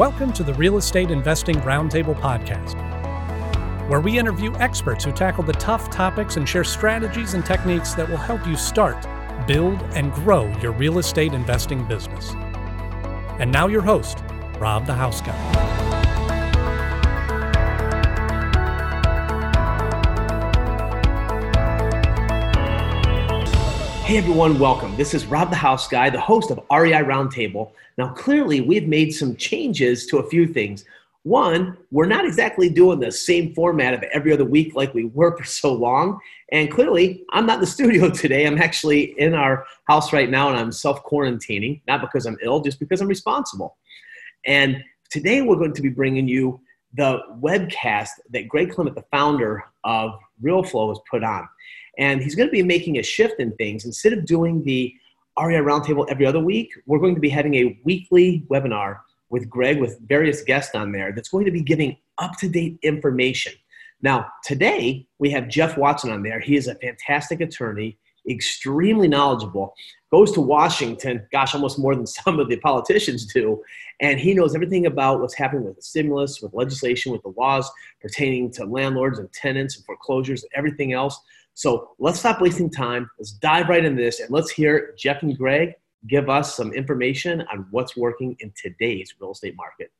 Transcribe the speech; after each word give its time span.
Welcome 0.00 0.32
to 0.32 0.42
the 0.42 0.54
Real 0.54 0.78
Estate 0.78 1.10
Investing 1.10 1.56
Roundtable 1.56 2.18
Podcast, 2.18 2.74
where 3.86 4.00
we 4.00 4.18
interview 4.18 4.50
experts 4.54 5.04
who 5.04 5.12
tackle 5.12 5.44
the 5.44 5.52
tough 5.52 5.90
topics 5.90 6.38
and 6.38 6.48
share 6.48 6.64
strategies 6.64 7.34
and 7.34 7.44
techniques 7.44 7.92
that 7.92 8.08
will 8.08 8.16
help 8.16 8.46
you 8.46 8.56
start, 8.56 9.06
build, 9.46 9.78
and 9.92 10.10
grow 10.14 10.50
your 10.62 10.72
real 10.72 11.00
estate 11.00 11.34
investing 11.34 11.84
business. 11.84 12.30
And 13.38 13.52
now, 13.52 13.66
your 13.66 13.82
host, 13.82 14.24
Rob 14.58 14.86
the 14.86 14.94
House 14.94 15.20
Guy. 15.20 15.89
Hey 24.10 24.16
everyone, 24.16 24.58
welcome. 24.58 24.96
This 24.96 25.14
is 25.14 25.24
Rob 25.26 25.50
the 25.50 25.56
House 25.56 25.86
Guy, 25.86 26.10
the 26.10 26.20
host 26.20 26.50
of 26.50 26.58
REI 26.68 27.04
Roundtable. 27.04 27.70
Now, 27.96 28.08
clearly, 28.08 28.60
we've 28.60 28.88
made 28.88 29.12
some 29.12 29.36
changes 29.36 30.04
to 30.06 30.18
a 30.18 30.28
few 30.28 30.48
things. 30.48 30.84
One, 31.22 31.78
we're 31.92 32.06
not 32.06 32.24
exactly 32.24 32.68
doing 32.68 32.98
the 32.98 33.12
same 33.12 33.54
format 33.54 33.94
of 33.94 34.02
every 34.12 34.32
other 34.32 34.44
week 34.44 34.74
like 34.74 34.92
we 34.94 35.04
were 35.04 35.36
for 35.38 35.44
so 35.44 35.72
long. 35.72 36.18
And 36.50 36.68
clearly, 36.72 37.22
I'm 37.30 37.46
not 37.46 37.58
in 37.58 37.60
the 37.60 37.66
studio 37.68 38.10
today. 38.10 38.48
I'm 38.48 38.60
actually 38.60 39.14
in 39.20 39.32
our 39.32 39.64
house 39.84 40.12
right 40.12 40.28
now 40.28 40.48
and 40.48 40.58
I'm 40.58 40.72
self 40.72 41.04
quarantining, 41.04 41.80
not 41.86 42.00
because 42.00 42.26
I'm 42.26 42.36
ill, 42.42 42.62
just 42.62 42.80
because 42.80 43.00
I'm 43.00 43.06
responsible. 43.06 43.76
And 44.44 44.82
today, 45.08 45.40
we're 45.42 45.54
going 45.54 45.74
to 45.74 45.82
be 45.82 45.88
bringing 45.88 46.26
you 46.26 46.60
the 46.94 47.20
webcast 47.40 48.08
that 48.30 48.48
Greg 48.48 48.72
Clement, 48.72 48.96
the 48.96 49.04
founder 49.12 49.62
of 49.84 50.18
Realeflow, 50.42 50.88
has 50.88 50.98
put 51.08 51.22
on. 51.22 51.48
And 52.00 52.22
he's 52.22 52.34
going 52.34 52.48
to 52.48 52.52
be 52.52 52.62
making 52.62 52.98
a 52.98 53.02
shift 53.02 53.38
in 53.38 53.52
things. 53.52 53.84
Instead 53.84 54.14
of 54.14 54.24
doing 54.24 54.64
the 54.64 54.92
REI 55.38 55.58
Roundtable 55.58 56.06
every 56.10 56.26
other 56.26 56.40
week, 56.40 56.72
we're 56.86 56.98
going 56.98 57.14
to 57.14 57.20
be 57.20 57.28
having 57.28 57.54
a 57.54 57.78
weekly 57.84 58.44
webinar 58.50 58.98
with 59.28 59.48
Greg 59.48 59.78
with 59.80 60.00
various 60.08 60.42
guests 60.42 60.74
on 60.74 60.90
there 60.90 61.12
that's 61.12 61.28
going 61.28 61.44
to 61.44 61.52
be 61.52 61.62
giving 61.62 61.96
up 62.18 62.36
to 62.38 62.48
date 62.48 62.78
information. 62.82 63.52
Now, 64.02 64.28
today 64.44 65.06
we 65.18 65.30
have 65.30 65.48
Jeff 65.48 65.76
Watson 65.76 66.10
on 66.10 66.22
there. 66.22 66.40
He 66.40 66.56
is 66.56 66.68
a 66.68 66.74
fantastic 66.76 67.42
attorney, 67.42 67.98
extremely 68.28 69.06
knowledgeable, 69.06 69.74
goes 70.10 70.32
to 70.32 70.40
Washington, 70.40 71.26
gosh, 71.30 71.54
almost 71.54 71.78
more 71.78 71.94
than 71.94 72.06
some 72.06 72.40
of 72.40 72.48
the 72.48 72.56
politicians 72.56 73.26
do. 73.26 73.62
And 74.00 74.18
he 74.18 74.32
knows 74.32 74.54
everything 74.54 74.86
about 74.86 75.20
what's 75.20 75.34
happening 75.34 75.64
with 75.64 75.76
the 75.76 75.82
stimulus, 75.82 76.40
with 76.40 76.54
legislation, 76.54 77.12
with 77.12 77.22
the 77.22 77.34
laws 77.36 77.70
pertaining 78.00 78.50
to 78.52 78.64
landlords 78.64 79.18
and 79.18 79.30
tenants 79.32 79.76
and 79.76 79.84
foreclosures 79.84 80.42
and 80.42 80.50
everything 80.54 80.94
else. 80.94 81.20
So 81.60 81.90
let's 81.98 82.18
stop 82.18 82.40
wasting 82.40 82.70
time. 82.70 83.10
Let's 83.18 83.32
dive 83.32 83.68
right 83.68 83.84
into 83.84 84.02
this 84.02 84.20
and 84.20 84.30
let's 84.30 84.50
hear 84.50 84.94
Jeff 84.96 85.22
and 85.22 85.36
Greg 85.36 85.74
give 86.06 86.30
us 86.30 86.56
some 86.56 86.72
information 86.72 87.44
on 87.52 87.66
what's 87.70 87.94
working 87.94 88.34
in 88.40 88.50
today's 88.56 89.14
real 89.20 89.32
estate 89.32 89.56
market. 89.56 89.92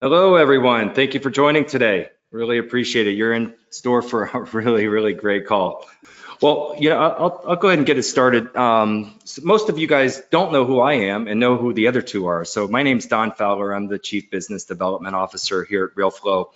Hello, 0.00 0.36
everyone. 0.36 0.94
Thank 0.94 1.14
you 1.14 1.18
for 1.18 1.30
joining 1.30 1.64
today. 1.64 2.10
Really 2.30 2.58
appreciate 2.58 3.08
it. 3.08 3.16
You're 3.16 3.32
in 3.32 3.54
store 3.70 4.02
for 4.02 4.26
a 4.26 4.42
really, 4.52 4.86
really 4.86 5.14
great 5.14 5.48
call. 5.48 5.84
Well, 6.40 6.76
you 6.78 6.90
know, 6.90 6.98
I'll, 7.00 7.42
I'll 7.44 7.56
go 7.56 7.66
ahead 7.66 7.80
and 7.80 7.86
get 7.88 7.98
it 7.98 8.04
started. 8.04 8.54
Um, 8.56 9.18
so 9.24 9.42
most 9.42 9.68
of 9.68 9.80
you 9.80 9.88
guys 9.88 10.22
don't 10.30 10.52
know 10.52 10.64
who 10.64 10.78
I 10.78 10.92
am 10.92 11.26
and 11.26 11.40
know 11.40 11.56
who 11.56 11.72
the 11.72 11.88
other 11.88 12.02
two 12.02 12.26
are. 12.26 12.44
So 12.44 12.68
my 12.68 12.84
name's 12.84 13.06
Don 13.06 13.32
Fowler. 13.32 13.72
I'm 13.72 13.88
the 13.88 13.98
Chief 13.98 14.30
Business 14.30 14.64
Development 14.64 15.16
Officer 15.16 15.64
here 15.64 15.86
at 15.86 15.96
Realeflow. 15.96 16.50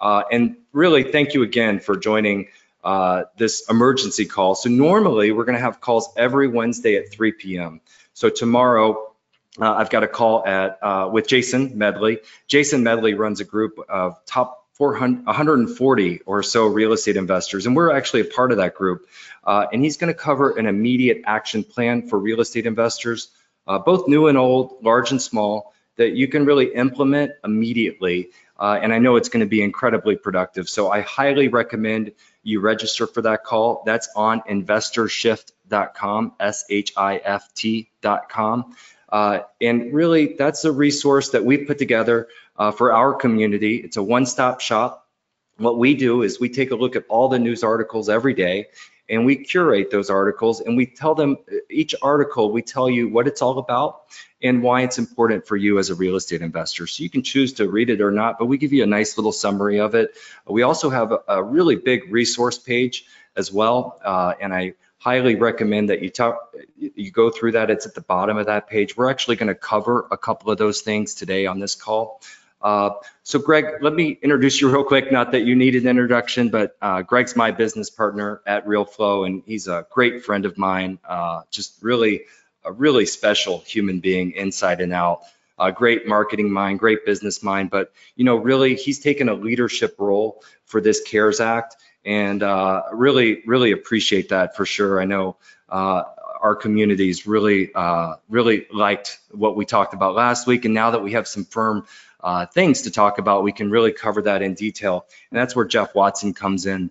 Uh, 0.00 0.24
and 0.32 0.56
really, 0.72 1.04
thank 1.04 1.32
you 1.32 1.44
again 1.44 1.78
for 1.78 1.96
joining 1.96 2.48
uh, 2.84 3.24
this 3.36 3.68
emergency 3.68 4.26
call. 4.26 4.54
So 4.54 4.68
normally 4.68 5.32
we're 5.32 5.44
going 5.44 5.56
to 5.56 5.62
have 5.62 5.80
calls 5.80 6.10
every 6.16 6.48
Wednesday 6.48 6.96
at 6.96 7.10
3 7.10 7.32
p.m. 7.32 7.80
So 8.12 8.28
tomorrow 8.28 9.14
uh, 9.60 9.72
I've 9.72 9.90
got 9.90 10.02
a 10.02 10.08
call 10.08 10.46
at 10.46 10.78
uh, 10.82 11.08
with 11.12 11.26
Jason 11.26 11.78
Medley. 11.78 12.18
Jason 12.46 12.82
Medley 12.82 13.14
runs 13.14 13.40
a 13.40 13.44
group 13.44 13.78
of 13.88 14.24
top 14.26 14.66
400, 14.74 15.24
140 15.24 16.20
or 16.26 16.42
so 16.42 16.66
real 16.66 16.92
estate 16.92 17.16
investors, 17.16 17.66
and 17.66 17.76
we're 17.76 17.92
actually 17.92 18.22
a 18.22 18.24
part 18.24 18.50
of 18.50 18.58
that 18.58 18.74
group. 18.74 19.06
Uh, 19.44 19.66
and 19.72 19.82
he's 19.82 19.96
going 19.96 20.12
to 20.12 20.18
cover 20.18 20.56
an 20.58 20.66
immediate 20.66 21.22
action 21.26 21.62
plan 21.62 22.08
for 22.08 22.18
real 22.18 22.40
estate 22.40 22.66
investors, 22.66 23.28
uh, 23.68 23.78
both 23.78 24.08
new 24.08 24.26
and 24.26 24.36
old, 24.36 24.82
large 24.82 25.12
and 25.12 25.22
small, 25.22 25.72
that 25.96 26.10
you 26.14 26.26
can 26.26 26.44
really 26.44 26.74
implement 26.74 27.32
immediately. 27.44 28.30
Uh, 28.58 28.78
and 28.80 28.92
I 28.92 28.98
know 28.98 29.16
it's 29.16 29.28
going 29.28 29.40
to 29.40 29.48
be 29.48 29.62
incredibly 29.62 30.16
productive. 30.16 30.68
So 30.68 30.90
I 30.90 31.00
highly 31.00 31.48
recommend 31.48 32.12
you 32.42 32.60
register 32.60 33.06
for 33.06 33.22
that 33.22 33.44
call. 33.44 33.82
That's 33.84 34.08
on 34.14 34.42
investorshift.com, 34.42 36.34
S 36.38 36.64
H 36.70 36.92
I 36.96 37.16
F 37.16 37.52
T.com. 37.54 38.76
Uh, 39.08 39.40
and 39.60 39.92
really, 39.92 40.34
that's 40.34 40.64
a 40.64 40.72
resource 40.72 41.30
that 41.30 41.44
we've 41.44 41.66
put 41.66 41.78
together 41.78 42.28
uh, 42.56 42.70
for 42.70 42.92
our 42.92 43.14
community. 43.14 43.76
It's 43.76 43.96
a 43.96 44.02
one 44.02 44.26
stop 44.26 44.60
shop. 44.60 45.08
What 45.56 45.78
we 45.78 45.94
do 45.94 46.22
is 46.22 46.40
we 46.40 46.48
take 46.48 46.72
a 46.72 46.76
look 46.76 46.96
at 46.96 47.04
all 47.08 47.28
the 47.28 47.38
news 47.38 47.62
articles 47.62 48.08
every 48.08 48.34
day 48.34 48.66
and 49.08 49.26
we 49.26 49.36
curate 49.36 49.90
those 49.90 50.10
articles 50.10 50.60
and 50.60 50.76
we 50.76 50.86
tell 50.86 51.14
them 51.14 51.36
each 51.70 51.94
article 52.02 52.50
we 52.50 52.62
tell 52.62 52.88
you 52.88 53.08
what 53.08 53.26
it's 53.26 53.42
all 53.42 53.58
about 53.58 54.02
and 54.42 54.62
why 54.62 54.82
it's 54.82 54.98
important 54.98 55.46
for 55.46 55.56
you 55.56 55.78
as 55.78 55.90
a 55.90 55.94
real 55.94 56.16
estate 56.16 56.42
investor. 56.42 56.86
So 56.86 57.02
you 57.02 57.10
can 57.10 57.22
choose 57.22 57.54
to 57.54 57.68
read 57.68 57.90
it 57.90 58.00
or 58.00 58.10
not 58.10 58.38
but 58.38 58.46
we 58.46 58.58
give 58.58 58.72
you 58.72 58.82
a 58.82 58.86
nice 58.86 59.16
little 59.18 59.32
summary 59.32 59.80
of 59.80 59.94
it. 59.94 60.16
We 60.46 60.62
also 60.62 60.90
have 60.90 61.12
a, 61.12 61.20
a 61.28 61.42
really 61.42 61.76
big 61.76 62.12
resource 62.12 62.58
page 62.58 63.06
as 63.36 63.52
well 63.52 64.00
uh, 64.04 64.34
and 64.40 64.54
i 64.54 64.74
highly 65.04 65.34
recommend 65.34 65.90
that 65.90 66.00
you 66.00 66.08
talk 66.08 66.54
you 66.76 67.10
go 67.10 67.28
through 67.28 67.52
that. 67.52 67.70
It's 67.70 67.84
at 67.84 67.94
the 67.94 68.00
bottom 68.00 68.38
of 68.38 68.46
that 68.46 68.68
page. 68.68 68.96
We're 68.96 69.10
actually 69.10 69.36
going 69.36 69.48
to 69.48 69.54
cover 69.54 70.06
a 70.10 70.16
couple 70.16 70.50
of 70.50 70.56
those 70.56 70.80
things 70.80 71.14
today 71.14 71.44
on 71.44 71.58
this 71.58 71.74
call 71.74 72.22
uh, 72.64 72.94
so 73.22 73.38
Greg, 73.38 73.66
let 73.82 73.92
me 73.92 74.18
introduce 74.22 74.58
you 74.58 74.70
real 74.70 74.84
quick. 74.84 75.12
Not 75.12 75.32
that 75.32 75.42
you 75.42 75.54
need 75.54 75.74
an 75.76 75.86
introduction, 75.86 76.48
but 76.48 76.74
uh, 76.80 77.02
Greg's 77.02 77.36
my 77.36 77.50
business 77.50 77.90
partner 77.90 78.40
at 78.46 78.66
Realeflow, 78.66 79.26
and 79.26 79.42
he's 79.44 79.68
a 79.68 79.86
great 79.90 80.24
friend 80.24 80.46
of 80.46 80.56
mine. 80.56 80.98
Uh, 81.06 81.42
just 81.50 81.82
really 81.82 82.22
a 82.64 82.72
really 82.72 83.04
special 83.04 83.58
human 83.58 84.00
being, 84.00 84.32
inside 84.32 84.80
and 84.80 84.94
out. 84.94 85.24
A 85.58 85.72
great 85.72 86.08
marketing 86.08 86.50
mind, 86.50 86.78
great 86.78 87.04
business 87.04 87.42
mind, 87.42 87.68
but 87.68 87.92
you 88.16 88.24
know, 88.24 88.36
really, 88.36 88.76
he's 88.76 88.98
taken 88.98 89.28
a 89.28 89.34
leadership 89.34 89.96
role 89.98 90.42
for 90.64 90.80
this 90.80 91.02
CARES 91.02 91.40
Act, 91.40 91.76
and 92.02 92.42
uh, 92.42 92.84
really, 92.92 93.42
really 93.46 93.72
appreciate 93.72 94.30
that 94.30 94.56
for 94.56 94.64
sure. 94.64 95.02
I 95.02 95.04
know 95.04 95.36
uh, 95.68 96.04
our 96.40 96.56
communities 96.56 97.26
really, 97.26 97.72
uh, 97.74 98.16
really 98.28 98.66
liked 98.72 99.18
what 99.30 99.54
we 99.54 99.64
talked 99.66 99.92
about 99.92 100.14
last 100.14 100.46
week, 100.46 100.64
and 100.64 100.72
now 100.72 100.90
that 100.92 101.02
we 101.02 101.12
have 101.12 101.28
some 101.28 101.44
firm 101.44 101.86
uh, 102.24 102.46
things 102.46 102.82
to 102.82 102.90
talk 102.90 103.18
about, 103.18 103.42
we 103.42 103.52
can 103.52 103.70
really 103.70 103.92
cover 103.92 104.22
that 104.22 104.40
in 104.40 104.54
detail. 104.54 105.06
And 105.30 105.38
that's 105.38 105.54
where 105.54 105.66
Jeff 105.66 105.94
Watson 105.94 106.32
comes 106.32 106.64
in. 106.64 106.90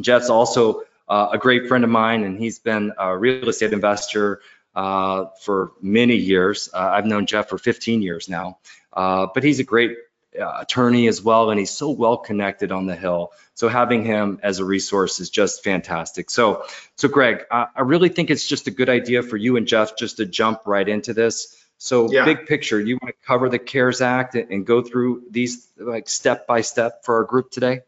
Jeff's 0.00 0.30
also 0.30 0.84
uh, 1.06 1.28
a 1.32 1.38
great 1.38 1.68
friend 1.68 1.84
of 1.84 1.90
mine, 1.90 2.24
and 2.24 2.38
he's 2.38 2.58
been 2.58 2.92
a 2.98 3.16
real 3.16 3.46
estate 3.48 3.74
investor 3.74 4.40
uh, 4.74 5.26
for 5.42 5.72
many 5.82 6.16
years. 6.16 6.70
Uh, 6.72 6.78
I've 6.78 7.04
known 7.04 7.26
Jeff 7.26 7.50
for 7.50 7.58
15 7.58 8.00
years 8.00 8.28
now, 8.28 8.58
uh, 8.90 9.26
but 9.34 9.44
he's 9.44 9.60
a 9.60 9.64
great 9.64 9.98
uh, 10.40 10.60
attorney 10.60 11.08
as 11.08 11.20
well, 11.20 11.50
and 11.50 11.60
he's 11.60 11.72
so 11.72 11.90
well 11.90 12.16
connected 12.16 12.72
on 12.72 12.86
the 12.86 12.96
Hill. 12.96 13.32
So 13.52 13.68
having 13.68 14.02
him 14.02 14.40
as 14.42 14.60
a 14.60 14.64
resource 14.64 15.20
is 15.20 15.28
just 15.28 15.62
fantastic. 15.62 16.30
So, 16.30 16.64
so 16.96 17.08
Greg, 17.08 17.44
I 17.50 17.82
really 17.82 18.08
think 18.08 18.30
it's 18.30 18.46
just 18.46 18.66
a 18.66 18.70
good 18.70 18.88
idea 18.88 19.22
for 19.22 19.36
you 19.36 19.58
and 19.58 19.66
Jeff 19.66 19.98
just 19.98 20.16
to 20.16 20.24
jump 20.24 20.62
right 20.64 20.88
into 20.88 21.12
this. 21.12 21.59
So 21.82 22.12
yeah. 22.12 22.26
big 22.26 22.46
picture, 22.46 22.78
you 22.78 22.98
want 23.00 23.14
to 23.18 23.26
cover 23.26 23.48
the 23.48 23.58
CARES 23.58 24.02
Act 24.02 24.34
and 24.34 24.66
go 24.66 24.82
through 24.82 25.22
these 25.30 25.66
like 25.78 26.10
step 26.10 26.46
by 26.46 26.60
step 26.60 27.06
for 27.06 27.16
our 27.16 27.24
group 27.24 27.50
today? 27.50 27.80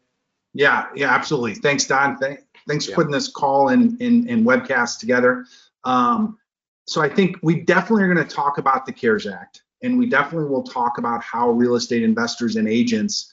Yeah, 0.51 0.87
yeah, 0.95 1.13
absolutely. 1.13 1.53
Thanks, 1.53 1.85
Don. 1.85 2.17
thanks 2.67 2.87
for 2.87 2.93
putting 2.93 3.11
this 3.11 3.27
call 3.27 3.69
and, 3.69 4.01
and, 4.01 4.27
and 4.27 4.47
webcast 4.47 4.97
together. 4.97 5.45
Um, 5.83 6.39
so 6.87 7.03
I 7.03 7.09
think 7.09 7.37
we 7.43 7.61
definitely 7.61 8.05
are 8.05 8.11
going 8.11 8.27
to 8.27 8.35
talk 8.35 8.57
about 8.57 8.87
the 8.87 8.93
CARES 8.93 9.27
Act, 9.27 9.61
and 9.83 9.99
we 9.99 10.09
definitely 10.09 10.49
will 10.49 10.63
talk 10.63 10.97
about 10.97 11.21
how 11.21 11.51
real 11.51 11.75
estate 11.75 12.01
investors 12.01 12.55
and 12.55 12.67
agents, 12.67 13.31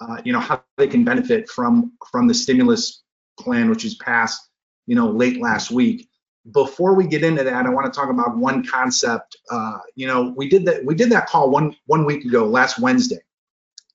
uh, 0.00 0.22
you 0.24 0.32
know, 0.32 0.40
how 0.40 0.64
they 0.78 0.86
can 0.86 1.04
benefit 1.04 1.50
from 1.50 1.92
from 2.10 2.26
the 2.26 2.34
stimulus 2.34 3.02
plan, 3.38 3.68
which 3.68 3.84
was 3.84 3.94
passed, 3.96 4.48
you 4.86 4.94
know, 4.94 5.10
late 5.10 5.38
last 5.38 5.70
week 5.70 6.07
before 6.52 6.94
we 6.94 7.06
get 7.06 7.24
into 7.24 7.44
that, 7.44 7.66
I 7.66 7.70
want 7.70 7.92
to 7.92 7.98
talk 7.98 8.10
about 8.10 8.36
one 8.36 8.64
concept. 8.64 9.36
Uh, 9.50 9.78
you 9.94 10.06
know, 10.06 10.32
we 10.36 10.48
did 10.48 10.64
that 10.66 10.84
we 10.84 10.94
did 10.94 11.10
that 11.10 11.26
call 11.26 11.50
one 11.50 11.76
one 11.86 12.04
week 12.04 12.24
ago, 12.24 12.46
last 12.46 12.78
Wednesday. 12.78 13.20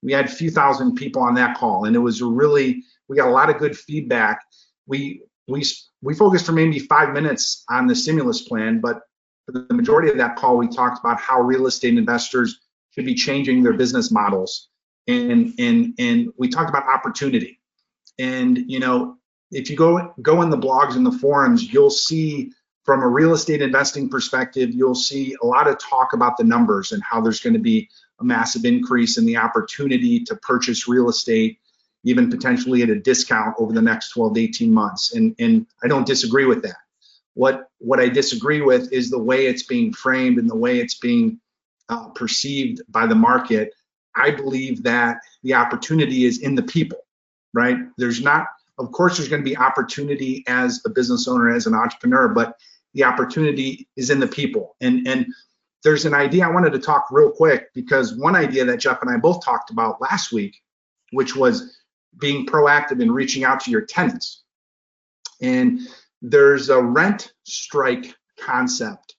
We 0.02 0.12
had 0.12 0.26
a 0.26 0.30
few 0.30 0.52
thousand 0.52 0.96
people 0.96 1.22
on 1.22 1.36
that 1.36 1.58
call, 1.58 1.86
and 1.86 1.96
it 1.96 2.00
was 2.00 2.22
really 2.22 2.84
we 3.08 3.16
got 3.16 3.28
a 3.28 3.32
lot 3.32 3.50
of 3.50 3.58
good 3.58 3.78
feedback. 3.78 4.42
We 4.86 5.24
we 5.48 5.64
we 6.02 6.14
focused 6.14 6.46
for 6.46 6.52
maybe 6.52 6.80
five 6.80 7.14
minutes 7.14 7.64
on 7.70 7.88
the 7.88 7.96
stimulus 7.96 8.42
plan, 8.42 8.80
but 8.80 9.02
for 9.46 9.54
the 9.54 9.74
majority 9.74 10.10
of 10.10 10.18
that 10.18 10.36
call, 10.36 10.58
we 10.58 10.68
talked 10.68 11.00
about 11.00 11.20
how 11.20 11.42
real 11.42 11.68
estate 11.68 11.98
investors 11.98 12.62
should 12.92 13.06
be 13.06 13.16
changing 13.16 13.64
their 13.64 13.74
business 13.74 14.12
models, 14.12 14.70
and 15.08 15.54
and 15.58 15.94
and 15.98 16.30
we 16.38 16.50
talked 16.50 16.70
about 16.70 16.88
opportunity. 16.88 17.60
And 18.20 18.58
you 18.70 18.80
know, 18.80 19.18
if 19.54 19.70
you 19.70 19.78
go 19.78 20.14
go 20.22 20.42
in 20.42 20.50
the 20.50 20.58
blogs 20.58 20.96
and 20.96 21.06
the 21.06 21.12
forums, 21.12 21.72
you'll 21.72 21.90
see 21.90 22.52
from 22.84 23.02
a 23.02 23.08
real 23.08 23.34
estate 23.34 23.62
investing 23.62 24.10
perspective, 24.10 24.72
you'll 24.74 24.96
see 24.96 25.36
a 25.42 25.46
lot 25.46 25.68
of 25.68 25.78
talk 25.78 26.14
about 26.14 26.38
the 26.38 26.44
numbers 26.44 26.92
and 26.92 27.02
how 27.02 27.22
there's 27.22 27.40
going 27.40 27.54
to 27.54 27.60
be 27.60 27.90
a 28.20 28.24
massive 28.24 28.66
increase 28.66 29.18
in 29.18 29.26
the 29.26 29.38
opportunity 29.38 30.20
to 30.26 30.36
purchase 30.36 30.88
real 30.88 31.10
estate, 31.10 31.60
even 32.04 32.30
potentially 32.30 32.82
at 32.82 32.90
a 32.90 33.00
discount 33.00 33.56
over 33.58 33.72
the 33.74 33.82
next 33.82 34.10
12 34.10 34.36
to 34.36 34.42
18 34.42 34.74
months. 34.74 35.14
And, 35.14 35.34
and 35.40 35.66
I 35.84 35.88
don't 35.88 36.06
disagree 36.06 36.46
with 36.46 36.62
that. 36.64 36.76
What, 37.36 37.70
what 37.80 38.00
I 38.00 38.10
disagree 38.10 38.62
with 38.62 38.92
is 38.92 39.10
the 39.10 39.20
way 39.20 39.48
it's 39.48 39.64
being 39.64 39.94
framed 39.94 40.38
and 40.38 40.50
the 40.50 40.56
way 40.56 40.80
it's 40.80 41.00
being 41.00 41.40
uh, 41.90 42.10
perceived 42.10 42.82
by 42.90 43.08
the 43.08 43.16
market. 43.16 43.74
I 44.16 44.32
believe 44.32 44.84
that 44.84 45.18
the 45.42 45.56
opportunity 45.56 46.26
is 46.26 46.40
in 46.40 46.56
the 46.56 46.64
people, 46.64 47.00
right? 47.54 47.78
There's 47.98 48.22
not, 48.22 48.48
of 48.78 48.92
course, 48.92 49.18
there's 49.18 49.30
going 49.30 49.44
to 49.44 49.50
be 49.50 49.58
opportunity 49.58 50.44
as 50.48 50.82
a 50.86 50.90
business 50.90 51.28
owner, 51.28 51.50
as 51.50 51.68
an 51.68 51.76
entrepreneur, 51.76 52.28
but 52.28 52.58
the 52.94 53.04
opportunity 53.04 53.88
is 53.96 54.10
in 54.10 54.20
the 54.20 54.28
people. 54.28 54.76
And, 54.82 55.08
and 55.08 55.28
there's 55.84 56.06
an 56.06 56.14
idea 56.14 56.46
I 56.46 56.52
wanted 56.52 56.74
to 56.74 56.80
talk 56.80 57.08
real 57.12 57.32
quick 57.32 57.74
because 57.74 58.16
one 58.16 58.36
idea 58.36 58.66
that 58.66 58.80
Jeff 58.80 59.02
and 59.02 59.12
I 59.12 59.18
both 59.18 59.44
talked 59.44 59.70
about 59.70 60.02
last 60.02 60.32
week, 60.32 60.62
which 61.12 61.36
was 61.36 61.78
being 62.18 62.46
proactive 62.46 63.02
in 63.02 63.12
reaching 63.12 63.44
out 63.44 63.60
to 63.62 63.72
your 63.72 63.82
tenants. 63.82 64.44
And 65.42 65.82
there's 66.22 66.70
a 66.70 66.82
rent 66.82 67.34
strike 67.44 68.16
concept, 68.40 69.16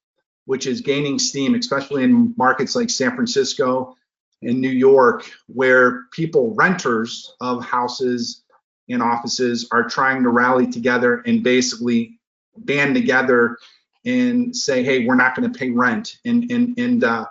which 0.47 0.67
is 0.67 0.81
gaining 0.81 1.19
steam, 1.19 1.55
especially 1.55 2.03
in 2.03 2.35
markets 2.37 2.75
like 2.75 2.91
San 2.91 3.15
Francisco 3.15 3.97
and 4.43 4.61
New 4.61 4.71
York, 4.71 5.31
where 5.47 6.03
people, 6.13 6.55
renters 6.55 7.35
of 7.41 7.65
houses 7.65 8.44
and 8.89 9.03
offices, 9.03 9.69
are 9.73 9.89
trying 9.89 10.23
to 10.23 10.29
rally 10.29 10.67
together 10.67 11.23
and 11.27 11.43
basically 11.43 12.19
band 12.57 12.95
together 12.95 13.59
and 14.05 14.55
say, 14.55 14.83
hey, 14.83 15.07
we're 15.07 15.15
not 15.15 15.35
going 15.35 15.51
to 15.51 15.59
pay 15.59 15.71
rent. 15.71 16.17
And 16.25 16.51
and 16.51 16.79
and 16.79 17.05
uh, 17.05 17.27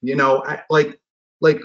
you 0.00 0.16
know, 0.16 0.44
I, 0.44 0.62
like 0.70 1.00
like 1.40 1.60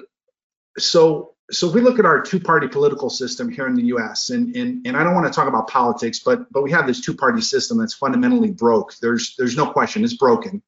so 0.77 1.33
so 1.49 1.69
if 1.69 1.73
we 1.73 1.81
look 1.81 1.97
at 1.97 2.05
our 2.05 2.21
two-party 2.21 2.67
political 2.67 3.09
system 3.09 3.49
here 3.49 3.67
in 3.67 3.75
the 3.75 3.85
U.S. 3.85 4.31
and 4.31 4.55
and 4.55 4.85
and 4.85 4.97
I 4.97 5.03
don't 5.03 5.13
want 5.13 5.27
to 5.27 5.33
talk 5.33 5.47
about 5.47 5.67
politics, 5.67 6.19
but 6.19 6.51
but 6.51 6.63
we 6.63 6.71
have 6.71 6.87
this 6.87 7.01
two-party 7.01 7.41
system 7.41 7.77
that's 7.77 7.93
fundamentally 7.93 8.51
broke. 8.51 8.95
There's 8.97 9.35
there's 9.37 9.55
no 9.55 9.67
question 9.71 10.03
it's 10.03 10.17
broken, 10.17 10.61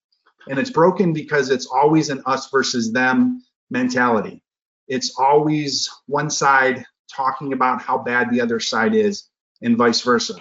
and 0.48 0.60
it's 0.60 0.70
broken 0.70 1.14
because 1.14 1.50
it's 1.50 1.66
always 1.66 2.10
an 2.10 2.22
us 2.26 2.50
versus 2.50 2.94
them 2.94 3.44
mentality. 3.70 4.42
It's 4.88 5.16
always 5.20 5.90
one 6.08 6.30
side 6.30 6.86
talking 7.14 7.54
about 7.54 7.82
how 7.82 7.98
bad 7.98 8.30
the 8.30 8.42
other 8.42 8.60
side 8.60 8.94
is, 8.96 9.30
and 9.62 9.78
vice 9.78 10.02
versa. 10.02 10.36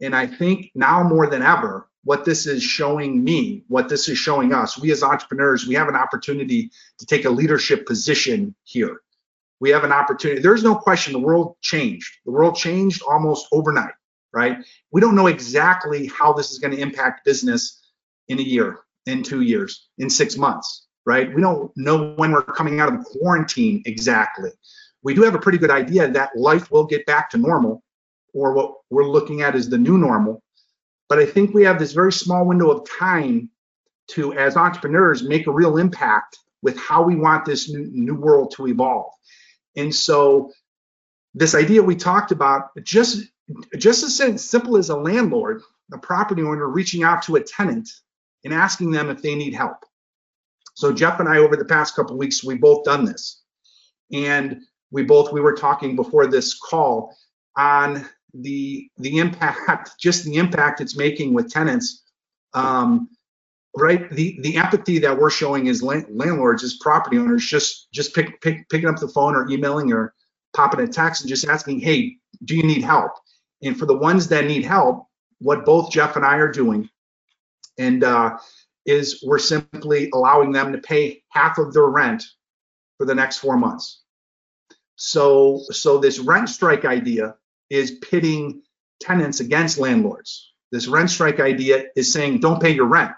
And 0.00 0.14
I 0.14 0.26
think 0.26 0.70
now 0.74 1.02
more 1.02 1.28
than 1.28 1.42
ever, 1.42 1.88
what 2.04 2.24
this 2.24 2.46
is 2.46 2.62
showing 2.62 3.24
me, 3.24 3.64
what 3.66 3.88
this 3.88 4.08
is 4.08 4.16
showing 4.16 4.52
us, 4.52 4.78
we 4.78 4.92
as 4.92 5.02
entrepreneurs, 5.02 5.66
we 5.66 5.74
have 5.74 5.88
an 5.88 5.96
opportunity 5.96 6.70
to 6.98 7.06
take 7.06 7.24
a 7.24 7.30
leadership 7.30 7.86
position 7.86 8.54
here. 8.62 9.00
We 9.58 9.70
have 9.70 9.84
an 9.84 9.92
opportunity. 9.92 10.40
There's 10.40 10.62
no 10.62 10.76
question 10.76 11.12
the 11.12 11.18
world 11.18 11.56
changed. 11.62 12.18
The 12.24 12.30
world 12.30 12.56
changed 12.56 13.02
almost 13.02 13.48
overnight, 13.50 13.94
right? 14.32 14.58
We 14.92 15.00
don't 15.00 15.16
know 15.16 15.26
exactly 15.26 16.06
how 16.06 16.32
this 16.32 16.52
is 16.52 16.58
going 16.58 16.76
to 16.76 16.80
impact 16.80 17.24
business 17.24 17.82
in 18.28 18.38
a 18.38 18.42
year, 18.42 18.80
in 19.06 19.22
two 19.22 19.40
years, 19.40 19.88
in 19.98 20.10
six 20.10 20.36
months, 20.36 20.86
right? 21.06 21.34
We 21.34 21.40
don't 21.40 21.72
know 21.76 22.12
when 22.16 22.32
we're 22.32 22.42
coming 22.42 22.80
out 22.80 22.92
of 22.92 23.04
quarantine 23.04 23.82
exactly. 23.86 24.50
We 25.06 25.14
do 25.14 25.22
have 25.22 25.36
a 25.36 25.38
pretty 25.38 25.58
good 25.58 25.70
idea 25.70 26.10
that 26.10 26.36
life 26.36 26.72
will 26.72 26.84
get 26.84 27.06
back 27.06 27.30
to 27.30 27.38
normal 27.38 27.80
or 28.34 28.54
what 28.54 28.74
we're 28.90 29.08
looking 29.08 29.40
at 29.40 29.54
is 29.54 29.68
the 29.68 29.78
new 29.78 29.96
normal. 29.96 30.42
But 31.08 31.20
I 31.20 31.26
think 31.26 31.54
we 31.54 31.62
have 31.62 31.78
this 31.78 31.92
very 31.92 32.12
small 32.12 32.44
window 32.44 32.72
of 32.72 32.88
time 32.90 33.48
to, 34.08 34.32
as 34.32 34.56
entrepreneurs, 34.56 35.22
make 35.22 35.46
a 35.46 35.52
real 35.52 35.76
impact 35.76 36.40
with 36.60 36.76
how 36.76 37.04
we 37.04 37.14
want 37.14 37.44
this 37.44 37.70
new, 37.70 37.88
new 37.92 38.16
world 38.16 38.52
to 38.56 38.66
evolve. 38.66 39.12
And 39.76 39.94
so, 39.94 40.50
this 41.34 41.54
idea 41.54 41.84
we 41.84 41.94
talked 41.94 42.32
about, 42.32 42.70
just 42.82 43.28
just 43.76 44.02
as 44.02 44.44
simple 44.44 44.76
as 44.76 44.88
a 44.88 44.96
landlord, 44.96 45.62
a 45.92 45.98
property 45.98 46.42
owner 46.42 46.66
reaching 46.66 47.04
out 47.04 47.22
to 47.22 47.36
a 47.36 47.40
tenant 47.40 47.88
and 48.44 48.52
asking 48.52 48.90
them 48.90 49.08
if 49.10 49.22
they 49.22 49.36
need 49.36 49.54
help. 49.54 49.84
So 50.74 50.92
Jeff 50.92 51.20
and 51.20 51.28
I, 51.28 51.38
over 51.38 51.54
the 51.54 51.64
past 51.64 51.94
couple 51.94 52.18
weeks, 52.18 52.42
we've 52.42 52.60
both 52.60 52.82
done 52.82 53.04
this, 53.04 53.40
and 54.12 54.62
we 54.90 55.02
both 55.02 55.32
we 55.32 55.40
were 55.40 55.54
talking 55.54 55.96
before 55.96 56.26
this 56.26 56.58
call 56.58 57.16
on 57.56 58.06
the 58.34 58.88
the 58.98 59.18
impact, 59.18 59.92
just 60.00 60.24
the 60.24 60.36
impact 60.36 60.80
it's 60.80 60.96
making 60.96 61.34
with 61.34 61.50
tenants, 61.50 62.04
um, 62.54 63.08
right? 63.76 64.10
The 64.10 64.38
the 64.42 64.56
empathy 64.56 64.98
that 64.98 65.18
we're 65.18 65.30
showing 65.30 65.68
as 65.68 65.82
landlords, 65.82 66.62
as 66.62 66.78
property 66.80 67.18
owners, 67.18 67.46
just 67.46 67.88
just 67.92 68.14
pick, 68.14 68.40
pick, 68.40 68.68
picking 68.68 68.88
up 68.88 68.96
the 68.96 69.08
phone 69.08 69.34
or 69.34 69.48
emailing 69.50 69.92
or 69.92 70.14
popping 70.54 70.80
a 70.80 70.88
text 70.88 71.22
and 71.22 71.28
just 71.28 71.46
asking, 71.46 71.80
hey, 71.80 72.16
do 72.44 72.56
you 72.56 72.62
need 72.62 72.82
help? 72.82 73.12
And 73.62 73.78
for 73.78 73.86
the 73.86 73.96
ones 73.96 74.28
that 74.28 74.46
need 74.46 74.64
help, 74.64 75.06
what 75.38 75.66
both 75.66 75.90
Jeff 75.90 76.16
and 76.16 76.24
I 76.24 76.36
are 76.36 76.50
doing, 76.50 76.88
and 77.78 78.04
uh, 78.04 78.38
is 78.86 79.22
we're 79.26 79.38
simply 79.38 80.10
allowing 80.14 80.52
them 80.52 80.72
to 80.72 80.78
pay 80.78 81.22
half 81.30 81.58
of 81.58 81.72
their 81.74 81.86
rent 81.86 82.22
for 82.96 83.04
the 83.04 83.14
next 83.14 83.38
four 83.38 83.56
months. 83.56 84.02
So 84.96 85.62
so 85.70 85.98
this 85.98 86.18
rent 86.18 86.48
strike 86.48 86.84
idea 86.84 87.36
is 87.70 87.92
pitting 87.92 88.62
tenants 89.00 89.40
against 89.40 89.78
landlords. 89.78 90.52
This 90.72 90.88
rent 90.88 91.10
strike 91.10 91.38
idea 91.38 91.84
is 91.94 92.12
saying 92.12 92.40
don't 92.40 92.60
pay 92.60 92.70
your 92.70 92.86
rent. 92.86 93.12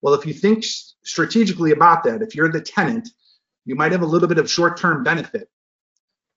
Well, 0.00 0.14
if 0.14 0.26
you 0.26 0.32
think 0.32 0.64
strategically 1.04 1.70
about 1.70 2.04
that, 2.04 2.22
if 2.22 2.34
you're 2.34 2.50
the 2.50 2.60
tenant, 2.60 3.08
you 3.64 3.76
might 3.76 3.92
have 3.92 4.02
a 4.02 4.06
little 4.06 4.28
bit 4.28 4.38
of 4.38 4.50
short 4.50 4.76
term 4.76 5.04
benefit. 5.04 5.48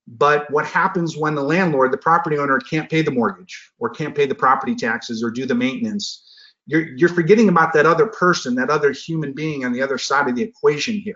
But 0.07 0.51
what 0.51 0.65
happens 0.67 1.17
when 1.17 1.33
the 1.33 1.41
landlord, 1.41 1.91
the 1.91 1.97
property 1.97 2.37
owner, 2.37 2.59
can't 2.59 2.89
pay 2.89 3.01
the 3.01 3.11
mortgage 3.11 3.71
or 3.79 3.89
can't 3.89 4.13
pay 4.13 4.27
the 4.27 4.35
property 4.35 4.75
taxes 4.75 5.23
or 5.23 5.31
do 5.31 5.47
the 5.47 5.55
maintenance? 5.55 6.21
You're, 6.67 6.89
you're 6.95 7.09
forgetting 7.09 7.49
about 7.49 7.73
that 7.73 7.87
other 7.87 8.07
person, 8.07 8.55
that 8.55 8.69
other 8.69 8.91
human 8.91 9.33
being 9.33 9.65
on 9.65 9.71
the 9.71 9.81
other 9.81 9.97
side 9.97 10.29
of 10.29 10.35
the 10.35 10.43
equation 10.43 10.95
here. 10.95 11.15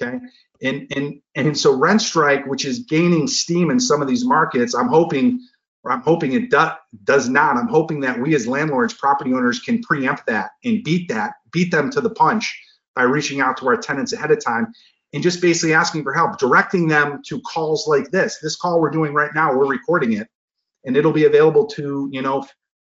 Okay. 0.00 0.18
And, 0.62 0.92
and, 0.94 1.20
and 1.34 1.58
so 1.58 1.74
rent 1.74 2.02
strike, 2.02 2.46
which 2.46 2.64
is 2.64 2.80
gaining 2.80 3.26
steam 3.26 3.70
in 3.70 3.80
some 3.80 4.02
of 4.02 4.08
these 4.08 4.24
markets, 4.24 4.74
I'm 4.74 4.88
hoping 4.88 5.40
or 5.86 5.92
I'm 5.92 6.02
hoping 6.02 6.32
it 6.32 6.50
do, 6.50 6.66
does 7.04 7.28
not. 7.28 7.56
I'm 7.56 7.68
hoping 7.68 8.00
that 8.00 8.20
we 8.20 8.34
as 8.34 8.48
landlords, 8.48 8.92
property 8.92 9.32
owners 9.32 9.60
can 9.60 9.80
preempt 9.82 10.26
that 10.26 10.50
and 10.64 10.82
beat 10.82 11.08
that, 11.10 11.34
beat 11.52 11.70
them 11.70 11.90
to 11.90 12.00
the 12.00 12.10
punch 12.10 12.60
by 12.96 13.02
reaching 13.02 13.40
out 13.40 13.56
to 13.58 13.68
our 13.68 13.76
tenants 13.76 14.12
ahead 14.12 14.32
of 14.32 14.44
time 14.44 14.72
and 15.12 15.22
just 15.22 15.40
basically 15.40 15.74
asking 15.74 16.02
for 16.02 16.12
help, 16.12 16.38
directing 16.38 16.88
them 16.88 17.22
to 17.26 17.40
calls 17.42 17.86
like 17.86 18.10
this. 18.10 18.38
This 18.42 18.56
call 18.56 18.80
we're 18.80 18.90
doing 18.90 19.14
right 19.14 19.30
now, 19.32 19.54
we're 19.54 19.68
recording 19.68 20.14
it, 20.14 20.26
and 20.84 20.96
it'll 20.96 21.12
be 21.12 21.26
available 21.26 21.66
to, 21.68 22.08
you 22.10 22.20
know, 22.20 22.44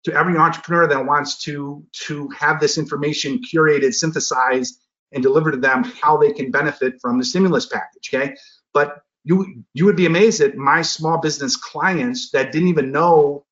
to 0.04 0.12
every 0.12 0.36
entrepreneur 0.36 0.88
that 0.88 1.06
wants 1.06 1.38
to 1.44 1.86
to 2.06 2.28
have 2.30 2.58
this 2.58 2.76
information 2.76 3.40
curated, 3.40 3.94
synthesized, 3.94 4.80
and 5.12 5.22
deliver 5.22 5.50
to 5.50 5.56
them 5.56 5.84
how 5.84 6.16
they 6.16 6.32
can 6.32 6.50
benefit 6.50 7.00
from 7.00 7.18
the 7.18 7.24
stimulus 7.24 7.66
package. 7.66 8.10
Okay. 8.12 8.36
But 8.72 9.02
you 9.24 9.64
you 9.74 9.84
would 9.84 9.96
be 9.96 10.06
amazed 10.06 10.40
at 10.40 10.56
my 10.56 10.82
small 10.82 11.18
business 11.18 11.56
clients 11.56 12.30
that 12.30 12.52
didn't 12.52 12.68
even 12.68 12.92
know 12.92 13.44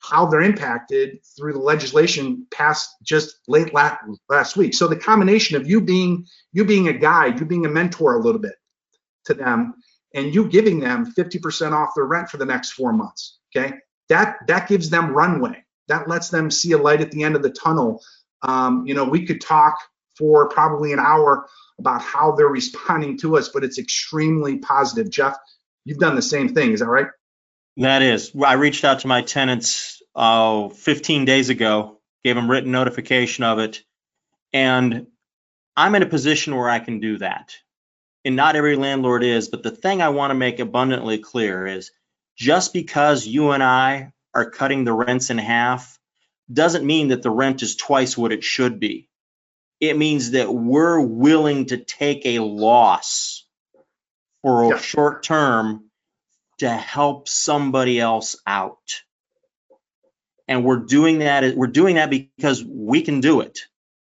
how 0.00 0.26
they're 0.26 0.40
impacted 0.40 1.18
through 1.36 1.52
the 1.52 1.58
legislation 1.58 2.46
passed 2.50 2.96
just 3.02 3.40
late 3.46 3.74
last, 3.74 3.98
last 4.30 4.56
week. 4.56 4.72
So 4.72 4.88
the 4.88 4.96
combination 4.96 5.56
of 5.56 5.68
you 5.68 5.80
being 5.80 6.26
you 6.52 6.64
being 6.64 6.88
a 6.88 6.92
guide, 6.92 7.38
you 7.38 7.46
being 7.46 7.66
a 7.66 7.70
mentor 7.70 8.16
a 8.16 8.22
little 8.22 8.40
bit 8.40 8.54
to 9.26 9.34
them, 9.34 9.74
and 10.14 10.34
you 10.34 10.48
giving 10.48 10.80
them 10.80 11.12
50% 11.12 11.72
off 11.72 11.94
their 11.94 12.06
rent 12.06 12.30
for 12.30 12.38
the 12.38 12.46
next 12.46 12.70
four 12.70 12.92
months. 12.92 13.38
Okay, 13.54 13.74
that 14.08 14.38
that 14.46 14.68
gives 14.68 14.88
them 14.88 15.12
runway. 15.12 15.64
That 15.88 16.08
lets 16.08 16.30
them 16.30 16.50
see 16.50 16.72
a 16.72 16.78
light 16.78 17.00
at 17.00 17.10
the 17.10 17.24
end 17.24 17.36
of 17.36 17.42
the 17.42 17.50
tunnel. 17.50 18.02
Um, 18.42 18.86
you 18.86 18.94
know, 18.94 19.04
we 19.04 19.26
could 19.26 19.40
talk 19.40 19.76
for 20.20 20.48
probably 20.50 20.92
an 20.92 21.00
hour 21.00 21.48
about 21.80 22.02
how 22.02 22.32
they're 22.32 22.46
responding 22.46 23.18
to 23.18 23.36
us, 23.36 23.48
but 23.48 23.64
it's 23.64 23.78
extremely 23.78 24.58
positive. 24.58 25.10
Jeff, 25.10 25.34
you've 25.84 25.98
done 25.98 26.14
the 26.14 26.22
same 26.22 26.54
thing, 26.54 26.72
is 26.72 26.80
that 26.80 26.86
right? 26.86 27.08
That 27.78 28.02
is. 28.02 28.30
I 28.44 28.52
reached 28.52 28.84
out 28.84 29.00
to 29.00 29.08
my 29.08 29.22
tenants 29.22 30.02
uh, 30.14 30.68
15 30.68 31.24
days 31.24 31.48
ago, 31.48 31.98
gave 32.22 32.36
them 32.36 32.50
written 32.50 32.70
notification 32.70 33.42
of 33.42 33.58
it, 33.58 33.82
and 34.52 35.06
I'm 35.76 35.94
in 35.94 36.02
a 36.02 36.06
position 36.06 36.54
where 36.54 36.68
I 36.68 36.78
can 36.80 37.00
do 37.00 37.18
that. 37.18 37.54
And 38.24 38.36
not 38.36 38.54
every 38.56 38.76
landlord 38.76 39.24
is, 39.24 39.48
but 39.48 39.62
the 39.62 39.70
thing 39.70 40.02
I 40.02 40.10
want 40.10 40.32
to 40.32 40.34
make 40.34 40.60
abundantly 40.60 41.18
clear 41.18 41.66
is 41.66 41.90
just 42.36 42.74
because 42.74 43.26
you 43.26 43.52
and 43.52 43.62
I 43.62 44.12
are 44.34 44.50
cutting 44.50 44.84
the 44.84 44.92
rents 44.92 45.30
in 45.30 45.38
half 45.38 45.98
doesn't 46.52 46.84
mean 46.84 47.08
that 47.08 47.22
the 47.22 47.30
rent 47.30 47.62
is 47.62 47.76
twice 47.76 48.18
what 48.18 48.32
it 48.32 48.44
should 48.44 48.78
be 48.78 49.09
it 49.80 49.96
means 49.96 50.32
that 50.32 50.52
we're 50.52 51.00
willing 51.00 51.66
to 51.66 51.78
take 51.78 52.26
a 52.26 52.40
loss 52.40 53.46
for 54.42 54.64
a 54.64 54.68
yeah. 54.70 54.78
short 54.78 55.22
term 55.22 55.90
to 56.58 56.68
help 56.68 57.28
somebody 57.28 57.98
else 57.98 58.36
out. 58.46 59.02
And 60.46 60.64
we're 60.64 60.80
doing 60.80 61.20
that 61.20 61.56
we're 61.56 61.68
doing 61.68 61.94
that 61.94 62.10
because 62.10 62.62
we 62.64 63.02
can 63.02 63.20
do 63.20 63.40
it. 63.40 63.60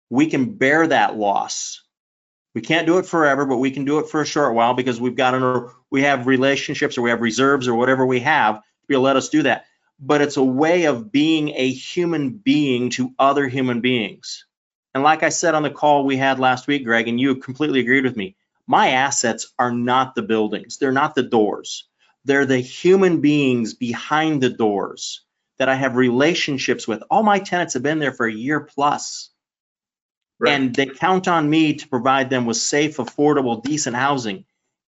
We 0.10 0.28
can 0.28 0.56
bear 0.56 0.88
that 0.88 1.18
loss. 1.18 1.84
We 2.56 2.62
can't 2.62 2.88
do 2.88 2.98
it 2.98 3.06
forever, 3.06 3.46
but 3.46 3.58
we 3.58 3.70
can 3.70 3.86
do 3.86 4.00
it 4.00 4.10
for 4.10 4.22
a 4.22 4.26
short 4.26 4.56
while 4.56 4.74
because 4.74 5.00
we've 5.00 5.16
got 5.16 5.36
an, 5.36 5.70
we 5.92 6.02
have 6.04 6.26
relationships 6.26 6.98
or 6.98 7.04
we 7.04 7.12
have 7.12 7.22
reserves 7.22 7.68
or 7.68 7.76
whatever 7.76 8.06
we 8.06 8.22
have 8.22 8.56
to 8.56 8.62
be 8.88 8.96
able 8.96 9.02
to 9.02 9.06
let 9.06 9.16
us 9.16 9.30
do 9.30 9.44
that. 9.44 9.66
But 10.00 10.22
it's 10.22 10.38
a 10.38 10.44
way 10.44 10.86
of 10.86 11.12
being 11.12 11.50
a 11.50 11.70
human 11.70 12.32
being 12.32 12.90
to 12.92 13.14
other 13.20 13.48
human 13.48 13.82
beings. 13.82 14.46
And 14.98 15.04
like 15.04 15.22
I 15.22 15.30
said 15.30 15.54
on 15.54 15.62
the 15.62 15.70
call 15.70 16.06
we 16.06 16.18
had 16.18 16.40
last 16.40 16.66
week, 16.66 16.84
Greg, 16.84 17.08
and 17.08 17.20
you 17.20 17.36
completely 17.36 17.82
agreed 17.82 18.04
with 18.04 18.18
me, 18.18 18.36
my 18.66 18.94
assets 18.94 19.54
are 19.60 19.72
not 19.72 20.16
the 20.16 20.24
buildings. 20.24 20.80
They're 20.80 20.92
not 20.92 21.14
the 21.14 21.22
doors. 21.22 21.88
They're 22.26 22.48
the 22.48 22.58
human 22.58 23.22
beings 23.22 23.76
behind 23.76 24.42
the 24.42 24.50
doors 24.50 25.24
that 25.60 25.70
I 25.70 25.76
have 25.76 25.98
relationships 25.98 26.88
with. 26.88 27.04
All 27.12 27.22
my 27.22 27.38
tenants 27.38 27.76
have 27.76 27.84
been 27.84 28.00
there 28.00 28.12
for 28.12 28.26
a 28.26 28.34
year 28.34 28.60
plus. 28.60 29.30
Right. 30.40 30.54
And 30.54 30.74
they 30.74 30.88
count 30.88 31.28
on 31.28 31.48
me 31.48 31.76
to 31.76 31.88
provide 31.88 32.32
them 32.32 32.48
with 32.48 32.58
safe, 32.58 32.98
affordable, 32.98 33.62
decent 33.62 33.96
housing. 33.96 34.46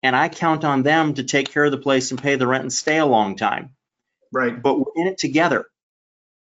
And 0.01 0.17
I 0.17 0.27
count 0.27 0.65
on 0.65 0.83
them 0.83 1.13
to 1.13 1.23
take 1.23 1.49
care 1.49 1.63
of 1.63 1.71
the 1.71 1.77
place 1.77 2.11
and 2.11 2.21
pay 2.21 2.35
the 2.35 2.45
rent 2.45 2.63
and 2.63 2.73
stay 2.73 2.97
a 2.97 3.05
long 3.05 3.37
time. 3.37 3.69
Right. 4.33 4.61
But 4.61 4.79
we're 4.79 5.01
in 5.01 5.07
it 5.07 5.17
together. 5.17 5.67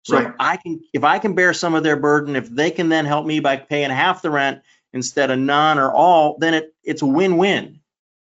So 0.05 0.17
Right. 0.17 0.33
I 0.39 0.57
can, 0.57 0.81
if 0.93 1.03
I 1.03 1.17
can 1.17 1.33
bear 1.33 1.51
some 1.51 1.73
of 1.73 1.81
their 1.81 1.95
burden, 1.97 2.35
if 2.35 2.47
they 2.47 2.69
can 2.69 2.89
then 2.89 3.05
help 3.05 3.25
me 3.25 3.39
by 3.39 3.57
paying 3.57 3.89
half 3.89 4.21
the 4.21 4.29
rent 4.29 4.61
instead 4.93 5.31
of 5.31 5.39
none 5.39 5.79
or 5.79 5.91
all, 5.91 6.37
then 6.37 6.53
it, 6.53 6.75
it's 6.83 7.01
a 7.01 7.07
win-win 7.07 7.79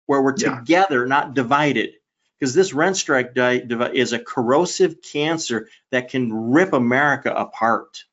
where 0.07 0.21
we're 0.21 0.37
Yeah. 0.37 0.59
together, 0.59 1.07
not 1.07 1.35
divided. 1.35 1.91
Because 2.39 2.53
this 2.53 2.73
rent 2.73 2.97
strike 2.97 3.33
di- 3.33 3.63
is 3.95 4.13
a 4.13 4.19
corrosive 4.19 5.01
cancer 5.03 5.69
that 5.93 6.11
can 6.11 6.51
rip 6.51 6.73
America 6.73 7.33
apart 7.33 8.05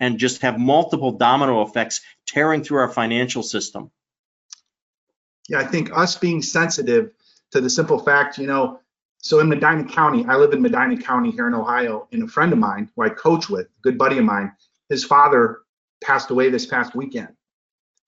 and 0.00 0.18
just 0.18 0.42
have 0.42 0.58
multiple 0.58 1.12
domino 1.12 1.62
effects 1.62 2.00
tearing 2.26 2.64
through 2.64 2.78
our 2.78 2.88
financial 2.88 3.44
system. 3.44 3.92
Yeah, 5.48 5.60
I 5.60 5.66
think 5.66 5.96
us 5.96 6.16
being 6.16 6.42
sensitive 6.42 7.12
to 7.52 7.60
the 7.60 7.70
simple 7.70 8.00
fact, 8.00 8.38
you 8.38 8.48
know, 8.48 8.80
so 9.18 9.40
in 9.40 9.48
Medina 9.48 9.84
County, 9.84 10.24
I 10.26 10.36
live 10.36 10.52
in 10.52 10.62
Medina 10.62 10.96
County 10.96 11.30
here 11.30 11.48
in 11.48 11.54
Ohio, 11.54 12.08
and 12.12 12.22
a 12.22 12.28
friend 12.28 12.52
of 12.52 12.58
mine 12.58 12.90
who 12.94 13.02
I 13.02 13.08
coach 13.08 13.48
with, 13.48 13.66
a 13.66 13.80
good 13.82 13.98
buddy 13.98 14.18
of 14.18 14.24
mine, 14.24 14.52
his 14.88 15.04
father 15.04 15.60
passed 16.02 16.30
away 16.30 16.50
this 16.50 16.66
past 16.66 16.94
weekend 16.94 17.28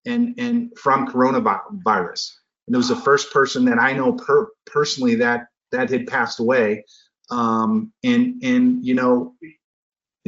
and 0.06 0.34
and 0.38 0.76
from 0.78 1.06
coronavirus. 1.06 2.32
And 2.66 2.74
it 2.74 2.78
was 2.78 2.88
the 2.88 2.96
first 2.96 3.32
person 3.32 3.64
that 3.66 3.78
I 3.78 3.92
know 3.92 4.12
per, 4.12 4.48
personally 4.66 5.16
that 5.16 5.48
that 5.72 5.90
had 5.90 6.06
passed 6.06 6.40
away. 6.40 6.84
Um, 7.30 7.92
and 8.04 8.42
and 8.42 8.84
you 8.84 8.94
know, 8.94 9.34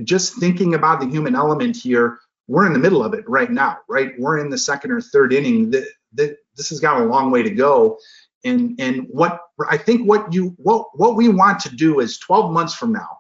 just 0.03 0.39
thinking 0.39 0.75
about 0.75 1.01
the 1.01 1.07
human 1.07 1.35
element 1.35 1.77
here, 1.77 2.19
we're 2.49 2.67
in 2.67 2.73
the 2.73 2.79
middle 2.79 3.05
of 3.05 3.15
it 3.15 3.29
right 3.29 3.51
now, 3.51 3.79
right? 3.89 4.13
We're 4.19 4.39
in 4.39 4.51
the 4.51 4.59
second 4.59 4.91
or 4.91 5.01
third 5.01 5.33
inning. 5.33 5.71
The, 5.71 5.87
the, 6.13 6.37
this 6.57 6.69
has 6.69 6.81
got 6.81 7.01
a 7.01 7.05
long 7.05 7.31
way 7.31 7.43
to 7.43 7.51
go. 7.51 7.99
And 8.45 8.81
and 8.81 9.07
what 9.09 9.41
I 9.71 9.77
think 9.77 10.09
what 10.09 10.33
you 10.33 10.55
what 10.59 10.87
what 10.95 11.17
we 11.17 11.29
want 11.29 11.61
to 11.61 11.75
do 11.75 12.01
is 12.01 12.19
12 12.19 12.53
months 12.53 12.75
from 12.75 12.93
now, 12.93 13.19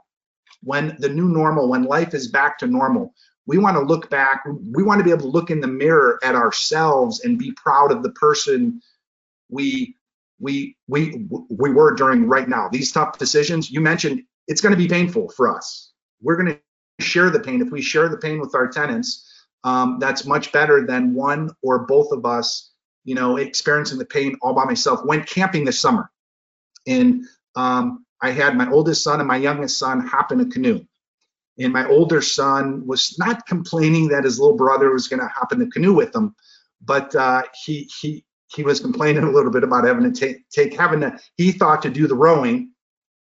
when 0.62 0.97
the 0.99 1.09
new 1.09 1.29
normal, 1.29 1.69
when 1.69 1.85
life 1.85 2.14
is 2.14 2.29
back 2.29 2.59
to 2.59 2.67
normal, 2.67 3.14
we 3.47 3.59
want 3.59 3.76
to 3.76 3.83
look 3.83 4.11
back. 4.11 4.45
We 4.47 4.83
want 4.83 4.99
to 4.99 5.05
be 5.05 5.11
able 5.11 5.23
to 5.23 5.29
look 5.29 5.50
in 5.50 5.61
the 5.61 5.69
mirror 5.69 6.19
at 6.23 6.35
ourselves 6.35 7.21
and 7.21 7.38
be 7.38 7.52
proud 7.52 7.93
of 7.93 8.02
the 8.02 8.11
person 8.12 8.81
we 9.49 9.97
we 10.41 10.76
we 10.88 11.26
we 11.50 11.71
were 11.71 11.95
during 11.95 12.29
right 12.29 12.49
now. 12.49 12.69
These 12.69 12.93
tough 12.93 13.19
decisions 13.19 13.71
you 13.71 13.81
mentioned, 13.81 14.23
it's 14.49 14.61
going 14.61 14.73
to 14.73 14.79
be 14.79 14.88
painful 14.88 15.29
for 15.31 15.55
us. 15.55 15.93
We're 16.21 16.37
going 16.37 16.59
to 17.00 17.05
share 17.05 17.31
the 17.31 17.41
pain. 17.41 17.62
If 17.62 17.71
we 17.71 17.83
share 17.83 18.09
the 18.09 18.19
pain 18.19 18.41
with 18.41 18.55
our 18.55 18.69
tenants, 18.69 19.29
um, 19.64 19.99
that's 20.00 20.26
much 20.26 20.52
better 20.52 20.85
than 20.87 21.14
one 21.14 21.50
or 21.62 21.81
both 21.87 22.12
of 22.12 22.26
us, 22.26 22.72
you 23.04 23.14
know, 23.14 23.37
experiencing 23.37 23.99
the 23.99 24.04
pain 24.04 24.37
all 24.42 24.54
by 24.54 24.64
myself. 24.64 25.04
Went 25.04 25.26
camping 25.26 25.64
this 25.64 25.80
summer, 25.80 26.11
and 26.87 27.25
um, 27.56 28.04
I 28.21 28.30
had 28.30 28.56
my 28.56 28.71
oldest 28.71 29.02
son 29.02 29.21
and 29.21 29.28
my 29.28 29.37
youngest 29.37 29.78
son 29.78 30.00
hop 30.00 30.32
in 30.32 30.40
a 30.40 30.47
canoe. 30.47 30.85
And 31.59 31.73
my 31.73 31.87
older 31.87 32.23
son 32.23 32.87
was 32.87 33.16
not 33.18 33.47
complaining 33.47 34.09
that 34.09 34.25
his 34.25 34.38
little 34.40 34.56
brother 34.56 34.90
was 34.90 35.09
going 35.09 35.21
to 35.21 35.28
hop 35.28 35.52
in 35.52 35.59
the 35.59 35.66
canoe 35.66 35.92
with 35.92 36.14
him, 36.14 36.35
but 36.80 37.14
uh, 37.14 37.42
he 37.64 37.90
he 38.00 38.25
he 38.47 38.62
was 38.62 38.80
complaining 38.80 39.25
a 39.25 39.30
little 39.30 39.50
bit 39.50 39.64
about 39.64 39.85
having 39.85 40.11
to 40.11 40.18
take 40.18 40.49
take 40.49 40.78
having 40.78 41.00
to. 41.00 41.18
He 41.37 41.52
thought 41.52 41.82
to 41.82 41.90
do 41.90 42.06
the 42.06 42.14
rowing, 42.14 42.73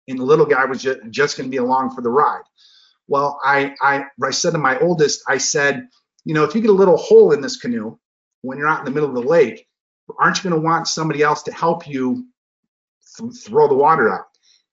and 0.08 0.20
the 0.20 0.24
little 0.24 0.46
guy 0.46 0.66
was 0.66 0.82
just, 0.82 1.00
just 1.12 1.38
going 1.38 1.50
to 1.50 1.52
be 1.52 1.58
along 1.58 1.94
for 1.96 2.02
the 2.02 2.10
ride. 2.10 2.44
Well, 3.08 3.40
I, 3.44 3.76
I 3.82 4.06
I 4.24 4.32
said 4.32 4.52
to 4.54 4.58
my 4.58 4.80
oldest, 4.80 5.24
I 5.28 5.38
said, 5.38 5.88
you 6.24 6.34
know, 6.34 6.44
if 6.44 6.56
you 6.56 6.62
get 6.62 6.72
a 6.72 6.74
little 6.74 6.98
hole 6.98 7.32
in 7.32 7.42
this 7.42 7.58
canoe 7.58 8.00
when 8.46 8.58
you're 8.58 8.68
out 8.68 8.80
in 8.80 8.86
the 8.86 8.92
middle 8.92 9.10
of 9.10 9.16
the 9.16 9.30
lake, 9.30 9.68
aren't 10.20 10.38
you 10.38 10.50
going 10.50 10.62
to 10.62 10.66
want 10.66 10.88
somebody 10.88 11.22
else 11.22 11.44
to 11.44 11.54
help 11.54 11.88
you 11.88 12.28
th- 13.18 13.34
throw 13.44 13.68
the 13.68 13.76
water 13.76 14.14
out? 14.14 14.26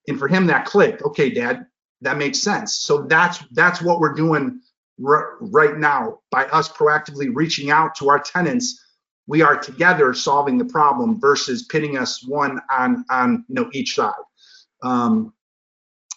And 0.08 0.18
for 0.18 0.28
him, 0.28 0.46
that 0.46 0.66
clicked. 0.66 1.02
Okay, 1.02 1.30
Dad, 1.30 1.66
that 2.00 2.18
makes 2.18 2.38
sense. 2.38 2.74
So 2.74 3.02
that's 3.02 3.38
that's 3.52 3.80
what 3.80 4.00
we're 4.00 4.14
doing 4.14 4.60
r- 5.04 5.36
right 5.40 5.76
now 5.76 6.20
by 6.30 6.46
us 6.46 6.68
proactively 6.68 7.30
reaching 7.32 7.70
out 7.70 7.94
to 7.96 8.08
our 8.08 8.18
tenants. 8.18 8.80
We 9.26 9.42
are 9.42 9.56
together 9.56 10.12
solving 10.14 10.58
the 10.58 10.64
problem 10.64 11.20
versus 11.20 11.64
pitting 11.64 11.96
us 11.96 12.26
one 12.26 12.60
on 12.70 13.04
on 13.10 13.44
you 13.48 13.54
know 13.54 13.70
each 13.72 13.94
side. 13.94 14.12
Um, 14.82 15.32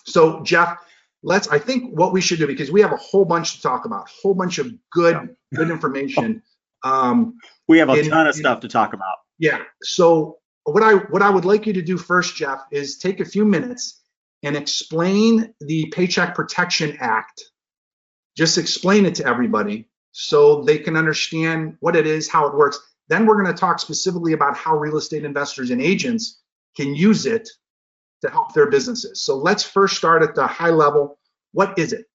so 0.06 0.44
Jeff, 0.44 0.78
let's. 1.24 1.48
I 1.50 1.60
think 1.60 1.92
what 1.98 2.14
we 2.14 2.22
should 2.22 2.40
do 2.40 2.48
because 2.48 2.72
we 2.72 2.82
have 2.82 2.94
a 2.94 2.98
whole 2.98 3.26
bunch 3.26 3.56
to 3.58 3.62
talk 3.62 3.86
about, 3.86 4.08
a 4.08 4.12
whole 4.22 4.34
bunch 4.34 4.58
of 4.58 4.74
good 4.92 5.36
good 5.54 5.70
information. 5.70 6.42
Um, 6.86 7.38
We 7.68 7.80
have 7.80 7.90
a 7.90 8.00
In- 8.00 8.10
ton 8.10 8.28
of 8.28 8.36
stuff 8.36 8.60
to 8.62 8.68
talk 8.68 8.94
about. 8.94 9.16
yeah. 9.40 9.64
So 9.84 10.38
what 10.64 10.84
I 10.84 10.94
what 10.96 11.22
I 11.22 11.30
would 11.30 11.46
like 11.46 11.66
you 11.66 11.74
to 11.74 11.82
do 11.82 11.98
first, 11.98 12.36
Jeff, 12.36 12.62
is 12.72 12.98
take 12.98 13.20
a 13.20 13.26
few 13.26 13.44
minutes 13.44 14.02
and 14.44 14.56
explain 14.56 15.54
the 15.62 15.88
Paycheck 15.88 16.36
Protection 16.36 16.96
Act. 17.00 17.44
Just 18.38 18.58
explain 18.58 19.06
it 19.06 19.16
to 19.16 19.26
everybody 19.26 19.90
so 20.12 20.62
they 20.64 20.78
can 20.78 20.96
understand 20.96 21.76
what 21.80 21.96
it 21.96 22.06
is, 22.06 22.30
how 22.30 22.46
it 22.48 22.54
works. 22.56 22.80
Then 23.10 23.26
we're 23.26 23.42
going 23.42 23.54
to 23.54 23.60
talk 23.60 23.80
specifically 23.80 24.34
about 24.34 24.56
how 24.58 24.76
real 24.78 24.98
estate 24.98 25.26
investors 25.26 25.72
and 25.72 25.82
agents 25.82 26.42
can 26.76 26.96
use 26.96 27.26
it 27.26 27.50
to 28.22 28.30
help 28.30 28.54
their 28.54 28.70
businesses. 28.70 29.22
So 29.22 29.38
let's 29.38 29.64
first 29.64 29.98
start 29.98 30.22
at 30.24 30.36
the 30.36 30.46
high 30.48 30.70
level. 30.72 31.18
What 31.52 31.78
is 31.80 31.94
it? 31.94 32.06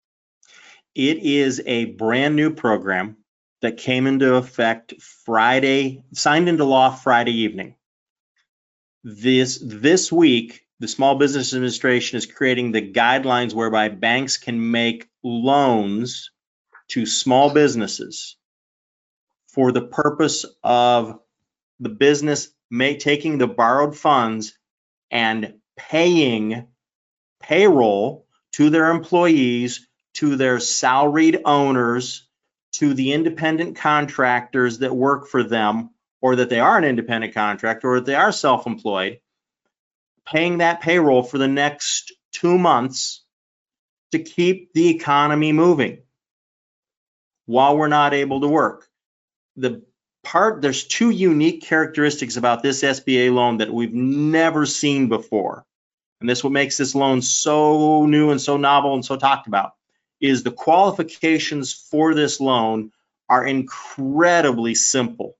It 0.95 1.19
is 1.19 1.63
a 1.67 1.87
brand 1.87 2.37
new 2.37 2.51
program 2.53 3.17
that 3.61 3.77
came 3.77 4.07
into 4.07 4.35
effect 4.35 4.95
Friday, 5.25 6.03
signed 6.13 6.49
into 6.49 6.65
law 6.65 6.91
Friday 6.91 7.33
evening. 7.33 7.75
This 9.05 9.61
this 9.63 10.11
week, 10.11 10.67
the 10.79 10.89
Small 10.89 11.17
Business 11.17 11.53
Administration 11.53 12.19
is 12.19 12.27
creating 12.27 12.73
the 12.73 12.93
guidelines 12.93 13.55
whereby 13.55 13.89
banks 13.89 14.37
can 14.37 14.71
make 14.71 15.09
loans 15.23 16.31
to 16.89 17.07
small 17.07 17.51
businesses 17.53 18.37
for 19.49 19.73
the 19.73 19.83
purpose 19.83 20.45
of 20.63 21.19
the 21.81 21.89
business 21.89 22.49
may 22.71 22.97
taking 22.97 23.39
the 23.39 23.47
borrowed 23.47 23.97
funds 23.97 24.57
and 25.11 25.55
paying 25.77 26.69
payroll 27.41 28.27
to 28.53 28.71
their 28.71 28.91
employees, 28.91 29.87
to 30.15 30.37
their 30.37 30.61
salaried 30.61 31.41
owners, 31.45 32.29
to 32.73 32.95
the 32.95 33.13
independent 33.13 33.77
contractors 33.77 34.79
that 34.79 34.95
work 34.95 35.29
for 35.29 35.43
them, 35.43 35.91
or 36.21 36.37
that 36.37 36.49
they 36.49 36.61
are 36.61 36.79
an 36.79 36.85
independent 36.85 37.35
contractor, 37.35 37.93
or 37.93 38.01
that 38.01 38.07
they 38.07 38.15
are 38.15 38.33
self-employed, 38.33 39.21
paying 40.27 40.59
that 40.59 40.81
payroll 40.81 41.23
for 41.23 41.39
the 41.39 41.49
next 41.49 42.13
two 42.33 42.59
months 42.59 43.25
to 44.13 44.19
keep 44.19 44.73
the 44.73 44.89
economy 44.89 45.53
moving 45.53 46.03
while 47.47 47.77
we're 47.77 47.89
not 47.89 48.15
able 48.15 48.41
to 48.41 48.49
work. 48.49 48.89
The 49.57 49.83
part, 50.23 50.63
there's 50.63 50.85
two 50.85 51.11
unique 51.11 51.63
characteristics 51.63 52.37
about 52.37 52.63
this 52.63 52.83
SBA 52.83 53.33
loan 53.33 53.59
that 53.59 53.73
we've 53.73 53.93
never 53.93 54.67
seen 54.67 55.09
before. 55.09 55.65
And 56.21 56.29
this 56.29 56.45
what 56.45 56.53
makes 56.53 56.77
this 56.77 56.95
loan 56.95 57.23
so 57.23 58.07
new 58.07 58.31
and 58.31 58.41
so 58.41 58.57
novel 58.57 58.95
and 58.95 59.05
so 59.05 59.17
talked 59.17 59.47
about 59.47 59.73
is 60.21 60.43
the 60.43 60.51
qualifications 60.53 61.73
for 61.73 62.15
this 62.15 62.41
loan 62.41 62.93
are 63.29 63.45
incredibly 63.47 64.75
simple. 64.75 65.37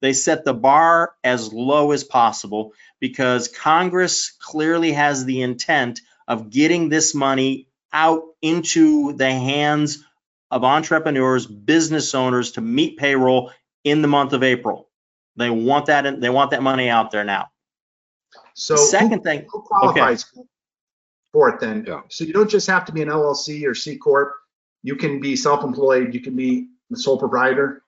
They 0.00 0.12
set 0.12 0.44
the 0.44 0.54
bar 0.54 1.12
as 1.24 1.52
low 1.52 1.92
as 1.92 2.04
possible 2.04 2.72
because 3.00 3.48
Congress 3.48 4.30
clearly 4.40 4.92
has 4.92 5.24
the 5.24 5.42
intent 5.42 6.00
of 6.28 6.50
getting 6.50 6.88
this 6.88 7.14
money 7.14 7.68
out 7.92 8.22
into 8.42 9.12
the 9.14 9.30
hands 9.30 10.04
of 10.50 10.64
entrepreneurs, 10.64 11.46
business 11.46 12.14
owners 12.14 12.52
to 12.52 12.60
meet 12.60 12.96
payroll 12.98 13.50
in 13.84 14.02
the 14.02 14.08
month 14.08 14.32
of 14.32 14.42
April. 14.42 14.88
They 15.36 15.50
want 15.50 15.86
that 15.86 16.20
they 16.20 16.30
want 16.30 16.50
that 16.52 16.62
money 16.62 16.88
out 16.88 17.10
there 17.10 17.24
now. 17.24 17.48
So 18.54 18.74
The 18.74 18.80
who- 18.80 18.86
second 18.88 19.22
thing, 19.22 19.46
who 19.50 19.62
qualifies 19.62 20.24
for 20.24 20.44
it 21.46 21.60
then? 21.60 21.84
Yeah. 21.86 22.00
So 22.08 22.24
you 22.24 22.32
don't 22.32 22.50
just 22.50 22.66
have 22.66 22.84
to 22.86 22.92
be 22.92 23.02
an 23.02 23.08
LLC 23.08 23.66
or 23.66 23.74
C 23.74 23.96
corp. 23.96 24.34
You 24.82 24.96
can 24.96 25.20
be 25.20 25.36
self-employed. 25.36 26.14
You 26.14 26.20
can 26.20 26.34
be 26.34 26.68
the 26.90 26.96
sole 26.96 27.18
proprietor. 27.18 27.82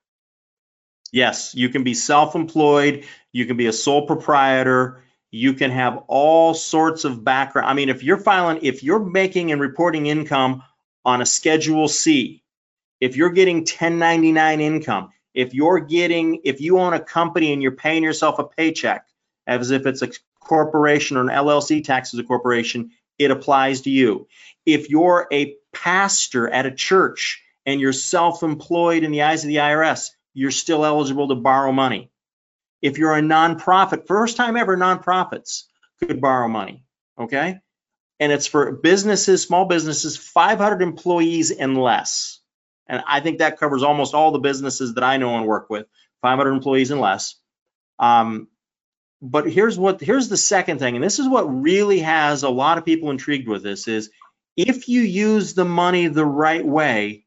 Yes, 1.13 1.55
you 1.55 1.69
can 1.69 1.83
be 1.83 1.95
self-employed, 1.95 3.05
you 3.33 3.47
can 3.47 3.57
be 3.57 3.67
a 3.67 3.73
sole 3.73 4.07
proprietor, 4.07 5.03
you 5.33 5.55
can 5.55 5.71
have 5.71 6.05
all 6.07 6.55
sorts 6.55 7.05
of 7.05 7.25
background. 7.25 7.69
I 7.69 7.75
mean, 7.75 7.89
if 7.89 8.03
you're 8.03 8.17
filing, 8.17 8.61
if 8.63 8.83
you're 8.83 9.05
making 9.05 9.53
and 9.53 9.61
reporting 9.61 10.07
income 10.07 10.63
on 11.05 11.21
a 11.21 11.27
Schedule 11.27 11.89
C, 11.89 12.43
if 13.01 13.17
you're 13.17 13.31
getting 13.31 13.59
1099 13.59 14.61
income, 14.61 15.11
if 15.35 15.55
you're 15.55 15.81
getting, 15.81 16.41
if 16.45 16.61
you 16.61 16.79
own 16.79 16.93
a 16.93 17.01
company 17.01 17.53
and 17.53 17.63
you're 17.63 17.73
paying 17.73 18.03
yourself 18.03 18.39
a 18.39 18.45
paycheck 18.45 19.07
as 19.47 19.71
if 19.71 19.87
it's 19.87 20.03
a 20.03 20.11
corporation 20.41 21.17
or 21.17 21.23
an 21.23 21.29
LLC 21.29 21.83
tax 21.83 22.15
as 22.15 22.21
a 22.21 22.25
corporation, 22.25 22.91
it 23.21 23.31
applies 23.31 23.83
to 23.83 23.91
you. 23.91 24.27
If 24.65 24.89
you're 24.89 25.29
a 25.31 25.55
pastor 25.75 26.49
at 26.49 26.65
a 26.65 26.75
church 26.75 27.45
and 27.67 27.79
you're 27.79 27.93
self-employed 27.93 29.05
in 29.05 29.13
the 29.13 29.23
eyes 29.23 29.45
of 29.45 29.49
the 29.49 29.57
IRS, 29.57 30.09
you're 30.33 30.51
still 30.51 30.87
eligible 30.87 31.29
to 31.29 31.35
borrow 31.35 31.71
money. 31.71 32.11
If 32.81 32.97
you're 32.97 33.15
a 33.15 33.21
nonprofit, 33.21 34.07
first 34.07 34.39
time 34.39 34.57
ever 34.57 34.75
nonprofits 34.75 35.65
could 36.03 36.23
borrow 36.23 36.49
money, 36.49 36.83
okay? 37.19 37.59
And 38.19 38.33
it's 38.33 38.47
for 38.47 38.73
businesses, 38.73 39.43
small 39.43 39.67
businesses, 39.67 40.17
500 40.17 40.81
employees 40.81 41.51
and 41.51 41.77
less. 41.77 42.41
And 42.87 43.03
I 43.07 43.21
think 43.21 43.39
that 43.39 43.59
covers 43.59 43.83
almost 43.83 44.15
all 44.15 44.33
the 44.33 44.39
businesses 44.39 44.95
that 44.95 45.05
I 45.05 45.19
know 45.19 45.37
and 45.37 45.47
work 45.47 45.69
with, 45.69 45.87
500 46.23 46.53
employees 46.53 46.91
and 46.91 47.03
less. 47.03 47.35
Um, 47.99 48.49
but 49.23 49.51
here's 49.51 49.79
what 49.79 50.01
here's 50.01 50.29
the 50.29 50.37
second 50.37 50.79
thing, 50.79 50.95
and 50.97 51.05
this 51.05 51.19
is 51.19 51.29
what 51.29 51.45
really 51.45 52.01
has 52.01 52.43
a 52.43 52.51
lot 52.51 52.79
of 52.79 52.85
people 52.85 53.11
intrigued 53.11 53.49
with 53.49 53.63
this 53.63 53.89
is 53.89 54.11
if 54.57 54.89
you 54.89 55.01
use 55.03 55.55
the 55.55 55.65
money 55.65 56.09
the 56.09 56.25
right 56.25 56.65
way, 56.65 57.25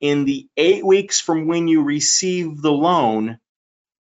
in 0.00 0.24
the 0.24 0.48
eight 0.56 0.84
weeks 0.84 1.20
from 1.20 1.46
when 1.46 1.66
you 1.66 1.82
receive 1.82 2.60
the 2.60 2.72
loan, 2.72 3.38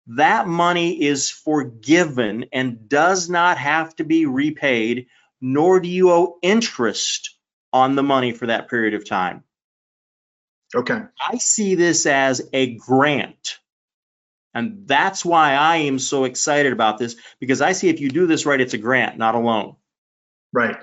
that 0.09 0.49
money 0.49 1.01
is 1.01 1.31
forgiven 1.31 2.47
and 2.53 2.89
does 2.89 3.31
not 3.31 3.57
have 3.57 3.95
to 3.97 4.05
be 4.05 4.27
repaid, 4.27 5.07
nor 5.41 5.79
do 5.79 5.89
you 5.89 6.11
owe 6.11 6.39
interest 6.43 7.37
on 7.73 7.95
the 7.95 8.03
money 8.03 8.33
for 8.33 8.47
that 8.47 8.69
period 8.69 8.95
of 8.95 9.09
time. 9.09 9.45
Okay. 10.75 11.03
I 11.25 11.39
see 11.39 11.77
this 11.77 12.07
as 12.07 12.49
a 12.53 12.75
grant. 12.75 13.59
And 14.55 14.87
that's 14.87 15.25
why 15.25 15.55
I 15.55 15.77
am 15.77 15.99
so 15.99 16.25
excited 16.25 16.73
about 16.73 16.99
this 16.99 17.17
because 17.41 17.61
I 17.63 17.73
see 17.73 17.89
if 17.89 18.01
you 18.01 18.11
do 18.11 18.27
this 18.27 18.45
right, 18.47 18.61
it's 18.61 18.75
a 18.75 18.79
grant, 18.79 19.17
not 19.19 19.35
a 19.35 19.39
loan. 19.39 19.77
Right. 20.53 20.77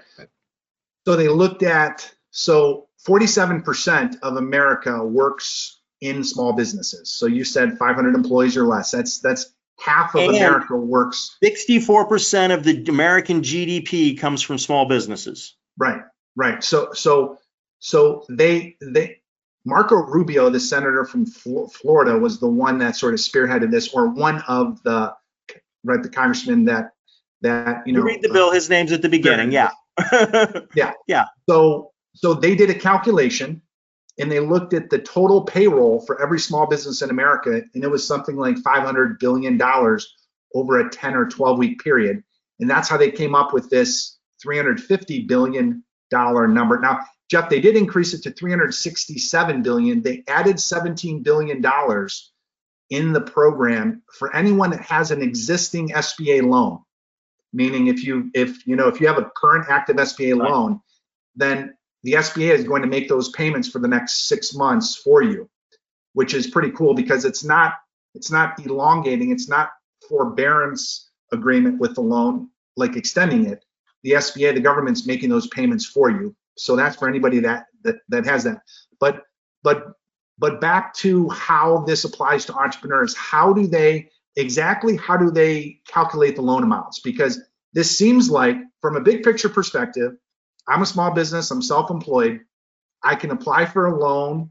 So 1.06 1.16
they 1.16 1.28
looked 1.28 1.64
at, 1.64 2.12
so 2.32 2.88
47% 3.08 4.20
of 4.22 4.38
America 4.38 5.04
works 5.06 5.80
in 6.02 6.24
small 6.24 6.54
businesses. 6.54 7.12
So 7.12 7.26
you 7.26 7.44
said 7.44 7.78
500 7.78 8.16
employees 8.16 8.58
or 8.58 8.66
less. 8.66 8.92
That's 8.92 9.20
that's 9.20 9.54
half 9.80 10.16
of 10.16 10.22
And- 10.22 10.36
America 10.38 10.76
works. 10.76 11.38
64% 11.44 12.54
of 12.54 12.64
the 12.64 12.86
American 12.90 13.42
GDP 13.42 14.18
comes 14.18 14.42
from 14.42 14.58
small 14.58 14.88
businesses. 14.88 15.56
Right, 15.78 16.02
right. 16.36 16.64
So 16.64 16.92
so 16.94 17.38
so 17.80 18.26
they 18.30 18.76
they 18.82 19.19
Marco 19.70 19.96
Rubio, 19.96 20.50
the 20.50 20.60
senator 20.60 21.06
from 21.06 21.26
Florida, 21.26 22.18
was 22.18 22.40
the 22.40 22.48
one 22.48 22.80
that 22.80 22.96
sort 22.96 23.14
of 23.14 23.20
spearheaded 23.20 23.72
this, 23.72 23.94
or 23.94 24.10
one 24.10 24.42
of 24.48 24.82
the 24.84 25.14
right 25.84 26.04
the 26.04 26.10
congressman 26.10 26.66
that 26.66 26.92
that 27.42 27.88
you 27.88 27.94
You 27.94 28.00
know. 28.00 28.06
read 28.06 28.22
the 28.22 28.30
bill, 28.30 28.52
his 28.52 28.70
name's 28.70 28.92
at 28.92 29.02
the 29.02 29.10
beginning, 29.10 29.52
Yeah. 29.52 29.70
yeah. 30.76 30.92
yeah. 31.08 31.26
So, 31.50 31.92
so 32.16 32.34
they 32.34 32.56
did 32.56 32.70
a 32.70 32.74
calculation 32.76 33.62
and 34.18 34.30
they 34.30 34.40
looked 34.42 34.74
at 34.74 34.90
the 34.90 35.00
total 35.00 35.44
payroll 35.44 36.02
for 36.02 36.22
every 36.22 36.40
small 36.40 36.68
business 36.68 37.02
in 37.02 37.10
America, 37.10 37.62
and 37.74 37.84
it 37.84 37.90
was 37.90 38.06
something 38.06 38.36
like 38.36 38.58
500 38.58 39.18
billion 39.20 39.58
dollars 39.58 40.14
over 40.56 40.80
a 40.80 40.90
10 40.90 41.16
or 41.16 41.28
12 41.30 41.58
week 41.58 41.82
period, 41.82 42.22
and 42.60 42.70
that's 42.70 42.90
how 42.90 42.98
they 42.98 43.12
came 43.12 43.36
up 43.36 43.54
with 43.54 43.70
this 43.70 44.18
350 44.42 45.22
billion 45.28 45.84
dollar 46.10 46.48
number. 46.48 46.80
Now, 46.80 47.00
Jeff, 47.30 47.50
they 47.50 47.62
did 47.62 47.76
increase 47.76 48.14
it 48.14 48.24
to 48.24 48.32
367 48.32 49.62
billion. 49.62 50.02
They 50.02 50.24
added 50.28 50.60
17 50.60 51.22
billion 51.22 51.62
dollars 51.62 52.32
in 52.90 53.14
the 53.14 53.22
program 53.22 54.02
for 54.18 54.36
anyone 54.36 54.72
that 54.72 54.82
has 54.82 55.12
an 55.12 55.22
existing 55.22 55.90
SBA 55.90 56.44
loan. 56.44 56.80
Meaning, 57.54 57.88
if 57.88 58.04
you 58.04 58.30
if 58.34 58.66
you 58.68 58.76
know 58.76 58.88
if 58.88 59.00
you 59.00 59.08
have 59.08 59.18
a 59.18 59.32
current 59.36 59.66
active 59.70 59.96
SBA 59.96 60.40
Right. 60.40 60.52
loan, 60.52 60.82
then 61.36 61.76
the 62.04 62.14
SBA 62.14 62.54
is 62.54 62.64
going 62.64 62.82
to 62.82 62.88
make 62.88 63.10
those 63.10 63.30
payments 63.30 63.68
for 63.68 63.80
the 63.80 63.88
next 63.88 64.28
six 64.28 64.54
months 64.54 64.96
for 64.96 65.22
you, 65.24 65.50
which 66.14 66.34
is 66.34 66.48
pretty 66.48 66.72
cool 66.72 66.94
because 66.94 67.26
it's 67.26 67.44
not 67.44 67.74
it's 68.16 68.32
not 68.32 68.64
elongating, 68.66 69.32
it's 69.32 69.50
not 69.50 69.72
forbearance 70.08 71.10
agreement 71.32 71.80
with 71.80 71.96
the 71.96 72.02
loan, 72.02 72.50
like 72.76 72.96
extending 72.96 73.46
it. 73.46 73.64
The 74.04 74.12
SBA, 74.12 74.54
the 74.56 74.62
government's 74.62 75.06
making 75.06 75.30
those 75.30 75.48
payments 75.48 75.86
for 75.86 76.10
you. 76.10 76.36
So 76.60 76.76
that's 76.76 76.96
for 76.96 77.08
anybody 77.08 77.40
that 77.40 77.66
that 77.84 77.98
that 78.10 78.26
has 78.26 78.44
that. 78.44 78.62
But 79.00 79.24
but 79.64 79.94
but 80.38 80.62
back 80.62 80.94
to 80.96 81.30
how 81.30 81.84
this 81.86 82.04
applies 82.04 82.46
to 82.46 82.54
entrepreneurs. 82.54 83.16
How 83.16 83.54
do 83.54 83.68
they 83.68 84.10
exactly 84.36 84.96
how 84.96 85.18
do 85.18 85.32
they 85.32 85.82
calculate 85.88 86.36
the 86.36 86.42
loan 86.42 86.64
amounts? 86.64 87.00
Because 87.00 87.42
this 87.74 87.96
seems 87.96 88.30
like 88.30 88.58
from 88.82 88.96
a 88.96 89.02
big 89.02 89.24
picture 89.24 89.50
perspective, 89.50 90.14
I'm 90.68 90.82
a 90.82 90.86
small 90.86 91.12
business, 91.12 91.52
I'm 91.52 91.62
self-employed. 91.62 92.42
I 93.04 93.16
can 93.16 93.32
apply 93.32 93.66
for 93.66 93.88
a 93.88 93.98
loan 93.98 94.50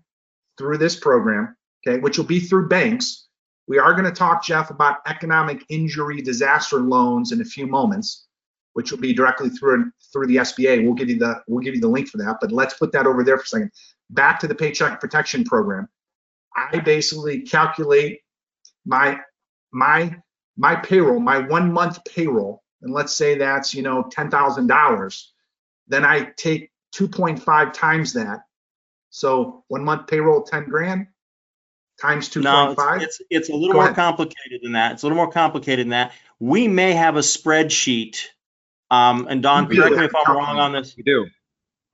through 0.57 0.79
this 0.79 0.97
program, 0.97 1.57
okay, 1.87 2.01
which 2.01 2.19
will 2.19 2.25
be 2.25 2.41
through 2.41 2.69
banks. 2.69 3.27
We 3.67 3.79
are 3.79 3.93
going 3.93 4.05
to 4.05 4.13
talk, 4.13 4.45
Jeff, 4.45 4.71
about 4.71 4.99
economic 5.07 5.63
injury 5.69 6.23
disaster 6.23 6.81
loans 6.81 7.33
in 7.33 7.41
a 7.41 7.45
few 7.45 7.67
moments, 7.67 8.28
which 8.79 8.93
will 8.93 8.99
be 9.01 9.13
directly 9.13 9.51
through 9.51 9.91
through 10.13 10.29
the 10.29 10.37
SBA. 10.37 10.85
We'll 10.85 10.95
give 10.95 11.11
you 11.11 11.19
the 11.19 11.43
we'll 11.49 11.65
give 11.65 11.75
you 11.75 11.81
the 11.81 11.89
link 11.89 12.07
for 12.07 12.19
that, 12.19 12.37
but 12.41 12.53
let's 12.53 12.75
put 12.75 12.93
that 12.93 13.09
over 13.09 13.25
there 13.25 13.37
for 13.37 13.43
a 13.43 13.47
second. 13.47 13.73
Back 14.11 14.39
to 14.39 14.47
the 14.47 14.55
Paycheck 14.55 15.01
Protection 15.01 15.43
Program. 15.43 15.89
I 16.55 16.79
basically 16.79 17.41
calculate 17.41 18.21
my 18.87 19.19
my 19.73 20.15
my 20.57 20.77
payroll, 20.77 21.19
my 21.19 21.41
one 21.41 21.73
month 21.73 21.99
payroll, 22.05 22.63
and 22.81 22.93
let's 22.95 23.13
say 23.13 23.39
that's 23.39 23.75
you 23.75 23.83
know 23.83 24.05
ten 24.13 24.31
thousand 24.31 24.69
dollars. 24.69 25.33
Then 25.89 26.05
I 26.05 26.31
take 26.37 26.71
2.5 26.95 27.73
times 27.73 28.13
that. 28.13 28.43
So 29.11 29.65
one 29.67 29.83
month 29.85 30.07
payroll, 30.07 30.43
10 30.45 30.69
grand 30.69 31.09
times 32.01 32.35
No, 32.37 32.75
2.5. 32.77 33.03
it's, 33.03 33.21
it's, 33.21 33.29
it's 33.31 33.49
a 33.49 33.53
little 33.55 33.73
Go 33.73 33.75
more 33.79 33.85
ahead. 33.85 33.97
complicated 33.97 34.61
than 34.63 34.73
that. 34.73 34.93
It's 34.93 35.03
a 35.03 35.07
little 35.07 35.17
more 35.17 35.33
complicated 35.33 35.87
than 35.87 35.91
that. 35.91 36.13
We 36.39 36.69
may 36.69 36.93
have 36.93 37.17
a 37.17 37.21
spreadsheet. 37.21 38.19
Um, 38.91 39.27
and 39.29 39.43
Don, 39.43 39.65
You 39.65 39.77
do 39.77 39.83
correct 39.83 39.97
me 39.97 40.05
if 40.07 40.27
I'm 40.27 40.37
wrong 40.37 40.59
on 40.59 40.73
this. 40.73 40.97
We 40.97 41.03
do. 41.03 41.27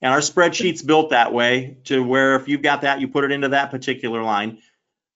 And 0.00 0.12
our 0.12 0.20
spreadsheet's 0.20 0.82
built 0.82 1.10
that 1.10 1.32
way 1.32 1.78
to 1.84 2.02
where 2.02 2.36
if 2.36 2.48
you've 2.48 2.62
got 2.62 2.82
that, 2.82 3.00
you 3.00 3.08
put 3.08 3.24
it 3.24 3.32
into 3.32 3.48
that 3.48 3.70
particular 3.70 4.22
line. 4.22 4.58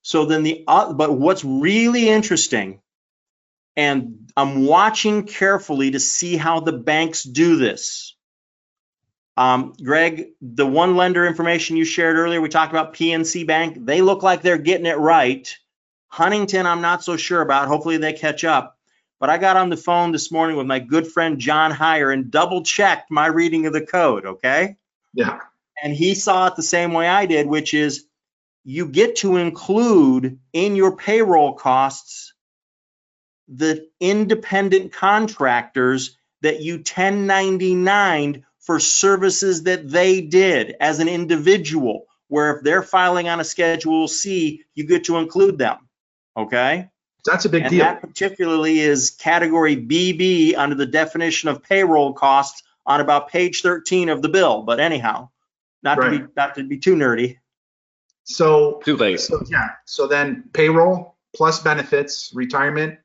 So 0.03 0.27
then 0.27 0.43
the, 0.43 0.65
uh, 0.67 0.93
but 0.93 1.13
what's 1.13 1.45
really 1.45 2.09
interesting, 2.09 2.81
and 3.77 4.31
I'm 4.37 4.65
watching 4.65 5.27
carefully 5.27 5.93
to 5.93 6.01
see 6.01 6.37
how 6.37 6.61
the 6.61 6.73
banks 6.73 7.23
do 7.23 7.57
this. 7.57 8.17
Um, 9.37 9.75
Greg, 9.83 10.29
the 10.43 10.67
one 10.67 10.97
lender 10.97 11.27
information 11.27 11.77
you 11.77 11.85
shared 11.85 12.17
earlier, 12.17 12.41
we 12.41 12.49
talked 12.49 12.73
about 12.73 12.95
PNC 12.95 13.47
Bank. 13.47 13.79
They 13.81 14.03
look 14.03 14.23
like 14.23 14.43
they're 14.43 14.59
getting 14.59 14.87
it 14.87 14.99
right. 14.99 15.55
Huntington, 16.09 16.67
I'm 16.67 16.83
not 16.83 17.03
so 17.03 17.17
sure 17.17 17.41
about. 17.41 17.69
Hopefully 17.69 17.97
they 17.97 18.13
catch 18.13 18.45
up. 18.45 18.77
But 19.19 19.31
I 19.31 19.39
got 19.39 19.57
on 19.57 19.71
the 19.71 19.77
phone 19.77 20.13
this 20.13 20.31
morning 20.31 20.57
with 20.57 20.67
my 20.67 20.81
good 20.81 21.07
friend 21.07 21.39
John 21.39 21.73
Heyer 21.73 22.13
and 22.13 22.31
double 22.31 22.63
checked 22.63 23.11
my 23.11 23.27
reading 23.27 23.67
of 23.67 23.73
the 23.73 23.87
code, 23.87 24.27
okay? 24.27 24.77
Yeah. 25.15 25.39
And 25.83 25.95
he 25.95 26.15
saw 26.15 26.49
it 26.49 26.57
the 26.57 26.63
same 26.63 26.93
way 26.93 27.09
I 27.09 27.27
did, 27.27 27.47
which 27.47 27.73
is 27.73 28.05
you 28.65 28.87
get 28.87 29.17
to 29.17 29.37
include 29.37 30.41
in 30.53 30.77
your 30.77 30.97
payroll 30.97 31.55
costs 31.55 32.32
the 33.57 33.89
independent 34.01 34.93
contractors 34.93 36.17
that 36.43 36.61
you 36.61 36.77
1099 36.77 38.45
for 38.61 38.79
services 38.81 39.65
that 39.65 39.89
they 39.89 40.21
did 40.21 40.75
as 40.81 41.01
an 41.01 41.09
individual, 41.09 42.07
where 42.29 42.57
if 42.57 42.65
they're 42.65 42.83
filing 42.83 43.29
on 43.29 43.41
a 43.41 43.45
Schedule 43.45 44.09
C, 44.09 44.63
you 44.75 44.87
get 44.87 45.05
to 45.05 45.17
include 45.17 45.59
them, 45.59 45.77
okay? 46.37 46.89
That's 47.25 47.45
a 47.45 47.49
big 47.49 47.63
And 47.63 47.71
deal. 47.71 47.81
that 47.85 48.01
particularly 48.01 48.81
is 48.81 49.11
category 49.11 49.77
BB 49.77 50.57
under 50.57 50.75
the 50.75 50.87
definition 50.87 51.49
of 51.49 51.63
payroll 51.63 52.13
costs 52.15 52.63
on 52.87 53.01
about 53.01 53.29
page 53.29 53.63
13 53.63 54.09
of 54.09 54.23
the 54.23 54.29
bill. 54.29 54.63
But 54.63 54.81
anyhow, 54.81 55.29
not 55.85 55.97
to 55.97 56.11
be, 56.11 56.25
not 56.37 56.55
to 56.57 56.65
be 56.65 56.79
too 56.79 56.97
nerdy. 56.97 57.39
So, 58.25 58.81
Too 58.85 58.97
late. 58.97 59.21
so 59.21 59.43
yeah. 59.49 59.71
So 59.85 60.07
then 60.07 60.45
payroll 60.53 61.17
plus 61.35 61.61
benefits, 61.61 62.31
retirement, 62.35 62.99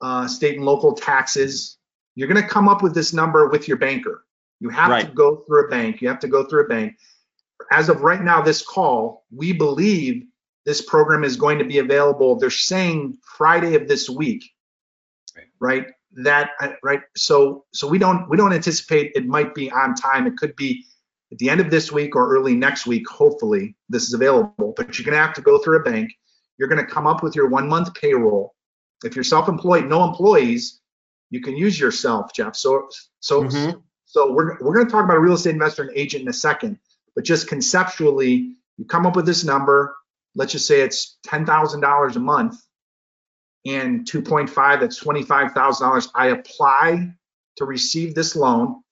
uh, 0.00 0.26
state 0.26 0.56
and 0.56 0.64
local 0.64 0.94
taxes. 0.94 1.78
You're 2.14 2.28
going 2.28 2.42
to 2.42 2.48
come 2.48 2.68
up 2.68 2.82
with 2.82 2.94
this 2.94 3.12
number 3.12 3.48
with 3.48 3.68
your 3.68 3.76
banker. 3.76 4.24
You 4.60 4.70
have 4.70 4.88
to 5.06 5.12
go 5.12 5.36
through 5.46 5.66
a 5.66 5.68
bank. 5.68 6.00
You 6.00 6.08
have 6.08 6.20
to 6.20 6.28
go 6.28 6.44
through 6.44 6.64
a 6.64 6.68
bank. 6.68 6.96
As 7.70 7.88
of 7.88 8.00
right 8.02 8.22
now, 8.22 8.40
this 8.40 8.62
call, 8.62 9.24
we 9.34 9.52
believe 9.52 10.24
this 10.64 10.82
program 10.82 11.24
is 11.24 11.36
going 11.36 11.58
to 11.58 11.64
be 11.64 11.78
available. 11.78 12.36
They're 12.36 12.50
saying 12.50 13.18
Friday 13.36 13.74
of 13.74 13.86
this 13.88 14.08
week, 14.10 14.44
Right. 15.36 15.46
right? 15.60 15.86
That 16.22 16.50
uh, 16.60 16.72
right. 16.82 17.02
So 17.16 17.66
so 17.72 17.86
we 17.86 17.98
don't 17.98 18.28
we 18.30 18.38
don't 18.38 18.52
anticipate 18.54 19.12
it 19.14 19.26
might 19.26 19.54
be 19.54 19.70
on 19.70 19.94
time. 19.94 20.26
It 20.26 20.36
could 20.38 20.56
be 20.56 20.84
at 21.30 21.36
the 21.38 21.50
end 21.50 21.60
of 21.60 21.70
this 21.70 21.92
week 21.92 22.16
or 22.16 22.34
early 22.34 22.54
next 22.54 22.86
week. 22.86 23.06
Hopefully 23.08 23.76
this 23.90 24.04
is 24.04 24.14
available. 24.14 24.72
But 24.76 24.98
you're 24.98 25.04
going 25.04 25.16
to 25.16 25.22
have 25.22 25.34
to 25.34 25.42
go 25.42 25.58
through 25.58 25.80
a 25.80 25.82
bank. 25.82 26.10
You're 26.56 26.68
going 26.68 26.84
to 26.84 26.90
come 26.90 27.06
up 27.06 27.22
with 27.22 27.36
your 27.36 27.48
one 27.48 27.68
month 27.68 27.92
payroll. 27.94 28.54
If 29.04 29.14
you're 29.14 29.24
self-employed, 29.24 29.86
no 29.86 30.04
employees, 30.04 30.80
you 31.30 31.40
can 31.40 31.56
use 31.56 31.78
yourself, 31.78 32.32
Jeff. 32.32 32.56
So 32.56 32.88
so 33.20 33.42
Mhm. 33.42 33.82
so 34.04 34.32
we're, 34.32 34.58
we're 34.60 34.74
going 34.74 34.86
to 34.86 34.92
talk 34.92 35.04
about 35.04 35.16
a 35.16 35.20
real 35.20 35.34
estate 35.34 35.50
investor 35.50 35.82
and 35.82 35.96
agent 35.96 36.22
in 36.22 36.28
a 36.28 36.32
second, 36.32 36.78
but 37.14 37.24
just 37.24 37.48
conceptually, 37.48 38.54
you 38.76 38.84
come 38.84 39.04
up 39.06 39.16
with 39.16 39.26
this 39.26 39.44
number. 39.44 39.96
Let's 40.36 40.52
just 40.52 40.66
say 40.66 40.80
it's 40.82 41.18
$10,000 41.26 42.16
a 42.16 42.18
month 42.20 42.56
and 43.66 44.06
2.5, 44.06 44.80
that's 44.80 45.02
$25,000. 45.02 46.08
I 46.14 46.28
apply 46.28 47.12
to 47.56 47.64
receive 47.64 48.14
this 48.14 48.36
loan. 48.36 48.82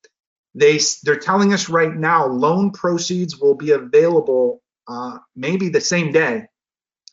They, 0.54 0.80
they're 1.04 1.16
telling 1.18 1.52
us 1.52 1.68
right 1.68 1.94
now, 1.94 2.26
loan 2.26 2.72
proceeds 2.72 3.38
will 3.38 3.54
be 3.54 3.70
available 3.70 4.62
uh, 4.88 5.18
maybe 5.36 5.68
the 5.68 5.80
same 5.80 6.12
day. 6.12 6.46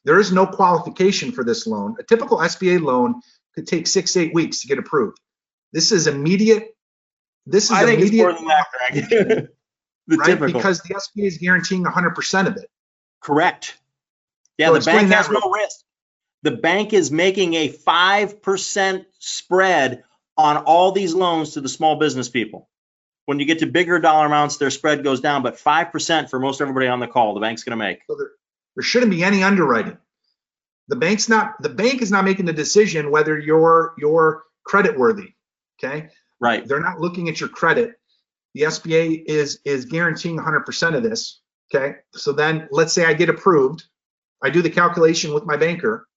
There 0.03 0.19
is 0.19 0.31
no 0.31 0.47
qualification 0.47 1.31
for 1.31 1.43
this 1.43 1.67
loan. 1.67 1.95
A 1.99 2.03
typical 2.03 2.39
SBA 2.39 2.81
loan 2.81 3.21
could 3.55 3.67
take 3.67 3.87
six, 3.87 4.15
eight 4.17 4.33
weeks 4.33 4.61
to 4.61 4.67
get 4.67 4.79
approved. 4.79 5.17
This 5.73 5.91
is 5.91 6.07
immediate. 6.07 6.75
This 7.45 7.65
is 7.65 7.71
I 7.71 7.85
think 7.85 8.01
it's 8.01 8.09
immediate 8.09 8.23
more 8.23 8.33
than 8.33 8.47
that, 8.47 8.65
Greg. 8.71 9.47
Right? 10.07 10.25
typical. 10.25 10.59
Because 10.59 10.81
the 10.81 10.95
SBA 10.95 11.27
is 11.27 11.37
guaranteeing 11.37 11.85
100% 11.85 12.47
of 12.47 12.57
it. 12.57 12.69
Correct. 13.21 13.77
Yeah, 14.57 14.67
So 14.67 14.79
the 14.79 14.85
bank 14.85 15.11
has 15.11 15.29
no 15.29 15.39
risk. 15.51 15.79
The 16.43 16.51
bank 16.51 16.91
is 16.91 17.11
making 17.11 17.53
a 17.53 17.69
5% 17.69 19.05
spread 19.19 20.03
on 20.37 20.57
all 20.57 20.91
these 20.91 21.13
loans 21.13 21.53
to 21.53 21.61
the 21.61 21.69
small 21.69 21.97
business 21.97 22.29
people. 22.29 22.67
When 23.25 23.39
you 23.39 23.45
get 23.45 23.59
to 23.59 23.67
bigger 23.67 23.99
dollar 23.99 24.25
amounts, 24.25 24.57
their 24.57 24.71
spread 24.71 25.03
goes 25.03 25.21
down, 25.21 25.43
but 25.43 25.57
5% 25.57 26.29
for 26.29 26.39
most 26.39 26.59
everybody 26.59 26.87
on 26.87 26.99
the 26.99 27.07
call, 27.07 27.35
the 27.35 27.39
bank's 27.39 27.63
going 27.63 27.77
to 27.77 27.83
make. 27.83 27.99
So 28.09 28.17
there 28.75 28.84
shouldn't 28.84 29.12
be 29.12 29.23
any 29.23 29.43
underwriting. 29.43 29.97
The 30.88 30.95
bank's 30.95 31.29
not. 31.29 31.62
The 31.62 31.69
bank 31.69 32.01
is 32.01 32.12
not 32.12 32.25
making 32.25 32.45
the 32.45 32.53
decision 32.53 33.12
whether 33.12 33.38
you're 33.39 33.93
you're 33.97 34.43
credit 34.65 34.97
worthy. 34.97 35.34
Okay, 35.84 36.10
Right. 36.39 36.67
they're 36.67 36.79
not 36.81 36.99
looking 36.99 37.29
at 37.29 37.39
your 37.39 37.49
credit. 37.49 37.93
The 38.53 38.62
SBA 38.63 39.23
is 39.25 39.60
is 39.65 39.86
guaranteeing 39.86 40.38
100% 40.38 40.95
of 40.95 41.03
this. 41.03 41.39
Okay, 41.73 41.95
so 42.13 42.34
then 42.34 42.67
let's 42.71 42.91
say 42.93 43.05
I 43.05 43.13
get 43.13 43.29
approved. 43.29 43.86
I 44.43 44.49
do 44.49 44.62
the 44.62 44.69
calculation 44.69 45.34
with 45.34 45.45
my 45.45 45.55
banker, 45.55 46.07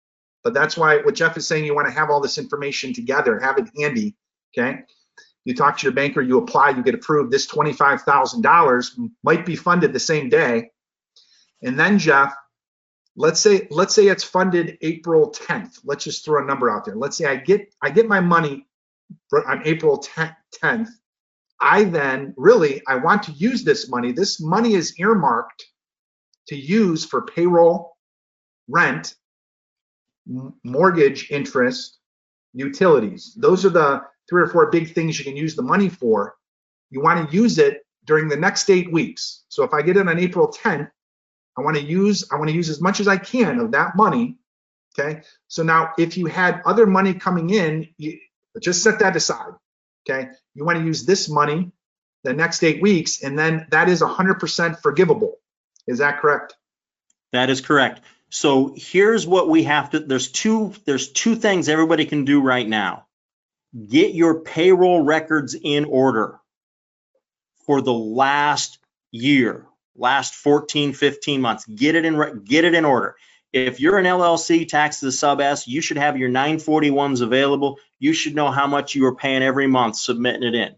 but 0.42 0.54
that's 0.54 0.76
why 0.76 0.98
what 0.98 1.14
Jeff 1.14 1.36
is 1.36 1.46
saying. 1.46 1.64
You 1.64 1.74
want 1.74 1.86
to 1.86 1.94
have 1.94 2.10
all 2.10 2.20
this 2.20 2.38
information 2.38 2.92
together, 2.92 3.38
have 3.38 3.58
it 3.58 3.68
handy. 3.78 4.16
Okay, 4.56 4.80
you 5.44 5.54
talk 5.54 5.78
to 5.78 5.86
your 5.86 5.92
banker, 5.92 6.22
you 6.22 6.38
apply, 6.38 6.70
you 6.70 6.82
get 6.82 6.94
approved. 6.94 7.30
This 7.30 7.46
$25,000 7.46 9.10
might 9.22 9.44
be 9.46 9.56
funded 9.56 9.92
the 9.92 10.00
same 10.00 10.28
day. 10.28 10.70
And 11.62 11.78
then 11.78 11.98
Jeff, 11.98 12.34
let's 13.16 13.40
say 13.40 13.66
let's 13.70 13.94
say 13.94 14.08
it's 14.08 14.24
funded 14.24 14.78
April 14.82 15.30
10th. 15.30 15.80
Let's 15.84 16.04
just 16.04 16.24
throw 16.24 16.42
a 16.42 16.46
number 16.46 16.70
out 16.70 16.84
there. 16.84 16.96
Let's 16.96 17.16
say 17.16 17.26
I 17.26 17.36
get 17.36 17.74
I 17.82 17.90
get 17.90 18.08
my 18.08 18.20
money 18.20 18.66
on 19.32 19.62
April 19.64 19.98
10th. 19.98 20.36
10th. 20.62 20.88
I 21.60 21.84
then 21.84 22.34
really 22.36 22.82
I 22.86 22.96
want 22.96 23.22
to 23.24 23.32
use 23.32 23.64
this 23.64 23.88
money. 23.88 24.12
This 24.12 24.40
money 24.40 24.74
is 24.74 24.98
earmarked 24.98 25.64
to 26.48 26.56
use 26.56 27.04
for 27.04 27.22
payroll, 27.22 27.96
rent, 28.68 29.14
mortgage 30.62 31.30
interest, 31.30 31.98
utilities. 32.52 33.34
Those 33.36 33.64
are 33.64 33.70
the 33.70 34.02
three 34.28 34.42
or 34.42 34.48
four 34.48 34.70
big 34.70 34.92
things 34.92 35.18
you 35.18 35.24
can 35.24 35.36
use 35.36 35.54
the 35.54 35.62
money 35.62 35.88
for. 35.88 36.34
You 36.90 37.00
want 37.00 37.28
to 37.28 37.36
use 37.36 37.58
it 37.58 37.84
during 38.04 38.28
the 38.28 38.36
next 38.36 38.68
eight 38.70 38.92
weeks. 38.92 39.44
So 39.48 39.64
if 39.64 39.72
I 39.72 39.82
get 39.82 39.96
it 39.96 40.08
on 40.08 40.18
April 40.18 40.48
10th, 40.52 40.90
I 41.56 41.62
want 41.62 41.76
to 41.76 41.82
use 41.82 42.28
I 42.30 42.36
want 42.36 42.48
to 42.48 42.54
use 42.54 42.68
as 42.68 42.80
much 42.80 43.00
as 43.00 43.08
I 43.08 43.16
can 43.16 43.60
of 43.60 43.72
that 43.72 43.96
money. 43.96 44.38
Okay. 44.98 45.22
So 45.48 45.62
now 45.62 45.92
if 45.98 46.16
you 46.16 46.26
had 46.26 46.62
other 46.64 46.86
money 46.86 47.14
coming 47.14 47.50
in, 47.50 47.88
you 47.96 48.18
just 48.60 48.82
set 48.82 49.00
that 49.00 49.16
aside. 49.16 49.52
Okay. 50.08 50.28
You 50.54 50.64
want 50.64 50.78
to 50.78 50.84
use 50.84 51.04
this 51.04 51.28
money 51.28 51.72
the 52.24 52.32
next 52.32 52.62
eight 52.62 52.82
weeks, 52.82 53.22
and 53.22 53.38
then 53.38 53.66
that 53.70 53.88
is 53.88 54.00
100% 54.00 54.80
forgivable. 54.80 55.36
Is 55.86 55.98
that 55.98 56.20
correct? 56.20 56.54
That 57.32 57.50
is 57.50 57.60
correct. 57.60 58.00
So 58.30 58.74
here's 58.76 59.26
what 59.26 59.48
we 59.48 59.64
have 59.64 59.90
to, 59.90 60.00
there's 60.00 60.30
two, 60.30 60.72
there's 60.86 61.12
two 61.12 61.36
things 61.36 61.68
everybody 61.68 62.06
can 62.06 62.24
do 62.24 62.40
right 62.40 62.66
now. 62.66 63.06
Get 63.88 64.14
your 64.14 64.40
payroll 64.40 65.02
records 65.02 65.54
in 65.54 65.84
order 65.84 66.40
for 67.66 67.80
the 67.80 67.92
last 67.92 68.78
year, 69.10 69.66
last 69.96 70.34
14, 70.34 70.92
15 70.92 71.40
months. 71.40 71.64
Get 71.66 71.94
it 71.94 72.04
in, 72.04 72.42
get 72.44 72.64
it 72.64 72.74
in 72.74 72.84
order. 72.84 73.16
If 73.52 73.78
you're 73.78 73.98
an 73.98 74.04
LLC 74.04 74.66
tax 74.66 75.00
to 75.00 75.12
sub 75.12 75.40
S, 75.40 75.68
you 75.68 75.80
should 75.80 75.96
have 75.96 76.18
your 76.18 76.28
941s 76.28 77.22
available. 77.22 77.78
You 78.00 78.12
should 78.12 78.34
know 78.34 78.50
how 78.50 78.66
much 78.66 78.96
you 78.96 79.06
are 79.06 79.14
paying 79.14 79.42
every 79.42 79.68
month 79.68 79.96
submitting 79.96 80.42
it 80.42 80.54
in. 80.54 80.74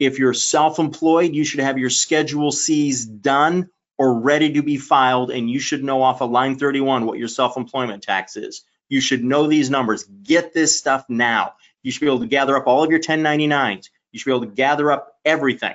If 0.00 0.18
you're 0.18 0.34
self-employed, 0.34 1.34
you 1.34 1.44
should 1.44 1.60
have 1.60 1.78
your 1.78 1.90
Schedule 1.90 2.50
Cs 2.50 3.04
done 3.04 3.70
or 3.96 4.20
ready 4.20 4.54
to 4.54 4.62
be 4.62 4.78
filed, 4.78 5.30
and 5.30 5.48
you 5.48 5.60
should 5.60 5.84
know 5.84 6.02
off 6.02 6.22
of 6.22 6.30
line 6.30 6.58
31 6.58 7.06
what 7.06 7.18
your 7.18 7.28
self-employment 7.28 8.02
tax 8.02 8.36
is. 8.36 8.64
You 8.88 9.00
should 9.00 9.22
know 9.22 9.46
these 9.46 9.70
numbers. 9.70 10.04
Get 10.04 10.52
this 10.52 10.76
stuff 10.76 11.04
now. 11.08 11.52
You 11.82 11.92
should 11.92 12.00
be 12.00 12.06
able 12.06 12.20
to 12.20 12.26
gather 12.26 12.56
up 12.56 12.66
all 12.66 12.82
of 12.82 12.90
your 12.90 12.98
1099s. 12.98 13.88
You 14.10 14.18
should 14.18 14.30
be 14.30 14.34
able 14.34 14.46
to 14.46 14.54
gather 14.54 14.90
up 14.90 15.18
everything. 15.24 15.74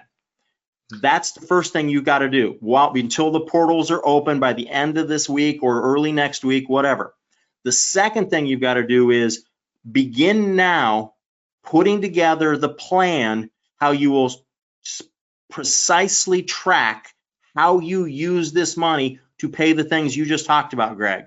That's 0.90 1.32
the 1.32 1.46
first 1.46 1.74
thing 1.74 1.90
you 1.90 2.02
got 2.02 2.20
to 2.20 2.30
do 2.30 2.58
while 2.60 2.92
until 2.94 3.32
the 3.32 3.42
portals 3.42 3.90
are 3.92 4.06
open 4.06 4.40
by 4.40 4.54
the 4.54 4.70
end 4.70 4.98
of 4.98 5.08
this 5.08 5.28
week 5.28 5.64
or 5.64 5.82
early 5.82 6.12
next 6.12 6.44
week, 6.44 6.70
whatever. 6.70 7.16
The 7.64 7.72
second 7.72 8.30
thing 8.30 8.46
you've 8.46 8.62
got 8.62 8.76
to 8.76 8.86
do 8.86 9.10
is 9.10 9.46
begin 9.90 10.56
now 10.56 11.14
putting 11.64 12.02
together 12.02 12.58
the 12.58 12.70
plan 12.70 13.50
how 13.78 13.92
you 13.92 14.12
will 14.12 14.32
precisely 15.50 16.44
track 16.44 17.14
how 17.56 17.80
you 17.80 18.06
use 18.06 18.52
this 18.52 18.76
money 18.76 19.20
to 19.40 19.50
pay 19.50 19.74
the 19.74 19.84
things 19.84 20.16
you 20.16 20.26
just 20.26 20.46
talked 20.46 20.74
about, 20.74 20.98
Greg. 20.98 21.26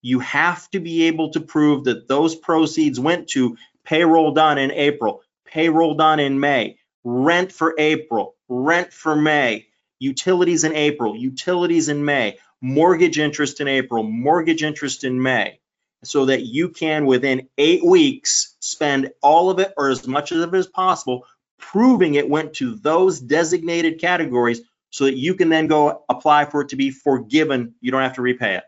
You 0.00 0.20
have 0.20 0.70
to 0.70 0.80
be 0.80 1.04
able 1.04 1.32
to 1.32 1.40
prove 1.40 1.84
that 1.84 2.06
those 2.06 2.36
proceeds 2.36 3.00
went 3.00 3.28
to 3.30 3.56
payroll 3.84 4.32
done 4.32 4.58
in 4.58 4.70
April, 4.70 5.22
payroll 5.44 5.94
done 5.94 6.20
in 6.20 6.38
May, 6.38 6.78
rent 7.02 7.50
for 7.50 7.74
April, 7.76 8.35
rent 8.48 8.92
for 8.92 9.16
May, 9.16 9.66
utilities 9.98 10.64
in 10.64 10.74
April, 10.74 11.16
utilities 11.16 11.88
in 11.88 12.04
May, 12.04 12.38
mortgage 12.60 13.18
interest 13.18 13.60
in 13.60 13.68
April, 13.68 14.02
mortgage 14.02 14.62
interest 14.62 15.04
in 15.04 15.22
May, 15.22 15.60
so 16.04 16.26
that 16.26 16.42
you 16.42 16.70
can, 16.70 17.06
within 17.06 17.48
eight 17.58 17.84
weeks, 17.84 18.56
spend 18.60 19.10
all 19.22 19.50
of 19.50 19.58
it 19.58 19.72
or 19.76 19.90
as 19.90 20.06
much 20.06 20.32
of 20.32 20.54
it 20.54 20.56
as 20.56 20.66
possible, 20.66 21.24
proving 21.58 22.14
it 22.14 22.28
went 22.28 22.54
to 22.54 22.74
those 22.76 23.20
designated 23.20 24.00
categories 24.00 24.60
so 24.90 25.04
that 25.04 25.16
you 25.16 25.34
can 25.34 25.48
then 25.48 25.66
go 25.66 26.04
apply 26.08 26.44
for 26.44 26.62
it 26.62 26.70
to 26.70 26.76
be 26.76 26.90
forgiven. 26.90 27.74
You 27.80 27.90
don't 27.90 28.02
have 28.02 28.14
to 28.14 28.22
repay 28.22 28.56
it. 28.56 28.64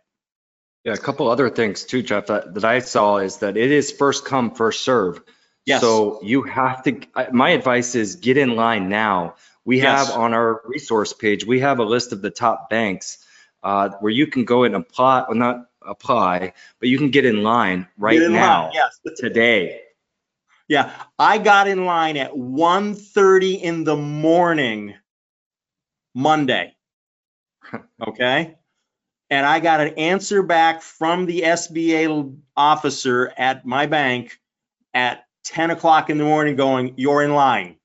Yeah, 0.85 0.93
a 0.95 0.99
couple 0.99 1.29
other 1.29 1.51
things 1.51 1.85
too, 1.85 2.03
Jeff, 2.03 2.27
that, 2.27 2.55
that 2.55 2.65
I 2.65 2.79
saw 2.79 3.19
is 3.19 3.39
that 3.39 3.57
it 3.57 3.71
is 3.71 3.93
first 3.93 4.25
come, 4.25 4.55
first 4.55 4.83
serve. 4.83 5.23
Yes. 5.67 5.83
So 5.83 6.21
you 6.23 6.43
have 6.45 6.83
to, 6.85 7.01
my 7.31 7.51
advice 7.51 7.95
is 7.95 8.17
get 8.17 8.39
in 8.39 8.57
line 8.57 8.89
now. 8.89 9.35
We 9.69 9.77
Yes. 9.77 10.09
have 10.09 10.17
on 10.17 10.33
our 10.33 10.63
resource 10.65 11.13
page, 11.13 11.45
we 11.45 11.61
have 11.61 11.79
a 11.79 11.85
list 11.85 12.13
of 12.13 12.23
the 12.23 12.31
top 12.31 12.71
banks 12.71 13.19
uh, 13.63 13.91
where 14.01 14.11
you 14.11 14.27
can 14.27 14.47
go 14.47 14.65
and 14.65 14.75
apply, 14.75 15.27
well, 15.29 15.37
not 15.37 15.67
apply, 15.83 16.55
but 16.81 16.89
you 16.89 16.97
can 16.97 17.11
get 17.11 17.27
in 17.27 17.43
line 17.43 17.87
right 17.99 18.23
in 18.23 18.33
line, 18.33 18.41
now, 18.41 18.71
Yes. 18.73 18.99
today. 19.19 19.83
Yeah, 20.69 20.91
I 21.19 21.37
got 21.37 21.69
in 21.69 21.85
line 21.85 22.17
at 22.17 22.35
1:30 22.35 23.61
in 23.61 23.85
the 23.85 23.95
morning, 23.95 24.95
Monday. 26.15 26.75
Okay? 28.01 28.57
And 29.29 29.45
I 29.45 29.61
got 29.61 29.83
an 29.83 29.99
answer 29.99 30.43
back 30.43 30.81
from 30.81 31.27
the 31.27 31.43
SBA 31.43 32.39
officer 32.57 33.35
at 33.37 33.67
my 33.67 33.85
bank 33.85 34.41
at 34.95 35.27
10 35.45 35.73
o'clock 35.73 36.09
in 36.09 36.17
the 36.17 36.25
morning 36.25 36.57
going, 36.57 36.95
you're 36.97 37.23
in 37.23 37.35
line. 37.35 37.78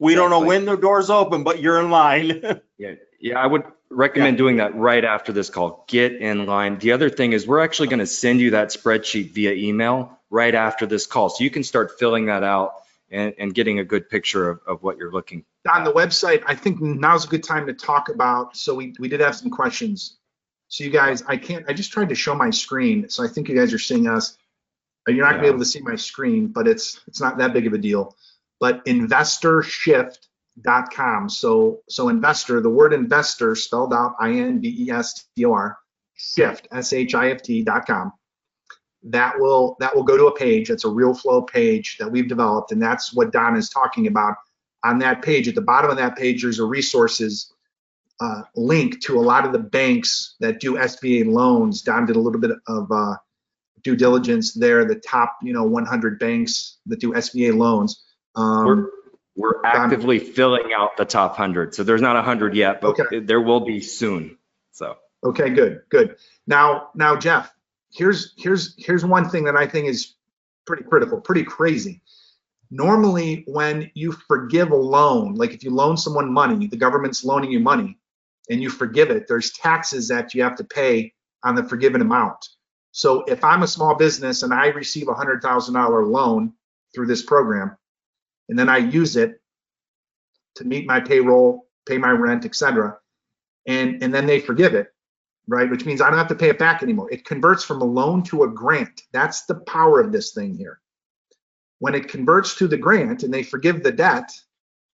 Yep. 0.00 0.06
We 0.06 0.14
don't 0.14 0.30
know 0.30 0.40
when 0.40 0.64
the 0.64 0.76
doors 0.76 1.10
open, 1.10 1.44
but 1.44 1.60
you're 1.60 1.80
in 1.80 1.90
line. 1.90 2.60
Yeah, 2.78 2.94
yeah, 3.20 3.38
I 3.38 3.46
would 3.46 3.64
recommend 3.90 4.38
doing 4.38 4.56
that 4.56 4.74
right 4.74 5.04
after 5.04 5.34
this 5.34 5.50
call. 5.50 5.84
Get 5.86 6.12
in 6.12 6.46
line. 6.46 6.78
The 6.78 6.92
other 6.92 7.10
thing 7.10 7.34
is 7.34 7.46
we're 7.46 7.60
actually 7.60 7.88
going 7.88 7.98
to 7.98 8.06
send 8.06 8.40
you 8.40 8.52
that 8.52 8.68
spreadsheet 8.68 9.32
via 9.32 9.52
email 9.52 10.18
right 10.30 10.54
after 10.54 10.86
this 10.86 11.06
call. 11.06 11.28
So 11.28 11.44
you 11.44 11.50
can 11.50 11.62
start 11.62 11.98
filling 11.98 12.24
that 12.26 12.42
out 12.42 12.76
and, 13.10 13.34
and 13.38 13.54
getting 13.54 13.80
a 13.80 13.84
good 13.84 14.08
picture 14.08 14.48
of, 14.48 14.60
of 14.66 14.82
what 14.82 14.96
you're 14.96 15.12
looking. 15.12 15.44
on 15.70 15.84
the 15.84 15.92
website, 15.92 16.42
I 16.46 16.54
think 16.54 16.80
now's 16.80 17.26
a 17.26 17.28
good 17.28 17.44
time 17.44 17.66
to 17.66 17.74
talk 17.74 18.08
about, 18.08 18.56
so 18.56 18.74
we, 18.74 18.94
we 18.98 19.08
did 19.08 19.20
have 19.20 19.36
some 19.36 19.50
questions. 19.50 20.16
So 20.68 20.84
you 20.84 20.90
guys, 20.90 21.22
I 21.26 21.36
can't, 21.36 21.66
I 21.68 21.74
just 21.74 21.92
tried 21.92 22.08
to 22.08 22.14
show 22.14 22.34
my 22.34 22.48
screen, 22.48 23.10
so 23.10 23.22
I 23.22 23.28
think 23.28 23.50
you 23.50 23.56
guys 23.56 23.74
are 23.74 23.78
seeing 23.78 24.06
us. 24.06 24.38
You're 25.06 25.26
not 25.26 25.32
gonna 25.32 25.42
be 25.42 25.48
able 25.48 25.58
to 25.58 25.64
see 25.66 25.80
my 25.80 25.96
screen, 25.96 26.46
but 26.46 26.66
it's, 26.66 27.00
it's 27.08 27.20
not 27.20 27.36
that 27.38 27.52
big 27.52 27.66
of 27.66 27.74
a 27.74 27.78
deal. 27.78 28.16
But 28.60 28.84
investorshift.com, 28.84 31.28
so, 31.28 31.80
so 31.88 32.08
investor, 32.08 32.60
the 32.60 32.70
word 32.70 32.92
investor 32.92 33.56
spelled 33.56 33.92
out 33.92 34.14
I 34.20 34.30
N 34.32 34.60
B 34.60 34.86
E 34.86 34.90
S 34.90 35.26
T 35.34 35.44
O 35.46 35.52
R, 35.52 35.78
shift, 36.14 36.68
S 36.70 36.92
H 36.92 37.14
I 37.14 37.30
F 37.30 37.42
T.com. 37.42 38.12
That 39.04 39.40
will, 39.40 39.78
that 39.80 39.96
will 39.96 40.02
go 40.02 40.18
to 40.18 40.26
a 40.26 40.36
page, 40.36 40.68
that's 40.68 40.84
a 40.84 40.88
Realeflow 40.88 41.48
page 41.48 41.96
that 41.98 42.12
we've 42.12 42.28
developed, 42.28 42.70
and 42.70 42.82
that's 42.82 43.14
what 43.14 43.32
Don 43.32 43.56
is 43.56 43.70
talking 43.70 44.06
about 44.06 44.36
on 44.84 44.98
that 45.00 45.22
page, 45.22 45.48
at 45.48 45.54
the 45.54 45.60
bottom 45.60 45.90
of 45.90 45.96
that 45.98 46.16
page, 46.16 46.42
there's 46.42 46.58
a 46.58 46.64
resources 46.64 47.52
uh, 48.20 48.42
link 48.54 49.00
to 49.02 49.18
a 49.18 49.22
lot 49.22 49.46
of 49.46 49.52
the 49.52 49.58
banks 49.58 50.36
that 50.40 50.60
do 50.60 50.74
SBA 50.74 51.26
loans. 51.26 51.82
Don 51.82 52.06
did 52.06 52.16
a 52.16 52.20
little 52.20 52.40
bit 52.40 52.52
of 52.66 52.90
uh, 52.90 53.16
due 53.82 53.96
diligence 53.96 54.54
there. 54.54 54.84
The 54.84 54.96
top, 54.96 55.38
you 55.42 55.52
know, 55.52 55.64
100 55.64 56.18
banks 56.18 56.78
that 56.86 57.00
do 57.00 57.12
SBA 57.12 57.56
loans. 57.56 58.02
Um, 58.34 58.66
We're, 58.66 58.86
we're 59.36 59.64
actively 59.64 60.18
filling 60.18 60.72
out 60.76 60.96
the 60.96 61.04
top 61.04 61.32
100. 61.32 61.74
So 61.74 61.82
there's 61.82 62.02
not 62.02 62.16
100 62.16 62.54
yet, 62.54 62.80
but 62.80 62.98
Okay. 62.98 63.20
there 63.20 63.40
will 63.40 63.60
be 63.60 63.80
soon. 63.80 64.36
So. 64.72 64.96
Okay, 65.24 65.50
good, 65.50 65.82
good. 65.90 66.16
Now, 66.46 66.90
now, 66.94 67.16
Jeff, 67.16 67.52
here's 67.92 68.32
here's 68.38 68.74
here's 68.78 69.04
one 69.04 69.28
thing 69.28 69.44
that 69.44 69.56
I 69.56 69.66
think 69.66 69.86
is 69.88 70.14
pretty 70.66 70.84
critical, 70.84 71.20
pretty 71.20 71.44
crazy. 71.44 72.00
Normally, 72.70 73.44
when 73.46 73.90
you 73.94 74.12
forgive 74.12 74.70
a 74.70 74.76
loan, 74.76 75.34
like 75.34 75.52
if 75.52 75.64
you 75.64 75.70
loan 75.70 75.96
someone 75.96 76.32
money, 76.32 76.68
the 76.68 76.76
government's 76.76 77.24
loaning 77.24 77.50
you 77.50 77.60
money, 77.60 77.98
and 78.48 78.62
you 78.62 78.70
forgive 78.70 79.10
it, 79.10 79.26
there's 79.28 79.50
taxes 79.52 80.08
that 80.08 80.34
you 80.34 80.42
have 80.42 80.54
to 80.56 80.64
pay 80.64 81.12
on 81.42 81.54
the 81.54 81.64
forgiven 81.64 82.00
amount. 82.00 82.48
So 82.92 83.22
if 83.24 83.42
I'm 83.44 83.62
a 83.62 83.66
small 83.68 83.96
business 83.96 84.42
and 84.42 84.54
I 84.54 84.68
receive 84.68 85.08
a 85.08 85.14
hundred 85.14 85.42
thousand 85.42 85.74
dollar 85.74 86.06
loan 86.06 86.52
through 86.94 87.06
this 87.08 87.22
program, 87.22 87.76
and 88.50 88.58
then 88.58 88.68
I 88.68 88.78
use 88.78 89.16
it 89.16 89.40
to 90.56 90.64
meet 90.64 90.84
my 90.84 91.00
payroll, 91.00 91.68
pay 91.86 91.96
my 91.96 92.10
rent, 92.10 92.44
et 92.44 92.54
cetera, 92.54 92.98
and 93.66 94.02
and 94.02 94.12
then 94.12 94.26
they 94.26 94.40
forgive 94.40 94.74
it, 94.74 94.88
right? 95.46 95.70
Which 95.70 95.86
means 95.86 96.02
I 96.02 96.10
don't 96.10 96.18
have 96.18 96.28
to 96.28 96.34
pay 96.34 96.50
it 96.50 96.58
back 96.58 96.82
anymore. 96.82 97.10
It 97.10 97.24
converts 97.24 97.64
from 97.64 97.80
a 97.80 97.84
loan 97.84 98.24
to 98.24 98.42
a 98.42 98.48
grant. 98.48 99.02
That's 99.12 99.46
the 99.46 99.54
power 99.54 100.00
of 100.00 100.10
this 100.12 100.32
thing 100.32 100.56
here. 100.58 100.80
When 101.78 101.94
it 101.94 102.08
converts 102.08 102.56
to 102.56 102.66
the 102.66 102.76
grant 102.76 103.22
and 103.22 103.32
they 103.32 103.44
forgive 103.44 103.82
the 103.82 103.92
debt, 103.92 104.30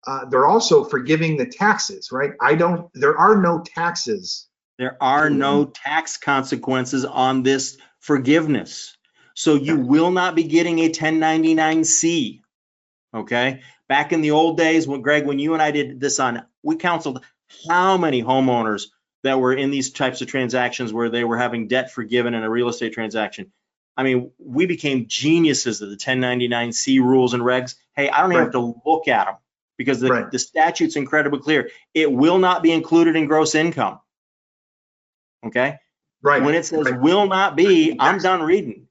uh, 0.06 0.26
they're 0.26 0.46
also 0.46 0.84
forgiving 0.84 1.36
the 1.36 1.46
taxes, 1.46 2.10
right? 2.10 2.32
I 2.40 2.56
don't. 2.56 2.90
There 2.92 3.16
are 3.16 3.40
no 3.40 3.62
taxes. 3.64 4.48
There 4.78 4.96
are 5.00 5.30
no 5.30 5.66
tax 5.66 6.16
consequences 6.16 7.04
on 7.04 7.44
this 7.44 7.78
forgiveness. 8.00 8.96
So 9.34 9.54
you 9.54 9.78
will 9.78 10.10
not 10.10 10.34
be 10.34 10.44
getting 10.44 10.80
a 10.80 10.90
1099-C. 10.90 12.43
Okay? 13.14 13.62
Back 13.88 14.12
in 14.12 14.20
the 14.20 14.32
old 14.32 14.56
days, 14.56 14.88
when 14.88 15.02
Greg, 15.02 15.26
when 15.26 15.38
you 15.38 15.54
and 15.54 15.62
I 15.62 15.70
did 15.70 16.00
this 16.00 16.18
on, 16.18 16.44
we 16.62 16.76
counseled 16.76 17.24
how 17.68 17.96
many 17.96 18.22
homeowners 18.22 18.86
that 19.22 19.38
were 19.38 19.54
in 19.54 19.70
these 19.70 19.92
types 19.92 20.20
of 20.20 20.28
transactions 20.28 20.92
where 20.92 21.08
they 21.08 21.24
were 21.24 21.38
having 21.38 21.68
debt 21.68 21.92
forgiven 21.92 22.34
in 22.34 22.42
a 22.42 22.50
real 22.50 22.68
estate 22.68 22.92
transaction. 22.92 23.52
I 23.96 24.02
mean, 24.02 24.32
we 24.38 24.66
became 24.66 25.06
geniuses 25.06 25.80
of 25.80 25.90
the 25.90 25.96
1099-C 25.96 26.98
rules 26.98 27.32
and 27.32 27.42
regs. 27.42 27.76
Hey, 27.94 28.10
I 28.10 28.20
don't 28.20 28.32
even 28.32 28.44
have 28.44 28.52
to 28.52 28.74
look 28.84 29.06
at 29.08 29.26
them 29.26 29.36
because 29.78 30.00
the, 30.00 30.08
Right. 30.08 30.30
the 30.30 30.38
statute's 30.38 30.96
incredibly 30.96 31.38
clear. 31.38 31.70
It 31.94 32.10
will 32.10 32.38
not 32.38 32.62
be 32.62 32.72
included 32.72 33.16
in 33.16 33.26
gross 33.26 33.54
income. 33.54 34.00
Okay? 35.46 35.78
Right. 36.22 36.42
When 36.42 36.54
it 36.54 36.66
says 36.66 36.90
right. 36.90 37.00
will 37.00 37.26
not 37.26 37.54
be, 37.54 37.96
I'm 37.98 38.18
done 38.18 38.42
reading. 38.42 38.88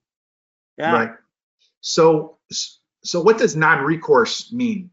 Yeah. 0.78 0.94
Right. 0.94 1.12
So, 1.82 2.38
so 3.04 3.22
what 3.22 3.38
does 3.38 3.56
non-recourse 3.56 4.52
mean? 4.54 4.92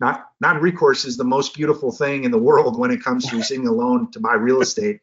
Not 0.00 0.28
non-recourse 0.40 1.04
is 1.04 1.16
the 1.16 1.24
most 1.24 1.54
beautiful 1.54 1.92
thing 1.92 2.24
in 2.24 2.30
the 2.30 2.38
world 2.38 2.78
when 2.78 2.90
it 2.90 3.02
comes 3.02 3.28
to 3.28 3.36
receiving 3.36 3.66
a 3.68 3.72
loan 3.72 4.10
to 4.12 4.20
buy 4.20 4.34
real 4.34 4.62
estate. 4.62 5.00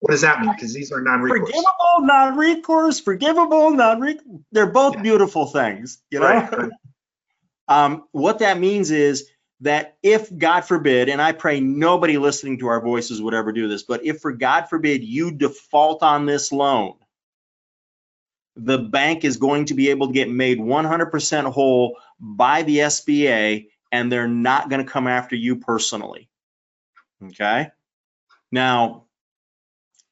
What 0.00 0.12
does 0.12 0.22
that 0.22 0.40
mean? 0.40 0.52
Because 0.52 0.74
these 0.74 0.92
are 0.92 1.00
non-recourse. 1.02 1.50
Forgivable, 1.50 2.00
non-recourse, 2.06 3.00
forgivable, 3.00 3.70
non-recourse. 3.72 4.26
They're 4.52 4.70
both 4.70 4.96
Yeah. 4.96 5.02
beautiful 5.02 5.46
things, 5.46 6.02
you 6.10 6.20
know? 6.20 6.26
Right, 6.26 6.52
right. 6.52 6.70
Um, 7.68 8.04
what 8.12 8.40
that 8.40 8.58
means 8.58 8.90
is 8.90 9.28
that 9.60 9.96
if 10.02 10.36
God 10.36 10.62
forbid, 10.62 11.08
and 11.08 11.22
I 11.22 11.32
pray 11.32 11.60
nobody 11.60 12.18
listening 12.18 12.58
to 12.60 12.68
our 12.68 12.80
voices 12.80 13.22
would 13.22 13.34
ever 13.34 13.52
do 13.52 13.68
this, 13.68 13.82
but 13.84 14.04
if 14.04 14.20
for 14.20 14.32
God 14.32 14.68
forbid 14.68 15.04
you 15.04 15.32
default 15.32 16.02
on 16.02 16.26
this 16.26 16.52
loan, 16.52 16.94
the 18.56 18.78
bank 18.78 19.24
is 19.24 19.36
going 19.36 19.66
to 19.66 19.74
be 19.74 19.90
able 19.90 20.08
to 20.08 20.12
get 20.12 20.30
made 20.30 20.58
100% 20.58 21.52
whole 21.52 21.98
by 22.18 22.62
the 22.62 22.78
SBA 22.78 23.68
and 23.92 24.10
they're 24.10 24.28
not 24.28 24.70
going 24.70 24.84
to 24.84 24.90
come 24.90 25.06
after 25.06 25.36
you 25.36 25.56
personally. 25.56 26.28
Okay? 27.22 27.70
Now, 28.50 29.04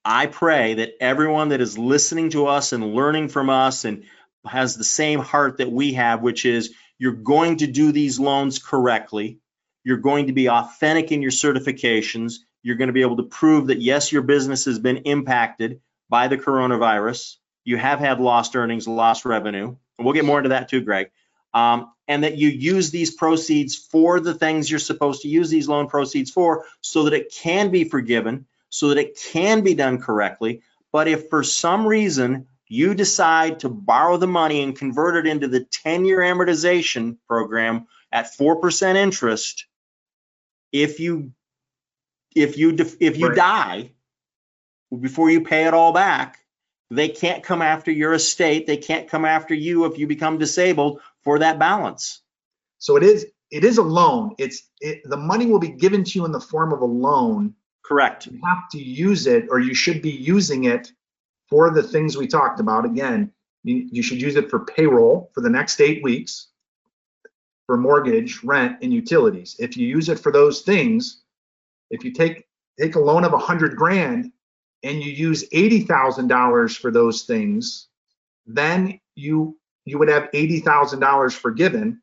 I 0.05 0.27
pray 0.27 0.75
that 0.75 0.93
everyone 1.01 1.49
that 1.49 1.63
is 1.63 1.79
listening 1.79 2.31
to 2.31 2.47
us 2.47 2.73
and 2.73 2.95
learning 2.95 3.29
from 3.29 3.49
us 3.49 3.85
and 3.87 4.05
has 4.47 4.77
the 4.77 4.85
same 4.85 5.21
heart 5.21 5.59
that 5.59 5.73
we 5.73 5.95
have, 5.95 6.23
which 6.23 6.45
is 6.45 6.75
you're 6.99 7.13
going 7.13 7.59
to 7.59 7.67
do 7.67 7.93
these 7.93 8.21
loans 8.21 8.59
correctly. 8.59 9.39
You're 9.83 9.97
going 9.97 10.27
to 10.27 10.33
be 10.33 10.51
authentic 10.51 11.13
in 11.13 11.23
your 11.23 11.31
certifications. 11.31 12.35
You're 12.63 12.77
going 12.77 12.89
to 12.89 12.95
be 12.95 13.03
able 13.03 13.17
to 13.17 13.25
prove 13.25 13.69
that, 13.69 13.81
yes, 13.81 14.13
your 14.13 14.23
business 14.23 14.67
has 14.67 14.79
been 14.79 14.99
impacted 14.99 15.81
by 16.11 16.29
the 16.29 16.39
coronavirus. 16.39 17.37
You 17.65 17.77
have 17.79 17.99
had 17.99 18.21
lost 18.21 18.55
earnings, 18.57 18.87
lost 18.87 19.25
revenue. 19.25 19.75
And 19.99 20.05
we'll 20.05 20.15
get 20.15 20.25
more 20.25 20.39
into 20.39 20.51
that 20.51 20.69
too, 20.69 20.83
Greg. 20.83 21.11
Um, 21.53 21.93
and 22.09 22.25
that 22.25 22.37
you 22.37 22.49
use 22.49 22.91
these 22.91 23.13
proceeds 23.15 23.77
for 23.77 24.21
the 24.21 24.35
things 24.35 24.71
you're 24.71 24.81
supposed 24.81 25.23
to 25.23 25.29
use 25.29 25.49
these 25.49 25.69
loan 25.69 25.87
proceeds 25.89 26.31
for 26.31 26.65
so 26.81 27.05
that 27.05 27.15
it 27.15 27.33
can 27.33 27.71
be 27.71 27.85
forgiven, 27.85 28.47
so 28.69 28.89
that 28.89 28.99
it 28.99 29.19
can 29.33 29.63
be 29.63 29.75
done 29.75 30.01
correctly. 30.01 30.63
But 30.93 31.09
if 31.09 31.29
for 31.31 31.43
some 31.43 31.87
reason 31.87 32.47
you 32.67 32.95
decide 32.95 33.61
to 33.61 33.69
borrow 33.69 34.17
the 34.17 34.27
money 34.27 34.63
and 34.63 34.77
convert 34.77 35.17
it 35.25 35.31
into 35.31 35.49
the 35.49 35.65
10 35.65 36.05
year 36.05 36.19
amortization 36.21 37.17
program 37.29 37.87
at 38.13 38.37
4% 38.37 38.97
interest, 38.97 39.67
if 40.73 41.01
you, 41.01 41.33
if 42.35 42.59
you, 42.59 42.77
if 43.01 43.17
you 43.17 43.29
Right. 43.29 43.37
die 43.37 43.91
before 45.01 45.31
you 45.31 45.43
pay 45.43 45.67
it 45.67 45.75
all 45.75 45.93
back, 45.93 46.44
they 46.91 47.09
can't 47.09 47.43
come 47.43 47.63
after 47.63 47.91
your 47.91 48.13
estate. 48.13 48.67
They 48.67 48.77
can't 48.77 49.09
come 49.09 49.25
after 49.25 49.55
you 49.55 49.85
if 49.87 49.99
you 49.99 50.07
become 50.07 50.39
disabled 50.39 51.01
for 51.23 51.39
that 51.39 51.59
balance. 51.59 52.23
So 52.79 52.97
it 52.97 53.03
is, 53.03 53.27
it 53.51 53.65
is 53.65 53.79
a 53.79 53.83
loan. 53.83 54.35
It's, 54.39 54.69
it, 54.81 55.03
the 55.05 55.17
money 55.17 55.47
will 55.47 55.59
be 55.59 55.71
given 55.71 56.05
to 56.05 56.19
you 56.19 56.25
in 56.25 56.33
the 56.33 56.41
form 56.41 56.73
of 56.73 56.81
a 56.81 56.87
loan. 56.87 57.55
Correct. 57.85 58.27
You 58.27 58.41
have 58.45 58.69
to 58.73 58.83
use 58.83 59.27
it, 59.27 59.47
or 59.51 59.61
you 59.61 59.75
should 59.75 60.03
be 60.03 60.11
using 60.11 60.65
it 60.65 60.93
for 61.49 61.71
the 61.71 61.83
things 61.83 62.17
we 62.17 62.27
talked 62.27 62.61
about. 62.61 62.85
Again, 62.85 63.31
you, 63.63 63.89
you 63.91 64.03
should 64.03 64.21
use 64.21 64.37
it 64.37 64.51
for 64.51 64.65
payroll 64.65 65.31
for 65.35 65.41
the 65.41 65.51
next 65.51 65.81
eight 65.81 66.03
weeks, 66.03 66.49
for 67.67 67.77
mortgage, 67.77 68.43
rent, 68.45 68.79
and 68.83 68.93
utilities. 68.93 69.57
If 69.59 69.77
you 69.77 69.87
use 69.87 70.09
it 70.09 70.19
for 70.19 70.33
those 70.33 70.63
things, 70.63 71.23
if 71.91 72.05
you 72.05 72.13
take, 72.13 72.47
take 72.79 72.95
a 72.97 73.01
loan 73.01 73.25
of 73.25 73.33
a 73.33 73.39
hundred 73.39 73.77
grand 73.77 74.33
and 74.85 75.03
you 75.03 75.11
use 75.11 75.45
eighty 75.51 75.81
thousand 75.81 76.29
dollars 76.29 76.77
for 76.77 76.93
those 76.93 77.23
things, 77.23 77.89
then 78.47 79.01
you, 79.17 79.59
you 79.85 79.99
would 79.99 80.09
have 80.09 80.29
eighty 80.33 80.61
thousand 80.61 81.01
dollars 81.01 81.35
forgiven 81.35 82.01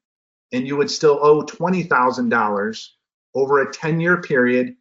and 0.52 0.68
you 0.68 0.76
would 0.76 0.92
still 0.92 1.18
owe 1.22 1.44
twenty 1.44 1.84
thousand 1.84 2.28
dollars 2.30 2.98
over 3.34 3.62
a 3.62 3.72
ten-year 3.72 4.22
period 4.22 4.76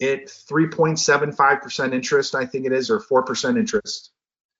at 0.00 0.26
3.75% 0.26 1.94
interest, 1.94 2.34
I 2.34 2.44
think 2.44 2.66
it 2.66 2.72
is, 2.72 2.90
or 2.90 3.00
4% 3.00 3.58
interest. 3.58 4.10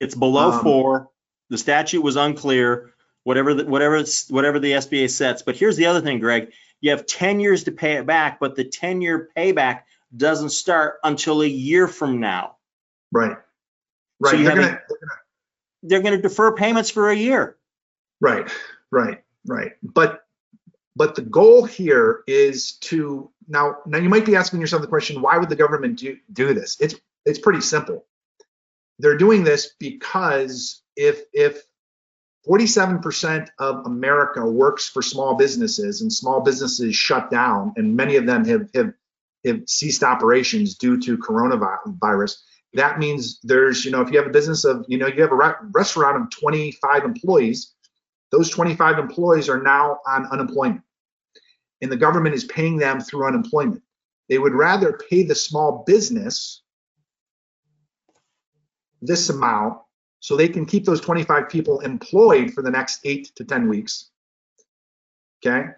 It's 0.01 0.15
below 0.15 0.51
Um, 0.53 0.63
four. 0.63 1.11
The 1.51 1.59
statute 1.59 2.01
was 2.03 2.17
unclear, 2.17 2.95
whatever, 3.25 3.53
the- 3.55 3.67
whatever, 3.67 3.97
it's- 3.97 4.31
whatever 4.31 4.59
the 4.59 4.73
SBA 4.73 5.09
sets. 5.09 5.43
But 5.43 5.57
here's 5.57 5.77
the 5.77 5.87
other 5.87 6.01
thing, 6.01 6.21
Greg. 6.21 6.53
You 6.81 6.91
have 6.91 7.05
10 7.07 7.39
years 7.41 7.65
to 7.65 7.73
pay 7.73 7.93
it 7.99 8.07
back, 8.07 8.41
but 8.41 8.57
the 8.57 8.65
10-year 8.65 9.29
payback 9.37 9.83
doesn't 10.17 10.51
start 10.51 10.97
until 11.05 11.43
a 11.43 11.47
year 11.47 11.87
from 11.87 12.19
now. 12.19 12.56
Right. 13.17 13.37
Right. 14.21 14.39
you 14.39 14.45
They're 14.45 14.55
gonna, 14.55 14.67
they're 14.89 14.99
gonna- 15.01 15.21
They're 15.83 16.03
going 16.03 16.17
to 16.17 16.23
defer 16.23 16.53
payments 16.53 16.91
for 16.91 17.11
a 17.11 17.15
year. 17.17 17.57
right, 18.21 18.51
right, 18.91 19.23
right. 19.47 19.73
But 19.83 20.23
but 20.97 21.15
the 21.15 21.23
goal 21.23 21.65
here 21.65 22.23
is 22.27 22.73
to 22.89 23.31
now 23.49 23.77
now 23.87 23.99
you 23.99 24.09
might 24.09 24.25
be 24.27 24.35
asking 24.37 24.61
yourself 24.61 24.83
the 24.83 24.89
question, 24.89 25.21
why 25.23 25.37
would 25.39 25.49
the 25.51 25.57
government 25.57 25.99
do, 25.99 26.17
do 26.33 26.55
this? 26.55 26.77
It's 26.81 26.95
it's 27.25 27.39
pretty 27.39 27.61
simple. 27.61 28.07
They're 28.99 29.19
doing 29.19 29.45
this 29.45 29.73
because 29.79 30.83
if 30.97 31.21
if 31.35 31.63
47% 32.49 33.49
of 33.59 33.87
America 33.87 34.47
works 34.47 34.89
for 34.89 35.03
small 35.03 35.35
businesses 35.35 36.01
and 36.01 36.13
small 36.13 36.41
businesses 36.43 36.95
shut 36.97 37.31
down 37.31 37.75
and 37.77 37.97
many 37.97 38.17
of 38.17 38.25
them 38.27 38.45
have 38.47 38.71
have, 38.75 38.93
have 39.45 39.63
ceased 39.69 40.03
operations 40.03 40.77
due 40.77 41.01
to 41.03 41.19
coronavirus, 41.19 42.37
that 42.77 42.99
means 42.99 43.41
there's, 43.43 43.85
you 43.85 43.91
know, 43.91 44.01
if 44.01 44.11
you 44.11 44.19
have 44.19 44.27
a 44.27 44.33
business 44.33 44.65
of, 44.65 44.85
you 44.89 44.99
know, 44.99 45.07
you 45.07 45.23
have 45.23 45.33
a 45.33 45.37
re- 45.37 45.55
restaurant 45.73 46.23
of 46.23 46.31
25 46.31 47.05
employees, 47.05 47.75
those 48.31 48.51
25 48.51 48.99
employees 48.99 49.49
are 49.49 49.63
now 49.63 49.99
on 50.07 50.27
unemployment. 50.27 50.83
And 51.83 51.91
the 51.91 51.97
government 51.97 52.35
is 52.35 52.45
paying 52.45 52.77
them 52.77 53.01
through 53.01 53.27
unemployment. 53.27 53.83
They 54.29 54.39
would 54.39 54.55
rather 54.55 54.99
pay 55.11 55.23
the 55.23 55.35
small 55.35 55.85
business 55.87 56.63
this 59.03 59.29
amount 59.29 59.79
so 60.21 60.37
they 60.37 60.49
can 60.49 60.67
keep 60.67 60.85
those 60.85 61.01
25 61.01 61.49
people 61.49 61.81
employed 61.81 62.53
for 62.53 62.63
the 62.63 62.71
next 62.71 63.01
eight 63.05 63.31
to 63.37 63.45
10 63.45 63.69
weeks. 63.69 64.11
Okay. 65.45 65.69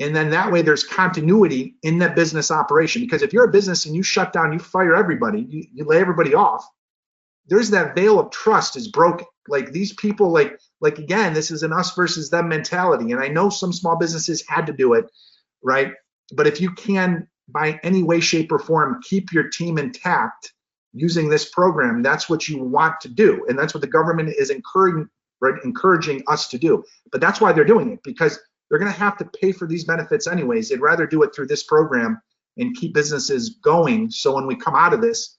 And 0.00 0.14
then 0.14 0.30
that 0.30 0.52
way 0.52 0.62
there's 0.62 0.84
continuity 0.84 1.74
in 1.82 1.98
that 1.98 2.14
business 2.14 2.50
operation. 2.50 3.02
Because 3.02 3.22
if 3.22 3.32
you're 3.32 3.48
a 3.48 3.52
business 3.52 3.86
and 3.86 3.96
you 3.96 4.02
shut 4.02 4.32
down, 4.32 4.52
you 4.52 4.58
fire 4.58 4.94
everybody, 4.94 5.40
you, 5.40 5.64
you 5.72 5.84
lay 5.84 5.98
everybody 5.98 6.34
off, 6.34 6.64
there's 7.48 7.70
that 7.70 7.94
veil 7.94 8.20
of 8.20 8.30
trust 8.30 8.76
is 8.76 8.88
broken. 8.88 9.26
Like 9.48 9.72
these 9.72 9.92
people, 9.94 10.30
like, 10.30 10.60
like 10.80 10.98
again, 10.98 11.32
this 11.32 11.50
is 11.50 11.62
an 11.62 11.72
us 11.72 11.94
versus 11.94 12.30
them 12.30 12.48
mentality. 12.48 13.10
And 13.10 13.20
I 13.20 13.28
know 13.28 13.48
some 13.48 13.72
small 13.72 13.96
businesses 13.96 14.44
had 14.46 14.66
to 14.66 14.72
do 14.72 14.92
it, 14.92 15.06
right? 15.62 15.92
But 16.32 16.46
if 16.46 16.60
you 16.60 16.70
can, 16.72 17.26
by 17.48 17.80
any 17.82 18.02
way, 18.02 18.20
shape, 18.20 18.52
or 18.52 18.58
form, 18.58 19.00
keep 19.02 19.32
your 19.32 19.48
team 19.48 19.78
intact 19.78 20.52
using 20.92 21.28
this 21.28 21.48
program, 21.48 22.02
that's 22.02 22.28
what 22.28 22.48
you 22.48 22.62
want 22.62 23.00
to 23.00 23.08
do. 23.08 23.44
And 23.48 23.58
that's 23.58 23.74
what 23.74 23.80
the 23.80 23.86
government 23.86 24.34
is 24.38 24.50
encouraging, 24.50 25.08
right, 25.40 25.54
encouraging 25.64 26.22
us 26.28 26.48
to 26.48 26.58
do. 26.58 26.84
But 27.10 27.20
that's 27.20 27.40
why 27.40 27.52
they're 27.52 27.64
doing 27.64 27.92
it, 27.92 28.00
because 28.04 28.38
they're 28.70 28.78
going 28.78 28.92
to 28.92 28.98
have 28.98 29.16
to 29.18 29.24
pay 29.24 29.52
for 29.52 29.66
these 29.66 29.84
benefits 29.84 30.26
anyways. 30.26 30.68
They'd 30.68 30.80
rather 30.80 31.06
do 31.06 31.22
it 31.22 31.34
through 31.34 31.46
this 31.46 31.62
program 31.62 32.20
and 32.56 32.76
keep 32.76 32.92
businesses 32.94 33.50
going. 33.62 34.10
So 34.10 34.34
when 34.34 34.46
we 34.46 34.56
come 34.56 34.74
out 34.74 34.92
of 34.92 35.00
this, 35.00 35.36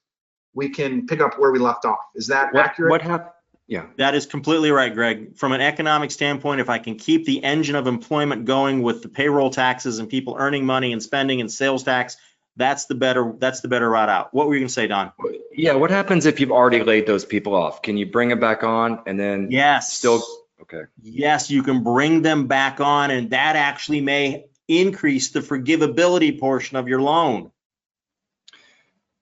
we 0.54 0.70
can 0.70 1.06
pick 1.06 1.22
up 1.22 1.38
where 1.38 1.52
we 1.52 1.60
left 1.60 1.86
off. 1.86 2.00
Is 2.16 2.28
that 2.28 2.54
What, 2.54 2.66
accurate? 2.66 2.90
what 2.92 3.02
happened? 3.02 3.32
Yeah. 3.68 3.86
That 3.98 4.16
is 4.16 4.26
completely 4.26 4.72
right, 4.72 4.92
Greg. 4.92 5.38
From 5.38 5.52
an 5.52 5.62
economic 5.62 6.10
standpoint, 6.10 6.60
if 6.60 6.70
I 6.70 6.80
can 6.80 6.96
keep 6.96 7.26
the 7.26 7.44
engine 7.44 7.76
of 7.76 7.86
employment 7.86 8.46
going 8.46 8.82
with 8.82 9.04
the 9.04 9.10
payroll 9.10 9.52
taxes 9.52 10.00
and 10.00 10.10
people 10.10 10.36
earning 10.40 10.66
money 10.66 10.92
and 10.92 11.04
spending 11.04 11.40
and 11.40 11.52
sales 11.52 11.84
tax, 11.84 12.18
that's 12.56 12.86
the 12.88 12.96
better, 12.96 13.34
that's 13.38 13.62
the 13.62 13.68
better 13.68 13.88
route 13.88 14.10
out. 14.10 14.34
What 14.34 14.48
were 14.48 14.56
you 14.56 14.62
going 14.62 14.68
to 14.70 14.74
say, 14.74 14.88
Don? 14.88 15.12
Yeah. 15.54 15.74
What 15.76 15.92
happens 15.92 16.26
if 16.26 16.40
you've 16.40 16.52
already 16.52 16.82
laid 16.84 17.06
those 17.06 17.26
people 17.26 17.54
off? 17.54 17.84
Can 17.84 17.96
you 17.96 18.08
bring 18.08 18.30
them 18.30 18.40
back 18.40 18.64
on 18.64 19.04
and 19.06 19.20
then 19.20 19.50
Yes. 19.52 19.94
still? 19.94 20.24
Okay. 20.62 20.84
Yes, 21.02 21.50
you 21.50 21.64
can 21.64 21.84
bring 21.84 22.22
them 22.22 22.48
back 22.48 22.80
on 22.82 23.12
and 23.12 23.30
that 23.32 23.56
actually 23.56 24.02
may 24.02 24.46
increase 24.68 25.32
the 25.32 25.40
forgivability 25.40 26.40
portion 26.40 26.78
of 26.78 26.88
your 26.88 27.02
loan. 27.02 27.52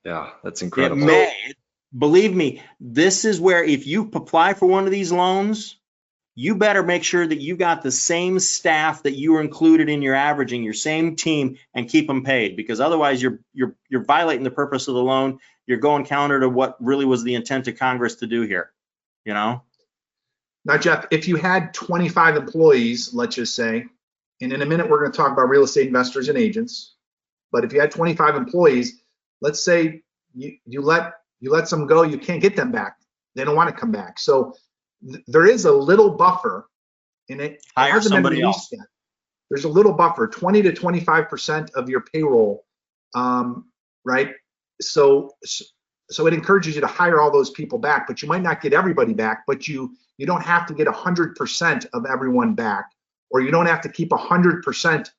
Yeah. 0.04 0.32
That's 0.44 0.62
It 0.62 0.66
incredible. 0.66 1.06
may. 1.06 1.34
Believe 1.98 2.36
me, 2.36 2.62
this 2.82 3.24
is 3.24 3.40
where 3.40 3.64
if 3.64 3.88
you 3.88 4.12
apply 4.14 4.54
for 4.56 4.66
one 4.66 4.86
of 4.86 4.92
these 4.92 5.12
loans, 5.12 5.78
you 6.36 6.56
better 6.56 6.84
make 6.84 7.04
sure 7.04 7.26
that 7.26 7.40
you 7.40 7.56
got 7.56 7.82
the 7.82 7.92
same 7.92 8.40
staff 8.40 9.04
that 9.04 9.16
you 9.16 9.32
were 9.34 9.42
included 9.42 9.90
in 9.90 10.02
your 10.02 10.14
averaging, 10.14 10.64
your 10.64 10.74
same 10.74 11.16
team, 11.16 11.58
and 11.74 11.90
keep 11.90 12.06
them 12.06 12.24
paid. 12.24 12.56
Because 12.56 12.80
otherwise, 12.80 13.22
you're 13.22 13.40
you're 13.54 13.76
you're 13.90 14.04
violating 14.04 14.44
the 14.44 14.52
purpose 14.52 14.88
of 14.88 14.96
the 14.96 15.02
loan. 15.02 15.40
You're 15.66 15.80
going 15.80 16.06
counter 16.06 16.42
to 16.42 16.50
what 16.50 16.76
really 16.80 17.06
was 17.06 17.24
the 17.24 17.34
intent 17.36 17.68
of 17.70 17.80
Congress 17.80 18.16
to 18.16 18.28
do 18.28 18.42
here. 18.42 18.72
You 19.26 19.34
know. 19.34 19.64
Now, 20.68 20.78
Jeff, 20.78 21.06
if 21.12 21.30
you 21.30 21.38
had 21.38 21.74
25 21.74 22.36
employees, 22.36 23.14
let's 23.14 23.36
just 23.36 23.56
say, 23.56 23.86
and 24.42 24.52
in 24.52 24.62
a 24.62 24.66
minute 24.66 24.90
we're 24.90 25.00
going 25.00 25.12
to 25.12 25.18
talk 25.18 25.32
about 25.32 25.48
real 25.48 25.64
estate 25.64 25.88
investors 25.88 26.28
and 26.28 26.38
agents, 26.38 26.96
but 27.54 27.64
if 27.64 27.72
you 27.72 27.80
had 27.80 27.90
25 27.90 28.36
employees, 28.36 29.02
let's 29.40 29.64
say 29.64 30.02
you, 30.36 30.58
you 30.66 30.82
let 30.82 31.14
you 31.40 31.52
let 31.52 31.70
some 31.70 31.88
go, 31.88 32.02
you 32.04 32.18
can't 32.18 32.42
get 32.42 32.58
them 32.58 32.70
back. 32.72 32.98
They 33.36 33.46
don't 33.46 33.56
want 33.56 33.70
to 33.70 33.76
come 33.80 33.92
back. 33.92 34.20
So 34.20 34.56
th- 35.10 35.24
there 35.28 35.46
is 35.46 35.64
a 35.64 35.72
little 35.72 36.10
buffer 36.10 36.68
in 37.30 37.40
it. 37.40 37.66
Hire 37.78 38.02
somebody 38.02 38.42
else. 38.42 38.68
yet. 38.72 38.86
There's 39.50 39.64
a 39.64 39.70
little 39.70 39.94
buffer, 39.94 40.28
20 40.28 40.64
to 40.64 40.74
25 40.74 41.30
percent 41.30 41.72
of 41.76 41.90
your 41.90 42.02
payroll, 42.02 42.66
um, 43.16 43.70
right? 44.04 44.34
So 44.82 45.32
so 46.10 46.28
it 46.28 46.34
encourages 46.34 46.76
you 46.76 46.82
to 46.82 46.88
hire 46.88 47.20
all 47.20 47.32
those 47.32 47.50
people 47.50 47.80
back, 47.80 48.08
but 48.08 48.22
you 48.22 48.28
might 48.28 48.42
not 48.42 48.62
get 48.62 48.74
everybody 48.74 49.14
back, 49.14 49.44
but 49.46 49.68
you 49.68 49.96
you 50.18 50.26
don't 50.26 50.44
have 50.44 50.66
to 50.66 50.74
get 50.74 50.88
100% 50.88 51.86
of 51.94 52.06
everyone 52.08 52.56
back, 52.56 52.86
or 53.30 53.42
you 53.42 53.52
don't 53.52 53.68
have 53.68 53.82
to 53.82 53.90
keep 53.90 54.10
100% 54.10 55.10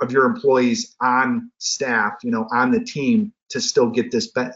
of 0.00 0.12
your 0.12 0.24
employees 0.24 0.94
on 1.00 1.50
staff, 1.58 2.18
you 2.22 2.30
know, 2.30 2.46
on 2.52 2.70
the 2.70 2.78
team 2.84 3.32
to 3.48 3.60
still 3.60 3.90
get 3.90 4.12
this 4.12 4.28
be- 4.28 4.46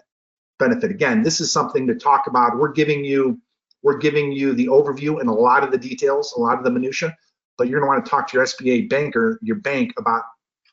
benefit. 0.58 0.90
Again, 0.92 1.22
this 1.22 1.40
is 1.40 1.50
something 1.50 1.88
to 1.88 1.96
talk 1.96 2.28
about. 2.28 2.56
We're 2.56 2.72
giving 2.72 3.04
you 3.04 3.40
we're 3.82 3.98
giving 3.98 4.32
you 4.32 4.54
the 4.54 4.68
overview 4.68 5.20
and 5.20 5.28
a 5.28 5.32
lot 5.32 5.62
of 5.62 5.70
the 5.70 5.76
details, 5.76 6.32
a 6.36 6.40
lot 6.40 6.56
of 6.56 6.64
the 6.64 6.70
minutia, 6.70 7.14
but 7.58 7.68
you're 7.68 7.80
going 7.80 7.88
to 7.88 7.94
want 7.94 8.04
to 8.04 8.10
talk 8.10 8.28
to 8.28 8.36
your 8.36 8.46
SBA 8.46 8.88
banker, 8.88 9.38
your 9.42 9.56
bank 9.56 9.92
about 9.98 10.22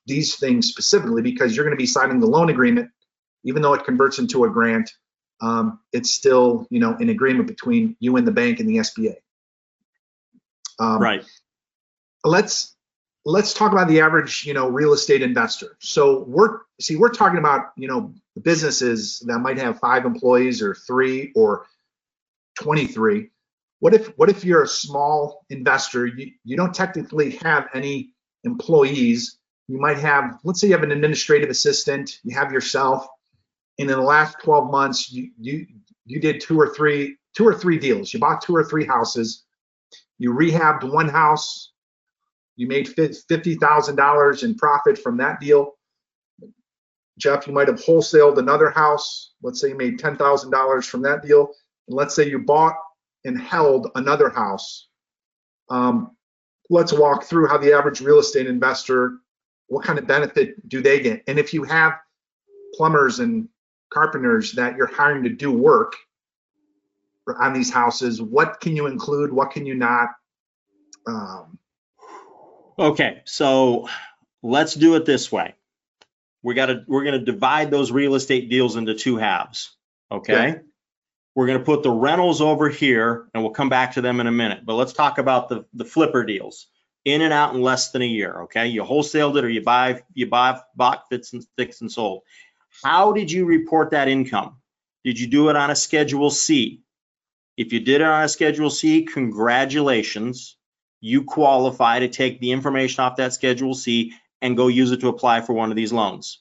these 0.06 0.36
things 0.36 0.68
specifically 0.68 1.22
because 1.22 1.54
you're 1.54 1.66
going 1.66 1.76
to 1.76 1.82
be 1.82 1.86
signing 1.86 2.22
the 2.22 2.28
loan 2.28 2.50
agreement, 2.50 2.90
even 3.44 3.62
though 3.62 3.74
it 3.74 3.86
converts 3.86 4.20
into 4.20 4.44
a 4.46 4.50
grant 4.50 4.92
um, 5.42 5.80
it's 5.92 6.12
still 6.12 6.68
you 6.70 6.80
know 6.80 6.96
an 6.96 7.10
agreement 7.10 7.48
between 7.48 7.96
you 8.00 8.16
and 8.18 8.28
the 8.28 8.32
bank 8.32 8.60
and 8.60 8.70
the 8.70 8.78
SBA. 8.78 9.16
Um, 10.80 11.02
Right. 11.02 11.26
Let's 12.24 12.76
let's 13.26 13.54
talk 13.54 13.72
about 13.72 13.88
the 13.88 14.02
average 14.02 14.46
you 14.46 14.54
know 14.54 14.70
real 14.70 14.94
estate 14.94 15.22
investor. 15.22 15.78
So 15.80 16.24
we're 16.28 16.60
see 16.80 16.96
we're 16.96 17.10
talking 17.10 17.40
about 17.40 17.72
you 17.76 17.88
know 17.88 18.14
businesses 18.42 19.22
that 19.26 19.40
might 19.40 19.58
have 19.58 19.80
five 19.80 20.06
employees 20.06 20.62
or 20.62 20.76
three 20.76 21.32
or 21.36 21.66
23. 22.62 23.30
What 23.80 23.96
if 23.96 24.08
what 24.18 24.30
if 24.30 24.46
you're 24.46 24.64
a 24.64 24.68
small 24.68 25.44
investor? 25.50 26.06
You 26.06 26.32
you 26.44 26.56
don't 26.56 26.74
technically 26.74 27.32
have 27.44 27.68
any 27.74 28.14
employees. 28.44 29.40
You 29.68 29.80
might 29.80 29.98
have 29.98 30.38
let's 30.44 30.62
say 30.62 30.68
you 30.68 30.74
have 30.74 30.84
an 30.84 30.92
administrative 30.92 31.50
assistant. 31.50 32.20
You 32.24 32.36
have 32.36 32.52
yourself 32.52 33.08
and 33.80 33.90
in 33.90 33.98
the 33.98 34.02
last 34.02 34.38
12 34.44 34.72
months 34.72 35.12
you 35.12 35.32
you 35.40 35.66
you 36.06 36.20
did 36.20 36.42
two 36.42 36.60
or 36.60 36.74
three 36.74 37.18
two 37.36 37.48
or 37.48 37.54
three 37.54 37.80
deals 37.80 38.14
you 38.14 38.20
bought 38.20 38.42
two 38.42 38.56
or 38.56 38.64
three 38.64 38.86
houses 38.86 39.46
you 40.18 40.34
rehabbed 40.34 40.92
one 40.92 41.10
house 41.10 41.72
You 42.56 42.68
made 42.68 42.88
fifty 42.90 43.56
thousand 43.56 43.96
dollars 43.96 44.44
in 44.44 44.56
profit 44.56 44.98
from 44.98 45.18
that 45.18 45.40
deal. 45.40 45.74
Jeff, 47.18 47.48
you 47.48 47.54
might 47.54 47.68
have 47.68 47.80
wholesaled 47.82 48.38
another 48.38 48.70
house. 48.70 49.34
Let's 49.42 49.60
say 49.60 49.70
you 49.70 49.78
made 49.78 49.98
ten 50.00 50.16
thousand 50.16 50.52
dollars 50.52 50.86
from 50.86 51.02
that 51.04 51.24
deal, 51.24 51.52
and 51.88 51.98
let's 51.98 52.14
say 52.16 52.30
you 52.30 52.40
bought 52.40 52.76
and 53.26 53.40
held 53.40 53.90
another 53.96 54.30
house. 54.30 54.90
Um, 55.70 56.16
let's 56.70 56.94
walk 56.94 57.24
through 57.24 57.48
how 57.48 57.58
the 57.58 57.74
average 57.74 58.02
real 58.02 58.20
estate 58.20 58.48
investor, 58.48 59.18
what 59.68 59.84
kind 59.84 59.98
of 59.98 60.06
benefit 60.06 60.70
do 60.70 60.82
they 60.82 61.00
get? 61.00 61.24
And 61.28 61.40
if 61.40 61.54
you 61.54 61.64
have 61.64 61.94
plumbers 62.76 63.20
and 63.20 63.50
carpenters 63.92 64.54
that 64.54 64.76
you're 64.76 64.88
hiring 64.88 65.24
to 65.24 65.30
do 65.30 65.52
work 65.52 65.96
on 67.40 67.54
these 67.54 67.72
houses, 67.72 68.22
what 68.22 68.60
can 68.60 68.76
you 68.76 68.88
include? 68.88 69.32
What 69.32 69.52
can 69.52 69.66
you 69.66 69.76
not? 69.76 70.10
Um, 71.08 71.60
Okay, 72.80 73.22
so 73.26 73.88
let's 74.42 74.74
do 74.74 74.96
it 74.96 75.06
this 75.06 75.32
way. 75.32 75.54
We 76.42 76.56
gotta, 76.56 76.84
we're 76.88 77.04
gonna 77.04 77.24
divide 77.24 77.70
those 77.70 77.92
real 77.92 78.16
estate 78.16 78.50
deals 78.50 78.76
into 78.76 78.96
two 78.96 79.18
halves, 79.18 79.76
okay? 80.12 80.34
Okay. 80.34 80.62
We're 81.36 81.48
gonna 81.48 81.60
put 81.60 81.84
the 81.84 81.92
rentals 81.92 82.42
over 82.42 82.70
here, 82.70 83.28
and 83.34 83.44
we'll 83.44 83.54
come 83.54 83.70
back 83.70 83.94
to 83.94 84.02
them 84.02 84.20
in 84.20 84.28
a 84.28 84.32
minute, 84.32 84.66
but 84.66 84.76
let's 84.76 84.94
talk 84.94 85.20
about 85.20 85.50
the, 85.50 85.66
the 85.74 85.86
flipper 85.86 86.24
deals. 86.24 86.68
In 87.04 87.22
and 87.22 87.34
out 87.34 87.56
in 87.56 87.62
less 87.62 87.92
than 87.92 88.04
a 88.04 88.08
year, 88.08 88.44
okay? 88.44 88.68
You 88.68 88.84
wholesaled 88.84 89.38
it 89.38 89.44
or 89.44 89.50
you 89.50 89.62
buy, 89.62 90.02
you 90.14 90.28
buy, 90.28 90.60
bought, 90.76 91.10
fits 91.10 91.34
and 91.34 91.44
sticks 91.44 91.82
and 91.82 91.92
sold. 91.92 92.22
How 92.84 93.12
did 93.12 93.32
you 93.32 93.46
report 93.46 93.92
that 93.92 94.08
income? 94.08 94.58
Did 95.04 95.20
you 95.20 95.28
do 95.28 95.50
it 95.50 95.56
on 95.56 95.70
a 95.70 95.76
Schedule 95.76 96.30
C? 96.30 96.82
If 97.58 97.74
you 97.74 97.80
did 97.80 98.02
it 98.02 98.08
on 98.08 98.24
a 98.24 98.30
Schedule 98.30 98.70
C, 98.70 99.04
congratulations 99.04 100.58
you 101.02 101.24
qualify 101.24 102.00
to 102.00 102.08
take 102.08 102.40
the 102.40 102.52
information 102.52 103.04
off 103.04 103.18
that 103.18 103.34
Schedule 103.34 103.74
C 103.74 104.14
and 104.42 104.56
go 104.56 104.68
use 104.68 104.92
it 104.92 105.02
to 105.02 105.10
apply 105.10 105.42
for 105.42 105.54
one 105.54 105.72
of 105.72 105.76
these 105.76 105.92
loans. 105.92 106.40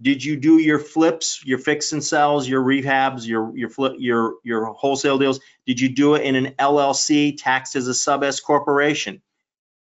Did 0.00 0.24
you 0.24 0.36
do 0.36 0.58
your 0.58 0.78
flips, 0.78 1.44
your 1.44 1.58
fix 1.58 1.92
and 1.92 2.02
sells, 2.02 2.48
your 2.48 2.62
rehabs, 2.62 3.26
your 3.26 3.56
your 3.56 3.68
flip, 3.68 3.94
your 3.98 4.34
your 4.42 4.64
wholesale 4.66 5.18
deals? 5.18 5.38
Did 5.66 5.80
you 5.80 5.90
do 5.90 6.14
it 6.14 6.22
in 6.22 6.34
an 6.34 6.54
LLC 6.58 7.36
taxed 7.38 7.76
as 7.76 7.86
a 7.86 7.94
sub 7.94 8.24
S 8.24 8.40
corporation? 8.40 9.22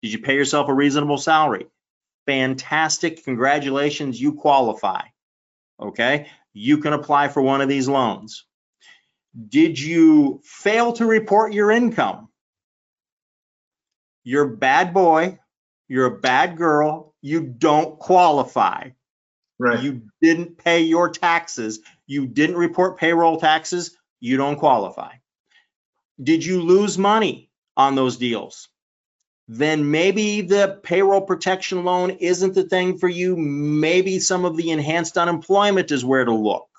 Did 0.04 0.12
you 0.12 0.20
pay 0.20 0.36
yourself 0.36 0.70
a 0.70 0.74
reasonable 0.74 1.18
salary? 1.18 1.68
Fantastic, 2.28 3.24
congratulations, 3.24 4.22
you 4.22 4.34
qualify. 4.34 5.02
Okay, 5.82 6.28
you 6.54 6.78
can 6.78 6.94
apply 6.94 7.30
for 7.30 7.42
one 7.42 7.62
of 7.62 7.70
these 7.70 7.88
loans. 7.88 8.46
Did 9.50 9.80
you 9.80 10.42
fail 10.44 10.94
to 10.94 11.06
report 11.06 11.54
your 11.54 11.72
income? 11.72 12.28
you're 14.24 14.54
a 14.54 14.58
bad 14.58 14.94
boy, 14.94 15.40
you're 15.88 16.06
a 16.06 16.20
bad 16.20 16.58
girl, 16.58 17.14
you 17.22 17.42
don't 17.42 18.00
qualify. 18.00 18.90
right. 19.60 19.82
You 19.82 20.04
didn't 20.22 20.58
pay 20.58 20.82
your 20.82 21.10
taxes, 21.10 21.80
you 22.08 22.28
didn't 22.28 22.58
report 22.58 22.98
payroll 22.98 23.40
taxes, 23.40 23.98
you 24.20 24.38
don't 24.38 24.58
qualify. 24.58 25.14
Did 26.22 26.46
you 26.46 26.62
lose 26.62 26.98
money 26.98 27.50
on 27.76 27.96
those 27.96 28.18
deals? 28.18 28.70
Then 29.54 29.92
maybe 29.92 30.40
the 30.40 30.80
payroll 30.82 31.20
protection 31.20 31.84
loan 31.84 32.12
isn't 32.12 32.56
the 32.56 32.64
thing 32.64 32.98
for 32.98 33.10
you. 33.10 33.36
Maybe 33.36 34.22
some 34.22 34.46
of 34.46 34.56
the 34.56 34.72
enhanced 34.72 35.18
unemployment 35.18 35.92
is 35.92 36.06
where 36.06 36.24
to 36.24 36.34
look. 36.34 36.70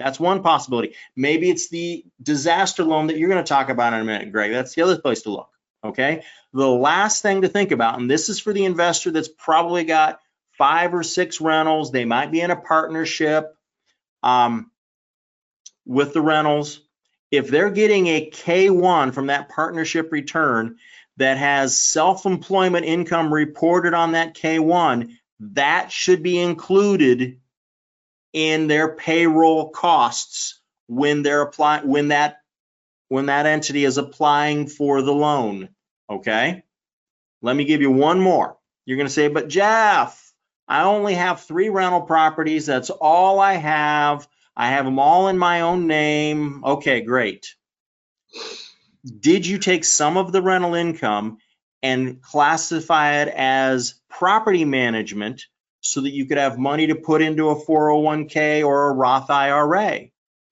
That's 0.00 0.18
one 0.18 0.42
possibility. 0.42 0.96
Maybe 1.14 1.48
it's 1.48 1.68
the 1.68 2.04
disaster 2.20 2.82
loan 2.82 3.06
that 3.06 3.18
you're 3.18 3.28
going 3.28 3.44
to 3.44 3.48
talk 3.48 3.68
about 3.68 3.92
in 3.92 4.00
a 4.00 4.04
minute, 4.04 4.32
Greg. 4.32 4.50
That's 4.50 4.74
the 4.74 4.82
other 4.82 4.98
place 4.98 5.22
to 5.22 5.30
look. 5.30 5.48
Okay. 5.84 6.24
The 6.52 6.66
last 6.66 7.22
thing 7.22 7.42
to 7.42 7.48
think 7.48 7.70
about, 7.70 8.00
and 8.00 8.10
this 8.10 8.28
is 8.28 8.40
for 8.40 8.52
the 8.52 8.64
investor 8.64 9.12
that's 9.12 9.28
probably 9.28 9.84
got 9.84 10.18
five 10.54 10.94
or 10.94 11.04
six 11.04 11.40
rentals, 11.40 11.92
they 11.92 12.04
might 12.04 12.32
be 12.32 12.40
in 12.40 12.50
a 12.50 12.60
partnership 12.60 13.54
um, 14.24 14.72
with 15.86 16.14
the 16.14 16.20
rentals. 16.20 16.80
If 17.30 17.46
they're 17.46 17.70
getting 17.70 18.08
a 18.08 18.28
K1 18.28 19.14
from 19.14 19.28
that 19.28 19.50
partnership 19.50 20.10
return 20.10 20.78
that 21.18 21.36
has 21.36 21.78
self-employment 21.78 22.86
income 22.86 23.32
reported 23.32 23.92
on 23.92 24.12
that 24.12 24.34
K1, 24.34 25.12
that 25.40 25.92
should 25.92 26.22
be 26.22 26.38
included 26.38 27.40
in 28.32 28.68
their 28.68 28.94
payroll 28.94 29.70
costs 29.70 30.60
when 30.86 31.22
they're 31.22 31.42
applying 31.42 31.88
when 31.88 32.08
that 32.08 32.38
when 33.08 33.26
that 33.26 33.46
entity 33.46 33.84
is 33.84 33.98
applying 33.98 34.66
for 34.66 35.02
the 35.02 35.12
loan. 35.12 35.68
Okay. 36.08 36.62
Let 37.42 37.56
me 37.56 37.64
give 37.64 37.80
you 37.80 37.90
one 37.90 38.20
more. 38.20 38.56
You're 38.84 38.96
going 38.96 39.06
to 39.06 39.12
say, 39.12 39.28
but 39.28 39.48
Jeff, 39.48 40.32
I 40.66 40.82
only 40.82 41.14
have 41.14 41.40
three 41.40 41.68
rental 41.68 42.02
properties. 42.02 42.66
That's 42.66 42.90
all 42.90 43.38
I 43.40 43.54
have. 43.54 44.28
I 44.56 44.68
have 44.68 44.84
them 44.84 44.98
all 44.98 45.28
in 45.28 45.38
my 45.38 45.62
own 45.62 45.86
name. 45.86 46.64
Okay, 46.64 47.00
great. 47.00 47.54
Did 49.20 49.46
you 49.46 49.58
take 49.58 49.84
some 49.84 50.16
of 50.16 50.32
the 50.32 50.42
rental 50.42 50.74
income 50.74 51.38
and 51.82 52.20
classify 52.20 53.22
it 53.22 53.28
as 53.28 53.94
property 54.10 54.64
management 54.64 55.44
so 55.80 56.00
that 56.00 56.12
you 56.12 56.26
could 56.26 56.38
have 56.38 56.58
money 56.58 56.88
to 56.88 56.94
put 56.94 57.22
into 57.22 57.50
a 57.50 57.56
401k 57.56 58.64
or 58.64 58.88
a 58.88 58.92
Roth 58.92 59.30
IRA? 59.30 60.06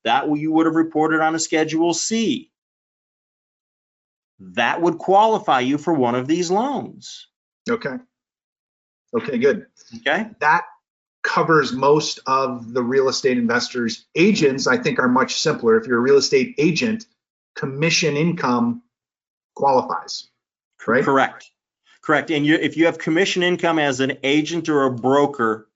That 0.05 0.37
you 0.37 0.53
would 0.53 0.67
have 0.67 0.77
reported 0.77 1.21
on 1.21 1.35
a 1.35 1.39
Schedule 1.39 1.93
C 1.93 2.51
that 4.41 4.81
would 4.81 4.99
qualify 4.99 5.61
you 5.61 5.79
for 5.79 5.93
one 5.93 6.15
of 6.15 6.27
these 6.27 6.51
loans. 6.51 7.29
Okay. 7.69 7.97
Okay, 9.15 9.39
good. 9.39 9.67
Okay. 9.97 10.29
That 10.41 10.65
covers 11.23 11.73
most 11.73 12.21
of 12.27 12.73
the 12.73 12.83
real 12.83 13.09
estate 13.09 13.39
investors. 13.39 14.07
Agents, 14.15 14.67
I 14.67 14.77
think, 14.77 14.99
are 14.99 15.09
much 15.09 15.41
simpler. 15.41 15.79
If 15.79 15.87
you're 15.87 15.99
a 15.99 16.03
real 16.03 16.19
estate 16.19 16.55
agent, 16.59 17.07
commission 17.57 18.17
income 18.17 18.83
qualifies, 19.55 20.29
right? 20.87 21.03
Correct. 21.03 21.51
Correct. 22.03 22.31
And 22.31 22.47
you, 22.47 22.55
if 22.55 22.77
you 22.77 22.87
have 22.87 22.99
commission 22.99 23.43
income 23.43 23.81
as 23.81 23.99
an 24.01 24.19
agent 24.23 24.69
or 24.69 24.85
a 24.85 24.91
broker, 24.93 25.69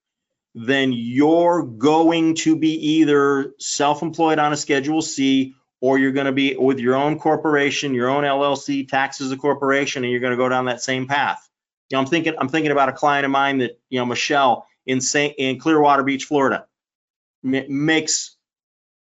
then 0.55 0.93
you're 0.93 1.62
going 1.62 2.35
to 2.37 2.57
be 2.57 2.74
either 2.99 3.53
self-employed 3.59 4.39
on 4.39 4.53
a 4.53 4.57
Schedule 4.57 5.03
C 5.03 5.55
or 5.81 5.99
you're 5.99 6.12
going 6.12 6.26
to 6.26 6.33
be 6.33 6.57
with 6.57 6.78
your 6.78 6.95
own 6.95 7.18
corporation, 7.18 7.95
your 7.95 8.09
own 8.09 8.24
LLC, 8.24 8.87
taxes 8.87 9.33
a 9.33 9.37
corporation, 9.37 10.05
and 10.05 10.11
you're 10.11 10.20
going 10.20 10.33
to 10.33 10.37
go 10.37 10.49
down 10.49 10.66
that 10.66 10.83
same 10.83 11.07
path. 11.07 11.49
You 11.89 11.97
know, 11.97 12.03
I'm 12.03 12.07
thinking, 12.07 12.35
I'm 12.39 12.49
thinking 12.49 12.70
about 12.70 12.89
a 12.89 12.93
client 12.93 13.24
of 13.24 13.31
mine 13.31 13.59
that, 13.59 13.81
you 13.89 13.99
know, 13.99 14.07
Michelle 14.07 14.66
in 14.87 15.01
St. 15.01 15.35
in 15.39 15.59
Clearwater 15.59 16.03
Beach, 16.03 16.24
Florida, 16.24 16.66
makes 17.43 18.37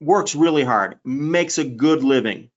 works 0.02 0.36
really 0.36 0.64
hard, 0.64 0.98
makes 1.06 1.58
a 1.58 1.64
good 1.64 2.04
living. 2.04 2.50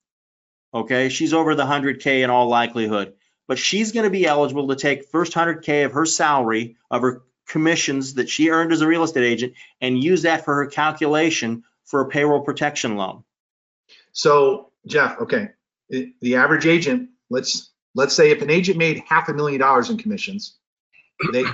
Okay, 0.72 1.09
she's 1.09 1.32
over 1.32 1.55
the 1.55 1.64
100K 1.64 2.24
in 2.24 2.30
all 2.30 2.49
likelihood, 2.49 3.12
but 3.47 3.59
she's 3.59 3.92
going 3.92 4.05
to 4.05 4.11
be 4.11 4.26
eligible 4.26 4.68
to 4.68 4.76
take 4.76 5.09
first 5.11 5.32
100K 5.32 5.84
of 5.84 5.92
her 5.92 6.07
salary, 6.07 6.76
of 6.90 7.03
her 7.03 7.22
commissions 7.47 8.14
that 8.14 8.28
she 8.28 8.51
earned 8.51 8.72
as 8.72 8.80
a 8.80 8.86
real 8.86 9.05
estate 9.05 9.24
agent, 9.24 9.53
and 9.80 10.03
use 10.03 10.22
that 10.22 10.45
for 10.45 10.57
her 10.57 10.66
calculation 10.66 11.62
for 11.84 12.01
a 12.01 12.09
payroll 12.09 12.40
protection 12.40 12.97
loan. 12.97 13.22
So, 14.12 14.70
Jeff, 14.86 15.20
okay, 15.20 15.51
the 15.88 16.36
average 16.36 16.66
agent, 16.66 17.11
let's 17.30 17.70
let's 17.95 18.14
say 18.14 18.30
if 18.30 18.42
an 18.42 18.51
agent 18.51 18.78
made 18.78 19.03
half 19.07 19.28
a 19.28 19.34
million 19.34 19.61
dollars 19.61 19.90
in 19.90 19.99
commissions, 19.99 20.57
they 21.32 21.45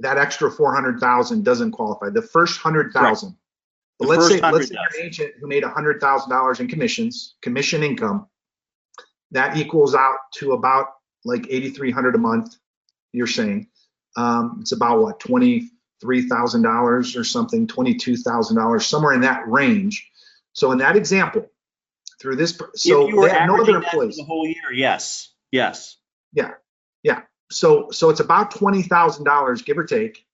that 0.00 0.18
extra 0.18 0.50
400,000 0.50 1.44
doesn't 1.44 1.70
qualify. 1.72 2.10
The 2.10 2.22
first 2.22 2.64
100,000 2.64 3.36
but 3.98 4.08
let's 4.08 4.28
say 4.28 4.40
let's 4.40 4.68
say 4.68 4.74
an 4.74 5.04
agent 5.06 5.34
who 5.40 5.46
made 5.46 5.64
hundred 5.64 6.00
thousand 6.00 6.30
dollars 6.30 6.60
in 6.60 6.68
commissions, 6.68 7.36
commission 7.42 7.82
income, 7.82 8.26
that 9.30 9.56
equals 9.56 9.94
out 9.94 10.16
to 10.34 10.52
about 10.52 10.88
like 11.24 11.46
eighty 11.50 11.70
three 11.70 11.90
hundred 11.90 12.14
a 12.14 12.18
month. 12.18 12.56
You're 13.12 13.26
saying 13.26 13.68
um, 14.16 14.58
it's 14.60 14.72
about 14.72 15.00
what 15.00 15.20
twenty 15.20 15.70
three 16.00 16.28
thousand 16.28 16.62
dollars 16.62 17.16
or 17.16 17.24
something, 17.24 17.66
twenty 17.66 17.94
two 17.94 18.16
thousand 18.16 18.56
dollars, 18.56 18.86
somewhere 18.86 19.12
in 19.12 19.20
that 19.22 19.48
range. 19.48 20.08
So 20.52 20.72
in 20.72 20.78
that 20.78 20.96
example, 20.96 21.48
through 22.20 22.36
this, 22.36 22.58
so 22.74 23.06
no 23.06 23.60
other 23.60 23.76
employees 23.76 24.16
the 24.16 24.24
whole 24.24 24.46
year. 24.46 24.72
Yes, 24.72 25.32
yes, 25.50 25.96
yeah, 26.32 26.52
yeah. 27.02 27.22
So 27.50 27.90
so 27.90 28.10
it's 28.10 28.20
about 28.20 28.50
twenty 28.50 28.82
thousand 28.82 29.24
dollars, 29.24 29.62
give 29.62 29.78
or 29.78 29.84
take. 29.84 30.26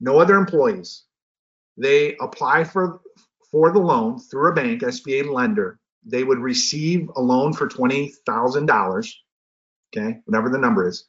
No 0.00 0.18
other 0.18 0.36
employees. 0.36 1.04
They 1.76 2.16
apply 2.20 2.64
for 2.64 3.00
for 3.50 3.72
the 3.72 3.78
loan 3.78 4.18
through 4.18 4.50
a 4.50 4.54
bank, 4.54 4.82
SBA 4.82 5.30
lender. 5.32 5.78
They 6.04 6.24
would 6.24 6.38
receive 6.38 7.08
a 7.16 7.20
loan 7.20 7.52
for 7.52 7.66
twenty 7.68 8.12
thousand 8.26 8.66
dollars. 8.66 9.20
Okay, 9.96 10.18
whatever 10.24 10.48
the 10.50 10.58
number 10.58 10.88
is. 10.88 11.04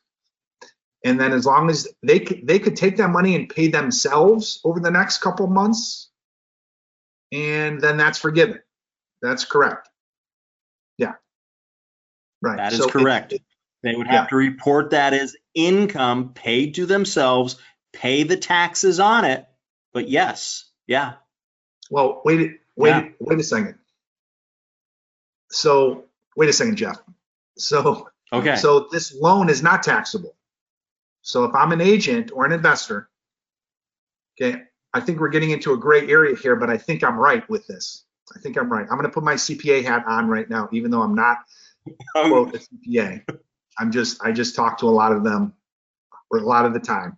And 1.04 1.20
then 1.20 1.34
as 1.34 1.46
long 1.46 1.70
as 1.70 1.88
they 2.02 2.20
could, 2.20 2.48
they 2.48 2.58
could 2.58 2.76
take 2.76 2.98
that 2.98 3.10
money 3.10 3.36
and 3.36 3.48
pay 3.48 3.68
themselves 3.68 4.60
over 4.64 4.80
the 4.80 4.90
next 4.92 5.20
couple 5.20 5.46
months, 5.48 6.10
and 7.32 7.80
then 7.80 7.98
that's 7.98 8.18
forgiven. 8.18 8.60
That's 9.22 9.46
correct. 9.46 9.90
Yeah. 10.98 11.14
Right. 12.42 12.58
That 12.58 12.74
is 12.74 12.80
So 12.80 12.90
correct. 12.90 13.34
it- 13.34 13.44
They 13.84 13.96
would 13.96 14.08
have 14.08 14.30
to 14.30 14.36
report 14.36 14.92
that 14.92 15.14
as 15.14 15.36
income 15.54 16.34
paid 16.34 16.76
to 16.76 16.88
themselves, 16.88 17.58
pay 17.94 18.24
the 18.24 18.38
taxes 18.38 19.00
on 19.00 19.26
it. 19.26 19.46
But 19.96 20.10
yes, 20.10 20.70
yeah, 20.88 21.14
Well, 21.90 22.22
wait, 22.26 22.60
wait, 22.76 22.90
Yeah. 22.90 23.10
wait 23.22 23.40
a 23.40 23.44
second. 23.44 23.76
So, 25.52 26.04
wait 26.36 26.50
a 26.50 26.54
second, 26.54 26.76
Jeff. 26.76 26.98
So, 27.58 28.10
okay. 28.34 28.58
so 28.58 28.90
this 28.92 29.16
loan 29.16 29.50
is 29.50 29.64
not 29.64 29.84
taxable. 29.84 30.36
So 31.22 31.46
if 31.46 31.56
I'm 31.56 31.72
an 31.72 31.80
agent 31.80 32.32
or 32.34 32.46
an 32.46 32.52
investor, 32.52 33.10
okay, 34.38 34.64
I 34.94 35.00
think 35.00 35.22
we're 35.22 35.30
getting 35.30 35.52
into 35.52 35.72
a 35.72 35.78
gray 35.78 36.06
area 36.10 36.36
here, 36.36 36.58
but 36.58 36.70
I 36.70 36.78
think 36.78 37.02
I'm 37.02 37.18
right 37.18 37.48
with 37.50 37.66
this. 37.66 38.04
I 38.36 38.40
think 38.40 38.58
I'm 38.58 38.70
right. 38.70 38.86
I'm 38.92 38.98
going 38.98 39.04
to 39.04 39.10
put 39.10 39.24
my 39.24 39.36
CPA 39.36 39.86
hat 39.86 40.04
on 40.08 40.28
right 40.28 40.50
now, 40.50 40.68
even 40.74 40.92
though 40.92 41.04
I'm 41.04 41.16
not 41.16 41.38
quote 42.16 42.54
a 42.56 42.60
CPA. 42.60 43.24
I'm 43.80 43.94
just 43.94 44.22
I 44.22 44.34
just 44.34 44.58
talk 44.58 44.78
to 44.80 44.88
a 44.88 44.92
lot 44.92 45.14
of 45.14 45.24
them 45.24 45.54
or 46.30 46.40
a 46.40 46.46
lot 46.46 46.66
of 46.66 46.74
the 46.74 46.82
time. 46.82 47.16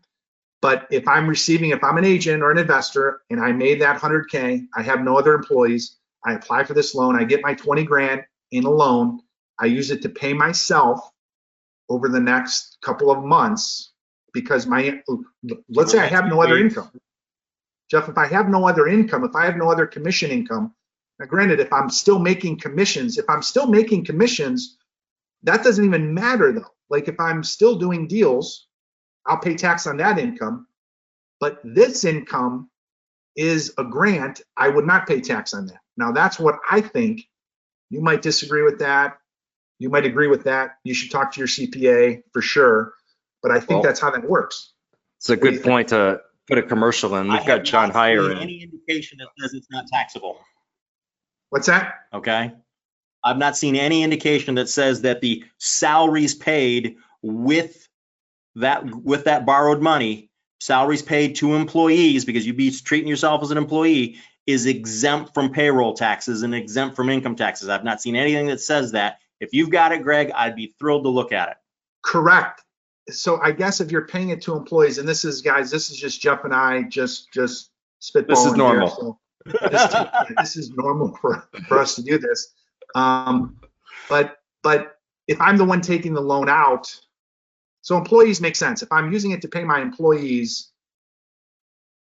But 0.62 0.88
if 0.90 1.08
I'm 1.08 1.28
receiving, 1.28 1.70
if 1.70 1.84
I'm 1.84 1.98
an 1.98 2.06
agent 2.06 2.42
or 2.42 2.52
an 2.52 2.58
investor 2.58 3.22
and 3.30 3.40
I 3.40 3.52
made 3.52 3.82
that 3.82 4.00
100K, 4.00 4.66
I 4.76 4.82
have 4.82 5.02
no 5.02 5.18
other 5.18 5.34
employees, 5.34 5.98
I 6.26 6.34
apply 6.34 6.64
for 6.64 6.74
this 6.74 6.96
loan, 6.96 7.16
I 7.16 7.24
get 7.24 7.44
my 7.44 7.54
20 7.54 7.84
grand 7.84 8.24
in 8.52 8.66
a 8.66 8.70
loan, 8.70 9.22
I 9.60 9.66
use 9.66 9.92
it 9.92 10.02
to 10.02 10.10
pay 10.10 10.34
myself 10.34 11.12
over 11.90 12.10
the 12.10 12.20
next 12.20 12.78
couple 12.82 13.12
of 13.12 13.24
months 13.24 13.94
because 14.34 14.66
my, 14.66 15.00
let's 15.70 15.92
say 15.92 16.00
I 16.00 16.06
have 16.06 16.26
no 16.26 16.42
other 16.42 16.58
income. 16.58 16.92
Jeff, 17.90 18.10
if 18.10 18.18
I 18.18 18.28
have 18.28 18.50
no 18.50 18.68
other 18.68 18.88
income, 18.88 19.24
if 19.24 19.36
I 19.36 19.46
have 19.46 19.56
no 19.56 19.72
other 19.72 19.86
commission 19.86 20.32
income, 20.32 20.74
now 21.20 21.26
granted, 21.26 21.60
if 21.60 21.72
I'm 21.72 21.90
still 21.90 22.20
making 22.20 22.60
commissions, 22.60 23.18
if 23.18 23.30
I'm 23.30 23.42
still 23.42 23.68
making 23.68 24.06
commissions, 24.06 24.78
that 25.44 25.64
doesn't 25.64 25.86
even 25.86 26.14
matter 26.14 26.52
though. 26.52 26.74
Like 26.90 27.08
if 27.08 27.20
I'm 27.20 27.44
still 27.44 27.78
doing 27.78 28.08
deals, 28.08 28.67
I'll 29.28 29.40
pay 29.40 29.56
tax 29.56 29.88
on 29.88 29.98
that 29.98 30.18
mm-hmm. 30.18 30.30
income. 30.30 30.68
But 31.40 31.60
this 31.64 32.04
income 32.04 32.70
is 33.36 33.74
a 33.78 33.84
grant. 33.84 34.42
I 34.56 34.70
would 34.70 34.86
not 34.88 35.08
pay 35.08 35.22
tax 35.22 35.54
on 35.54 35.68
that. 35.68 35.80
Now 35.98 36.12
that's 36.12 36.40
what 36.40 36.60
I 36.70 36.82
think. 36.82 37.22
You 37.90 38.02
might 38.02 38.22
disagree 38.22 38.64
with 38.64 38.80
that. 38.80 39.18
You 39.80 39.90
might 39.90 40.06
agree 40.06 40.28
with 40.28 40.44
that. 40.46 40.78
You 40.84 40.94
should 40.94 41.12
talk 41.12 41.32
to 41.34 41.40
your 41.40 41.48
CPA 41.48 42.24
for 42.34 42.42
sure. 42.42 42.94
But 43.44 43.52
I 43.52 43.60
think 43.60 43.70
Well- 43.70 43.84
that's 43.84 44.00
how 44.00 44.12
that 44.12 44.28
works. 44.28 44.74
It's 45.18 45.30
a 45.30 45.36
do 45.36 45.42
good 45.42 45.64
point 45.64 45.90
to 45.90 46.22
put 46.48 46.58
a 46.58 46.64
commercial 46.64 47.16
in. 47.16 47.28
We've 47.32 47.46
got 47.46 47.64
John 47.64 47.90
not 47.90 47.96
Hyre 47.96 48.32
in. 48.32 48.38
Any 48.38 48.64
indication 48.64 49.18
that 49.20 49.28
says 49.40 49.54
it's 49.54 49.68
not 49.70 49.86
taxable, 49.88 50.40
What's 51.50 51.68
that? 51.68 51.94
okay? 52.14 52.54
I've 53.24 53.38
not 53.38 53.58
seen 53.58 53.76
any 53.76 54.04
indication 54.04 54.56
that 54.56 54.70
says 54.70 55.02
that 55.02 55.22
the 55.22 55.44
salaries 55.58 56.36
paid 56.36 56.98
with 57.22 57.87
that, 58.58 58.86
with 58.86 59.26
that 59.26 59.46
borrowed 59.46 59.82
money, 59.82 60.30
salaries 60.60 61.02
paid 61.02 61.36
to 61.38 61.56
employees, 61.56 62.26
because 62.26 62.46
you'd 62.46 62.58
be 62.58 62.72
treating 62.72 63.08
yourself 63.08 63.44
as 63.44 63.52
an 63.52 63.58
employee, 63.58 64.18
is 64.46 64.66
exempt 64.66 65.34
from 65.34 65.52
payroll 65.52 65.94
taxes 65.94 66.42
and 66.42 66.56
exempt 66.56 66.96
from 66.96 67.10
income 67.10 67.36
taxes. 67.36 67.70
I've 67.70 67.84
not 67.84 68.02
seen 68.02 68.16
anything 68.16 68.48
that 68.48 68.62
says 68.62 68.94
that. 68.94 69.20
If 69.40 69.54
you've 69.54 69.70
got 69.70 69.92
it, 69.92 70.02
Greg, 70.04 70.32
I'd 70.34 70.56
be 70.56 70.74
thrilled 70.80 71.04
to 71.04 71.10
look 71.10 71.32
at 71.32 71.50
it. 71.50 71.58
Correct. 72.02 72.64
So 73.10 73.40
I 73.42 73.52
guess 73.52 73.82
if 73.82 73.92
you're 73.92 74.08
paying 74.08 74.30
it 74.30 74.42
to 74.44 74.56
employees, 74.56 74.98
and 74.98 75.08
this 75.08 75.26
is 75.26 75.42
guys, 75.42 75.70
this 75.70 75.92
is 75.92 75.98
just 75.98 76.22
Jeff 76.22 76.44
and 76.44 76.54
I 76.54 76.84
just 76.84 77.32
just 77.34 77.72
spitballing. 78.02 78.28
This 78.28 78.40
is 78.40 78.46
here, 78.46 78.58
normal. 78.58 78.90
so 78.90 79.20
this, 79.70 79.96
this 80.38 80.56
is 80.58 80.72
normal 80.72 81.16
for, 81.22 81.48
for 81.68 81.80
us 81.80 81.96
to 81.96 82.02
do 82.02 82.18
this. 82.18 82.54
Um, 82.96 83.60
but 84.10 84.38
but 84.64 84.98
if 85.28 85.40
I'm 85.40 85.58
the 85.58 85.66
one 85.66 85.82
taking 85.82 86.14
the 86.14 86.22
loan 86.22 86.50
out, 86.50 86.94
so 87.88 87.96
employees 87.98 88.42
make 88.42 88.58
sense. 88.58 88.84
If 88.84 88.92
I'm 88.92 89.14
using 89.14 89.32
it 89.32 89.42
to 89.44 89.48
pay 89.48 89.64
my 89.64 89.80
employees, 89.82 90.72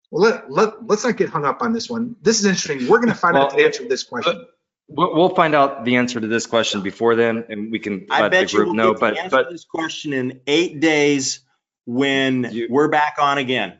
well 0.09 0.23
let, 0.23 0.51
let 0.51 0.88
let's 0.88 1.03
not 1.03 1.17
get 1.17 1.30
hung 1.30 1.45
up 1.45 1.61
on 1.61 1.71
this 1.71 1.88
one. 1.88 2.15
This 2.23 2.39
is 2.39 2.45
interesting. 2.47 2.88
We're 2.89 2.97
gonna 2.99 3.13
find 3.13 3.38
out 3.38 3.51
the 3.55 3.63
answer 3.63 3.84
to 3.84 3.88
this 3.89 4.01
question. 4.03 4.43
We'll, 4.88 5.13
we'll 5.13 5.36
find 5.36 5.53
out 5.53 5.86
the 5.86 5.97
answer 5.97 6.19
to 6.19 6.25
this 6.25 6.47
question 6.47 6.82
before 6.82 7.15
then, 7.15 7.43
and 7.49 7.71
we 7.71 7.78
can 7.78 8.07
I 8.09 8.21
let 8.21 8.32
the 8.32 8.38
bet 8.38 8.53
you 8.53 8.57
group 8.57 8.67
will 8.69 8.73
know, 8.75 8.93
get 8.93 8.95
the 8.95 8.99
but, 9.01 9.17
answer 9.19 9.30
but 9.38 9.43
to 9.43 9.49
this 9.51 9.65
question 9.65 10.13
in 10.13 10.41
eight 10.47 10.80
days 10.80 11.41
when 11.86 12.47
You- 12.51 12.67
we're 12.71 12.88
back 12.88 13.17
on 13.19 13.38
again. 13.38 13.78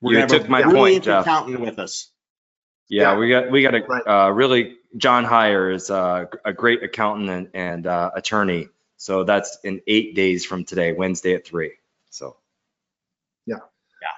We're 0.00 0.12
You 0.12 0.16
gonna 0.20 0.32
have 0.32 0.40
took 0.40 0.48
a 0.48 0.50
my 0.50 0.62
brilliant 0.62 0.82
point, 0.86 1.04
Jeff. 1.04 1.26
accountant 1.26 1.60
with 1.60 1.78
us. 1.78 2.10
yeah, 2.88 3.12
Yeah. 3.12 3.18
we 3.18 3.28
got, 3.28 3.50
we 3.50 3.62
got 3.62 3.74
Right. 3.86 4.02
a, 4.06 4.10
uh, 4.12 4.28
really, 4.30 4.76
John 4.96 5.24
Hyre 5.24 5.72
is 5.72 5.90
uh, 5.90 6.24
a 6.42 6.54
great 6.54 6.82
accountant 6.82 7.28
and, 7.28 7.48
and 7.52 7.86
uh, 7.86 8.12
attorney. 8.14 8.68
So 8.98 9.24
that's 9.24 9.58
in 9.64 9.80
eight 9.86 10.14
days 10.14 10.44
from 10.44 10.64
today, 10.64 10.92
Wednesday 10.92 11.34
at 11.34 11.46
three. 11.46 11.72
So. 12.10 12.36
Yeah, 13.46 13.56
yeah. 14.02 14.08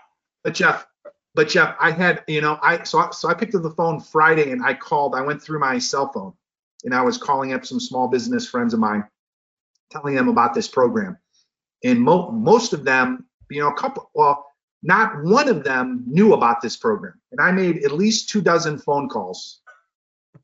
But 0.43 0.55
Jeff, 0.55 0.87
but 1.35 1.49
Jeff, 1.49 1.77
I 1.79 1.91
had, 1.93 2.25
you 2.27 2.41
know, 2.41 2.59
I 2.61 2.83
so 2.83 2.99
I- 2.99 3.11
so 3.11 3.29
I 3.29 3.35
picked 3.35 3.55
up 3.55 3.63
the 3.63 3.71
phone 3.71 4.01
Friday 4.01 4.51
and 4.51 4.65
I 4.65 4.75
called. 4.75 5.15
I 5.15 5.21
went 5.21 5.41
through 5.43 5.61
my 5.61 5.79
cell 5.79 6.11
phone 6.13 6.33
and 6.85 6.95
I 6.95 7.03
was 7.03 7.19
calling 7.19 7.53
up 7.53 7.65
some 7.65 7.79
small 7.79 8.09
business 8.09 8.49
friends 8.49 8.75
of 8.75 8.81
mine, 8.81 9.07
telling 9.91 10.15
them 10.15 10.29
about 10.29 10.55
this 10.55 10.67
program. 10.67 11.19
And 11.85 12.01
mo- 12.01 12.31
most 12.31 12.73
of 12.73 12.85
them, 12.85 13.27
you 13.51 13.61
know, 13.61 13.69
a 13.69 13.75
couple, 13.75 14.11
well, 14.15 14.47
not 14.83 15.23
one 15.23 15.49
of 15.49 15.63
them 15.63 16.05
knew 16.07 16.33
about 16.33 16.63
this 16.63 16.77
program. 16.77 17.21
And 17.33 17.41
I 17.41 17.53
made 17.53 17.85
at 17.85 17.93
least 17.93 18.31
two 18.31 18.41
dozen 18.41 18.79
phone 18.79 19.09
calls. 19.11 19.61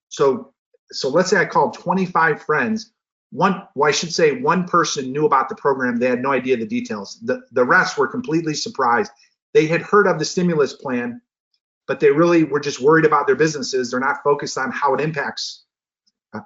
So 0.09 0.53
so 0.93 1.09
let's 1.09 1.30
say 1.30 1.39
I 1.41 1.47
called 1.47 1.74
25 1.74 2.43
friends. 2.43 2.93
One, 3.31 3.66
well, 3.74 3.89
I 3.89 3.93
should 3.93 4.14
say 4.14 4.41
one 4.41 4.66
person 4.66 5.12
knew 5.12 5.27
about 5.27 5.49
the 5.49 5.57
program. 5.57 5.97
They 5.99 6.09
had 6.09 6.22
no 6.22 6.33
idea 6.33 6.57
the 6.57 6.66
details. 6.66 7.18
The 7.22 7.43
the 7.53 7.64
rest 7.64 7.99
were 7.99 8.07
completely 8.09 8.55
surprised 8.55 9.11
they 9.57 9.66
had 9.66 9.81
heard 9.81 10.07
of 10.07 10.18
the 10.18 10.24
stimulus 10.27 10.74
plan, 10.74 11.22
but 11.87 11.99
they 11.99 12.11
really 12.11 12.45
were 12.45 12.61
just 12.61 12.79
worried 12.79 13.07
about 13.07 13.27
their 13.27 13.37
businesses. 13.37 13.91
They're 13.91 13.99
not 13.99 14.22
focused 14.22 14.59
on 14.59 14.70
how 14.70 14.93
it 14.95 15.01
impacts 15.01 15.64
uh, 16.35 16.41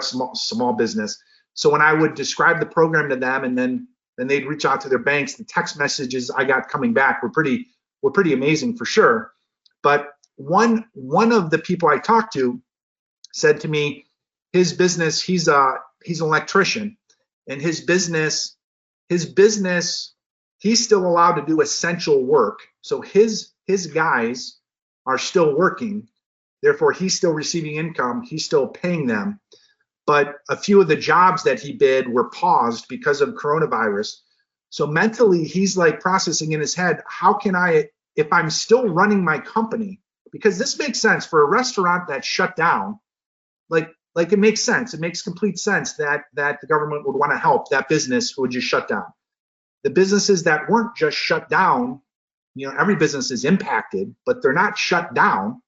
small, 0.00 0.34
small 0.34 0.74
business. 0.74 1.18
So 1.54 1.70
when 1.70 1.80
I 1.80 1.94
would 1.94 2.14
describe 2.14 2.60
the 2.60 2.66
program 2.66 3.08
to 3.08 3.16
them, 3.16 3.44
and 3.44 3.56
then 3.56 3.88
then 4.18 4.26
they'd 4.26 4.46
reach 4.46 4.66
out 4.66 4.82
to 4.82 4.90
their 4.90 4.98
banks, 4.98 5.36
the 5.36 5.44
text 5.44 5.78
messages 5.78 6.30
I 6.30 6.44
got 6.44 6.68
coming 6.68 6.92
back 6.92 7.22
were 7.22 7.30
pretty 7.30 7.68
were 8.02 8.10
pretty 8.10 8.34
amazing 8.34 8.76
for 8.76 8.84
sure. 8.84 9.32
But 9.82 10.10
one 10.36 10.84
one 10.92 11.32
of 11.32 11.48
the 11.48 11.58
people 11.58 11.88
I 11.88 11.96
talked 11.96 12.34
to 12.34 12.60
said 13.32 13.60
to 13.62 13.68
me, 13.68 14.04
his 14.52 14.74
business 14.74 15.22
he's 15.22 15.48
a 15.48 15.78
he's 16.04 16.20
an 16.20 16.26
electrician, 16.26 16.96
and 17.48 17.60
his 17.60 17.80
business 17.80 18.56
his 19.08 19.26
business 19.26 20.14
he's 20.58 20.84
still 20.84 21.06
allowed 21.06 21.34
to 21.34 21.46
do 21.46 21.60
essential 21.60 22.24
work. 22.24 22.60
So 22.82 23.00
his 23.00 23.50
his 23.66 23.86
guys 23.86 24.58
are 25.06 25.18
still 25.18 25.56
working. 25.56 26.08
Therefore, 26.62 26.92
he's 26.92 27.16
still 27.16 27.32
receiving 27.32 27.76
income. 27.76 28.22
He's 28.22 28.44
still 28.46 28.68
paying 28.68 29.06
them. 29.06 29.40
But 30.06 30.36
a 30.48 30.56
few 30.56 30.80
of 30.80 30.88
the 30.88 30.96
jobs 30.96 31.42
that 31.44 31.60
he 31.60 31.72
bid 31.72 32.08
were 32.08 32.30
paused 32.30 32.86
because 32.88 33.20
of 33.20 33.34
coronavirus. 33.34 34.16
So 34.70 34.86
mentally, 34.86 35.44
he's 35.44 35.76
like 35.76 36.00
processing 36.00 36.52
in 36.52 36.60
his 36.60 36.74
head, 36.74 37.02
how 37.06 37.34
can 37.34 37.54
I, 37.54 37.88
if 38.16 38.32
I'm 38.32 38.50
still 38.50 38.88
running 38.88 39.24
my 39.24 39.38
company, 39.38 40.00
because 40.32 40.58
this 40.58 40.78
makes 40.78 41.00
sense 41.00 41.24
for 41.24 41.42
a 41.42 41.48
restaurant 41.48 42.08
that's 42.08 42.26
shut 42.26 42.56
down, 42.56 42.98
like 43.68 43.90
like 44.14 44.32
it 44.32 44.38
makes 44.38 44.62
sense. 44.62 44.94
It 44.94 45.00
makes 45.00 45.22
complete 45.22 45.58
sense 45.58 45.94
that 45.94 46.24
that 46.34 46.60
the 46.60 46.66
government 46.66 47.06
would 47.06 47.16
want 47.16 47.32
to 47.32 47.38
help 47.38 47.70
that 47.70 47.88
business 47.88 48.32
who 48.32 48.42
would 48.42 48.52
just 48.52 48.66
shut 48.66 48.88
down 48.88 49.04
the 49.84 49.90
businesses 49.90 50.44
that 50.44 50.68
weren't 50.68 50.96
just 50.96 51.16
shut 51.16 51.48
down, 51.48 52.00
you 52.54 52.66
know, 52.66 52.74
every 52.76 52.96
business 52.96 53.30
is 53.30 53.44
impacted, 53.44 54.14
but 54.26 54.42
they're 54.42 54.52
not 54.52 54.78
shut 54.78 55.14
down. 55.14 55.62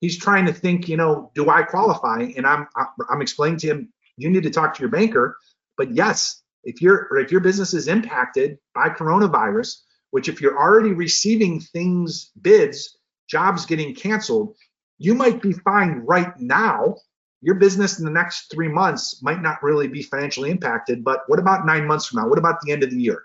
He's 0.00 0.18
trying 0.18 0.46
to 0.46 0.52
think, 0.52 0.88
you 0.88 0.96
know, 0.96 1.32
do 1.34 1.50
I 1.50 1.62
qualify? 1.62 2.30
And 2.36 2.46
I'm 2.46 2.68
I'm 3.10 3.22
explaining 3.22 3.58
to 3.60 3.66
him, 3.68 3.92
you 4.16 4.30
need 4.30 4.44
to 4.44 4.50
talk 4.50 4.74
to 4.74 4.80
your 4.80 4.90
banker. 4.90 5.36
But 5.76 5.92
yes, 5.92 6.42
if 6.62 6.80
your 6.82 7.16
if 7.18 7.32
your 7.32 7.40
business 7.40 7.74
is 7.74 7.88
impacted 7.88 8.58
by 8.74 8.90
coronavirus, 8.90 9.80
which 10.10 10.28
if 10.28 10.40
you're 10.40 10.58
already 10.58 10.92
receiving 10.92 11.60
things, 11.60 12.30
bids, 12.40 12.98
jobs 13.28 13.66
getting 13.66 13.94
canceled, 13.94 14.54
you 14.98 15.14
might 15.14 15.40
be 15.40 15.52
fine 15.52 16.02
right 16.04 16.38
now. 16.38 16.96
Your 17.40 17.54
business 17.54 17.98
in 17.98 18.04
the 18.04 18.10
next 18.10 18.50
three 18.50 18.68
months 18.68 19.22
might 19.22 19.40
not 19.40 19.62
really 19.62 19.86
be 19.86 20.02
financially 20.02 20.50
impacted, 20.50 21.04
but 21.04 21.20
what 21.28 21.38
about 21.38 21.66
nine 21.66 21.86
months 21.86 22.06
from 22.06 22.20
now? 22.20 22.28
What 22.28 22.38
about 22.38 22.60
the 22.62 22.72
end 22.72 22.82
of 22.82 22.90
the 22.90 23.00
year? 23.00 23.24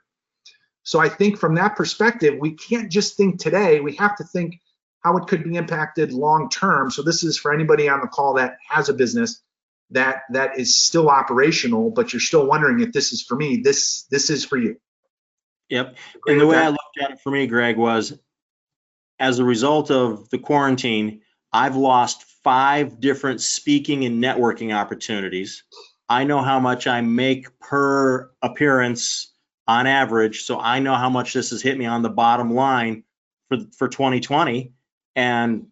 So 0.83 0.99
I 0.99 1.09
think 1.09 1.37
from 1.37 1.55
that 1.55 1.75
perspective, 1.75 2.37
we 2.39 2.51
can't 2.51 2.91
just 2.91 3.17
think 3.17 3.39
today. 3.39 3.79
We 3.79 3.95
have 3.95 4.15
to 4.17 4.23
think 4.23 4.59
how 4.99 5.17
it 5.17 5.27
could 5.27 5.43
be 5.43 5.55
impacted 5.55 6.11
long 6.11 6.49
term. 6.49 6.91
So 6.91 7.01
this 7.01 7.23
is 7.23 7.37
for 7.37 7.53
anybody 7.53 7.89
on 7.89 8.01
the 8.01 8.07
call 8.07 8.35
that 8.35 8.57
has 8.69 8.89
a 8.89 8.93
business 8.93 9.41
that 9.91 10.23
that 10.31 10.59
is 10.59 10.79
still 10.79 11.09
operational, 11.09 11.89
but 11.89 12.13
you're 12.13 12.19
still 12.19 12.45
wondering 12.45 12.81
if 12.81 12.91
this 12.93 13.13
is 13.13 13.21
for 13.21 13.35
me. 13.35 13.61
This 13.63 14.03
this 14.11 14.29
is 14.29 14.45
for 14.45 14.57
you. 14.57 14.77
Yep. 15.69 15.95
And 16.27 16.41
the 16.41 16.47
way? 16.47 16.57
I 16.57 16.69
looked 16.69 16.99
at 17.01 17.11
it 17.11 17.21
for 17.21 17.31
me, 17.31 17.47
Greg, 17.47 17.77
was 17.77 18.17
as 19.19 19.39
a 19.39 19.45
result 19.45 19.91
of 19.91 20.29
the 20.29 20.37
quarantine, 20.37 21.21
I've 21.51 21.75
lost 21.75 22.25
five 22.43 22.99
different 22.99 23.41
speaking 23.41 24.05
and 24.05 24.23
networking 24.23 24.75
opportunities. 24.75 25.63
I 26.09 26.23
know 26.23 26.41
how 26.41 26.59
much 26.59 26.87
I 26.87 27.01
make 27.01 27.59
per 27.59 28.29
appearance 28.41 29.33
on 29.67 29.87
average, 29.87 30.43
so 30.43 30.59
I 30.59 30.79
know 30.79 30.95
how 30.95 31.09
much 31.09 31.33
this 31.33 31.51
has 31.51 31.61
hit 31.61 31.77
me 31.77 31.85
on 31.85 32.01
the 32.01 32.09
bottom 32.09 32.53
line 32.53 33.03
for, 33.47 33.57
for 33.77 33.87
2020. 33.87 34.73
And 35.15 35.67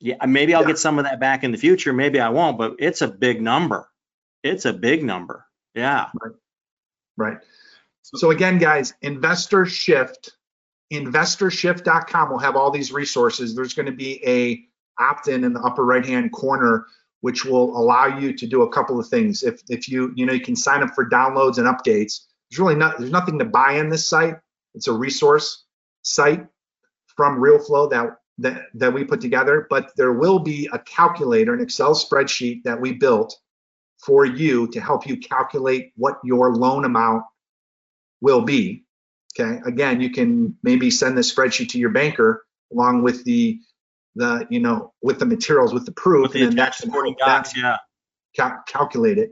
yeah, 0.00 0.16
maybe 0.26 0.54
I'll 0.54 0.62
Yeah. 0.62 0.68
get 0.68 0.78
some 0.78 0.98
of 0.98 1.04
that 1.04 1.20
back 1.20 1.44
in 1.44 1.52
the 1.52 1.58
future, 1.58 1.92
maybe 1.92 2.18
I 2.20 2.28
won't, 2.28 2.58
but 2.58 2.74
it's 2.78 3.02
a 3.02 3.08
big 3.08 3.40
number. 3.40 3.88
It's 4.42 4.64
a 4.64 4.72
big 4.72 5.04
number. 5.04 5.46
Yeah. 5.74 6.08
Right. 6.20 6.32
right. 7.16 7.38
So 8.02 8.30
again, 8.30 8.58
guys, 8.58 8.92
investor 9.00 9.64
shift, 9.64 10.32
investorshift.com 10.92 12.30
will 12.30 12.38
have 12.38 12.56
all 12.56 12.70
these 12.70 12.92
resources. 12.92 13.54
There's 13.54 13.74
going 13.74 13.86
to 13.86 13.92
be 13.92 14.22
a 14.26 14.66
opt-in 14.98 15.44
in 15.44 15.52
the 15.52 15.60
upper 15.60 15.84
right-hand 15.84 16.32
corner, 16.32 16.86
which 17.20 17.44
will 17.44 17.76
allow 17.76 18.18
you 18.18 18.32
to 18.36 18.46
do 18.46 18.62
a 18.62 18.68
couple 18.70 18.98
of 18.98 19.08
things. 19.08 19.42
If 19.42 19.60
if 19.68 19.88
you 19.88 20.12
you 20.14 20.26
know 20.26 20.32
you 20.32 20.40
can 20.40 20.56
sign 20.56 20.82
up 20.82 20.94
for 20.94 21.08
downloads 21.08 21.58
and 21.58 21.66
updates. 21.66 22.26
There's 22.50 22.58
really 22.58 22.74
not 22.74 22.98
there's 22.98 23.10
nothing 23.10 23.38
to 23.38 23.44
buy 23.44 23.72
in 23.72 23.88
this 23.88 24.06
site. 24.06 24.34
It's 24.74 24.88
a 24.88 24.92
resource 24.92 25.64
site 26.02 26.46
from 27.16 27.40
Realeflow 27.40 27.90
that 27.90 28.18
that 28.38 28.66
that 28.74 28.92
we 28.92 29.04
put 29.04 29.20
together, 29.20 29.66
but 29.70 29.92
there 29.96 30.12
will 30.12 30.38
be 30.38 30.68
a 30.72 30.78
calculator, 30.78 31.54
an 31.54 31.60
Excel 31.60 31.94
spreadsheet 31.94 32.62
that 32.64 32.80
we 32.80 32.92
built 32.92 33.36
for 34.04 34.24
you 34.24 34.66
to 34.68 34.80
help 34.80 35.06
you 35.06 35.16
calculate 35.16 35.92
what 35.96 36.18
your 36.24 36.54
loan 36.54 36.84
amount 36.84 37.22
will 38.20 38.42
be. 38.42 38.84
Okay. 39.38 39.60
Again, 39.66 40.00
you 40.00 40.10
can 40.10 40.56
maybe 40.62 40.90
send 40.90 41.16
this 41.16 41.32
spreadsheet 41.32 41.70
to 41.70 41.78
your 41.78 41.90
banker 41.90 42.44
along 42.72 43.02
with 43.02 43.24
the 43.24 43.60
the 44.14 44.46
you 44.50 44.60
know 44.60 44.92
with 45.02 45.18
the 45.18 45.26
materials 45.26 45.74
with 45.74 45.86
the 45.86 45.92
proof 45.92 46.24
With 46.24 46.32
the 46.32 46.44
and 46.44 46.52
attached 46.52 46.80
supporting 46.80 47.16
docs, 47.18 47.56
yeah. 47.56 47.78
cal- 48.36 48.62
calculate 48.66 49.18
it. 49.18 49.30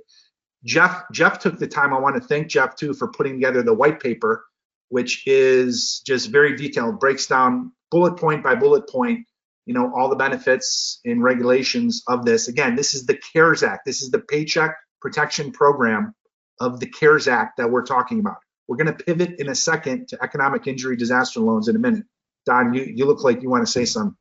Jeff 0.64 1.04
Jeff 1.12 1.38
took 1.38 1.58
the 1.58 1.66
time. 1.66 1.92
I 1.92 1.98
want 1.98 2.16
to 2.16 2.26
thank 2.26 2.48
Jeff 2.48 2.76
too 2.76 2.94
for 2.94 3.08
putting 3.08 3.34
together 3.34 3.62
the 3.62 3.74
white 3.74 4.00
paper, 4.00 4.44
which 4.88 5.26
is 5.26 6.02
just 6.06 6.30
very 6.30 6.56
detailed, 6.56 7.00
breaks 7.00 7.26
down 7.26 7.72
bullet 7.90 8.16
point 8.16 8.42
by 8.42 8.54
bullet 8.54 8.88
point, 8.88 9.26
you 9.66 9.74
know, 9.74 9.92
all 9.94 10.08
the 10.08 10.16
benefits 10.16 11.00
and 11.04 11.22
regulations 11.22 12.02
of 12.08 12.24
this. 12.24 12.48
Again, 12.48 12.74
this 12.76 12.94
is 12.94 13.06
the 13.06 13.18
CARES 13.32 13.62
Act. 13.62 13.84
This 13.84 14.02
is 14.02 14.10
the 14.10 14.20
Paycheck 14.20 14.74
Protection 15.00 15.52
Program 15.52 16.14
of 16.60 16.80
the 16.80 16.86
CARES 16.86 17.28
Act 17.28 17.58
that 17.58 17.70
we're 17.70 17.84
talking 17.84 18.20
about. 18.20 18.38
We're 18.68 18.76
going 18.76 18.96
to 18.96 19.04
pivot 19.04 19.38
in 19.38 19.48
a 19.48 19.54
second 19.54 20.08
to 20.08 20.22
economic 20.22 20.66
injury 20.66 20.96
disaster 20.96 21.40
loans 21.40 21.68
in 21.68 21.76
a 21.76 21.78
minute. 21.78 22.04
Don, 22.46 22.72
you, 22.72 22.84
you 22.84 23.04
look 23.04 23.22
like 23.22 23.42
you 23.42 23.50
want 23.50 23.64
to 23.66 23.70
say 23.70 23.84
something. 23.84 24.16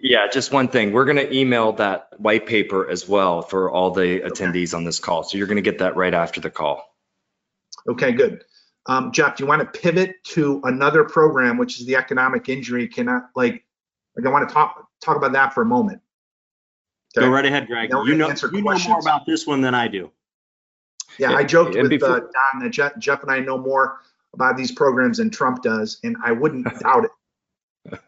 Yeah, 0.00 0.26
just 0.30 0.52
one 0.52 0.68
thing. 0.68 0.92
We're 0.92 1.04
going 1.04 1.16
to 1.16 1.34
email 1.34 1.72
that 1.74 2.08
white 2.18 2.46
paper 2.46 2.88
as 2.88 3.08
well 3.08 3.42
for 3.42 3.70
all 3.70 3.90
the 3.90 4.20
attendees 4.20 4.74
on 4.74 4.84
this 4.84 4.98
call. 4.98 5.22
So 5.22 5.38
you're 5.38 5.46
going 5.46 5.56
to 5.56 5.62
get 5.62 5.78
that 5.78 5.96
right 5.96 6.12
after 6.12 6.40
the 6.40 6.50
call. 6.50 6.82
Okay, 7.88 8.12
good. 8.12 8.44
Um, 8.86 9.12
Jeff, 9.12 9.36
do 9.36 9.44
you 9.44 9.48
want 9.48 9.60
to 9.62 9.80
pivot 9.80 10.16
to 10.24 10.60
another 10.64 11.04
program, 11.04 11.56
which 11.56 11.80
is 11.80 11.86
the 11.86 11.96
economic 11.96 12.48
injury? 12.48 12.86
Can 12.86 13.08
I 13.08 13.20
like, 13.34 13.64
like 14.16 14.26
I 14.26 14.28
want 14.28 14.48
to 14.48 14.52
talk 14.52 14.86
talk 15.00 15.16
about 15.16 15.32
that 15.32 15.54
for 15.54 15.62
a 15.62 15.66
moment. 15.66 16.00
Go 17.16 17.28
right 17.28 17.46
ahead, 17.46 17.66
Greg. 17.66 17.90
Now 17.90 18.00
we're 18.00 18.08
You 18.08 18.16
know, 18.16 18.28
you 18.28 18.62
know 18.62 18.78
more 18.78 18.98
about 18.98 19.24
this 19.24 19.46
one 19.46 19.60
than 19.60 19.74
I 19.74 19.88
do. 19.88 20.10
Yeah, 21.18 21.30
Yeah, 21.30 21.36
I 21.36 21.44
joked 21.44 21.76
and 21.76 21.88
with 21.88 22.02
uh, 22.02 22.20
Don 22.20 22.62
that 22.62 22.70
Jeff, 22.70 22.98
Jeff 22.98 23.22
and 23.22 23.30
I 23.30 23.38
know 23.38 23.56
more 23.56 24.00
about 24.32 24.56
these 24.56 24.72
programs 24.72 25.18
than 25.18 25.30
Trump 25.30 25.62
does, 25.62 26.00
and 26.02 26.16
I 26.24 26.32
wouldn't 26.32 26.64
doubt 26.80 27.04
it 27.04 27.10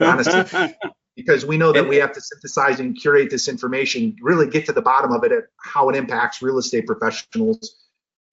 honestly, 0.01 0.74
because 1.17 1.47
we 1.47 1.57
know 1.57 1.73
that 1.73 1.89
we 1.89 1.97
have 1.97 2.12
to 2.12 2.21
synthesize 2.21 2.79
and 2.79 2.95
curate 2.97 3.31
this 3.31 3.49
information, 3.49 4.14
really 4.21 4.49
get 4.49 4.67
to 4.67 4.73
the 4.73 4.83
bottom 4.83 5.12
of 5.12 5.25
it, 5.25 5.33
at 5.33 5.45
how 5.59 5.89
it 5.89 5.97
impacts 5.97 6.43
real 6.43 6.59
estate 6.59 6.87
professionals, 6.87 7.77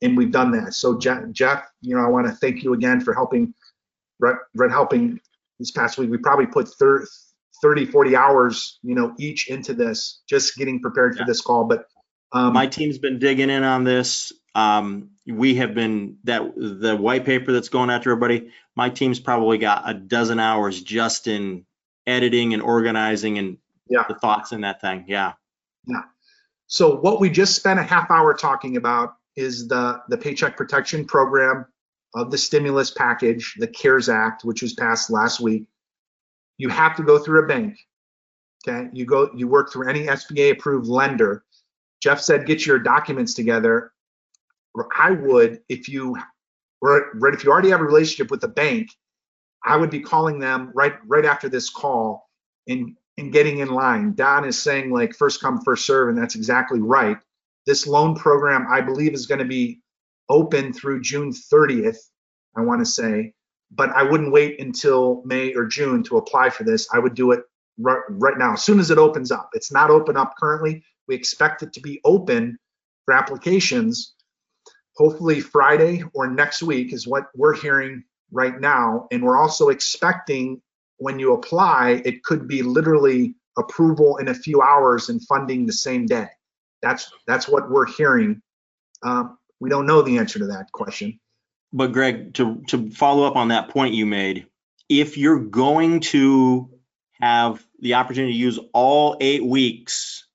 and 0.02 0.18
we've 0.18 0.32
done 0.32 0.52
that. 0.52 0.74
So 0.74 1.00
Jeff, 1.00 1.24
Jeff 1.32 1.66
you 1.82 1.96
know, 1.96 2.04
I 2.04 2.10
want 2.10 2.28
to 2.28 2.34
thank 2.34 2.64
you 2.64 2.74
again 2.74 3.00
for 3.00 3.14
helping, 3.14 3.54
Red, 4.20 4.36
Red 4.54 4.72
helping 4.72 5.20
this 5.60 5.72
past 5.72 5.98
week. 5.98 6.12
We 6.12 6.18
probably 6.18 6.48
put 6.48 6.68
30, 6.68 7.06
30, 7.62 7.86
40 7.86 8.16
hours, 8.18 8.80
you 8.84 8.96
know, 8.96 9.14
each 9.18 9.50
into 9.50 9.74
this, 9.74 10.22
just 10.28 10.58
getting 10.58 10.82
prepared 10.82 11.18
for 11.18 11.26
this 11.26 11.40
call. 11.40 11.64
But 11.64 11.88
um, 12.34 12.52
My 12.52 12.68
team's 12.68 12.98
been 12.98 13.18
digging 13.18 13.50
in 13.50 13.64
on 13.64 13.86
this. 13.86 14.34
Um, 14.56 15.12
we 15.26 15.56
have 15.56 15.74
been 15.74 16.18
that 16.26 16.42
the 16.56 16.96
white 16.96 17.26
paper 17.26 17.54
that's 17.54 17.70
going 17.70 17.90
after 17.90 18.12
everybody. 18.12 18.52
My 18.76 18.90
team's 18.90 19.20
probably 19.20 19.58
got 19.58 19.90
a 19.90 19.94
dozen 19.94 20.40
hours 20.40 20.82
just 20.82 21.28
in 21.28 21.66
editing 22.08 22.54
and 22.54 22.62
organizing 22.62 23.38
and 23.38 23.58
Yeah. 23.90 24.04
the 24.08 24.16
thoughts 24.16 24.52
in 24.52 24.62
that 24.62 24.82
thing. 24.82 25.06
Yeah. 25.08 25.34
Yeah. 25.86 26.04
So 26.68 26.96
what 26.98 27.20
we 27.20 27.30
just 27.30 27.56
spent 27.56 27.80
a 27.80 27.84
half 27.84 28.10
hour 28.10 28.34
talking 28.34 28.78
about 28.78 29.16
is 29.36 29.68
the, 29.68 30.02
the 30.10 30.18
Paycheck 30.18 30.56
Protection 30.58 31.06
Program 31.06 31.66
of 32.16 32.32
the 32.32 32.38
stimulus 32.38 32.92
package, 32.92 33.56
the 33.58 33.68
CARES 33.68 34.10
Act, 34.10 34.44
which 34.44 34.62
was 34.62 34.74
passed 34.74 35.10
last 35.10 35.40
week. 35.40 35.66
You 36.58 36.70
have 36.70 36.96
to 36.98 37.04
go 37.04 37.18
through 37.18 37.44
a 37.44 37.48
bank. 37.48 37.78
Okay, 38.66 38.88
you 38.94 39.06
go, 39.06 39.30
you 39.36 39.48
work 39.48 39.74
through 39.74 39.90
any 39.90 40.06
SBA 40.06 40.52
approved 40.52 40.88
lender. 40.88 41.44
Jeff 42.02 42.22
said, 42.22 42.46
get 42.46 42.66
your 42.66 42.80
documents 42.80 43.34
together. 43.34 43.92
Or 44.74 44.88
I 44.98 45.12
would, 45.12 45.62
if 45.70 45.90
you, 45.90 46.16
right, 46.82 47.02
if 47.34 47.44
you 47.44 47.52
already 47.52 47.70
have 47.72 47.82
a 47.82 47.84
relationship 47.86 48.32
with 48.32 48.42
the 48.42 48.48
bank, 48.48 48.90
I 49.66 49.78
would 49.78 49.90
be 49.90 50.02
calling 50.02 50.40
them 50.40 50.72
right, 50.74 50.94
right 51.06 51.26
after 51.26 51.50
this 51.50 51.70
call 51.70 52.30
and, 52.68 52.96
and 53.18 53.32
getting 53.32 53.60
in 53.60 53.70
line. 53.70 54.14
Don 54.14 54.46
is 54.46 54.62
saying 54.62 54.92
like 54.92 55.16
first 55.16 55.42
come, 55.42 55.62
first 55.62 55.86
serve, 55.86 56.10
and 56.10 56.18
that's 56.18 56.36
exactly 56.36 56.82
right. 56.82 57.18
This 57.66 57.88
loan 57.88 58.16
program, 58.16 58.68
I 58.70 58.82
believe, 58.82 59.14
is 59.14 59.28
going 59.28 59.40
to 59.40 59.46
be 59.46 59.82
open 60.30 60.74
through 60.74 61.02
June 61.02 61.32
30th, 61.32 61.98
I 62.56 62.62
want 62.62 62.82
to 62.82 62.86
say, 62.86 63.34
but 63.72 63.90
I 63.92 64.04
wouldn't 64.04 64.32
wait 64.34 64.60
until 64.60 65.22
May 65.26 65.54
or 65.54 65.66
June 65.66 66.04
to 66.04 66.18
apply 66.18 66.50
for 66.50 66.64
this. 66.64 66.88
I 66.94 67.00
would 67.00 67.16
do 67.16 67.32
it 67.32 67.44
right, 67.78 68.02
right 68.10 68.38
now, 68.38 68.54
as 68.54 68.64
soon 68.64 68.80
as 68.80 68.92
it 68.92 68.98
opens 68.98 69.32
up. 69.32 69.50
It's 69.54 69.72
not 69.72 69.90
open 69.90 70.18
up 70.18 70.34
currently. 70.38 70.84
We 71.08 71.16
expect 71.16 71.64
it 71.64 71.74
to 71.74 71.82
be 71.82 72.02
open 72.04 72.58
for 73.06 73.14
applications 73.14 74.14
hopefully 74.96 75.40
Friday 75.40 76.04
or 76.14 76.28
next 76.28 76.62
week 76.62 76.94
is 76.94 77.08
what 77.08 77.26
we're 77.36 77.56
hearing 77.56 78.04
right 78.34 78.60
now. 78.60 79.08
And 79.12 79.24
we're 79.24 79.38
also 79.38 79.70
expecting 79.70 80.62
when 80.98 81.20
you 81.20 81.34
apply, 81.34 82.02
it 82.06 82.24
could 82.24 82.48
be 82.48 82.62
literally 82.62 83.36
approval 83.58 84.18
in 84.18 84.28
a 84.28 84.34
few 84.34 84.62
hours 84.62 85.10
and 85.10 85.24
funding 85.26 85.66
the 85.66 85.74
same 85.74 86.06
day. 86.06 86.28
That's 86.82 87.12
that's 87.28 87.48
what 87.48 87.70
we're 87.70 87.86
hearing. 87.86 88.42
Um, 89.04 89.38
we 89.60 89.70
don't 89.70 89.86
know 89.86 90.02
the 90.02 90.18
answer 90.18 90.40
to 90.40 90.48
that 90.48 90.72
question. 90.72 91.20
But 91.72 91.92
Greg, 91.92 92.34
to, 92.36 92.62
to 92.68 92.92
follow 92.92 93.26
up 93.26 93.36
on 93.36 93.48
that 93.48 93.70
point 93.70 93.96
you 93.96 94.06
made, 94.06 94.48
if 94.90 95.18
you're 95.18 95.40
going 95.40 96.02
to 96.02 96.70
have 97.14 97.66
the 97.80 97.96
opportunity 97.96 98.34
to 98.34 98.40
use 98.40 98.60
all 98.74 99.18
eight 99.22 99.44
weeks 99.44 100.28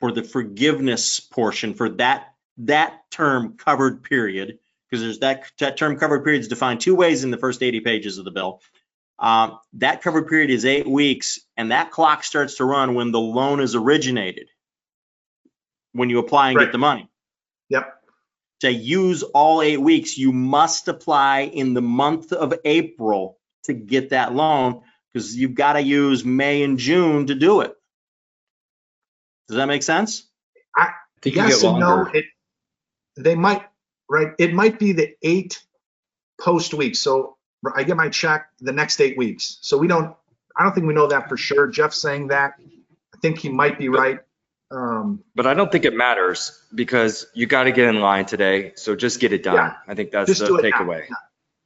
for 0.00 0.12
the 0.12 0.22
forgiveness 0.22 1.20
portion 1.20 1.74
for 1.74 1.90
that, 1.90 2.34
that 2.58 3.10
term 3.10 3.56
covered 3.56 4.04
period, 4.04 4.58
because 4.90 5.02
there's 5.02 5.18
that, 5.20 5.44
that 5.58 5.76
term 5.76 5.98
covered 5.98 6.24
period 6.24 6.40
is 6.40 6.48
defined 6.48 6.80
two 6.80 6.94
ways 6.94 7.24
in 7.24 7.30
the 7.30 7.36
first 7.38 7.62
80 7.62 7.80
pages 7.80 8.18
of 8.18 8.24
the 8.24 8.30
bill. 8.30 8.60
Um, 9.18 9.58
that 9.74 10.02
covered 10.02 10.28
period 10.28 10.50
is 10.50 10.64
eight 10.64 10.86
weeks 10.86 11.40
and 11.56 11.70
that 11.72 11.90
clock 11.90 12.22
starts 12.22 12.56
to 12.56 12.64
run 12.64 12.94
when 12.94 13.12
the 13.12 13.20
loan 13.20 13.60
is 13.60 13.74
originated. 13.74 14.48
When 15.92 16.10
you 16.10 16.18
apply 16.18 16.50
and 16.50 16.56
Right. 16.58 16.64
get 16.66 16.72
the 16.72 16.78
money 16.78 17.08
Yep. 17.70 18.02
to 18.60 18.70
use 18.70 19.22
all 19.22 19.62
eight 19.62 19.80
weeks, 19.80 20.18
you 20.18 20.32
must 20.32 20.88
apply 20.88 21.40
in 21.42 21.72
the 21.74 21.80
month 21.82 22.32
of 22.32 22.52
April 22.64 23.38
to 23.64 23.72
get 23.72 24.10
that 24.10 24.34
loan 24.34 24.82
because 25.12 25.34
you've 25.34 25.54
got 25.54 25.74
to 25.74 25.80
use 25.80 26.24
May 26.24 26.62
and 26.62 26.78
June 26.78 27.26
to 27.28 27.34
do 27.34 27.62
it. 27.62 27.74
Does 29.48 29.56
that 29.56 29.66
make 29.66 29.82
sense? 29.82 30.28
I 30.76 30.90
think 31.22 31.36
you 31.36 31.42
yes 31.42 31.62
get 31.62 31.70
and 31.70 31.78
no. 31.78 32.06
It, 32.12 32.24
they 33.16 33.34
might, 33.34 33.64
right? 34.08 34.28
It 34.38 34.52
might 34.52 34.78
be 34.78 34.92
the 34.92 35.14
eight 35.22 35.62
post 36.40 36.74
weeks. 36.74 37.00
So 37.00 37.36
I 37.74 37.82
get 37.82 37.96
my 37.96 38.08
check 38.08 38.48
the 38.60 38.72
next 38.72 39.00
eight 39.00 39.16
weeks. 39.16 39.58
So 39.62 39.76
we 39.78 39.86
don't, 39.88 40.14
I 40.56 40.62
don't 40.64 40.72
think 40.74 40.86
we 40.86 40.94
know 40.94 41.06
that 41.08 41.28
for 41.28 41.36
sure. 41.36 41.66
Jeff's 41.66 42.00
saying 42.00 42.28
that. 42.28 42.54
I 42.58 43.18
think 43.20 43.38
he 43.38 43.48
might 43.48 43.78
be 43.78 43.88
right. 43.88 44.20
Um, 44.70 45.22
But 45.34 45.46
I 45.46 45.54
don't 45.54 45.70
think 45.70 45.84
it 45.84 45.94
matters 45.94 46.60
because 46.74 47.26
you 47.34 47.46
got 47.46 47.64
to 47.64 47.72
get 47.72 47.88
in 47.88 48.00
line 48.00 48.26
today. 48.26 48.72
So 48.76 48.96
just 48.96 49.20
get 49.20 49.32
it 49.32 49.42
done. 49.42 49.54
Yeah. 49.54 49.74
I 49.86 49.94
think 49.94 50.10
that's 50.10 50.26
Just 50.28 50.40
the 50.40 50.46
do 50.46 50.56
now. 50.56 50.60
takeaway. 50.70 51.06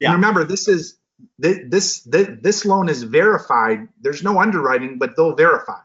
Yeah. 0.00 0.12
And 0.12 0.14
remember, 0.16 0.44
this 0.44 0.68
is 0.68 0.96
this 1.38 2.00
this 2.02 2.38
this 2.42 2.64
loan 2.64 2.88
is 2.88 3.02
verified. 3.02 3.88
There's 4.00 4.22
no 4.22 4.38
underwriting, 4.40 4.98
but 4.98 5.16
they'll 5.16 5.34
verify. 5.34 5.80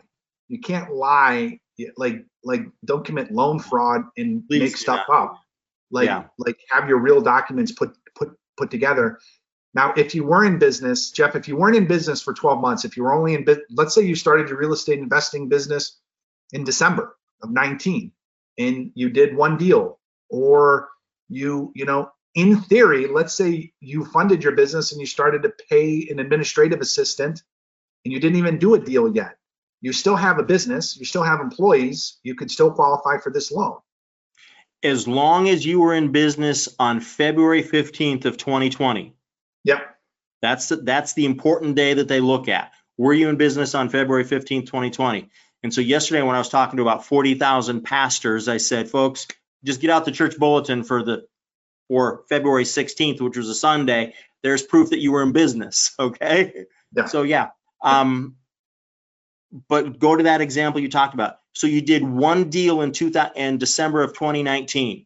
You 0.48 0.60
can't 0.60 0.94
lie. 0.94 1.60
Like 1.98 2.26
like 2.44 2.62
don't 2.86 3.06
commit 3.06 3.32
loan 3.32 3.60
fraud 3.60 4.06
and 4.18 4.48
Please 4.48 4.60
make 4.60 4.78
stuff 4.78 5.06
not. 5.10 5.24
up. 5.24 5.40
Like 5.96 6.08
Yeah. 6.08 6.26
like 6.38 6.58
have 6.70 6.90
your 6.90 7.00
real 7.00 7.22
documents 7.22 7.72
put 7.72 7.92
put 8.16 8.30
put 8.58 8.70
together. 8.70 9.18
Now, 9.74 9.94
if 9.98 10.16
you 10.16 10.24
were 10.26 10.46
in 10.46 10.60
business, 10.60 11.12
Jeff, 11.12 11.36
if 11.36 11.48
you 11.48 11.56
weren't 11.58 11.76
in 11.76 11.88
business 11.88 12.22
for 12.22 12.34
12 12.34 12.62
months, 12.62 12.86
if 12.86 12.96
you 12.96 13.04
were 13.04 13.14
only 13.14 13.34
in 13.34 13.46
let's 13.72 13.96
say 13.96 14.04
you 14.04 14.16
started 14.16 14.50
your 14.50 14.58
real 14.58 14.74
estate 14.74 15.00
investing 15.00 15.50
business 15.50 16.00
in 16.52 16.64
December 16.64 17.18
of 17.42 17.50
19 17.52 18.12
and 18.58 18.92
you 18.94 19.10
did 19.10 19.36
one 19.36 19.58
deal 19.58 20.00
or 20.30 20.90
you, 21.30 21.72
you 21.76 21.86
know, 21.86 22.12
in 22.36 22.60
theory, 22.62 23.08
let's 23.08 23.34
say 23.34 23.72
you 23.80 24.06
funded 24.06 24.44
your 24.44 24.56
business 24.56 24.92
and 24.92 25.00
you 25.00 25.08
started 25.08 25.44
to 25.44 25.54
pay 25.70 26.08
an 26.10 26.20
administrative 26.20 26.82
assistant 26.82 27.44
and 28.04 28.14
you 28.14 28.20
didn't 28.20 28.38
even 28.38 28.60
do 28.60 28.76
a 28.76 28.80
deal 28.80 29.14
yet. 29.14 29.38
You 29.82 29.94
still 29.94 30.16
have 30.18 30.40
a 30.40 30.44
business, 30.44 30.98
you 30.98 31.06
still 31.06 31.24
have 31.24 31.40
employees, 31.40 32.20
you 32.24 32.36
could 32.36 32.52
still 32.52 32.72
qualify 32.72 33.18
for 33.18 33.32
this 33.32 33.52
loan. 33.52 33.78
As 34.86 35.08
long 35.08 35.50
as 35.50 35.66
you 35.66 35.82
were 35.82 35.94
in 35.94 36.12
business 36.12 36.70
on 36.80 37.00
February 37.02 37.64
15th 37.64 38.26
of 38.26 38.38
2020. 38.38 39.16
Yep. 39.64 39.80
That's 40.42 40.70
the, 40.70 40.76
that's 40.78 41.14
the 41.14 41.26
important 41.26 41.76
day 41.76 41.96
that 41.96 42.08
they 42.08 42.20
look 42.20 42.48
at. 42.48 42.72
Were 42.98 43.14
you 43.14 43.30
in 43.30 43.38
business 43.38 43.76
on 43.76 43.90
February 43.90 44.24
15th, 44.24 44.68
2020? 44.68 45.30
And 45.64 45.74
so 45.74 45.82
yesterday 45.82 46.22
when 46.22 46.36
I 46.36 46.40
was 46.40 46.50
talking 46.50 46.78
to 46.78 46.84
about 46.84 47.06
40,000 47.06 47.82
pastors, 47.82 48.48
I 48.48 48.58
said, 48.58 48.90
folks, 48.90 49.28
just 49.64 49.82
get 49.82 49.90
out 49.90 50.06
the 50.06 50.12
church 50.12 50.38
bulletin 50.38 50.84
for 50.84 51.04
the 51.04 51.26
or 51.90 52.24
February 52.30 52.64
16th, 52.64 53.22
which 53.22 53.38
was 53.38 53.50
a 53.50 53.56
Sunday. 53.56 54.14
There's 54.44 54.64
proof 54.64 54.92
that 54.92 55.00
you 55.00 55.12
were 55.12 55.24
in 55.24 55.32
business. 55.32 55.96
Okay. 56.00 56.66
Yeah. 56.96 57.06
So 57.06 57.24
yeah. 57.24 57.50
Um, 57.82 58.36
but 59.68 60.00
go 60.00 60.16
to 60.16 60.24
that 60.24 60.42
example 60.42 60.82
you 60.82 60.90
talked 60.90 61.14
about. 61.14 61.40
So 61.54 61.68
you 61.68 61.82
did 61.82 62.04
one 62.04 62.50
deal 62.50 62.82
in 62.82 62.92
2000 62.92 63.38
in 63.38 63.58
December 63.58 64.02
of 64.02 64.14
2019. 64.14 65.06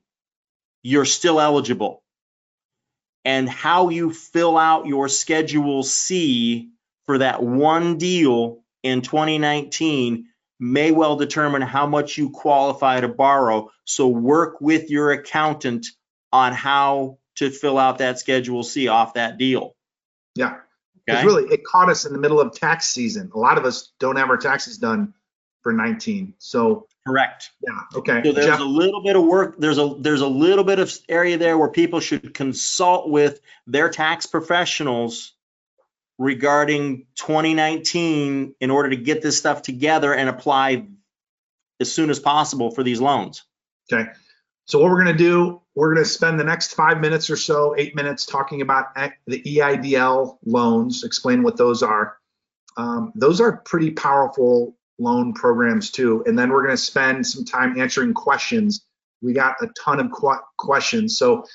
You're 0.81 1.05
still 1.05 1.39
eligible. 1.39 2.03
And 3.25 3.49
how 3.49 3.89
you 3.89 4.13
fill 4.13 4.57
out 4.57 4.87
your 4.87 5.07
Schedule 5.07 5.83
C 5.83 6.69
for 7.05 7.19
that 7.19 7.43
one 7.43 7.97
deal 7.97 8.63
in 8.81 9.01
2019 9.01 10.27
may 10.59 10.91
well 10.91 11.15
determine 11.15 11.61
how 11.61 11.85
much 11.85 12.17
you 12.17 12.29
qualify 12.29 13.01
to 13.01 13.07
borrow. 13.07 13.71
So 13.85 14.07
work 14.07 14.61
with 14.61 14.89
your 14.89 15.11
accountant 15.11 15.87
on 16.31 16.53
how 16.53 17.17
to 17.35 17.49
fill 17.49 17.77
out 17.77 17.99
that 17.99 18.19
Schedule 18.19 18.63
C 18.63 18.87
off 18.87 19.13
that 19.13 19.37
deal. 19.37 19.75
Yeah. 20.35 20.57
Because 21.13 21.25
really, 21.25 21.53
it 21.53 21.63
caught 21.63 21.89
us 21.89 22.05
in 22.05 22.13
the 22.13 22.19
middle 22.19 22.39
of 22.39 22.53
tax 22.53 22.87
season. 22.87 23.31
A 23.33 23.39
lot 23.39 23.57
of 23.57 23.65
us 23.65 23.91
don't 23.99 24.15
have 24.15 24.29
our 24.29 24.37
taxes 24.37 24.77
done 24.77 25.13
for 25.61 25.73
19. 25.73 26.35
So 26.37 26.87
correct. 27.05 27.51
Yeah. 27.61 27.99
Okay. 27.99 28.21
So 28.23 28.31
there's 28.31 28.45
Jeff? 28.45 28.59
a 28.59 28.63
little 28.63 29.03
bit 29.03 29.15
of 29.15 29.23
work. 29.23 29.55
There's 29.57 29.77
a 29.77 29.95
there's 29.99 30.21
a 30.21 30.27
little 30.27 30.63
bit 30.63 30.79
of 30.79 30.91
area 31.07 31.37
there 31.37 31.57
where 31.57 31.69
people 31.69 31.99
should 31.99 32.33
consult 32.33 33.09
with 33.09 33.39
their 33.67 33.89
tax 33.89 34.25
professionals 34.25 35.33
regarding 36.17 37.05
2019 37.15 38.55
in 38.59 38.71
order 38.71 38.89
to 38.89 38.97
get 38.97 39.21
this 39.21 39.37
stuff 39.37 39.61
together 39.61 40.13
and 40.13 40.29
apply 40.29 40.85
as 41.79 41.91
soon 41.91 42.09
as 42.09 42.19
possible 42.19 42.71
for 42.71 42.83
these 42.83 42.99
loans. 42.99 43.43
Okay. 43.91 44.09
So 44.69 44.77
what 44.77 44.91
we're 44.91 45.03
going 45.03 45.17
to 45.17 45.23
do, 45.23 45.63
we're 45.73 45.95
going 45.95 46.05
to 46.05 46.09
spend 46.09 46.39
the 46.39 46.43
next 46.43 46.75
five 46.75 47.01
minutes 47.01 47.31
or 47.31 47.35
so, 47.35 47.73
eight 47.75 47.95
minutes 47.95 48.23
talking 48.27 48.61
about 48.61 48.93
the 49.25 49.41
EIDL 49.41 50.37
loans, 50.45 51.03
explain 51.03 51.41
what 51.41 51.57
those 51.57 51.81
are. 51.81 52.17
Um, 52.77 53.11
those 53.15 53.41
are 53.41 53.57
pretty 53.57 53.89
powerful 53.89 54.77
loan 54.99 55.33
programs 55.33 55.89
too. 55.89 56.23
And 56.27 56.37
then 56.37 56.51
we're 56.51 56.61
going 56.61 56.75
to 56.75 56.77
spend 56.77 57.25
some 57.25 57.45
time 57.45 57.79
answering 57.79 58.13
questions. 58.13 58.85
We 59.23 59.33
got 59.33 59.55
a 59.59 59.69
ton 59.83 59.99
of 59.99 60.11
qu 60.11 60.37
questions. 60.59 61.17
So, 61.17 61.45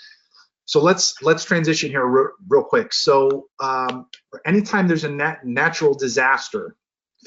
so 0.65 0.83
let's 0.83 1.15
let's 1.23 1.45
transition 1.45 1.91
here 1.91 2.33
real, 2.49 2.65
quick. 2.65 2.93
So, 2.93 3.47
um, 3.61 4.09
anytime 4.45 4.89
there's 4.89 5.05
a 5.05 5.09
nat 5.09 5.45
natural 5.45 5.95
disaster, 5.95 6.75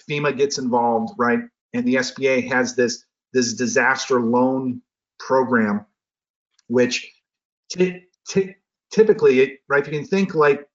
FEMA 0.10 0.36
gets 0.38 0.58
involved, 0.58 1.14
right? 1.18 1.40
And 1.74 1.86
the 1.86 1.96
SBA 1.96 2.52
has 2.52 2.76
this 2.76 3.06
this 3.32 3.54
disaster 3.54 4.20
loan 4.20 4.82
program, 5.20 5.86
which 6.68 7.12
typically, 8.92 9.60
right, 9.68 9.86
if 9.86 9.92
you 9.92 10.00
can 10.00 10.06
think 10.06 10.36
like 10.36 10.68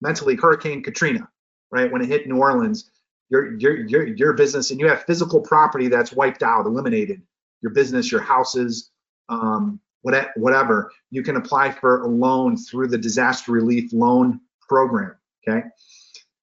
mentally 0.00 0.36
Hurricane 0.36 0.82
Katrina, 0.82 1.28
right, 1.70 1.90
when 1.90 2.02
it 2.02 2.08
hit 2.08 2.26
New 2.26 2.38
Orleans, 2.38 2.90
your, 3.30 3.56
your, 3.58 3.86
your, 3.86 4.06
your 4.08 4.32
business 4.32 4.70
and 4.70 4.80
you 4.80 4.88
have 4.88 5.04
physical 5.04 5.40
property 5.40 5.88
that's 5.88 6.12
wiped 6.12 6.42
out, 6.42 6.66
eliminated, 6.66 7.22
your 7.62 7.72
business, 7.72 8.10
your 8.10 8.20
houses, 8.20 8.90
um, 9.28 9.80
whatever, 10.02 10.90
you 11.10 11.22
can 11.22 11.36
apply 11.36 11.70
for 11.70 12.02
a 12.02 12.08
loan 12.08 12.56
through 12.56 12.88
the 12.88 12.98
disaster 12.98 13.52
relief 13.52 13.92
loan 13.92 14.40
program, 14.68 15.14
okay? 15.46 15.66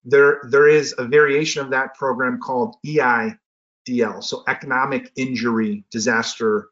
There, 0.05 0.41
there 0.49 0.67
is 0.67 0.95
a 0.97 1.05
variation 1.05 1.61
of 1.61 1.71
that 1.71 1.95
program 1.95 2.39
called 2.39 2.75
EIDL, 2.85 4.23
so 4.23 4.43
Economic 4.47 5.11
Injury 5.15 5.83
Disaster 5.91 6.69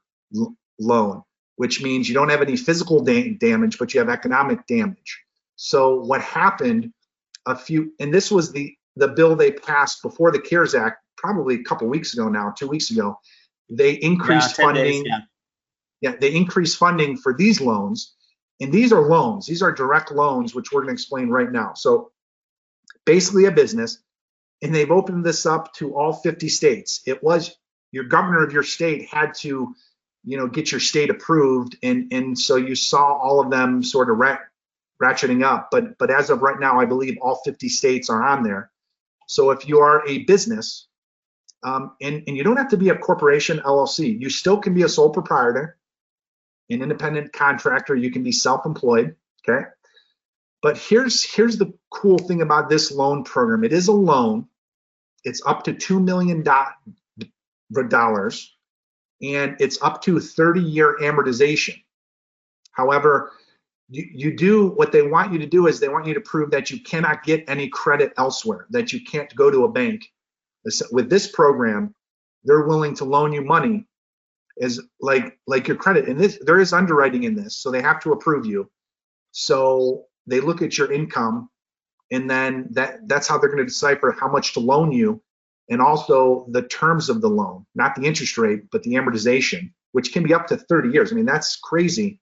loan, 0.80 1.24
which 1.56 1.82
means 1.82 2.08
you 2.08 2.16
don't 2.16 2.30
have 2.30 2.42
any 2.42 2.58
physical 2.58 3.04
da 3.04 3.34
damage, 3.34 3.78
but 3.78 3.94
you 3.94 4.00
have 4.00 4.10
economic 4.10 4.66
damage. 4.68 5.22
So 5.56 6.02
what 6.02 6.22
happened 6.22 6.92
a 7.46 7.56
few, 7.56 7.94
and 8.00 8.14
this 8.14 8.32
was 8.32 8.52
the 8.52 8.76
the 8.98 9.08
bill 9.10 9.36
they 9.36 9.52
passed 9.52 10.02
before 10.02 10.32
the 10.32 10.40
CARES 10.40 10.74
Act, 10.74 10.98
probably 11.18 11.56
a 11.56 11.64
couple 11.64 11.88
weeks 11.88 12.14
ago 12.14 12.30
now, 12.30 12.54
two 12.58 12.68
weeks 12.68 12.92
ago. 12.92 13.20
They 13.70 13.94
increased 13.94 14.58
yeah, 14.58 14.66
funding. 14.66 15.04
Days, 15.04 15.06
yeah. 15.06 15.20
yeah, 16.02 16.16
they 16.20 16.34
increased 16.34 16.78
funding 16.78 17.18
for 17.18 17.34
these 17.34 17.60
loans, 17.60 18.16
and 18.62 18.72
these 18.72 18.94
are 18.94 19.02
loans. 19.02 19.48
These 19.48 19.62
are 19.62 19.72
direct 19.72 20.12
loans, 20.12 20.56
which 20.56 20.72
we're 20.72 20.82
going 20.82 20.90
to 20.90 20.94
explain 20.94 21.30
right 21.30 21.52
now. 21.52 21.74
So 21.74 22.12
basically, 23.06 23.46
a 23.46 23.52
business, 23.52 23.98
and 24.62 24.74
they've 24.74 24.92
opened 24.92 25.26
this 25.26 25.46
up 25.46 25.74
to 25.76 25.96
all 25.96 26.14
50 26.14 26.48
states. 26.50 27.02
It 27.06 27.24
was 27.24 27.56
your 27.92 28.06
governor 28.06 28.44
of 28.44 28.54
your 28.54 28.64
state 28.64 29.08
had 29.10 29.34
to 29.36 29.74
you 30.26 30.38
know 30.38 30.48
get 30.48 30.72
your 30.72 30.82
state 30.82 31.10
approved. 31.10 31.78
And 31.84 32.12
and 32.12 32.38
so 32.38 32.56
you 32.56 32.76
saw 32.76 33.14
all 33.18 33.40
of 33.40 33.50
them 33.52 33.84
sort 33.84 34.10
of 34.10 34.18
rat, 34.18 34.42
ratcheting 35.02 35.44
up. 35.44 35.70
But 35.72 35.98
but 35.98 36.12
as 36.12 36.30
of 36.30 36.42
right 36.42 36.60
now 36.60 36.80
i 36.80 36.86
believe 36.86 37.18
all 37.22 37.42
50 37.46 37.70
states 37.70 38.10
are 38.10 38.24
on 38.24 38.44
there. 38.44 38.72
So 39.28 39.52
if 39.52 39.68
you 39.68 39.80
are 39.80 40.08
a 40.08 40.20
business 40.20 40.88
um, 41.64 41.96
and, 42.02 42.24
and 42.28 42.38
you 42.38 42.44
don't 42.44 42.58
have 42.58 42.70
to 42.70 42.78
be 42.78 42.90
a 42.90 42.96
corporation 42.96 43.58
llc 43.66 44.20
you 44.22 44.30
still 44.30 44.58
can 44.58 44.76
be 44.76 44.84
a 44.84 44.90
sole 44.90 45.10
proprietor 45.10 45.78
an 46.70 46.82
independent 46.82 47.32
contractor. 47.34 47.96
You 47.96 48.12
can 48.12 48.24
be 48.24 48.32
self-employed 48.32 49.16
okay? 49.48 49.66
But 50.62 50.78
here's 50.78 51.24
here's 51.24 51.58
the 51.58 51.74
cool 51.92 52.18
thing 52.18 52.42
about 52.42 52.70
this 52.70 52.92
loan 52.92 53.24
program. 53.24 53.64
It 53.64 53.74
is 53.74 53.88
a 53.88 53.94
loan. 53.94 54.48
It's 55.24 55.42
up 55.46 55.64
to 55.66 55.74
two 55.74 56.00
million 56.00 56.44
dollars 57.90 58.55
and 59.34 59.56
it's 59.60 59.82
up 59.82 60.02
to 60.04 60.20
30 60.20 60.62
year 60.62 60.98
amortization. 61.02 61.82
However, 62.72 63.32
you, 63.90 64.08
you 64.14 64.36
do 64.36 64.68
what 64.70 64.92
they 64.92 65.02
want 65.02 65.32
you 65.32 65.40
to 65.40 65.46
do 65.46 65.68
is 65.68 65.80
they 65.80 65.90
want 65.90 66.06
you 66.06 66.14
to 66.14 66.22
prove 66.22 66.52
that 66.52 66.70
you 66.72 66.82
cannot 66.82 67.24
get 67.24 67.44
any 67.48 67.70
credit 67.70 68.14
elsewhere, 68.18 68.66
that 68.72 68.92
you 68.92 69.02
can't 69.04 69.34
go 69.36 69.50
to 69.50 69.66
a 69.66 69.72
bank. 69.72 70.06
With 70.92 71.10
this 71.10 71.32
program, 71.32 71.94
they're 72.44 72.68
willing 72.68 72.96
to 72.96 73.06
loan 73.06 73.32
you 73.32 73.44
money 73.44 73.88
as 74.62 74.80
like 75.00 75.38
like 75.48 75.68
your 75.68 75.78
credit. 75.78 76.08
And 76.08 76.20
this 76.20 76.40
there 76.42 76.60
is 76.60 76.74
underwriting 76.74 77.24
in 77.24 77.36
this, 77.36 77.58
so 77.58 77.70
they 77.70 77.82
have 77.82 78.00
to 78.02 78.14
approve 78.14 78.46
you. 78.46 78.70
So 79.32 80.06
they 80.26 80.40
look 80.40 80.62
at 80.62 80.78
your 80.78 80.92
income 80.92 81.50
and 82.12 82.30
then 82.30 82.68
that 82.72 83.08
that's 83.08 83.28
how 83.28 83.38
they're 83.38 83.50
going 83.50 83.60
to 83.60 83.66
decipher 83.66 84.16
how 84.20 84.28
much 84.28 84.54
to 84.54 84.60
loan 84.60 84.92
you 84.92 85.22
and 85.70 85.82
also 85.82 86.46
the 86.50 86.62
terms 86.64 87.10
of 87.10 87.22
the 87.22 87.30
loan, 87.30 87.66
not 87.76 87.96
the 87.96 88.04
interest 88.04 88.38
rate, 88.38 88.64
but 88.72 88.84
the 88.84 88.94
amortization, 88.94 89.72
which 89.92 90.14
can 90.14 90.24
be 90.24 90.34
up 90.34 90.48
to 90.48 90.58
30 90.58 90.90
years. 90.90 91.12
I 91.12 91.16
mean, 91.16 91.26
that's 91.26 91.58
crazy. 91.58 92.20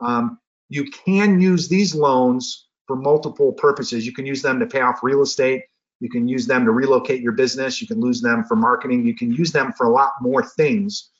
Um, 0.00 0.38
you 0.68 0.84
can 0.90 1.40
use 1.40 1.68
these 1.68 1.94
loans 1.94 2.66
for 2.86 2.96
multiple 2.96 3.52
purposes. 3.52 4.06
You 4.06 4.12
can 4.12 4.26
use 4.26 4.42
them 4.42 4.58
to 4.60 4.66
pay 4.66 4.80
off 4.80 5.02
real 5.02 5.22
estate. 5.22 5.64
You 6.00 6.10
can 6.10 6.28
use 6.28 6.46
them 6.46 6.64
to 6.64 6.72
relocate 6.72 7.20
your 7.20 7.32
business. 7.32 7.80
You 7.80 7.86
can 7.86 8.04
use 8.04 8.20
them 8.20 8.44
for 8.44 8.56
marketing. 8.56 9.06
You 9.06 9.14
can 9.14 9.32
use 9.32 9.52
them 9.52 9.72
for 9.72 9.86
a 9.86 9.90
lot 9.90 10.12
more 10.20 10.42
things. 10.42 11.10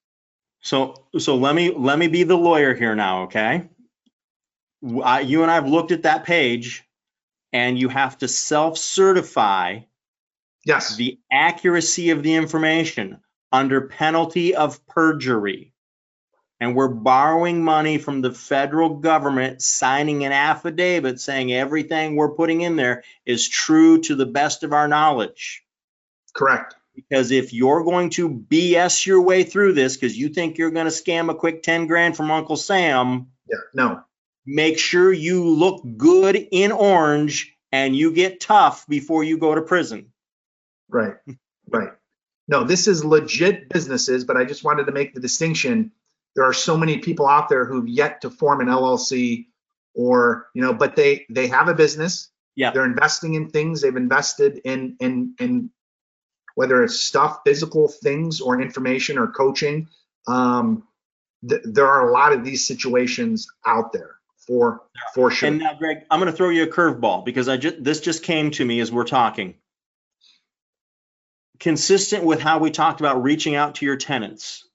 So, 0.61 1.05
so 1.17 1.35
let 1.37 1.55
me, 1.55 1.71
let 1.71 1.97
me 1.97 2.07
be 2.07 2.23
the 2.23 2.37
lawyer 2.37 2.73
here 2.75 2.95
now, 2.95 3.23
okay? 3.23 3.69
I- 5.03 5.21
you 5.21 5.41
and 5.43 5.51
I 5.51 5.55
have 5.55 5.67
looked 5.67 5.91
at 5.91 6.03
that 6.03 6.25
page 6.25 6.83
and 7.53 7.79
you 7.79 7.89
have 7.89 8.17
to 8.19 8.27
self-certify 8.27 9.81
Yes. 10.65 10.95
the 10.97 11.19
accuracy 11.31 12.11
of 12.11 12.23
the 12.23 12.35
information 12.35 13.19
under 13.51 13.81
penalty 13.87 14.55
of 14.55 14.85
perjury. 14.87 15.73
And 16.59 16.75
we're 16.75 16.89
borrowing 16.89 17.63
money 17.63 17.97
from 17.97 18.21
the 18.21 18.33
federal 18.33 18.95
government, 18.97 19.61
signing 19.61 20.25
an 20.25 20.33
affidavit 20.33 21.21
saying 21.21 21.53
everything 21.53 22.15
we're 22.15 22.35
putting 22.35 22.61
in 22.61 22.75
there 22.75 23.03
is 23.25 23.47
true 23.47 24.01
to 24.01 24.15
the 24.15 24.25
best 24.25 24.63
of 24.63 24.73
our 24.73 24.87
knowledge. 24.87 25.63
Correct. 26.33 26.75
Because 27.07 27.31
if 27.31 27.53
you're 27.53 27.83
going 27.83 28.09
to 28.11 28.29
BS 28.29 29.05
your 29.05 29.21
way 29.21 29.43
through 29.43 29.73
this 29.73 29.95
because 29.95 30.17
you 30.17 30.29
think 30.29 30.57
you're 30.57 30.71
going 30.71 30.85
to 30.85 30.91
scam 30.91 31.29
a 31.29 31.35
quick 31.35 31.63
10 31.63 31.87
grand 31.87 32.15
from 32.17 32.31
Uncle 32.31 32.57
Sam, 32.57 33.27
Yeah. 33.49 33.57
No. 33.73 34.01
make 34.45 34.77
sure 34.79 35.11
you 35.13 35.47
look 35.47 35.83
good 35.97 36.35
in 36.35 36.71
orange 36.71 37.55
and 37.71 37.95
you 37.95 38.11
get 38.11 38.39
tough 38.39 38.85
before 38.87 39.23
you 39.23 39.37
go 39.37 39.53
to 39.55 39.61
prison. 39.61 40.11
Right. 40.89 41.15
Right. 41.69 41.89
No, 42.47 42.63
this 42.63 42.87
is 42.87 43.05
legit 43.05 43.69
businesses, 43.69 44.25
but 44.25 44.35
I 44.35 44.43
just 44.45 44.63
wanted 44.63 44.85
to 44.87 44.91
make 44.91 45.13
the 45.13 45.19
distinction. 45.19 45.91
There 46.35 46.45
are 46.45 46.53
so 46.53 46.75
many 46.77 46.97
people 46.97 47.27
out 47.27 47.47
there 47.49 47.65
who've 47.65 47.87
yet 47.87 48.21
to 48.21 48.29
form 48.31 48.59
an 48.61 48.67
LLC 48.67 49.45
or, 49.93 50.47
you 50.55 50.61
know, 50.63 50.73
but 50.73 50.95
they 50.95 51.25
they 51.29 51.47
have 51.47 51.67
a 51.67 51.75
business. 51.75 52.29
Yeah. 52.55 52.71
They're 52.71 52.85
investing 52.85 53.35
in 53.35 53.49
things. 53.51 53.81
They've 53.81 53.95
invested 53.95 54.61
in 54.65 54.97
in 54.99 55.35
in 55.39 55.69
whether 56.59 56.83
it's 56.83 56.99
stuff, 56.99 57.39
physical 57.45 57.87
things 57.87 58.41
or 58.41 58.61
information 58.61 59.17
or 59.17 59.27
coaching. 59.27 59.87
Um 60.27 60.83
th- 61.47 61.61
there 61.63 61.87
are 61.87 62.09
a 62.09 62.11
lot 62.11 62.33
of 62.33 62.43
these 62.43 62.67
situations 62.67 63.47
out 63.65 63.93
there 63.93 64.15
for 64.45 64.81
for 65.15 65.31
sure. 65.31 65.47
And 65.47 65.59
now, 65.59 65.75
Greg, 65.75 65.99
I'm 66.11 66.19
going 66.19 66.29
to 66.29 66.35
throw 66.35 66.49
you 66.49 66.63
a 66.63 66.67
curveball 66.67 67.23
because 67.23 67.47
I 67.47 67.55
just 67.55 67.81
this 67.81 68.01
just 68.01 68.23
came 68.23 68.51
to 68.51 68.65
me 68.65 68.81
as 68.81 68.91
we're 68.91 69.05
talking. 69.05 69.55
Consistent 71.61 72.25
with 72.25 72.41
how 72.41 72.59
we 72.59 72.71
talked 72.71 72.99
about 72.99 73.23
reaching 73.23 73.55
out 73.55 73.75
to 73.75 73.85
your 73.85 73.95
tenants 73.95 74.65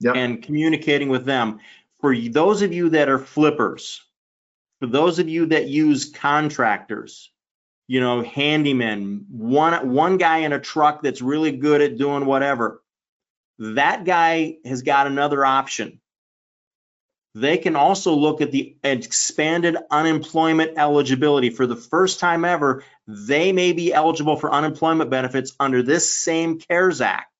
Yep. 0.00 0.16
and 0.16 0.42
communicating 0.42 1.08
with 1.08 1.24
them. 1.24 1.60
For 2.00 2.16
those 2.18 2.62
of 2.62 2.72
you 2.72 2.88
that 2.90 3.08
are 3.08 3.20
flippers, 3.20 4.02
for 4.80 4.88
those 4.88 5.20
of 5.20 5.28
you 5.28 5.46
that 5.46 5.68
use 5.68 6.10
contractors, 6.10 7.30
you 7.86 8.00
know, 8.00 8.22
handyman, 8.22 9.26
one 9.30 9.90
one 9.90 10.16
guy 10.16 10.38
in 10.38 10.52
a 10.52 10.60
truck 10.60 11.02
that's 11.02 11.22
really 11.22 11.52
good 11.52 11.80
at 11.80 11.98
doing 11.98 12.26
whatever, 12.26 12.82
that 13.58 14.04
guy 14.04 14.56
has 14.64 14.82
got 14.82 15.06
another 15.06 15.44
option 15.44 16.00
they 17.34 17.58
can 17.58 17.74
also 17.74 18.14
look 18.14 18.40
at 18.40 18.52
the 18.52 18.76
expanded 18.84 19.76
unemployment 19.90 20.78
eligibility. 20.78 21.50
For 21.50 21.66
the 21.66 21.76
first 21.76 22.20
time 22.20 22.44
ever, 22.44 22.84
they 23.08 23.52
may 23.52 23.72
be 23.72 23.92
eligible 23.92 24.36
for 24.36 24.52
unemployment 24.52 25.10
benefits 25.10 25.52
under 25.58 25.82
this 25.82 26.08
same 26.12 26.60
CARES 26.60 27.00
Act. 27.00 27.32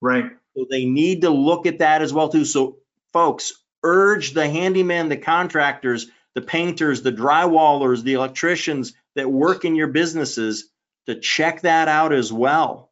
right. 0.00 0.30
So 0.56 0.66
they 0.68 0.84
need 0.84 1.22
to 1.22 1.30
look 1.30 1.66
at 1.66 1.78
that 1.78 2.02
as 2.02 2.12
well 2.12 2.28
too. 2.28 2.44
So 2.44 2.78
folks, 3.12 3.52
urge 3.84 4.32
the 4.32 4.48
handyman, 4.48 5.08
the 5.08 5.16
contractors, 5.16 6.06
the 6.34 6.42
painters, 6.42 7.02
the 7.02 7.12
drywallers, 7.12 8.02
the 8.02 8.14
electricians 8.14 8.94
that 9.16 9.30
work 9.30 9.64
in 9.64 9.76
your 9.76 9.88
businesses 9.88 10.68
to 11.06 11.16
check 11.16 11.62
that 11.62 11.88
out 11.88 12.12
as 12.12 12.32
well. 12.32 12.90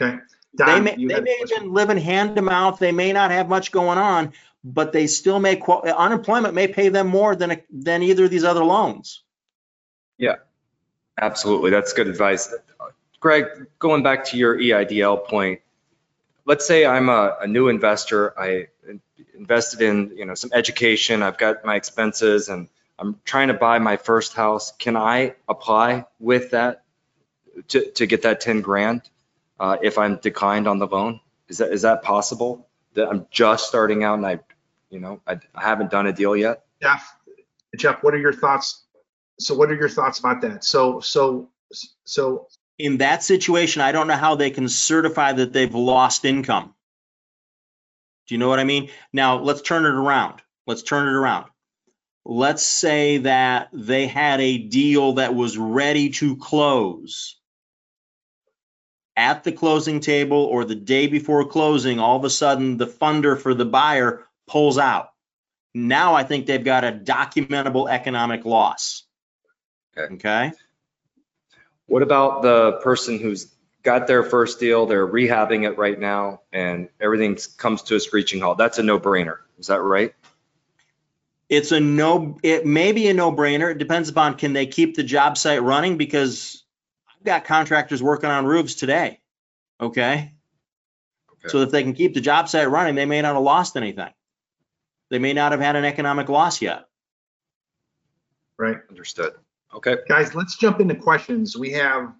Okay. 0.00 0.18
They 0.64 0.64
Don, 0.66 0.84
may, 0.84 0.96
you 0.96 1.08
they 1.08 1.14
had 1.14 1.24
may 1.24 1.38
have 1.38 1.48
been 1.48 1.72
living 1.72 1.98
hand 1.98 2.36
to 2.36 2.42
mouth. 2.42 2.78
They 2.78 2.92
may 2.92 3.12
not 3.12 3.30
have 3.30 3.48
much 3.48 3.72
going 3.72 3.98
on, 3.98 4.32
but 4.64 4.92
they 4.92 5.06
still 5.06 5.38
may, 5.40 5.56
qual- 5.56 5.82
unemployment 5.84 6.54
may 6.54 6.68
pay 6.68 6.88
them 6.90 7.08
more 7.08 7.36
than, 7.36 7.62
than 7.70 8.02
either 8.02 8.24
of 8.26 8.30
these 8.30 8.44
other 8.44 8.64
loans. 8.64 9.22
Yeah, 10.18 10.36
absolutely, 11.20 11.70
that's 11.70 11.92
good 11.94 12.08
advice. 12.08 12.54
Greg, 13.20 13.46
going 13.78 14.02
back 14.02 14.26
to 14.26 14.36
your 14.36 14.56
EIDL 14.58 15.26
point, 15.26 15.60
let's 16.44 16.66
say 16.66 16.84
I'm 16.86 17.08
a, 17.08 17.36
a 17.42 17.46
new 17.46 17.68
investor. 17.68 18.38
I 18.38 18.68
invested 19.34 19.82
in, 19.82 20.12
you 20.16 20.24
know, 20.24 20.34
some 20.34 20.50
education. 20.52 21.22
I've 21.22 21.38
got 21.38 21.64
my 21.64 21.76
expenses 21.76 22.48
and 22.48 22.68
I'm 23.02 23.18
trying 23.24 23.48
to 23.48 23.54
buy 23.54 23.80
my 23.80 23.96
first 23.96 24.32
house. 24.32 24.72
Can 24.78 24.96
I 24.96 25.34
apply 25.48 26.06
with 26.20 26.52
that 26.52 26.84
to, 27.68 27.90
to 27.90 28.06
get 28.06 28.22
that 28.22 28.40
10 28.40 28.60
grand 28.60 29.02
uh, 29.58 29.76
if 29.82 29.98
I'm 29.98 30.18
declined 30.18 30.68
on 30.68 30.78
the 30.78 30.86
loan? 30.86 31.18
Is 31.48 31.58
that, 31.58 31.72
is 31.72 31.82
that 31.82 32.04
possible? 32.04 32.68
That 32.94 33.08
I'm 33.08 33.26
just 33.32 33.66
starting 33.66 34.04
out 34.04 34.18
and 34.18 34.26
I, 34.26 34.38
you 34.88 35.00
know, 35.00 35.20
I, 35.26 35.40
I 35.52 35.62
haven't 35.62 35.90
done 35.90 36.06
a 36.06 36.12
deal 36.12 36.36
yet? 36.36 36.62
Jeff, 36.80 37.12
Jeff, 37.76 38.04
what 38.04 38.14
are 38.14 38.18
your 38.18 38.32
thoughts? 38.32 38.84
So 39.40 39.56
what 39.56 39.68
are 39.68 39.74
your 39.74 39.88
thoughts 39.88 40.20
about 40.20 40.40
that? 40.42 40.62
So, 40.62 41.00
so, 41.00 41.50
so 42.04 42.46
In 42.78 42.98
that 42.98 43.24
situation, 43.24 43.82
I 43.82 43.90
don't 43.90 44.06
know 44.06 44.14
how 44.14 44.36
they 44.36 44.50
can 44.50 44.68
certify 44.68 45.32
that 45.32 45.52
they've 45.52 45.74
lost 45.74 46.24
income. 46.24 46.72
Do 48.28 48.36
you 48.36 48.38
know 48.38 48.48
what 48.48 48.60
I 48.60 48.64
mean? 48.64 48.90
Now, 49.12 49.40
let's 49.40 49.62
turn 49.62 49.86
it 49.86 49.94
around. 49.94 50.40
Let's 50.68 50.84
turn 50.84 51.08
it 51.08 51.12
around. 51.12 51.46
Let's 52.24 52.62
say 52.62 53.18
that 53.18 53.68
they 53.72 54.06
had 54.06 54.40
a 54.40 54.58
deal 54.58 55.14
that 55.14 55.34
was 55.34 55.58
ready 55.58 56.10
to 56.10 56.36
close. 56.36 57.36
At 59.16 59.44
the 59.44 59.52
closing 59.52 60.00
table 60.00 60.44
or 60.44 60.64
the 60.64 60.74
day 60.74 61.06
before 61.06 61.44
closing, 61.46 61.98
all 61.98 62.16
of 62.16 62.24
a 62.24 62.30
sudden 62.30 62.76
the 62.76 62.86
funder 62.86 63.38
for 63.38 63.54
the 63.54 63.64
buyer 63.64 64.24
pulls 64.46 64.78
out. 64.78 65.10
Now 65.74 66.14
I 66.14 66.24
think 66.24 66.46
they've 66.46 66.64
got 66.64 66.84
a 66.84 66.92
documentable 66.92 67.90
economic 67.90 68.44
loss. 68.44 69.04
Okay. 69.96 70.14
Okay? 70.14 70.52
What 71.86 72.02
about 72.02 72.42
the 72.42 72.80
person 72.82 73.18
who's 73.18 73.52
got 73.82 74.06
their 74.06 74.22
first 74.22 74.60
deal, 74.60 74.86
they're 74.86 75.06
rehabbing 75.06 75.68
it 75.68 75.76
right 75.76 75.98
now, 75.98 76.40
and 76.52 76.88
everything 77.00 77.36
comes 77.56 77.82
to 77.82 77.96
a 77.96 78.00
screeching 78.00 78.40
halt? 78.40 78.56
That's 78.56 78.78
a 78.78 78.82
no-brainer. 78.82 79.38
Is 79.58 79.66
that 79.66 79.80
right? 79.80 80.14
It's 81.52 81.70
a 81.70 81.80
no, 81.80 82.38
it 82.42 82.64
may 82.64 82.92
be 82.92 83.08
a 83.08 83.12
no-brainer. 83.12 83.70
It 83.72 83.76
depends 83.76 84.08
upon 84.08 84.38
can 84.38 84.54
they 84.54 84.64
keep 84.64 84.96
the 84.96 85.02
job 85.02 85.36
site 85.36 85.62
running 85.62 85.98
because 85.98 86.64
I've 87.06 87.22
got 87.24 87.44
contractors 87.44 88.02
working 88.02 88.30
on 88.30 88.46
roofs 88.46 88.74
today. 88.74 89.20
Okay? 89.78 90.32
So 91.48 91.58
if 91.58 91.70
they 91.70 91.82
can 91.82 91.92
keep 91.92 92.14
the 92.14 92.22
job 92.22 92.48
site 92.48 92.70
running, 92.70 92.94
they 92.94 93.04
may 93.04 93.20
not 93.20 93.34
have 93.34 93.42
lost 93.42 93.76
anything. 93.76 94.08
They 95.10 95.18
may 95.18 95.34
not 95.34 95.52
have 95.52 95.60
had 95.60 95.76
an 95.76 95.84
economic 95.84 96.30
loss 96.30 96.62
yet. 96.62 96.86
right, 98.56 98.78
Understood. 98.88 99.34
Okay. 99.74 99.96
guys, 100.08 100.34
let's 100.34 100.56
jump 100.56 100.80
into 100.80 100.94
questions. 100.94 101.54
We 101.54 101.70
have, 101.72 102.14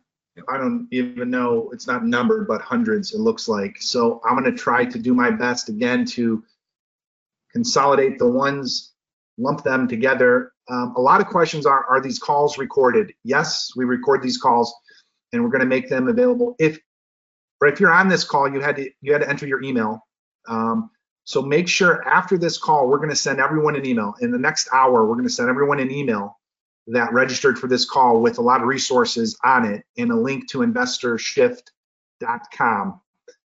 I 0.47 0.59
don't 0.59 0.89
even 0.91 1.31
know, 1.31 1.71
it's 1.73 1.87
not 1.87 2.05
numbered, 2.05 2.47
but 2.47 2.61
hundreds, 2.61 3.15
it 3.15 3.19
looks 3.19 3.49
like. 3.49 3.81
So 3.81 4.21
I'm 4.27 4.35
gonna 4.37 4.53
try 4.53 4.85
to 4.85 4.99
do 4.99 5.15
my 5.15 5.31
best 5.31 5.71
again 5.71 6.05
to 6.07 6.45
consolidate 7.51 8.19
the 8.19 8.29
ones, 8.29 8.92
lump 9.39 9.63
them 9.63 9.89
together. 9.89 10.53
Um, 10.69 10.95
a 10.97 11.01
lot 11.01 11.21
of 11.21 11.27
questions 11.27 11.67
are, 11.67 11.85
are 11.87 12.01
these 12.01 12.19
calls 12.19 12.59
recorded? 12.59 13.13
Yes, 13.25 13.71
we 13.77 13.85
record 13.85 14.23
these 14.23 14.39
calls 14.39 14.75
and 15.33 15.43
we're 15.43 15.51
gonna 15.51 15.67
make 15.67 15.89
them 15.89 16.09
available. 16.09 16.55
If, 16.59 16.79
or 17.61 17.69
if 17.69 17.81
you're 17.81 17.93
on 17.93 18.09
this 18.09 18.25
call, 18.25 18.53
you 18.53 18.61
had 18.61 18.77
to, 18.77 18.91
you 19.01 19.13
had 19.13 19.23
to 19.23 19.29
enter 19.29 19.47
your 19.47 19.63
email. 19.63 20.07
Um, 20.49 20.91
so 21.25 21.41
make 21.41 21.69
sure 21.69 22.07
after 22.07 22.37
this 22.37 22.59
call, 22.59 22.89
we're 22.89 22.99
gonna 22.99 23.15
send 23.15 23.41
everyone 23.41 23.77
an 23.77 23.87
email. 23.87 24.15
In 24.21 24.31
the 24.31 24.39
next 24.39 24.69
hour, 24.73 25.07
we're 25.07 25.17
gonna 25.17 25.29
send 25.29 25.49
everyone 25.49 25.81
an 25.81 25.91
email 25.91 26.39
that 26.89 27.13
registered 27.13 27.59
for 27.59 27.69
this 27.69 27.85
call 27.85 28.21
with 28.21 28.39
a 28.39 28.43
lot 28.43 28.61
of 28.61 28.67
resources 28.67 29.39
on 29.45 29.65
it 29.65 29.85
and 29.97 30.11
a 30.11 30.17
link 30.17 30.51
to 30.51 30.59
investorshift.com. 30.59 33.01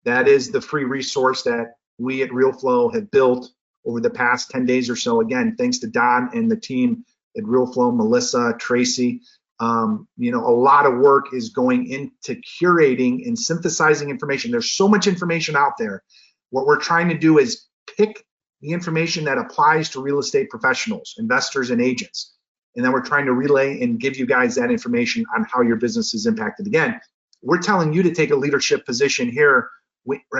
That 0.05 0.27
is 0.27 0.51
the 0.51 0.59
free 0.59 0.83
resource 0.83 1.43
that 1.43 1.75
we 1.97 2.23
at 2.23 2.31
Realeflow 2.31 2.93
have 2.93 3.09
built 3.11 3.49
over 3.85 3.99
the 3.99 4.09
past 4.09 4.49
10 4.51 4.65
days 4.65 4.89
or 4.89 4.95
so. 4.95 5.21
Again, 5.21 5.55
thanks 5.57 5.79
to 5.79 5.87
Don 5.87 6.29
and 6.33 6.49
the 6.49 6.59
team 6.59 7.05
at 7.37 7.43
Realeflow, 7.43 7.95
Melissa, 7.95 8.55
Tracy. 8.59 9.21
Um, 9.59 10.07
you 10.17 10.31
know, 10.31 10.45
a 10.45 10.55
lot 10.55 10.85
of 10.85 10.99
work 10.99 11.33
is 11.33 11.49
going 11.49 11.87
into 11.87 12.41
curating 12.41 13.27
and 13.27 13.37
synthesizing 13.37 14.09
information. 14.09 14.51
There's 14.51 14.71
so 14.71 14.87
much 14.87 15.07
information 15.07 15.55
out 15.55 15.73
there. 15.77 16.03
What 16.49 16.65
we're 16.65 16.79
trying 16.79 17.09
to 17.09 17.17
do 17.17 17.37
is 17.37 17.65
pick 17.97 18.25
the 18.61 18.71
information 18.71 19.25
that 19.25 19.37
applies 19.37 19.89
to 19.89 20.01
real 20.01 20.19
estate 20.19 20.49
professionals, 20.49 21.15
investors, 21.17 21.69
and 21.69 21.81
agents 21.81 22.33
and 22.75 22.83
then 22.83 22.91
we're 22.91 23.05
trying 23.05 23.25
to 23.25 23.33
relay 23.33 23.81
and 23.81 23.99
give 23.99 24.17
you 24.17 24.25
guys 24.25 24.55
that 24.55 24.71
information 24.71 25.25
on 25.35 25.45
how 25.51 25.61
your 25.61 25.75
business 25.75 26.13
is 26.13 26.25
impacted. 26.25 26.67
Again, 26.67 26.99
we're 27.41 27.61
telling 27.61 27.93
you 27.93 28.03
to 28.03 28.13
take 28.13 28.31
a 28.31 28.35
leadership 28.35 28.85
position 28.85 29.29
here 29.29 29.69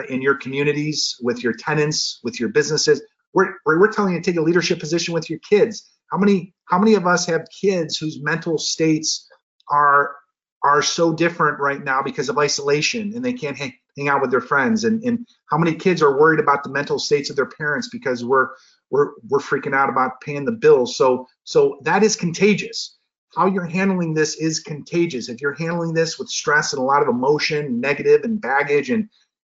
in 0.10 0.22
your 0.22 0.36
communities, 0.36 1.16
with 1.22 1.44
your 1.44 1.54
tenants, 1.54 2.20
with 2.24 2.40
your 2.40 2.50
businesses. 2.50 3.02
We're, 3.34 3.54
we're, 3.66 3.92
telling 3.92 4.14
you 4.14 4.22
to 4.22 4.32
take 4.32 4.40
a 4.40 4.44
leadership 4.44 4.80
position 4.80 5.14
with 5.14 5.30
your 5.30 5.40
kids. 5.40 5.90
How 6.12 6.18
many 6.18 6.54
how 6.66 6.78
many 6.78 6.94
of 6.94 7.08
us 7.08 7.26
have 7.26 7.48
kids 7.50 7.98
whose 7.98 8.22
mental 8.22 8.58
states 8.58 9.28
are 9.72 10.16
are 10.64 10.82
so 10.82 11.14
different 11.14 11.60
right 11.60 11.84
now 11.84 12.02
because 12.02 12.30
of 12.30 12.38
isolation 12.38 13.14
and 13.16 13.24
they 13.26 13.34
can't 13.34 13.58
hang, 13.58 13.74
hang 13.98 14.08
out 14.08 14.22
with 14.22 14.32
their 14.32 14.42
friends 14.42 14.86
and, 14.86 15.04
and 15.04 15.28
how 15.50 15.58
many 15.58 15.76
kids 15.76 16.02
are 16.02 16.18
worried 16.18 16.40
about 16.40 16.64
the 16.64 16.70
mental 16.70 16.98
states 16.98 17.30
of 17.30 17.36
their 17.36 17.48
parents 17.48 17.90
because 17.90 18.24
we're 18.24 18.50
we're 18.90 19.12
we're 19.28 19.40
freaking 19.40 19.76
out 19.76 19.90
about 19.90 20.22
paying 20.22 20.46
the 20.46 20.52
bills. 20.52 20.96
So 20.96 21.28
so 21.44 21.80
that 21.84 22.04
is 22.04 22.16
contagious. 22.16 22.98
How 23.36 23.48
you're 23.48 23.66
handling 23.66 24.14
this 24.14 24.36
is 24.36 24.60
contagious. 24.60 25.28
If 25.28 25.42
you're 25.42 25.54
handling 25.54 25.94
this 25.94 26.20
with 26.20 26.30
stress 26.30 26.74
and 26.74 26.80
a 26.80 26.86
lot 26.86 27.02
of 27.02 27.08
emotion, 27.08 27.82
negative 27.82 28.24
and 28.24 28.40
baggage 28.40 28.90
and 28.90 29.10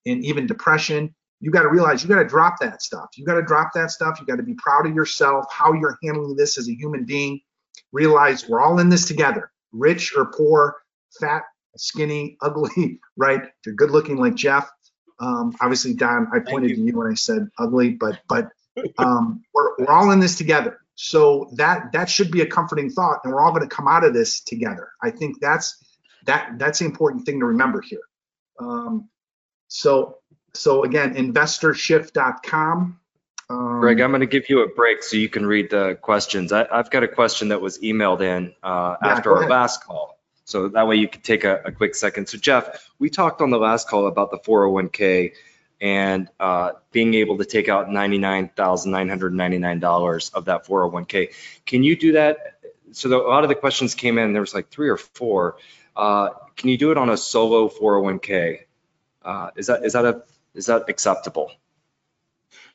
and 0.06 0.24
even 0.24 0.46
depression, 0.46 1.14
you 1.40 1.50
got 1.50 1.62
to 1.62 1.68
realize 1.68 2.02
you 2.02 2.08
got 2.08 2.22
to 2.22 2.28
drop 2.28 2.56
that 2.60 2.82
stuff. 2.82 3.08
You 3.16 3.24
got 3.24 3.34
to 3.34 3.42
drop 3.42 3.72
that 3.74 3.90
stuff. 3.90 4.20
You 4.20 4.26
got 4.26 4.36
to 4.36 4.42
be 4.42 4.54
proud 4.54 4.86
of 4.86 4.94
yourself, 4.94 5.46
how 5.50 5.72
you're 5.72 5.98
handling 6.02 6.36
this 6.36 6.58
as 6.58 6.68
a 6.68 6.74
human 6.74 7.04
being. 7.04 7.40
Realize 7.92 8.48
we're 8.48 8.60
all 8.60 8.78
in 8.78 8.88
this 8.88 9.06
together, 9.06 9.50
rich 9.72 10.14
or 10.16 10.26
poor, 10.26 10.76
fat, 11.18 11.42
skinny, 11.76 12.36
ugly, 12.42 13.00
right? 13.16 13.42
If 13.42 13.52
you're 13.66 13.74
good 13.74 13.90
looking 13.90 14.18
like 14.18 14.34
Jeff, 14.34 14.70
um, 15.18 15.54
obviously 15.60 15.94
Don, 15.94 16.28
I 16.32 16.38
pointed 16.40 16.70
you. 16.70 16.76
to 16.76 16.82
you 16.82 16.98
when 16.98 17.10
I 17.10 17.14
said 17.14 17.48
ugly, 17.58 17.90
but 17.90 18.20
but 18.28 18.48
um, 18.98 19.42
we're, 19.54 19.76
we're 19.78 19.92
all 19.92 20.10
in 20.10 20.20
this 20.20 20.36
together. 20.36 20.78
So 20.94 21.50
that 21.56 21.92
that 21.92 22.10
should 22.10 22.30
be 22.30 22.42
a 22.42 22.46
comforting 22.46 22.90
thought, 22.90 23.20
and 23.24 23.32
we're 23.32 23.40
all 23.40 23.52
going 23.52 23.66
to 23.66 23.74
come 23.74 23.88
out 23.88 24.04
of 24.04 24.12
this 24.12 24.40
together. 24.40 24.90
I 25.02 25.10
think 25.10 25.40
that's 25.40 25.98
that 26.26 26.58
that's 26.58 26.80
the 26.80 26.84
important 26.84 27.24
thing 27.24 27.40
to 27.40 27.46
remember 27.46 27.80
here. 27.80 28.02
Um, 28.58 29.08
so 29.68 30.19
so 30.54 30.84
again, 30.84 31.14
investorshift.com. 31.14 32.98
Um, 33.48 33.80
Greg, 33.80 34.00
I'm 34.00 34.10
going 34.10 34.20
to 34.20 34.26
give 34.26 34.48
you 34.48 34.62
a 34.62 34.68
break 34.68 35.02
so 35.02 35.16
you 35.16 35.28
can 35.28 35.44
read 35.44 35.70
the 35.70 35.98
questions. 36.00 36.52
I, 36.52 36.66
I've 36.70 36.90
got 36.90 37.02
a 37.02 37.08
question 37.08 37.48
that 37.48 37.60
was 37.60 37.78
emailed 37.80 38.20
in 38.20 38.54
uh, 38.62 38.96
Yeah, 39.02 39.08
after 39.08 39.36
our 39.36 39.48
last 39.48 39.84
call. 39.84 40.18
So 40.44 40.68
that 40.68 40.86
way 40.86 40.96
you 40.96 41.08
could 41.08 41.24
take 41.24 41.44
a, 41.44 41.62
a 41.64 41.72
quick 41.72 41.94
second. 41.94 42.28
So 42.28 42.38
Jeff, 42.38 42.88
we 42.98 43.10
talked 43.10 43.40
on 43.40 43.50
the 43.50 43.58
last 43.58 43.88
call 43.88 44.06
about 44.06 44.30
the 44.30 44.38
401k 44.38 45.32
and 45.80 46.28
uh, 46.38 46.72
being 46.92 47.14
able 47.14 47.38
to 47.38 47.44
take 47.44 47.68
out 47.68 47.88
$99,999 47.88 50.34
of 50.34 50.44
that 50.46 50.66
401k. 50.66 51.32
Can 51.66 51.82
you 51.82 51.96
do 51.96 52.12
that? 52.12 52.60
So 52.92 53.08
the, 53.08 53.16
a 53.16 53.28
lot 53.28 53.42
of 53.44 53.48
the 53.48 53.54
questions 53.54 53.94
came 53.94 54.18
in, 54.18 54.32
there 54.32 54.42
was 54.42 54.54
like 54.54 54.70
three 54.70 54.90
or 54.90 54.96
four. 54.96 55.56
Uh, 55.96 56.30
can 56.56 56.68
you 56.68 56.78
do 56.78 56.90
it 56.90 56.98
on 56.98 57.08
a 57.10 57.16
solo 57.16 57.68
401k? 57.68 58.62
Uh, 59.22 59.50
is 59.56 59.68
that, 59.68 59.84
is 59.84 59.92
that 59.94 60.04
a, 60.04 60.22
is 60.54 60.66
that 60.66 60.88
acceptable? 60.88 61.52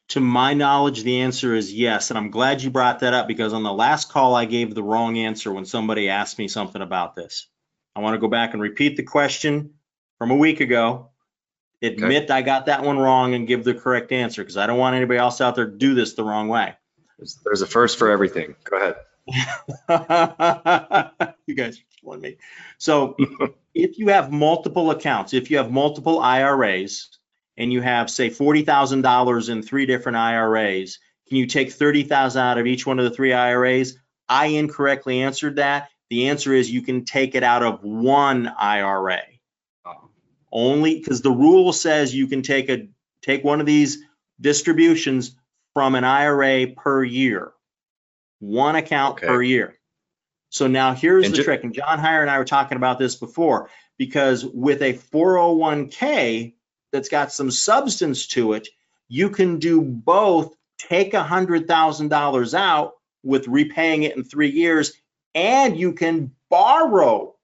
To 0.10 0.20
my 0.20 0.54
knowledge, 0.54 1.04
the 1.04 1.22
answer 1.22 1.56
is 1.56 1.74
yes, 1.74 2.12
and 2.12 2.18
I'm 2.18 2.30
glad 2.30 2.62
you 2.62 2.70
brought 2.70 3.00
that 3.00 3.14
up 3.14 3.28
because 3.28 3.54
on 3.54 3.64
the 3.64 3.74
last 3.74 4.12
call, 4.12 4.36
I 4.36 4.46
gave 4.46 4.76
the 4.76 4.84
wrong 4.84 5.18
answer 5.18 5.52
when 5.52 5.66
somebody 5.66 6.10
asked 6.10 6.38
me 6.38 6.48
something 6.48 6.82
about 6.82 7.16
this. 7.16 7.48
I 7.96 8.02
want 8.02 8.14
to 8.14 8.20
go 8.20 8.28
back 8.28 8.54
and 8.54 8.62
repeat 8.62 8.98
the 8.98 9.04
question 9.04 9.74
from 10.18 10.32
a 10.32 10.36
week 10.36 10.60
ago. 10.60 11.10
Admit 11.82 12.32
I 12.32 12.42
got 12.42 12.68
that 12.68 12.84
one 12.84 12.98
wrong 12.98 13.34
and 13.34 13.48
give 13.48 13.64
the 13.64 13.74
correct 13.74 14.12
answer 14.12 14.44
because 14.44 14.58
I 14.58 14.68
don't 14.68 14.80
want 14.80 14.96
anybody 14.96 15.20
else 15.20 15.42
out 15.42 15.56
there 15.56 15.66
to 15.66 15.78
do 15.78 15.94
this 15.94 16.14
the 16.14 16.24
wrong 16.24 16.48
way. 16.48 16.74
There's, 17.18 17.40
there's 17.44 17.62
a 17.62 17.68
first 17.68 17.98
for 17.98 18.10
everything. 18.10 18.56
Go 18.64 18.78
ahead. 18.78 18.96
you 21.46 21.56
guys 21.56 21.80
are 21.80 21.84
killing 22.02 22.22
me. 22.22 22.38
So 22.78 23.16
if 23.74 23.98
you 23.98 24.10
have 24.10 24.32
multiple 24.32 24.92
accounts, 24.92 25.34
if 25.34 25.50
you 25.50 25.58
have 25.58 25.72
multiple 25.72 26.20
IRAs 26.20 27.15
and 27.58 27.72
you 27.72 27.82
have, 27.82 28.10
say, 28.10 28.30
$40,000 28.30 29.50
in 29.50 29.62
three 29.64 29.86
different 29.86 30.18
IRAs, 30.18 31.00
can 31.28 31.38
you 31.38 31.48
take 31.48 31.72
30,000 31.72 32.42
out 32.42 32.58
of 32.58 32.68
each 32.68 32.86
one 32.86 33.00
of 33.00 33.06
the 33.06 33.12
three 33.12 33.34
IRAs? 33.34 33.98
I 34.28 34.48
incorrectly 34.48 35.22
answered 35.22 35.56
that. 35.58 35.90
The 36.10 36.30
answer 36.30 36.54
is 36.54 36.70
you 36.70 36.82
can 36.82 37.06
take 37.06 37.36
it 37.36 37.44
out 37.44 37.64
of 37.64 37.84
one 37.84 38.48
IRA. 38.48 39.22
Only 40.52 41.00
because 41.00 41.22
the 41.22 41.32
rule 41.32 41.74
says 41.74 42.14
you 42.16 42.28
can 42.28 42.42
take 42.42 42.70
a, 42.70 42.88
take 43.22 43.44
one 43.44 43.60
of 43.60 43.66
these 43.66 43.98
distributions 44.40 45.36
from 45.74 45.96
an 45.96 46.04
IRA 46.04 46.68
per 46.68 47.04
year. 47.04 47.52
One 48.40 48.76
account 48.76 49.18
Okay. 49.18 49.28
per 49.28 49.42
year. 49.42 49.78
So 50.50 50.68
now 50.68 50.94
here's 50.94 51.26
And 51.26 51.36
the 51.36 51.44
trick, 51.44 51.64
and 51.64 51.74
John 51.74 52.00
Hyre 52.00 52.22
and 52.22 52.30
I 52.30 52.38
were 52.38 52.46
talking 52.46 52.78
about 52.78 53.00
this 53.00 53.16
before, 53.16 53.70
because 53.98 54.46
with 54.46 54.82
a 54.82 54.94
401k 54.94 56.54
that's 56.96 57.10
got 57.10 57.34
some 57.34 57.52
substance 57.52 58.28
to 58.28 58.54
it, 58.54 58.70
you 59.10 59.30
can 59.30 59.60
do 59.60 59.82
both, 59.82 60.56
take 60.78 61.14
a 61.14 61.24
hundred 61.24 61.68
thousand 61.68 62.08
dollars 62.08 62.56
out 62.56 62.94
with 63.22 63.50
repaying 63.50 64.04
it 64.04 64.16
in 64.16 64.24
three 64.24 64.50
years, 64.50 64.94
and 65.34 65.78
you 65.78 65.92
can 65.92 66.32
borrow 66.50 67.36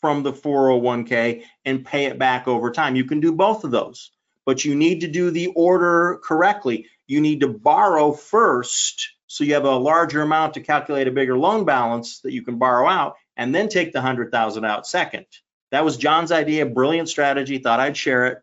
from 0.00 0.22
the 0.22 0.32
401k 0.32 1.42
and 1.64 1.86
pay 1.86 2.04
it 2.04 2.18
back 2.18 2.46
over 2.46 2.70
time. 2.70 2.96
You 2.96 3.04
can 3.04 3.20
do 3.20 3.32
both 3.32 3.64
of 3.64 3.70
those, 3.70 4.10
but 4.44 4.62
you 4.64 4.74
need 4.74 5.00
to 5.00 5.08
do 5.08 5.30
the 5.30 5.48
order 5.48 6.20
correctly. 6.22 6.86
You 7.06 7.22
need 7.22 7.40
to 7.40 7.48
borrow 7.48 8.12
first, 8.12 9.14
so 9.26 9.42
you 9.42 9.54
have 9.54 9.64
a 9.64 9.76
larger 9.76 10.20
amount 10.20 10.54
to 10.54 10.60
calculate 10.60 11.08
a 11.08 11.12
bigger 11.12 11.38
loan 11.38 11.64
balance 11.64 12.20
that 12.20 12.32
you 12.32 12.42
can 12.42 12.58
borrow 12.58 12.86
out, 12.86 13.14
and 13.38 13.54
then 13.54 13.70
take 13.70 13.92
the 13.92 14.02
hundred 14.02 14.30
thousand 14.30 14.66
out 14.66 14.86
second. 14.86 15.24
That 15.70 15.84
was 15.84 15.96
John's 15.96 16.32
idea, 16.32 16.66
brilliant 16.66 17.08
strategy, 17.08 17.58
thought 17.58 17.80
I'd 17.80 17.96
share 17.96 18.26
it, 18.26 18.38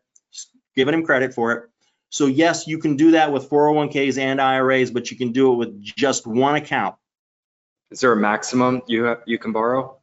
giving 0.76 0.94
him 0.94 1.06
credit 1.06 1.34
for 1.34 1.52
it. 1.54 1.70
So 2.10 2.28
yes, 2.28 2.68
you 2.68 2.78
can 2.78 2.96
do 2.96 3.12
that 3.12 3.32
with 3.32 3.50
401ks 3.50 4.18
and 4.18 4.40
IRAs, 4.40 4.92
but 4.92 5.12
you 5.12 5.18
can 5.18 5.32
do 5.32 5.54
it 5.54 5.56
with 5.56 5.82
just 5.82 6.26
one 6.26 6.56
account. 6.56 6.96
Is 7.92 8.00
there 8.00 8.12
a 8.12 8.18
maximum 8.18 8.82
you 8.88 9.04
have, 9.04 9.22
you 9.26 9.38
can 9.38 9.52
borrow? 9.52 9.98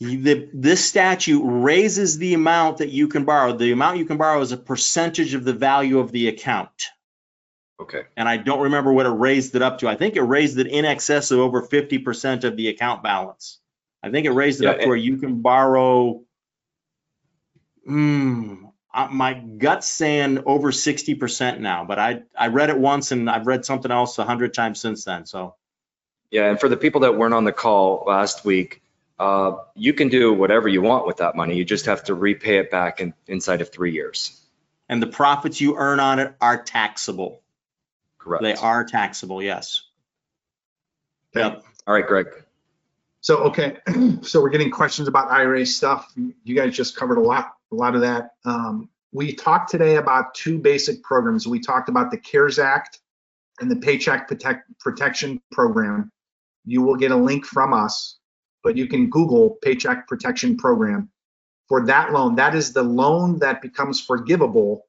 The, 0.00 0.50
this 0.52 0.84
statute 0.84 1.42
raises 1.42 2.18
the 2.18 2.34
amount 2.34 2.78
that 2.78 2.90
you 2.90 3.08
can 3.08 3.24
borrow. 3.24 3.56
The 3.56 3.72
amount 3.72 3.98
you 3.98 4.04
can 4.04 4.18
borrow 4.18 4.40
is 4.40 4.52
a 4.52 4.56
percentage 4.56 5.34
of 5.34 5.44
the 5.44 5.52
value 5.52 6.00
of 6.00 6.10
the 6.10 6.28
account. 6.28 6.90
Okay. 7.80 8.02
And 8.16 8.28
I 8.28 8.36
don't 8.36 8.62
remember 8.62 8.92
what 8.92 9.06
it 9.06 9.10
raised 9.10 9.54
it 9.54 9.62
up 9.62 9.78
to. 9.78 9.88
I 9.88 9.96
think 9.96 10.16
it 10.16 10.22
raised 10.22 10.58
it 10.58 10.66
in 10.66 10.84
excess 10.84 11.30
of 11.30 11.38
over 11.38 11.62
50% 11.62 12.44
of 12.44 12.56
the 12.56 12.68
account 12.68 13.02
balance. 13.02 13.58
I 14.02 14.10
think 14.10 14.26
it 14.26 14.32
raised 14.32 14.60
it 14.60 14.64
Yeah, 14.64 14.70
up 14.72 14.80
to 14.80 14.86
where 14.86 14.96
you 14.96 15.16
can 15.16 15.40
borrow, 15.40 16.22
hmm, 17.86 18.66
uh, 18.94 19.08
my 19.10 19.34
gut's 19.34 19.88
saying 19.88 20.44
over 20.46 20.70
60% 20.70 21.58
now, 21.58 21.84
but 21.84 21.98
I, 21.98 22.22
I 22.38 22.46
read 22.46 22.70
it 22.70 22.78
once 22.78 23.10
and 23.10 23.28
I've 23.28 23.48
read 23.48 23.64
something 23.64 23.90
else 23.90 24.18
a 24.18 24.24
hundred 24.24 24.54
times 24.54 24.80
since 24.80 25.04
then, 25.04 25.26
so. 25.26 25.56
Yeah, 26.30 26.48
and 26.48 26.60
for 26.60 26.68
the 26.68 26.76
people 26.76 27.02
that 27.02 27.16
weren't 27.16 27.34
on 27.34 27.44
the 27.44 27.52
call 27.52 28.04
last 28.06 28.44
week, 28.44 28.82
uh, 29.18 29.56
you 29.74 29.94
can 29.94 30.08
do 30.08 30.32
whatever 30.32 30.68
you 30.68 30.80
want 30.80 31.06
with 31.06 31.18
that 31.18 31.34
money. 31.34 31.56
You 31.56 31.64
just 31.64 31.86
have 31.86 32.04
to 32.04 32.14
repay 32.14 32.58
it 32.58 32.70
back 32.70 33.00
in, 33.00 33.14
inside 33.26 33.60
of 33.60 33.70
three 33.70 33.92
years. 33.92 34.40
And 34.88 35.02
the 35.02 35.08
profits 35.08 35.60
you 35.60 35.76
earn 35.76 35.98
on 35.98 36.20
it 36.20 36.34
are 36.40 36.62
taxable. 36.62 37.42
Correct. 38.18 38.42
They 38.42 38.54
are 38.54 38.84
taxable, 38.84 39.42
yes. 39.42 39.82
Okay. 41.36 41.46
Yep. 41.46 41.64
All 41.86 41.94
right, 41.94 42.06
Greg. 42.06 42.26
So, 43.20 43.44
okay, 43.44 43.78
so 44.22 44.40
we're 44.40 44.50
getting 44.50 44.70
questions 44.70 45.08
about 45.08 45.30
IRA 45.30 45.66
stuff. 45.66 46.12
You 46.44 46.54
guys 46.54 46.76
just 46.76 46.94
covered 46.94 47.18
a 47.18 47.22
lot, 47.22 47.54
a 47.74 47.76
lot 47.76 47.94
of 47.94 48.00
that. 48.02 48.30
Um, 48.44 48.88
we 49.12 49.32
talked 49.32 49.70
today 49.70 49.96
about 49.96 50.34
two 50.34 50.58
basic 50.58 51.02
programs. 51.02 51.46
We 51.46 51.60
talked 51.60 51.88
about 51.88 52.10
the 52.10 52.18
CARES 52.18 52.58
Act 52.58 53.00
and 53.60 53.70
the 53.70 53.76
Paycheck 53.76 54.28
Protect, 54.28 54.62
Protection 54.78 55.40
Program. 55.52 56.10
You 56.64 56.82
will 56.82 56.96
get 56.96 57.10
a 57.10 57.16
link 57.16 57.44
from 57.44 57.74
us, 57.74 58.18
but 58.62 58.76
you 58.76 58.86
can 58.86 59.10
Google 59.10 59.58
Paycheck 59.62 60.08
Protection 60.08 60.56
Program. 60.56 61.10
For 61.68 61.86
that 61.86 62.12
loan, 62.12 62.36
that 62.36 62.54
is 62.54 62.72
the 62.72 62.82
loan 62.82 63.38
that 63.40 63.62
becomes 63.62 64.00
forgivable 64.00 64.86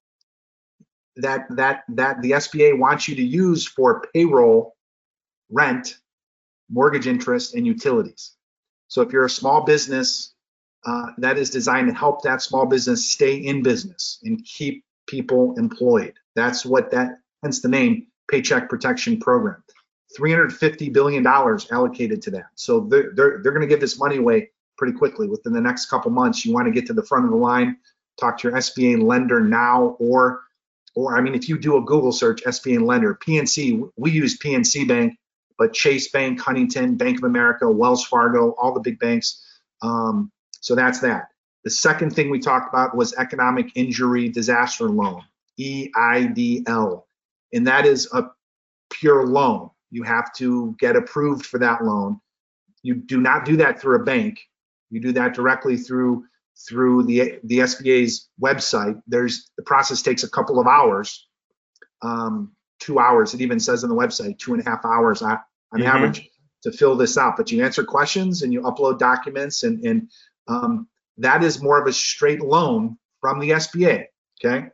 that 1.17 1.47
that 1.55 1.83
that 1.89 2.21
the 2.21 2.31
SBA 2.31 2.77
wants 2.77 3.07
you 3.07 3.15
to 3.15 3.23
use 3.23 3.65
for 3.65 4.05
payroll, 4.13 4.75
rent, 5.49 5.97
mortgage 6.69 7.07
interest, 7.07 7.55
and 7.55 7.65
utilities. 7.65 8.33
So 8.89 9.01
if 9.01 9.13
you're 9.13 9.25
a 9.25 9.29
small 9.29 9.63
business, 9.63 10.34
uh, 10.85 11.07
that 11.17 11.37
is 11.37 11.49
designed 11.49 11.87
to 11.87 11.93
help 11.93 12.21
that 12.23 12.41
small 12.41 12.65
business 12.65 13.11
stay 13.11 13.35
in 13.35 13.63
business 13.63 14.19
and 14.23 14.43
keep 14.45 14.83
people 15.07 15.55
employed. 15.57 16.13
That's 16.35 16.65
what 16.65 16.91
that, 16.91 17.19
hence 17.43 17.61
the 17.61 17.69
name 17.69 18.07
Paycheck 18.29 18.69
Protection 18.69 19.19
Program. 19.19 19.63
$350 20.17 20.93
billion 20.93 21.25
allocated 21.25 22.21
to 22.21 22.31
that. 22.31 22.45
So 22.55 22.81
they're, 22.81 23.11
they're, 23.13 23.39
they're 23.41 23.51
going 23.51 23.61
to 23.61 23.67
give 23.67 23.81
this 23.81 23.99
money 23.99 24.17
away 24.17 24.51
pretty 24.77 24.97
quickly 24.97 25.27
within 25.27 25.53
the 25.53 25.61
next 25.61 25.87
couple 25.87 26.11
months. 26.11 26.45
You 26.45 26.53
want 26.53 26.67
to 26.67 26.71
get 26.71 26.85
to 26.87 26.93
the 26.93 27.03
front 27.03 27.25
of 27.25 27.31
the 27.31 27.37
line, 27.37 27.77
talk 28.19 28.37
to 28.39 28.47
your 28.47 28.57
SBA 28.57 29.01
lender 29.03 29.41
now, 29.41 29.97
or, 29.99 30.41
or 30.95 31.17
I 31.17 31.21
mean, 31.21 31.35
if 31.35 31.49
you 31.49 31.57
do 31.57 31.77
a 31.77 31.81
Google 31.81 32.11
search, 32.11 32.43
SBA 32.43 32.85
lender, 32.85 33.15
PNC, 33.15 33.89
we 33.97 34.11
use 34.11 34.37
PNC 34.39 34.87
Bank 34.87 35.17
but 35.57 35.73
Chase 35.73 36.09
Bank, 36.11 36.39
Huntington, 36.39 36.95
Bank 36.95 37.17
of 37.17 37.23
America, 37.23 37.69
Wells 37.69 38.05
Fargo, 38.05 38.51
all 38.51 38.73
the 38.73 38.79
big 38.79 38.99
banks. 38.99 39.41
Um, 39.81 40.31
so 40.65 40.73
that's 40.73 40.99
that. 41.01 41.27
The 41.63 41.69
second 41.69 42.15
thing 42.15 42.31
we 42.31 42.39
talked 42.39 42.73
about 42.73 42.97
was 42.97 43.13
economic 43.13 43.67
injury 43.75 44.29
disaster 44.29 44.89
loan, 44.89 45.21
EIDL, 45.59 47.03
and 47.53 47.67
that 47.67 47.85
is 47.85 48.09
a 48.11 48.23
pure 48.91 49.27
loan. 49.27 49.69
You 49.91 50.01
have 50.01 50.33
to 50.37 50.75
get 50.79 50.95
approved 50.95 51.45
for 51.45 51.59
that 51.59 51.83
loan. 51.83 52.19
You 52.81 52.95
do 52.95 53.21
not 53.21 53.45
do 53.45 53.57
that 53.57 53.79
through 53.79 53.97
a 54.01 54.03
bank. 54.03 54.39
You 54.89 54.99
do 55.01 55.11
that 55.13 55.35
directly 55.35 55.77
through 55.77 56.25
through 56.67 57.03
the 57.03 57.39
the 57.43 57.59
SBA's 57.59 58.27
website. 58.41 58.99
There's 59.05 59.51
the 59.57 59.63
process 59.63 60.01
takes 60.01 60.23
a 60.23 60.29
couple 60.29 60.59
of 60.59 60.65
hours. 60.65 61.27
Um, 62.01 62.53
two 62.79 62.97
hours. 62.97 63.35
It 63.35 63.41
even 63.41 63.59
says 63.59 63.83
on 63.83 63.89
the 63.91 63.95
website, 63.95 64.39
two 64.39 64.53
and 64.53 64.65
a 64.65 64.69
half 64.69 64.83
hours 64.83 65.21
on, 65.21 65.37
on 65.71 65.79
Mhm. 65.81 65.85
average 65.85 66.29
to 66.63 66.71
fill 66.71 66.95
this 66.95 67.17
out. 67.19 67.37
But 67.37 67.51
you 67.51 67.63
answer 67.63 67.83
questions 67.83 68.41
and 68.41 68.51
you 68.51 68.61
upload 68.61 68.97
documents, 68.97 69.61
and, 69.63 69.83
and 69.85 70.09
um, 70.47 70.87
that 71.17 71.43
is 71.43 71.61
more 71.61 71.79
of 71.79 71.87
a 71.87 71.93
straight 71.93 72.41
loan 72.41 72.97
from 73.21 73.39
the 73.39 73.51
SBA. 73.51 74.05
Okay. 74.43 74.67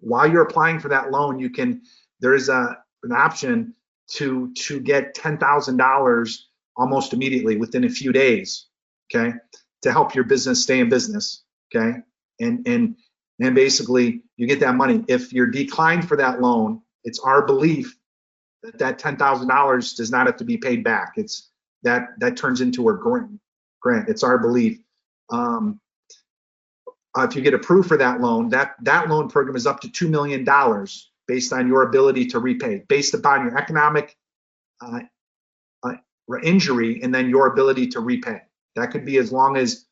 While 0.00 0.30
you're 0.30 0.42
applying 0.42 0.78
for 0.78 0.88
that 0.88 1.10
loan, 1.10 1.38
you 1.38 1.50
can 1.50 1.82
there 2.20 2.34
is 2.34 2.48
a 2.48 2.78
an 3.02 3.12
option 3.12 3.74
to 4.12 4.52
to 4.54 4.80
get 4.80 5.14
ten 5.14 5.38
thousand 5.38 5.76
dollars 5.76 6.48
almost 6.76 7.12
immediately 7.12 7.56
within 7.56 7.84
a 7.84 7.88
few 7.88 8.12
days. 8.12 8.66
Okay, 9.12 9.32
to 9.82 9.92
help 9.92 10.14
your 10.14 10.24
business 10.24 10.62
stay 10.62 10.80
in 10.80 10.88
business. 10.88 11.44
Okay, 11.74 11.98
and 12.40 12.66
and 12.66 12.96
and 13.40 13.54
basically 13.54 14.22
you 14.36 14.46
get 14.46 14.60
that 14.60 14.76
money. 14.76 15.04
If 15.08 15.32
you're 15.32 15.46
declined 15.46 16.06
for 16.06 16.16
that 16.16 16.40
loan, 16.40 16.82
it's 17.04 17.18
our 17.20 17.44
belief 17.44 17.96
that 18.62 18.78
that 18.78 18.98
ten 18.98 19.16
thousand 19.16 19.48
dollars 19.48 19.94
does 19.94 20.10
not 20.10 20.26
have 20.26 20.36
to 20.36 20.44
be 20.44 20.58
paid 20.58 20.84
back. 20.84 21.14
It's 21.16 21.50
that 21.82 22.08
that 22.18 22.36
turns 22.36 22.60
into 22.60 22.88
a 22.88 22.96
grant. 22.96 23.40
Grant. 23.80 24.08
It's 24.08 24.22
our 24.22 24.38
belief. 24.38 24.78
Um, 25.30 25.80
uh, 27.16 27.22
if 27.22 27.34
you 27.34 27.42
get 27.42 27.54
approved 27.54 27.88
for 27.88 27.96
that 27.96 28.20
loan, 28.20 28.48
that 28.50 28.74
that 28.82 29.08
loan 29.08 29.28
program 29.28 29.56
is 29.56 29.66
up 29.66 29.80
to 29.80 29.90
two 29.90 30.08
million 30.08 30.44
dollars 30.44 31.10
based 31.26 31.52
on 31.52 31.66
your 31.68 31.82
ability 31.82 32.26
to 32.26 32.38
repay, 32.38 32.84
based 32.88 33.14
upon 33.14 33.44
your 33.44 33.58
economic 33.58 34.16
uh, 34.80 35.00
uh, 35.82 35.94
injury, 36.42 37.02
and 37.02 37.14
then 37.14 37.28
your 37.28 37.46
ability 37.48 37.88
to 37.88 38.00
repay. 38.00 38.40
That 38.76 38.90
could 38.90 39.04
be 39.04 39.18
as 39.18 39.32
long 39.32 39.56
as 39.56 39.86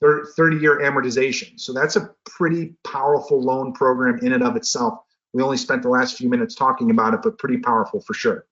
30 0.00 0.56
year 0.56 0.80
amortization. 0.80 1.58
So 1.58 1.72
that's 1.72 1.96
a 1.96 2.10
pretty 2.24 2.74
powerful 2.84 3.40
loan 3.40 3.72
program 3.72 4.18
in 4.22 4.32
and 4.32 4.42
of 4.42 4.56
itself. 4.56 5.00
We 5.32 5.42
only 5.42 5.56
spent 5.56 5.82
the 5.82 5.88
last 5.88 6.16
few 6.16 6.28
minutes 6.28 6.54
talking 6.54 6.90
about 6.90 7.14
it, 7.14 7.20
but 7.22 7.38
pretty 7.38 7.58
powerful 7.58 8.00
for 8.00 8.14
sure. 8.14 8.46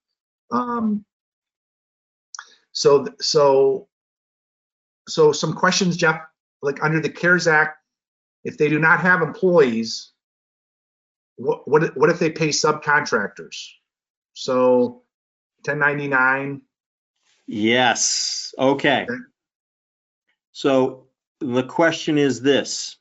Um, 0.51 1.05
so, 2.72 3.06
so, 3.20 3.88
so 5.09 5.32
some 5.32 5.55
questions, 5.55 5.97
Jeff. 5.97 6.20
Like 6.62 6.82
under 6.82 7.01
the 7.01 7.10
CARES 7.10 7.47
Act, 7.47 7.78
if 8.43 8.56
they 8.56 8.68
do 8.68 8.78
not 8.78 9.01
have 9.01 9.20
employees, 9.22 10.12
what 11.36 11.68
what 11.68 11.97
what 11.97 12.10
if 12.10 12.18
they 12.18 12.31
pay 12.31 12.48
subcontractors? 12.48 13.68
So, 14.32 15.02
1099. 15.64 16.62
Yes, 17.47 18.55
okay. 18.59 19.06
Okay. 19.09 19.14
So 20.52 21.09
the 21.40 21.64
question 21.64 22.18
is 22.18 22.40
this. 22.40 22.97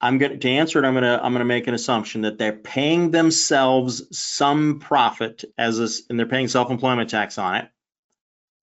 I'm 0.00 0.18
going 0.18 0.38
to 0.38 0.48
answer 0.50 0.78
it. 0.78 0.86
I'm 0.86 0.92
going 0.92 1.04
to 1.04 1.22
I'm 1.22 1.32
going 1.32 1.40
to 1.40 1.46
make 1.46 1.66
an 1.66 1.74
assumption 1.74 2.22
that 2.22 2.38
they're 2.38 2.52
paying 2.52 3.10
themselves 3.10 4.16
some 4.16 4.78
profit 4.78 5.44
as 5.56 5.78
a, 5.80 5.88
and 6.10 6.18
they're 6.18 6.26
paying 6.26 6.48
self-employment 6.48 7.08
tax 7.10 7.38
on 7.38 7.56
it, 7.56 7.68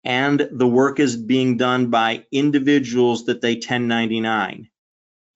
and 0.05 0.49
the 0.51 0.67
work 0.67 1.01
is 1.01 1.17
being 1.17 1.57
done 1.57 1.89
by 1.89 2.27
individuals 2.33 3.27
that 3.27 3.41
they 3.41 3.55
1099. 3.55 4.69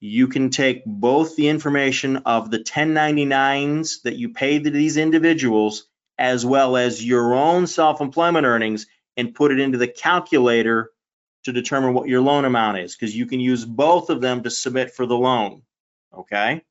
You 0.01 0.29
can 0.29 0.51
take 0.51 0.83
both 0.85 1.37
the 1.37 1.49
information 1.49 2.19
of 2.19 2.51
the 2.51 2.59
1099s 2.59 4.03
that 4.03 4.17
you 4.17 4.31
pay 4.31 4.59
to 4.59 4.71
these 4.71 4.97
individuals 4.97 5.87
as 6.19 6.45
well 6.45 6.77
as 6.77 7.05
your 7.05 7.35
own 7.35 7.67
self-employment 7.67 8.47
earnings 8.47 8.87
and 9.17 9.35
put 9.35 9.53
it 9.53 9.61
into 9.61 9.79
the 9.79 9.89
calculator 9.89 10.91
to 11.45 11.53
determine 11.53 11.95
what 11.95 12.09
your 12.09 12.21
loan 12.21 12.45
amount 12.45 12.79
is 12.79 12.95
because 12.97 13.17
you 13.17 13.27
can 13.27 13.41
use 13.41 13.65
both 13.65 14.11
of 14.11 14.21
them 14.21 14.43
to 14.43 14.51
submit 14.51 14.91
for 14.91 15.07
the 15.07 15.17
loan. 15.17 15.63
Okay. 16.17 16.63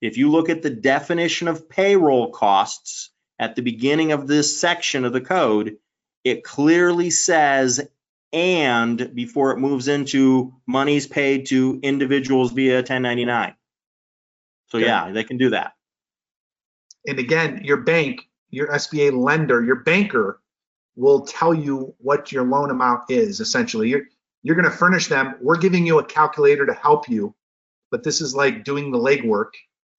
If 0.00 0.18
you 0.18 0.30
look 0.30 0.50
at 0.50 0.62
the 0.62 0.70
definition 0.70 1.48
of 1.48 1.68
payroll 1.68 2.30
costs 2.30 3.10
at 3.38 3.56
the 3.56 3.62
beginning 3.62 4.12
of 4.12 4.26
this 4.26 4.60
section 4.60 5.04
of 5.04 5.12
the 5.12 5.20
code, 5.20 5.78
it 6.24 6.42
clearly 6.44 7.10
says 7.10 7.86
and 8.32 9.14
before 9.14 9.52
it 9.52 9.58
moves 9.58 9.86
into 9.86 10.54
monies 10.66 11.06
paid 11.06 11.46
to 11.46 11.78
individuals 11.82 12.50
via 12.52 12.76
1099. 12.78 13.54
So 14.66 14.78
Okay. 14.78 14.86
yeah, 14.86 15.12
they 15.12 15.22
can 15.22 15.36
do 15.36 15.50
that. 15.50 15.74
And 17.06 17.18
again, 17.18 17.60
your 17.62 17.76
bank, 17.76 18.28
your 18.50 18.68
SBA 18.68 19.12
lender, 19.12 19.62
your 19.62 19.76
banker 19.76 20.40
will 20.96 21.26
tell 21.26 21.54
you 21.54 21.94
what 21.98 22.32
your 22.32 22.44
loan 22.44 22.70
amount 22.70 23.10
is 23.10 23.40
essentially. 23.40 23.88
You're, 23.90 24.04
you're 24.42 24.56
going 24.56 24.70
to 24.70 24.76
furnish 24.76 25.08
them. 25.08 25.36
We're 25.40 25.58
giving 25.58 25.86
you 25.86 25.98
a 25.98 26.04
calculator 26.04 26.66
to 26.66 26.74
help 26.74 27.08
you, 27.08 27.34
but 27.90 28.02
this 28.02 28.20
is 28.20 28.34
like 28.34 28.64
doing 28.64 28.90
the 28.90 28.98
legwork. 28.98 29.50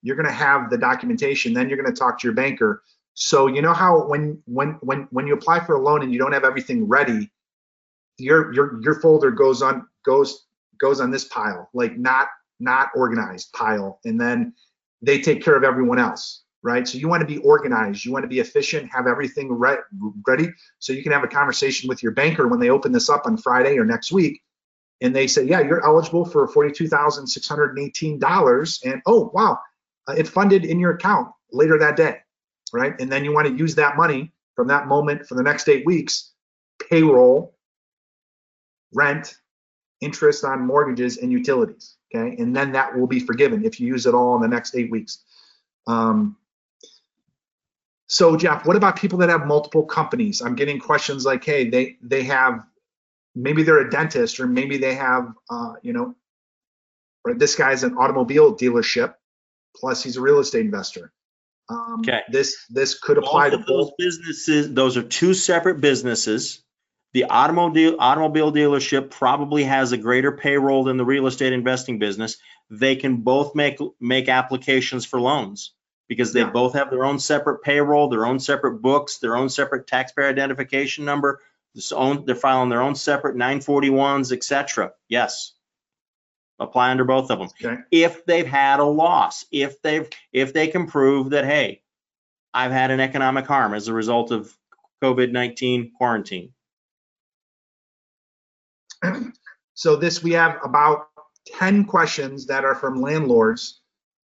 You're 0.01 0.15
going 0.15 0.27
to 0.27 0.31
have 0.31 0.69
the 0.69 0.77
documentation, 0.77 1.53
then 1.53 1.69
you're 1.69 1.81
going 1.81 1.93
to 1.93 1.97
talk 1.97 2.19
to 2.19 2.27
your 2.27 2.35
banker. 2.35 2.83
So 3.15 3.47
you 3.47 3.61
know 3.61 3.73
how 3.73 4.07
when 4.07 4.41
when 4.45 4.77
when 4.81 5.07
when 5.11 5.27
you 5.27 5.33
apply 5.33 5.65
for 5.65 5.75
a 5.75 5.79
loan 5.79 6.03
and 6.03 6.13
you 6.13 6.19
don't 6.19 6.33
have 6.33 6.43
everything 6.43 6.87
ready, 6.87 7.31
your 8.17 8.53
your 8.53 8.81
your 8.83 8.99
folder 9.01 9.31
goes 9.31 9.61
on 9.61 9.87
goes 10.05 10.45
goes 10.79 11.01
on 11.01 11.11
this 11.11 11.25
pile, 11.25 11.69
like 11.73 11.97
not 11.97 12.27
not 12.59 12.89
organized 12.95 13.51
pile, 13.53 13.99
and 14.05 14.19
then 14.19 14.53
they 15.01 15.19
take 15.19 15.43
care 15.43 15.55
of 15.55 15.63
everyone 15.63 15.99
else 15.99 16.45
right? 16.65 16.85
So 16.87 16.97
you 16.97 17.07
want 17.07 17.21
to 17.21 17.27
be 17.27 17.37
organized, 17.37 18.03
you 18.03 18.11
want 18.11 18.23
to 18.23 18.27
be 18.27 18.39
efficient, 18.39 18.91
have 18.91 19.05
everything 19.05 19.51
re- 19.51 19.77
ready 20.27 20.47
so 20.79 20.93
you 20.93 21.03
can 21.03 21.11
have 21.11 21.23
a 21.23 21.27
conversation 21.27 21.87
with 21.87 22.01
your 22.01 22.11
banker 22.11 22.47
when 22.47 22.59
they 22.59 22.71
open 22.71 22.91
this 22.91 23.07
up 23.07 23.27
on 23.27 23.37
Friday 23.37 23.77
or 23.77 23.85
next 23.85 24.11
week. 24.11 24.41
And 24.99 25.15
they 25.15 25.27
say, 25.27 25.43
yeah, 25.43 25.59
you're 25.59 25.85
eligible 25.85 26.25
for 26.25 26.47
$42,618. 26.47 28.79
And 28.83 28.99
oh, 29.05 29.29
wow, 29.31 29.59
uh, 30.07 30.13
it 30.13 30.27
funded 30.27 30.65
in 30.65 30.79
your 30.79 30.95
account 30.95 31.27
later 31.51 31.77
that 31.77 31.97
day, 31.97 32.17
right? 32.75 32.93
And 32.99 33.11
then 33.11 33.23
you 33.23 33.33
want 33.33 33.47
to 33.47 33.55
use 33.55 33.75
that 33.75 33.97
money 33.97 34.31
from 34.55 34.67
that 34.67 34.87
moment 34.87 35.25
for 35.25 35.35
the 35.35 35.43
next 35.43 35.67
eight 35.69 35.85
weeks, 35.85 36.33
payroll, 36.89 37.55
rent, 38.93 39.35
interest 40.01 40.43
on 40.43 40.65
mortgages, 40.65 41.17
and 41.17 41.31
utilities. 41.31 41.95
Okay. 42.13 42.35
And 42.41 42.55
then 42.55 42.71
that 42.73 42.95
will 42.95 43.07
be 43.07 43.19
forgiven 43.19 43.65
if 43.65 43.79
you 43.79 43.87
use 43.87 44.05
it 44.05 44.13
all 44.13 44.35
in 44.35 44.41
the 44.41 44.47
next 44.47 44.75
eight 44.75 44.91
weeks. 44.91 45.23
Um, 45.87 46.37
so 48.07 48.37
Jeff, 48.37 48.65
what 48.65 48.75
about 48.75 48.97
people 48.97 49.17
that 49.19 49.29
have 49.29 49.47
multiple 49.47 49.83
companies? 49.83 50.41
I'm 50.41 50.55
getting 50.55 50.79
questions 50.79 51.25
like, 51.25 51.43
hey, 51.43 51.69
they 51.69 51.97
they 52.01 52.23
have 52.23 52.63
maybe 53.33 53.63
they're 53.63 53.79
a 53.79 53.89
dentist 53.89 54.39
or 54.39 54.47
maybe 54.47 54.77
they 54.77 54.95
have 54.95 55.33
uh, 55.49 55.73
you 55.81 55.93
know, 55.93 56.15
or 57.23 57.33
this 57.33 57.55
guy's 57.55 57.83
an 57.83 57.97
automobile 57.97 58.55
dealership, 58.55 59.15
plus 59.75 60.03
he's 60.03 60.17
a 60.17 60.21
real 60.21 60.39
estate 60.39 60.65
investor. 60.65 61.11
Um, 61.69 62.01
Okay. 62.01 62.21
This 62.29 62.55
this 62.69 62.99
could 62.99 63.17
apply 63.17 63.49
Both 63.49 63.59
to 63.59 63.65
those 63.65 63.85
both. 63.89 63.93
businesses, 63.97 64.73
those 64.73 64.97
are 64.97 65.03
two 65.03 65.33
separate 65.33 65.81
businesses. 65.81 66.61
The 67.13 67.25
automobile 67.25 67.95
automobile 67.99 68.51
dealership 68.51 69.09
probably 69.09 69.63
has 69.63 69.91
a 69.93 69.97
greater 69.97 70.33
payroll 70.33 70.83
than 70.83 70.97
the 70.97 71.05
real 71.05 71.27
estate 71.27 71.53
investing 71.53 71.97
business. 71.97 72.37
They 72.69 72.95
can 72.97 73.17
both 73.17 73.55
make 73.55 73.79
make 73.99 74.27
applications 74.29 75.05
for 75.05 75.19
loans 75.19 75.73
because 76.07 76.33
they 76.33 76.41
Yeah. 76.41 76.49
both 76.51 76.73
have 76.73 76.91
their 76.91 77.03
own 77.05 77.17
separate 77.19 77.63
payroll, 77.63 78.09
their 78.09 78.25
own 78.27 78.39
separate 78.39 78.81
books, 78.81 79.17
their 79.17 79.35
own 79.35 79.49
separate 79.49 79.87
taxpayer 79.87 80.27
identification 80.27 81.05
number. 81.05 81.41
Own, 81.91 82.25
they're 82.25 82.35
filing 82.35 82.69
their 82.69 82.81
own 82.81 82.95
separate 82.95 83.35
941s, 83.35 84.31
et 84.31 84.43
cetera. 84.43 84.93
Yes. 85.09 85.54
Apply 86.59 86.91
under 86.91 87.03
both 87.03 87.31
of 87.31 87.39
them. 87.39 87.49
Okay. 87.61 87.81
If 87.91 88.25
they've 88.25 88.47
had 88.47 88.79
a 88.79 88.85
loss, 88.85 89.45
if 89.51 89.81
they've, 89.81 90.09
if 90.31 90.53
they 90.53 90.67
can 90.67 90.87
prove 90.87 91.31
that, 91.31 91.45
hey, 91.45 91.81
I've 92.53 92.71
had 92.71 92.91
an 92.91 93.01
economic 93.01 93.45
harm 93.45 93.73
as 93.73 93.89
a 93.89 93.93
result 93.93 94.31
of 94.31 94.55
COVID-19 95.03 95.91
quarantine. 95.97 96.53
So 99.75 99.97
this 99.97 100.23
we 100.23 100.31
have 100.31 100.57
about 100.63 101.09
10 101.47 101.85
questions 101.85 102.47
that 102.47 102.63
are 102.63 102.75
from 102.75 103.01
landlords 103.01 103.81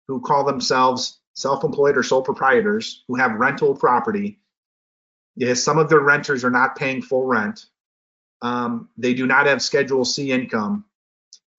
who 0.07 0.21
call 0.21 0.43
themselves 0.43 1.19
self-employed 1.33 1.97
or 1.97 2.03
sole 2.03 2.21
proprietors 2.21 3.03
who 3.07 3.15
have 3.15 3.39
rental 3.39 3.75
property. 3.75 4.39
Yes, 5.35 5.63
some 5.63 5.79
of 5.79 5.89
their 5.89 6.01
renters 6.01 6.43
are 6.43 6.51
not 6.51 6.75
paying 6.75 7.01
full 7.01 7.25
rent. 7.25 7.65
Um, 8.41 8.89
they 8.97 9.13
do 9.13 9.25
not 9.25 9.47
have 9.47 9.61
Schedule 9.61 10.05
C 10.05 10.31
income. 10.31 10.85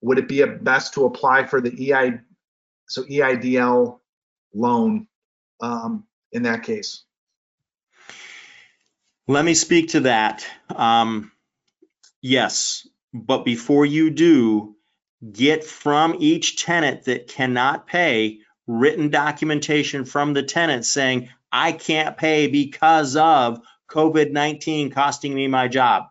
Would 0.02 0.18
it 0.18 0.28
be 0.28 0.44
best 0.44 0.94
to 0.94 1.05
apply 1.05 1.47
for 1.47 1.60
the 1.60 1.93
EI, 1.93 2.20
so 2.89 3.05
EIDL 3.05 4.01
loan 4.55 5.06
um, 5.60 6.05
in 6.32 6.43
that 6.44 6.62
case? 6.62 7.05
Let 9.27 9.44
me 9.44 9.55
speak 9.55 9.90
to 9.90 10.01
that. 10.01 10.47
Um, 10.74 11.31
yes, 12.20 12.89
but 13.12 13.44
before 13.44 13.86
you 13.86 14.10
do, 14.10 14.74
get 15.31 15.64
from 15.64 16.16
each 16.18 16.62
tenant 16.64 17.05
that 17.05 17.28
cannot 17.28 17.86
pay 17.86 18.40
written 18.66 19.10
documentation 19.10 20.05
from 20.05 20.32
the 20.32 20.43
tenant 20.43 20.85
saying, 20.85 21.28
I 21.52 21.72
can't 21.72 22.16
pay 22.16 22.47
because 22.47 23.16
of 23.16 23.60
COVID-19 23.89 24.93
costing 24.93 25.35
me 25.35 25.48
my 25.48 25.68
job. 25.68 26.05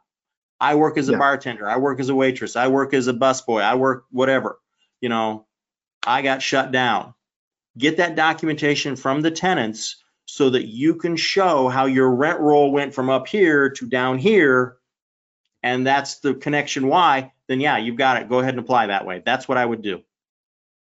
I 0.61 0.75
work 0.75 0.97
as 0.97 1.09
a 1.09 1.13
Yeah. 1.13 1.17
bartender. 1.19 1.69
I 1.69 1.77
work 1.77 1.99
as 1.99 2.09
a 2.09 2.15
waitress. 2.15 2.55
I 2.55 2.67
work 2.67 2.93
as 2.93 3.07
a 3.07 3.13
busboy. 3.13 3.61
I 3.61 3.75
work 3.75 4.05
whatever. 4.11 4.59
You 5.01 5.09
know, 5.09 5.47
I 6.05 6.21
got 6.21 6.41
shut 6.41 6.71
down. 6.71 7.13
Get 7.77 7.97
that 7.97 8.15
documentation 8.15 8.95
from 8.95 9.21
the 9.21 9.31
tenants 9.31 10.03
so 10.25 10.49
that 10.49 10.67
you 10.67 10.95
can 10.95 11.15
show 11.15 11.69
how 11.69 11.85
your 11.85 12.13
rent 12.13 12.39
roll 12.39 12.71
went 12.71 12.93
from 12.93 13.09
up 13.09 13.27
here 13.27 13.69
to 13.69 13.87
down 13.87 14.17
here. 14.17 14.77
And 15.63 15.85
that's 15.85 16.19
the 16.19 16.33
connection 16.33 16.87
why, 16.87 17.33
then 17.47 17.59
yeah, 17.59 17.77
you've 17.77 17.97
got 17.97 18.21
it. 18.21 18.29
Go 18.29 18.39
ahead 18.39 18.53
and 18.53 18.59
apply 18.59 18.87
that 18.87 19.05
way. 19.05 19.21
That's 19.25 19.47
what 19.47 19.57
I 19.57 19.65
would 19.65 19.81
do. 19.81 20.01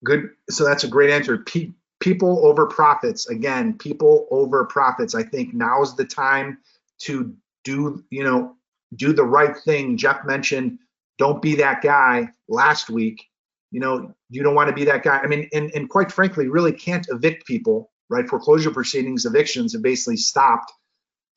Good. 0.04 0.30
So 0.50 0.64
that's 0.64 0.84
a 0.84 0.88
great 0.88 1.10
answer. 1.10 1.38
Pe- 1.38 1.72
people 2.00 2.44
over 2.46 2.66
profits. 2.66 3.28
Again, 3.28 3.76
people 3.78 4.26
over 4.30 4.64
profits. 4.64 5.14
I 5.14 5.22
think 5.22 5.54
now's 5.54 5.94
the 5.96 6.04
time 6.04 6.58
to 7.00 7.34
do, 7.64 8.02
you 8.10 8.24
know, 8.24 8.56
do 8.94 9.12
the 9.12 9.24
right 9.24 9.56
thing. 9.56 9.96
Jeff 9.96 10.24
mentioned, 10.24 10.78
don't 11.18 11.42
be 11.42 11.56
that 11.56 11.82
guy 11.82 12.28
last 12.48 12.90
week. 12.90 13.24
You 13.70 13.80
know, 13.80 14.14
you 14.28 14.42
don't 14.42 14.54
want 14.54 14.68
to 14.68 14.74
be 14.74 14.84
that 14.84 15.02
guy. 15.02 15.18
I 15.18 15.26
mean, 15.26 15.48
and, 15.52 15.70
and 15.74 15.88
quite 15.88 16.12
frankly, 16.12 16.48
really 16.48 16.72
can't 16.72 17.06
evict 17.10 17.46
people, 17.46 17.90
right? 18.10 18.28
Foreclosure 18.28 18.70
proceedings, 18.70 19.24
evictions 19.24 19.72
have 19.72 19.82
basically 19.82 20.18
stopped 20.18 20.72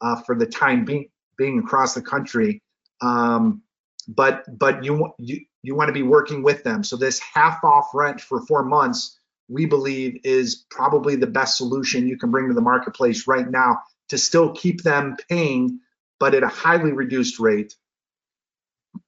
uh, 0.02 0.22
for 0.24 0.36
the 0.36 0.46
time 0.46 0.86
being, 0.86 1.10
being 1.38 1.60
across 1.60 1.94
the 1.94 2.02
country. 2.02 2.62
Um, 3.02 3.62
but 4.08 4.44
but 4.58 4.84
you 4.84 5.14
you 5.18 5.42
you 5.64 5.76
want 5.76 5.90
to 5.90 5.94
be 5.94 6.04
working 6.04 6.44
with 6.44 6.64
them. 6.64 6.84
So 6.84 6.96
this 6.96 7.20
half 7.20 7.64
off 7.64 7.88
rent 7.94 8.22
for 8.22 8.46
four 8.46 8.64
months, 8.64 9.20
we 9.48 9.66
believe 9.66 10.20
is 10.24 10.66
probably 10.70 11.16
the 11.16 11.28
best 11.28 11.58
solution 11.58 12.08
you 12.08 12.18
can 12.18 12.32
bring 12.32 12.48
to 12.48 12.54
the 12.54 12.62
marketplace 12.62 13.28
right 13.28 13.50
now 13.50 13.80
to 14.10 14.18
still 14.18 14.54
keep 14.54 14.84
them 14.84 15.16
paying, 15.30 15.80
but 16.20 16.34
at 16.36 16.44
a 16.44 16.48
highly 16.48 16.92
reduced 16.92 17.40
rate. 17.40 17.76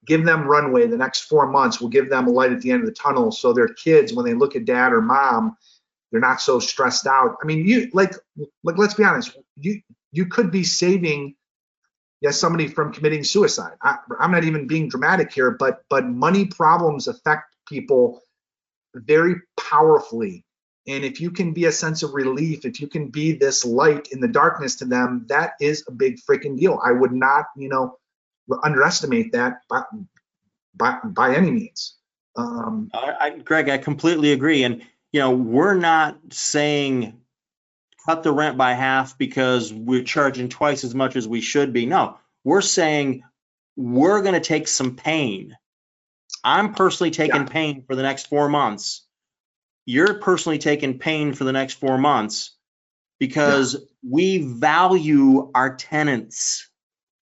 Give 0.06 0.24
them 0.24 0.46
runway. 0.46 0.86
The 0.86 0.98
next 0.98 1.22
four 1.22 1.50
months 1.50 1.80
will 1.80 1.88
give 1.88 2.10
them 2.10 2.26
a 2.26 2.30
light 2.30 2.52
at 2.52 2.60
the 2.60 2.70
end 2.70 2.82
of 2.82 2.86
the 2.86 2.94
tunnel. 2.94 3.30
So 3.32 3.52
their 3.52 3.68
kids, 3.68 4.12
when 4.12 4.26
they 4.26 4.34
look 4.34 4.54
at 4.54 4.66
dad 4.66 4.92
or 4.92 5.00
mom, 5.00 5.56
they're 6.10 6.20
not 6.20 6.40
so 6.40 6.58
stressed 6.58 7.06
out. 7.06 7.36
I 7.42 7.46
mean, 7.46 7.66
you 7.66 7.88
like 7.92 8.14
like 8.62 8.78
let's 8.78 8.94
be 8.94 9.04
honest. 9.04 9.36
You 9.56 9.80
you 10.12 10.26
could 10.26 10.50
be 10.50 10.64
saving 10.64 11.34
yes 12.20 12.38
somebody 12.38 12.66
from 12.66 12.92
committing 12.92 13.24
suicide 13.24 13.74
I, 13.82 13.98
i'm 14.18 14.30
not 14.30 14.44
even 14.44 14.66
being 14.66 14.88
dramatic 14.88 15.32
here 15.32 15.52
but 15.52 15.82
but 15.88 16.06
money 16.06 16.46
problems 16.46 17.08
affect 17.08 17.54
people 17.68 18.22
very 18.94 19.36
powerfully 19.58 20.44
and 20.88 21.04
if 21.04 21.20
you 21.20 21.30
can 21.30 21.52
be 21.52 21.66
a 21.66 21.72
sense 21.72 22.02
of 22.02 22.14
relief 22.14 22.64
if 22.64 22.80
you 22.80 22.88
can 22.88 23.08
be 23.08 23.32
this 23.32 23.64
light 23.64 24.08
in 24.12 24.20
the 24.20 24.28
darkness 24.28 24.76
to 24.76 24.86
them 24.86 25.26
that 25.28 25.52
is 25.60 25.84
a 25.88 25.92
big 25.92 26.18
freaking 26.28 26.58
deal 26.58 26.80
i 26.84 26.92
would 26.92 27.12
not 27.12 27.46
you 27.56 27.68
know 27.68 27.96
underestimate 28.64 29.32
that 29.32 29.60
by 29.68 29.82
by, 30.74 30.98
by 31.04 31.34
any 31.34 31.50
means 31.50 31.96
um, 32.36 32.90
I, 32.94 33.14
I, 33.20 33.30
Greg, 33.38 33.68
I 33.68 33.78
completely 33.78 34.32
agree. 34.32 34.62
And, 34.62 34.82
you 35.12 35.20
know, 35.20 35.32
we're 35.32 35.74
not 35.74 36.18
saying 36.30 37.20
cut 38.06 38.22
the 38.22 38.32
rent 38.32 38.56
by 38.56 38.74
half 38.74 39.18
because 39.18 39.72
we're 39.72 40.04
charging 40.04 40.48
twice 40.48 40.84
as 40.84 40.94
much 40.94 41.16
as 41.16 41.26
we 41.26 41.40
should 41.40 41.72
be. 41.72 41.84
No, 41.84 42.16
we're 42.44 42.60
saying 42.60 43.24
we're 43.76 44.22
going 44.22 44.34
to 44.34 44.40
take 44.40 44.68
some 44.68 44.94
pain. 44.96 45.56
I'm 46.44 46.74
personally 46.74 47.10
taking 47.10 47.42
Yeah. 47.42 47.48
pain 47.48 47.82
for 47.86 47.96
the 47.96 48.02
next 48.02 48.28
four 48.28 48.48
months. 48.48 49.02
You're 49.88 50.20
personally 50.20 50.58
taking 50.58 50.98
pain 50.98 51.32
for 51.32 51.44
the 51.44 51.52
next 51.52 51.80
four 51.80 51.96
months 51.96 52.54
because 53.18 53.74
we 54.06 54.36
value 54.36 55.50
our 55.54 55.76
tenants. 55.76 56.68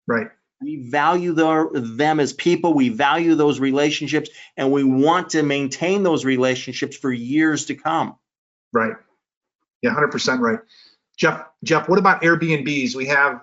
right 0.07 0.27
We 0.61 0.89
value 0.89 1.33
their, 1.33 1.67
them 1.73 2.21
as 2.21 2.31
people. 2.31 2.73
We 2.73 2.87
value 2.87 3.35
those 3.35 3.59
relationships 3.59 4.29
and 4.55 4.71
we 4.71 4.85
want 4.85 5.31
to 5.31 5.43
maintain 5.43 6.03
those 6.03 6.23
relationships 6.23 6.95
for 6.95 7.11
years 7.11 7.65
to 7.65 7.75
come. 7.75 8.15
Right. 8.71 8.93
Yeah, 9.81 9.93
100% 9.93 10.39
right. 10.39 10.59
Jeff, 11.17 11.43
Jeff, 11.65 11.89
what 11.89 11.99
about 11.99 12.21
Airbnbs? 12.21 12.95
We 12.95 13.07
have 13.07 13.41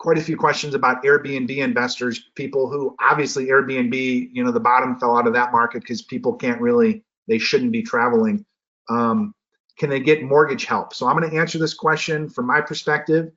quite 0.00 0.18
a 0.18 0.20
few 0.20 0.36
questions 0.36 0.74
about 0.74 1.04
Airbnb 1.04 1.56
investors, 1.58 2.28
people 2.34 2.68
who 2.68 2.96
obviously 2.98 3.46
Airbnb, 3.46 4.30
you 4.32 4.42
know, 4.42 4.50
the 4.50 4.58
bottom 4.58 4.98
fell 4.98 5.16
out 5.16 5.28
of 5.28 5.34
that 5.34 5.52
market 5.52 5.82
because 5.82 6.02
people 6.02 6.34
can't 6.34 6.60
really, 6.60 7.04
they 7.28 7.38
shouldn't 7.38 7.72
be 7.72 7.82
traveling. 7.82 8.44
Um, 8.88 9.34
can 9.78 9.90
they 9.90 10.00
get 10.00 10.22
mortgage 10.22 10.64
help? 10.64 10.94
So 10.94 11.06
I'm 11.06 11.16
going 11.16 11.30
to 11.30 11.36
answer 11.36 11.58
this 11.58 11.74
question 11.74 12.28
from 12.28 12.46
my 12.46 12.60
perspective. 12.60 13.30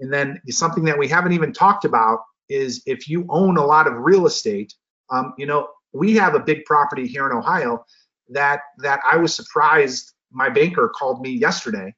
And 0.00 0.12
then 0.12 0.40
something 0.48 0.84
that 0.84 0.98
we 0.98 1.08
haven't 1.08 1.32
even 1.32 1.52
talked 1.52 1.84
about 1.84 2.20
is 2.48 2.82
if 2.86 3.08
you 3.08 3.26
own 3.28 3.56
a 3.56 3.64
lot 3.64 3.86
of 3.86 3.94
real 3.94 4.26
estate, 4.26 4.74
um, 5.10 5.34
you 5.38 5.46
know, 5.46 5.68
we 5.92 6.16
have 6.16 6.34
a 6.34 6.40
big 6.40 6.64
property 6.64 7.06
here 7.06 7.26
in 7.26 7.36
Ohio 7.36 7.84
that 8.30 8.60
that 8.78 9.00
I 9.10 9.16
was 9.16 9.34
surprised. 9.34 10.12
My 10.30 10.48
banker 10.48 10.88
called 10.88 11.20
me 11.20 11.30
yesterday 11.30 11.94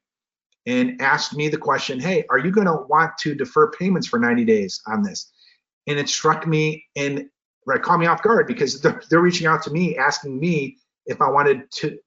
and 0.65 1.01
asked 1.01 1.35
me 1.35 1.47
the 1.47 1.57
question, 1.57 1.99
"Hey, 1.99 2.25
are 2.29 2.37
you 2.37 2.51
going 2.51 2.67
to 2.67 2.85
want 2.89 3.17
to 3.19 3.33
defer 3.33 3.71
payments 3.71 4.07
for 4.07 4.19
90 4.19 4.43
days 4.43 4.81
on 4.87 5.01
this?" 5.01 5.31
And 5.87 5.97
it 5.97 6.09
struck 6.09 6.45
me 6.45 6.85
and 6.95 7.29
right, 7.65 7.81
caught 7.81 7.99
me 7.99 8.05
off 8.05 8.21
guard 8.21 8.47
because 8.47 8.81
they're, 8.81 9.01
they're 9.09 9.21
reaching 9.21 9.47
out 9.47 9.63
to 9.63 9.71
me 9.71 9.97
asking 9.97 10.39
me 10.39 10.77
if 11.05 11.21
I 11.21 11.29
wanted 11.29 11.71
to 11.71 11.97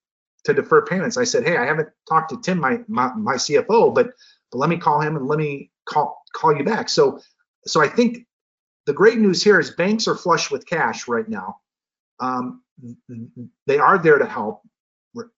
to 0.44 0.54
defer 0.54 0.84
payments. 0.84 1.16
I 1.16 1.24
said, 1.24 1.44
"Hey, 1.44 1.56
I 1.56 1.64
haven't 1.64 1.88
talked 2.08 2.30
to 2.30 2.40
Tim, 2.40 2.60
my 2.60 2.80
my, 2.88 3.12
my 3.14 3.34
CFO, 3.34 3.94
but 3.94 4.10
but 4.50 4.58
let 4.58 4.70
me 4.70 4.76
call 4.76 5.00
him 5.00 5.16
and 5.16 5.26
let 5.26 5.38
me 5.38 5.70
call 5.84 6.22
call 6.34 6.56
you 6.56 6.64
back." 6.64 6.88
So 6.88 7.20
so 7.66 7.80
I 7.80 7.88
think 7.88 8.26
the 8.86 8.92
great 8.92 9.18
news 9.18 9.42
here 9.42 9.60
is 9.60 9.70
banks 9.72 10.08
are 10.08 10.14
flush 10.14 10.50
with 10.50 10.66
cash 10.66 11.08
right 11.08 11.28
now. 11.28 11.56
Um, 12.20 12.62
they 13.66 13.78
are 13.78 13.98
there 13.98 14.18
to 14.18 14.26
help. 14.26 14.62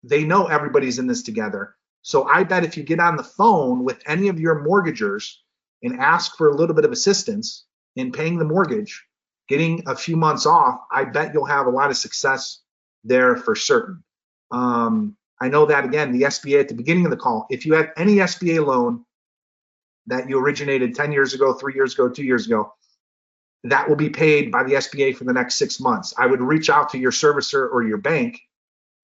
They 0.05 0.25
know 0.25 0.47
everybody's 0.47 0.99
in 0.99 1.07
this 1.07 1.23
together. 1.23 1.75
So 2.03 2.25
I 2.25 2.45
bet 2.45 2.65
if 2.65 2.77
you 2.77 2.83
get 2.83 3.01
on 3.01 3.17
the 3.17 3.25
phone 3.25 3.85
with 3.85 4.03
any 4.07 4.29
of 4.29 4.41
your 4.41 4.63
mortgagers 4.63 5.43
and 5.83 6.01
ask 6.01 6.37
for 6.37 6.49
a 6.49 6.55
little 6.55 6.75
bit 6.75 6.85
of 6.85 6.93
assistance 6.93 7.67
in 7.97 8.13
paying 8.13 8.39
the 8.39 8.45
mortgage, 8.45 9.05
getting 9.49 9.83
a 9.87 9.97
few 9.97 10.17
months 10.17 10.47
off, 10.47 10.81
I 10.93 11.05
bet 11.05 11.35
you'll 11.35 11.45
have 11.45 11.67
a 11.67 11.71
lot 11.71 11.91
of 11.91 11.97
success 11.97 12.61
there 13.05 13.37
for 13.37 13.55
certain. 13.55 14.03
Um, 14.51 15.17
I 15.41 15.49
know 15.49 15.67
that 15.67 15.85
again, 15.85 16.13
the 16.13 16.23
SBA 16.23 16.61
at 16.61 16.69
the 16.69 16.75
beginning 16.75 17.05
of 17.07 17.11
the 17.11 17.17
call, 17.17 17.47
if 17.51 17.65
you 17.65 17.75
have 17.75 17.91
any 17.97 18.17
SBA 18.17 18.65
loan 18.65 19.05
that 20.07 20.29
you 20.29 20.39
originated 20.39 20.95
10 20.95 21.13
years 21.13 21.35
ago, 21.35 21.53
three 21.55 21.75
years 21.75 21.95
ago, 21.95 22.09
two 22.09 22.25
years 22.25 22.47
ago, 22.47 22.73
that 23.65 23.89
will 23.89 23.97
be 23.97 24.11
paid 24.11 24.51
by 24.51 24.65
the 24.65 24.75
SBA 24.75 25.17
for 25.17 25.25
the 25.25 25.33
next 25.33 25.57
six 25.57 25.81
months. 25.81 26.15
I 26.17 26.27
would 26.27 26.41
reach 26.41 26.71
out 26.71 26.91
to 26.91 26.99
your 26.99 27.13
servicer 27.13 27.71
or 27.71 27.83
your 27.83 27.99
bank 27.99 28.39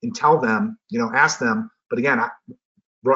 and 0.03 0.15
tell 0.15 0.41
them, 0.41 0.79
you 0.89 0.99
know, 0.99 1.11
ask 1.15 1.39
them. 1.39 1.71
But 1.91 1.99
again, 1.99 2.19
I, 2.21 2.31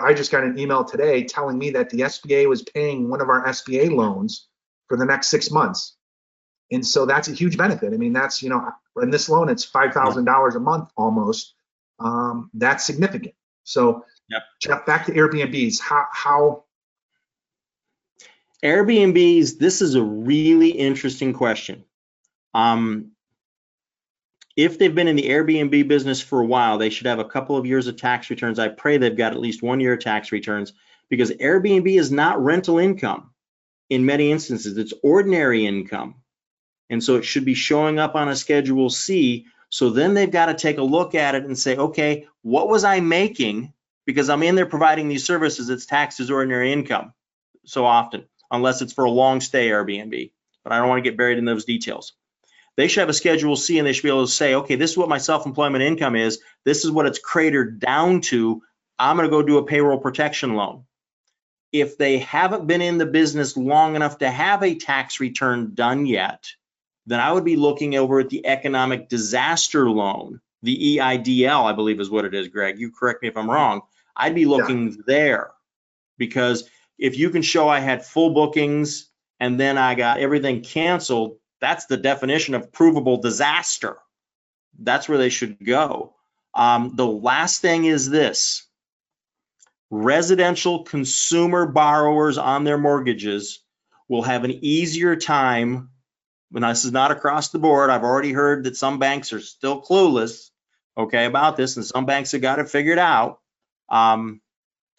I 0.03 0.15
just 0.15 0.31
got 0.31 0.45
an 0.45 0.59
email 0.59 0.85
today 0.85 1.25
telling 1.25 1.59
me 1.59 1.71
that 1.71 1.91
the 1.91 2.01
SBA 2.01 2.49
was 2.49 2.63
paying 2.63 3.09
one 3.09 3.21
of 3.21 3.29
our 3.29 3.45
SBA 3.47 3.91
loans 3.91 4.49
for 4.89 4.97
the 4.97 5.07
next 5.07 5.29
six 5.29 5.51
months. 5.51 5.97
And 6.71 6.87
so 6.87 7.05
that's 7.07 7.29
a 7.29 7.33
huge 7.33 7.57
benefit. 7.57 7.93
I 7.93 7.97
mean, 7.97 8.13
that's, 8.13 8.43
you 8.43 8.49
know, 8.49 8.71
in 9.03 9.11
this 9.11 9.29
loan, 9.29 9.49
it's 9.49 9.69
$5,000 9.69 10.55
a 10.55 10.61
month 10.61 10.91
almost. 10.97 11.55
Um, 11.99 12.51
that's 12.55 12.85
significant. 12.85 13.35
So, 13.65 14.05
yep. 14.29 14.43
Jeff, 14.63 14.87
back 14.87 15.07
to 15.07 15.13
Airbnbs. 15.13 15.81
How, 15.81 16.07
how 16.13 16.65
Airbnbs, 18.65 19.59
this 19.59 19.83
is 19.83 19.95
a 19.95 20.03
really 20.03 20.71
interesting 20.71 21.33
question. 21.33 21.85
Um, 22.55 23.13
if 24.57 24.79
they've 24.79 24.95
been 24.95 25.09
in 25.09 25.17
the 25.17 25.29
Airbnb 25.29 25.89
business 25.89 26.21
for 26.21 26.41
a 26.41 26.47
while, 26.47 26.79
they 26.79 26.91
should 26.91 27.07
have 27.07 27.19
a 27.19 27.25
couple 27.25 27.57
of 27.57 27.67
years 27.67 27.87
of 27.87 27.97
tax 27.97 28.31
returns. 28.31 28.59
I 28.59 28.69
pray 28.69 28.99
they've 28.99 29.17
got 29.17 29.33
at 29.33 29.41
least 29.41 29.63
one 29.63 29.81
year 29.81 29.95
of 29.95 30.01
tax 30.01 30.33
returns 30.33 30.73
because 31.09 31.31
Airbnb 31.33 31.99
is 31.99 32.13
not 32.13 32.43
rental 32.43 32.79
income 32.79 33.31
in 33.89 34.07
many 34.07 34.31
instances, 34.31 34.79
it's 34.79 34.95
ordinary 35.03 35.67
income. 35.67 36.15
And 36.91 37.03
so 37.03 37.17
it 37.17 37.25
should 37.25 37.45
be 37.45 37.55
showing 37.55 37.99
up 37.99 38.15
on 38.17 38.29
a 38.29 38.37
Schedule 38.37 38.91
C. 38.91 39.47
So 39.71 39.91
then 39.91 40.15
they've 40.15 40.31
got 40.31 40.47
to 40.47 40.55
take 40.55 40.79
a 40.79 40.83
look 40.83 41.15
at 41.15 41.37
it 41.37 41.45
and 41.45 41.59
say, 41.59 41.77
okay, 41.77 42.27
what 42.43 42.69
was 42.69 42.85
I 42.85 43.01
making? 43.01 43.73
Because 44.05 44.29
I'm 44.29 44.43
in 44.43 44.57
there 44.57 44.67
providing 44.67 45.09
these 45.09 45.25
services, 45.25 45.71
it's 45.71 45.87
taxed 45.87 46.21
as 46.21 46.31
ordinary 46.31 46.73
income 46.73 47.15
so 47.65 47.87
often 47.87 48.25
unless 48.51 48.83
it's 48.83 48.93
for 48.93 49.05
a 49.05 49.11
long 49.11 49.41
stay 49.41 49.69
Airbnb. 49.69 50.33
But 50.65 50.73
I 50.73 50.79
don't 50.79 50.89
want 50.89 51.03
to 51.03 51.09
get 51.09 51.17
buried 51.17 51.39
in 51.39 51.45
those 51.45 51.65
details. 51.65 52.13
They 52.77 52.89
should 52.89 53.01
have 53.01 53.09
a 53.09 53.15
Schedule 53.15 53.57
C 53.57 53.79
and 53.79 53.87
they 53.87 53.93
should 53.93 54.03
be 54.03 54.09
able 54.09 54.27
to 54.27 54.33
say, 54.33 54.55
okay, 54.55 54.75
this 54.75 54.91
is 54.91 54.97
what 54.97 55.09
my 55.09 55.19
self-employment 55.19 55.83
income 55.83 56.17
is. 56.17 56.41
This 56.65 56.85
is 56.85 56.91
what 56.91 57.07
it's 57.07 57.19
cratered 57.19 57.79
down 57.79 58.21
to. 58.23 58.63
I'm 58.99 59.17
going 59.17 59.29
to 59.29 59.31
go 59.31 59.43
do 59.43 59.59
a 59.59 59.65
payroll 59.65 59.99
protection 59.99 60.55
loan. 60.55 60.85
If 61.73 61.99
they 61.99 62.19
haven't 62.19 62.67
been 62.67 62.83
in 62.83 62.99
the 62.99 63.07
business 63.07 63.57
long 63.57 63.97
enough 63.97 64.19
to 64.19 64.31
have 64.31 64.63
a 64.63 64.75
tax 64.75 65.21
return 65.21 65.75
done 65.75 66.07
yet, 66.07 66.47
then 67.07 67.21
I 67.21 67.33
would 67.33 67.45
be 67.45 67.57
looking 67.57 67.97
over 67.97 68.21
at 68.21 68.29
the 68.29 68.47
economic 68.47 69.09
disaster 69.09 69.89
loan, 69.91 70.41
the 70.63 70.99
EIDL, 70.99 71.65
I 71.65 71.73
believe 71.73 72.01
is 72.01 72.11
what 72.11 72.25
it 72.25 72.35
is, 72.35 72.49
Greg. 72.49 72.79
You 72.79 72.91
correct 72.91 73.23
me 73.23 73.29
if 73.29 73.37
I'm 73.37 73.51
wrong. 73.51 73.83
I'd 74.17 74.35
be 74.35 74.47
looking 74.47 74.89
yeah. 74.89 74.97
there 75.07 75.51
because 76.19 76.69
if 76.99 77.19
you 77.19 77.31
can 77.31 77.43
show 77.43 77.69
I 77.69 77.81
had 77.81 78.05
full 78.05 78.35
bookings 78.35 79.09
and 79.39 79.59
then 79.59 79.79
I 79.79 79.95
got 79.95 80.21
everything 80.21 80.63
canceled, 80.63 81.39
that's 81.61 81.87
the 81.87 81.97
definition 81.97 82.55
of 82.55 82.73
provable 82.73 83.19
disaster. 83.19 83.97
That's 84.79 85.09
where 85.09 85.19
they 85.19 85.31
should 85.31 85.65
go. 85.65 86.15
Um, 86.55 86.93
the 86.97 87.07
last 87.07 87.61
thing 87.61 87.85
is 87.85 88.11
this 88.11 88.67
residential 89.91 90.85
consumer 90.85 91.67
borrowers 91.67 92.39
on 92.39 92.65
their 92.65 92.79
mortgages 92.79 93.61
will 94.09 94.23
have 94.23 94.45
an 94.45 94.53
easier 94.63 95.17
time. 95.17 95.91
And 96.55 96.65
this 96.65 96.85
is 96.85 96.93
not 96.93 97.13
across 97.13 97.51
the 97.51 97.59
board. 97.59 97.91
I've 97.91 98.05
already 98.05 98.33
heard 98.33 98.65
that 98.65 98.77
some 98.77 98.99
banks 98.99 99.33
are 99.33 99.41
still 99.41 99.83
clueless, 99.83 100.51
okay, 100.97 101.27
about 101.27 101.57
this, 101.57 101.77
and 101.77 101.85
some 101.87 102.07
banks 102.07 102.33
have 102.33 102.43
got 102.43 102.59
it 102.59 102.69
figured 102.69 102.99
out. 102.99 103.41
Um, 103.89 104.41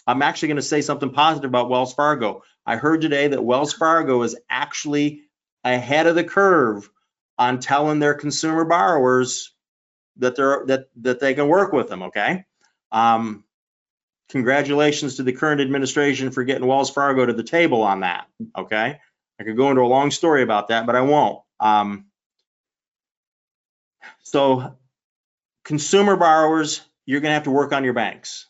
I'm 0.07 0.21
actually 0.21 0.49
going 0.49 0.55
to 0.57 0.61
say 0.63 0.81
something 0.81 1.11
positive 1.11 1.49
about 1.49 1.69
Wells 1.69 1.93
Fargo. 1.93 2.43
I 2.65 2.75
heard 2.77 3.01
today 3.01 3.29
that 3.29 3.43
Wells 3.43 3.73
Fargo 3.73 4.21
is 4.23 4.35
actually 4.49 5.23
ahead 5.63 6.07
of 6.07 6.15
the 6.15 6.23
curve 6.23 6.89
on 7.37 7.59
telling 7.59 7.99
their 7.99 8.13
consumer 8.13 8.65
borrowers 8.65 9.53
that 10.17 10.35
they're 10.35 10.63
that 10.67 10.89
that 10.97 11.19
they 11.19 11.33
can 11.33 11.47
work 11.47 11.73
with 11.73 11.89
them. 11.89 12.03
Okay. 12.03 12.45
Um, 12.91 13.43
congratulations 14.29 15.17
to 15.17 15.23
the 15.23 15.33
current 15.33 15.61
administration 15.61 16.31
for 16.31 16.43
getting 16.43 16.67
Wells 16.67 16.89
Fargo 16.89 17.25
to 17.25 17.33
the 17.33 17.43
table 17.43 17.81
on 17.83 18.01
that. 18.01 18.27
Okay. 18.57 18.99
I 19.41 19.43
could 19.43 19.57
go 19.57 19.69
into 19.69 19.81
a 19.81 19.87
long 19.87 20.11
story 20.11 20.43
about 20.43 20.67
that, 20.67 20.85
but 20.85 20.95
I 20.95 21.01
won't. 21.01 21.39
Um, 21.59 22.05
so, 24.23 24.77
consumer 25.65 26.15
borrowers, 26.15 26.81
you're 27.05 27.21
going 27.21 27.31
to 27.31 27.35
have 27.35 27.43
to 27.43 27.51
work 27.51 27.73
on 27.73 27.83
your 27.83 27.93
banks 27.93 28.47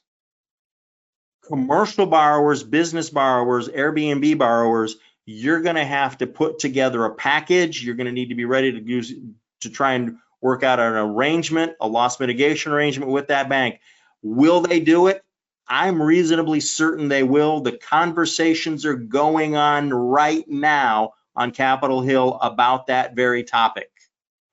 commercial 1.52 2.06
borrowers, 2.06 2.64
business 2.64 3.10
borrowers, 3.10 3.68
Airbnb 3.68 4.38
borrowers, 4.38 4.96
you're 5.26 5.62
going 5.62 5.76
to 5.76 5.84
have 5.84 6.18
to 6.18 6.28
put 6.28 6.60
together 6.60 7.04
a 7.04 7.14
package. 7.14 7.84
You're 7.84 7.96
going 7.96 8.06
to 8.06 8.14
need 8.14 8.30
to 8.30 8.36
be 8.36 8.46
ready 8.46 8.72
to 8.72 8.82
use 8.82 9.14
to 9.62 9.70
try 9.70 9.94
and 9.94 10.18
work 10.40 10.64
out 10.64 10.80
an 10.80 10.94
arrangement, 10.94 11.74
a 11.82 11.88
loss 11.88 12.20
mitigation 12.20 12.72
arrangement 12.72 13.12
with 13.12 13.28
that 13.28 13.50
bank. 13.50 13.80
Will 14.22 14.62
they 14.62 14.80
do 14.80 15.08
it? 15.08 15.24
I'm 15.72 16.02
reasonably 16.02 16.60
certain 16.60 17.08
they 17.08 17.24
will. 17.24 17.62
The 17.62 17.78
conversations 17.78 18.86
are 18.86 18.96
going 18.96 19.56
on 19.56 19.92
right 19.92 20.48
now 20.48 21.14
on 21.36 21.52
Capitol 21.52 22.02
Hill 22.02 22.38
about 22.42 22.88
that 22.88 23.16
very 23.16 23.44
topic. 23.44 23.90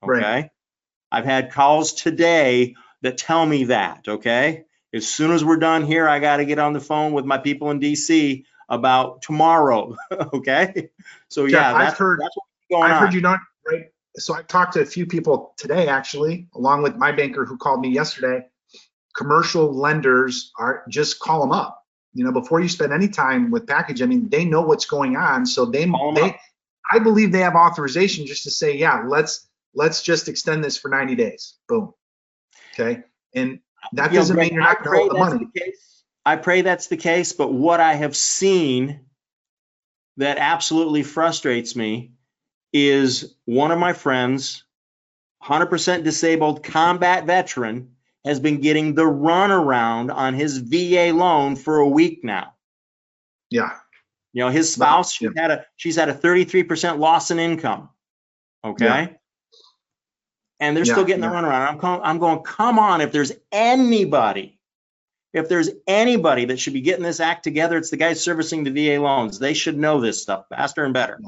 Okay. 0.01 0.11
Right. 0.11 0.49
I've 1.11 1.25
had 1.25 1.51
calls 1.51 1.93
today 1.93 2.75
that 3.01 3.17
tell 3.17 3.45
me 3.45 3.65
that. 3.65 4.07
Okay 4.07 4.63
as 4.93 5.07
soon 5.07 5.31
as 5.31 5.43
we're 5.43 5.57
done 5.57 5.85
here, 5.85 6.07
I 6.07 6.19
got 6.19 6.37
to 6.37 6.45
get 6.45 6.59
on 6.59 6.73
the 6.73 6.79
phone 6.79 7.13
with 7.13 7.25
my 7.25 7.37
people 7.37 7.71
in 7.71 7.79
DC 7.79 8.43
about 8.67 9.21
tomorrow. 9.21 9.95
okay. 10.33 10.89
So 11.27 11.45
yeah, 11.45 11.73
I've 11.73 11.97
heard, 11.97 12.19
that's 12.21 12.35
what's 12.35 12.49
going 12.71 12.91
I've 12.91 12.97
on. 12.97 13.05
heard 13.05 13.13
you 13.13 13.21
not 13.21 13.39
right. 13.67 13.85
So 14.15 14.33
I 14.33 14.41
talked 14.41 14.73
to 14.73 14.81
a 14.81 14.85
few 14.85 15.05
people 15.05 15.53
today, 15.57 15.87
actually, 15.87 16.47
along 16.55 16.83
with 16.83 16.95
my 16.95 17.11
banker 17.11 17.45
who 17.45 17.57
called 17.57 17.81
me 17.81 17.89
yesterday. 17.89 18.45
Commercial 19.19 19.75
lenders 19.75 20.53
are 20.57 20.83
just 20.87 21.19
call 21.19 21.41
them 21.41 21.51
up. 21.51 21.83
You 22.13 22.23
know, 22.23 22.31
before 22.31 22.61
you 22.61 22.69
spend 22.69 22.93
any 22.93 23.09
time 23.09 23.51
with 23.51 23.67
package, 23.67 24.01
I 24.01 24.05
mean, 24.05 24.29
they 24.29 24.45
know 24.45 24.61
what's 24.61 24.85
going 24.85 25.17
on, 25.17 25.45
so 25.45 25.65
they 25.65 25.85
they. 25.85 26.21
Up. 26.21 26.35
I 26.91 26.99
believe 26.99 27.33
they 27.33 27.41
have 27.41 27.55
authorization 27.55 28.25
just 28.25 28.43
to 28.45 28.51
say, 28.51 28.77
yeah, 28.77 29.03
let's 29.05 29.47
let's 29.75 30.01
just 30.01 30.29
extend 30.29 30.63
this 30.63 30.77
for 30.77 30.89
90 30.89 31.15
days. 31.15 31.55
Boom. 31.67 31.93
Okay. 32.73 33.03
And 33.35 33.59
that 33.93 34.11
doesn't 34.13 34.37
mean 34.37 34.53
you're 34.53 34.63
not 34.63 34.83
going 34.83 34.95
to 34.95 34.99
hold 35.01 35.11
the 35.11 35.19
money. 35.19 35.47
The 35.53 35.73
I 36.25 36.37
pray 36.37 36.61
that's 36.61 36.87
the 36.87 36.97
case, 36.97 37.33
but 37.33 37.51
what 37.51 37.79
I 37.79 37.93
have 37.93 38.15
seen 38.15 39.01
that 40.17 40.37
absolutely 40.37 41.03
frustrates 41.03 41.75
me 41.75 42.13
is 42.73 43.35
one 43.45 43.71
of 43.71 43.79
my 43.79 43.93
friends, 43.93 44.63
100% 45.43 46.03
disabled 46.03 46.63
combat 46.63 47.25
veteran, 47.25 47.95
has 48.25 48.39
been 48.39 48.59
getting 48.61 48.95
the 48.95 49.03
runaround 49.03 50.13
on 50.13 50.33
his 50.33 50.57
VA 50.57 51.11
loan 51.13 51.55
for 51.55 51.77
a 51.77 51.87
week 51.87 52.23
now. 52.23 52.53
Yeah. 53.49 53.71
You 54.33 54.43
know, 54.43 54.49
his 54.49 54.71
spouse, 54.71 55.11
she's 55.13 55.31
had 55.35 55.51
a 55.51 55.65
she's 55.77 55.95
had 55.95 56.09
a 56.09 56.13
33% 56.13 56.99
loss 56.99 57.31
in 57.31 57.39
income. 57.39 57.89
Okay. 58.63 58.85
Yeah. 58.85 59.07
And 60.59 60.75
they're 60.75 60.85
Yeah, 60.85 60.93
still 60.93 61.05
getting 61.05 61.21
the 61.21 61.27
yeah. 61.27 61.41
runaround. 61.41 61.69
I'm 61.69 61.79
com- 61.79 62.01
I'm 62.03 62.19
going, 62.19 62.39
come 62.43 62.77
on, 62.77 63.01
if 63.01 63.11
there's 63.11 63.31
anybody, 63.51 64.59
if 65.33 65.47
there's 65.47 65.69
anybody 65.87 66.45
that 66.45 66.59
should 66.59 66.73
be 66.73 66.81
getting 66.81 67.03
this 67.03 67.19
act 67.21 67.43
together, 67.43 67.77
it's 67.77 67.89
the 67.89 67.97
guys 67.97 68.21
servicing 68.21 68.63
the 68.65 68.71
VA 68.71 69.01
loans. 69.01 69.39
They 69.39 69.53
should 69.53 69.77
know 69.77 70.01
this 70.01 70.21
stuff 70.21 70.45
faster 70.49 70.83
and 70.83 70.93
better. 70.93 71.19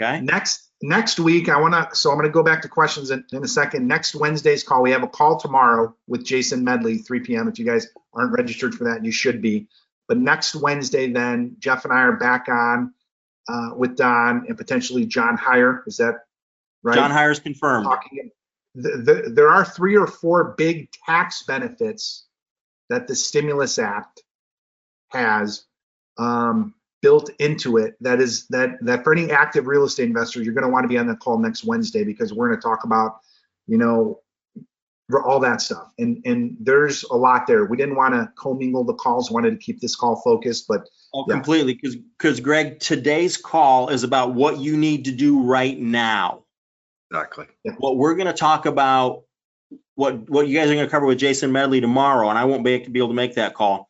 Okay. 0.00 0.20
Next 0.20 0.68
next 0.80 1.18
week, 1.18 1.48
I 1.48 1.60
want 1.60 1.74
to. 1.74 1.96
So 1.96 2.10
I'm 2.10 2.16
going 2.16 2.28
to 2.28 2.32
go 2.32 2.42
back 2.42 2.62
to 2.62 2.68
questions 2.68 3.10
in, 3.10 3.24
in 3.32 3.42
a 3.42 3.48
second. 3.48 3.88
Next 3.88 4.14
Wednesday's 4.14 4.62
call, 4.62 4.82
we 4.82 4.92
have 4.92 5.02
a 5.02 5.08
call 5.08 5.38
tomorrow 5.38 5.94
with 6.06 6.24
Jason 6.24 6.64
Medley, 6.64 6.98
3 6.98 7.20
p.m. 7.20 7.48
If 7.48 7.58
you 7.58 7.64
guys 7.64 7.88
aren't 8.14 8.32
registered 8.32 8.74
for 8.74 8.84
that, 8.84 9.04
you 9.04 9.10
should 9.10 9.42
be. 9.42 9.68
But 10.06 10.18
next 10.18 10.54
Wednesday, 10.54 11.12
then 11.12 11.56
Jeff 11.58 11.84
and 11.84 11.92
I 11.92 12.02
are 12.02 12.16
back 12.16 12.48
on 12.48 12.94
uh, 13.48 13.70
with 13.76 13.96
Don 13.96 14.46
and 14.48 14.56
potentially 14.56 15.04
John 15.06 15.36
Hyre. 15.36 15.82
Is 15.86 15.96
that 15.96 16.24
right? 16.82 16.94
John 16.94 17.10
Hyre's 17.10 17.40
confirmed. 17.40 17.84
talking. 17.84 18.30
The, 18.74 18.90
the, 18.98 19.30
there 19.30 19.48
are 19.48 19.64
three 19.64 19.96
or 19.96 20.06
four 20.06 20.54
big 20.56 20.90
tax 21.04 21.42
benefits 21.42 22.26
that 22.88 23.08
the 23.08 23.16
stimulus 23.16 23.78
act 23.78 24.22
has 25.08 25.64
um, 26.16 26.74
built 27.02 27.30
into 27.38 27.76
it. 27.76 27.94
That 28.00 28.20
is 28.20 28.46
that 28.48 28.78
that 28.82 29.04
for 29.04 29.12
any 29.12 29.30
active 29.30 29.66
real 29.66 29.84
estate 29.84 30.06
investors, 30.08 30.44
you're 30.44 30.54
going 30.54 30.64
to 30.66 30.70
want 30.70 30.84
to 30.84 30.88
be 30.88 30.98
on 30.98 31.06
the 31.06 31.16
call 31.16 31.38
next 31.38 31.64
Wednesday 31.64 32.04
because 32.04 32.32
we're 32.32 32.48
going 32.48 32.60
to 32.60 32.66
talk 32.66 32.84
about, 32.84 33.18
you 33.66 33.78
know, 33.78 34.20
all 35.24 35.40
that 35.40 35.60
stuff. 35.62 35.90
And 35.98 36.20
and 36.24 36.56
there's 36.60 37.04
a 37.04 37.14
lot 37.16 37.46
there. 37.46 37.64
We 37.64 37.76
didn't 37.76 37.96
want 37.96 38.14
to 38.14 38.30
commingle 38.36 38.84
the 38.84 38.94
calls. 38.94 39.30
Wanted 39.30 39.50
to 39.52 39.56
keep 39.56 39.80
this 39.80 39.96
call 39.96 40.16
focused, 40.16 40.66
but 40.68 40.88
Oh, 41.14 41.24
Yeah. 41.26 41.36
completely. 41.36 41.74
Because, 41.74 41.96
because 41.96 42.40
Greg, 42.40 42.80
today's 42.80 43.36
call 43.36 43.88
is 43.88 44.04
about 44.04 44.34
what 44.34 44.58
you 44.58 44.76
need 44.76 45.06
to 45.06 45.12
do 45.12 45.42
right 45.42 45.78
now. 45.78 46.44
Exactly. 47.10 47.46
What 47.78 47.96
we're 47.96 48.14
going 48.14 48.26
to 48.26 48.34
talk 48.34 48.66
about, 48.66 49.22
what, 49.94 50.28
what 50.28 50.46
you 50.48 50.58
guys 50.58 50.68
are 50.70 50.74
going 50.74 50.84
to 50.86 50.90
cover 50.90 51.06
with 51.06 51.18
Jason 51.18 51.50
Medley 51.50 51.80
tomorrow, 51.80 52.28
and 52.28 52.38
I 52.38 52.44
won't 52.44 52.62
be, 52.62 52.78
be 52.86 52.98
able 52.98 53.08
to 53.08 53.14
make 53.14 53.36
that 53.36 53.54
call, 53.54 53.87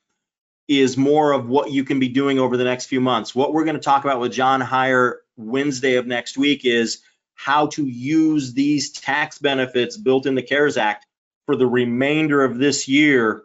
is 0.69 0.97
more 0.97 1.33
of 1.33 1.49
what 1.49 1.73
you 1.73 1.83
can 1.83 1.99
be 1.99 2.09
doing 2.09 2.39
over 2.39 2.57
the 2.57 2.65
next 2.65 2.87
few 2.87 3.01
months. 3.01 3.35
What 3.35 3.53
we're 3.53 3.65
going 3.65 3.77
to 3.77 3.83
talk 3.83 4.05
about 4.05 4.21
with 4.21 4.33
John 4.33 4.61
Hyre 4.61 5.23
Wednesday 5.37 5.97
of 5.97 6.07
next 6.07 6.37
week 6.37 6.65
is 6.65 7.01
how 7.35 7.69
to 7.69 7.87
use 7.87 8.53
these 8.53 8.93
tax 8.93 9.39
benefits 9.39 9.97
built 9.97 10.27
in 10.27 10.35
the 10.35 10.43
CARES 10.43 10.77
Act 10.77 11.07
for 11.47 11.57
the 11.57 11.67
remainder 11.67 12.45
of 12.45 12.59
this 12.59 12.87
year 12.89 13.45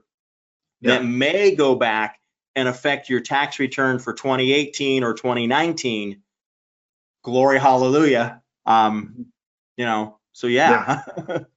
that 0.82 1.06
may 1.06 1.56
go 1.56 1.76
back 1.76 2.20
and 2.56 2.68
affect 2.68 3.10
your 3.10 3.22
tax 3.22 3.60
return 3.60 4.00
for 4.00 4.14
2018 4.14 5.04
or 5.04 5.14
2019. 5.14 6.22
Glory, 7.24 7.60
hallelujah. 7.60 8.42
Um, 8.66 9.28
you 9.78 9.86
know, 9.86 10.20
so 10.34 10.48
yeah. 10.48 11.04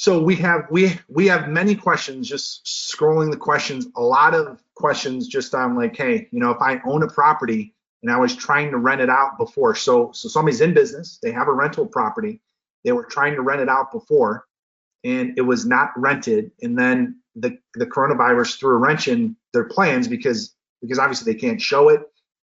So 0.00 0.18
we 0.18 0.34
have 0.36 0.62
we 0.70 0.98
we 1.08 1.26
have 1.26 1.50
many 1.50 1.74
questions. 1.74 2.26
Just 2.26 2.64
scrolling 2.64 3.30
the 3.30 3.36
questions, 3.36 3.86
a 3.96 4.00
lot 4.00 4.34
of 4.34 4.62
questions 4.74 5.28
just 5.28 5.54
on 5.54 5.76
like, 5.76 5.94
hey, 5.94 6.26
you 6.32 6.40
know, 6.40 6.50
if 6.52 6.62
I 6.62 6.80
own 6.86 7.02
a 7.02 7.06
property 7.06 7.74
and 8.02 8.10
I 8.10 8.16
was 8.16 8.34
trying 8.34 8.70
to 8.70 8.78
rent 8.78 9.02
it 9.02 9.10
out 9.10 9.36
before, 9.36 9.74
so 9.74 10.10
so 10.12 10.26
somebody's 10.26 10.62
in 10.62 10.72
business, 10.72 11.18
they 11.22 11.30
have 11.32 11.48
a 11.48 11.52
rental 11.52 11.84
property, 11.84 12.40
they 12.82 12.92
were 12.92 13.04
trying 13.04 13.34
to 13.34 13.42
rent 13.42 13.60
it 13.60 13.68
out 13.68 13.92
before, 13.92 14.46
and 15.04 15.36
it 15.36 15.42
was 15.42 15.66
not 15.66 15.90
rented, 15.98 16.50
and 16.62 16.78
then 16.78 17.20
the 17.36 17.58
the 17.74 17.84
coronavirus 17.84 18.58
threw 18.58 18.76
a 18.76 18.78
wrench 18.78 19.06
in 19.06 19.36
their 19.52 19.64
plans 19.64 20.08
because 20.08 20.54
because 20.80 20.98
obviously 20.98 21.30
they 21.30 21.38
can't 21.38 21.60
show 21.60 21.90
it, 21.90 22.00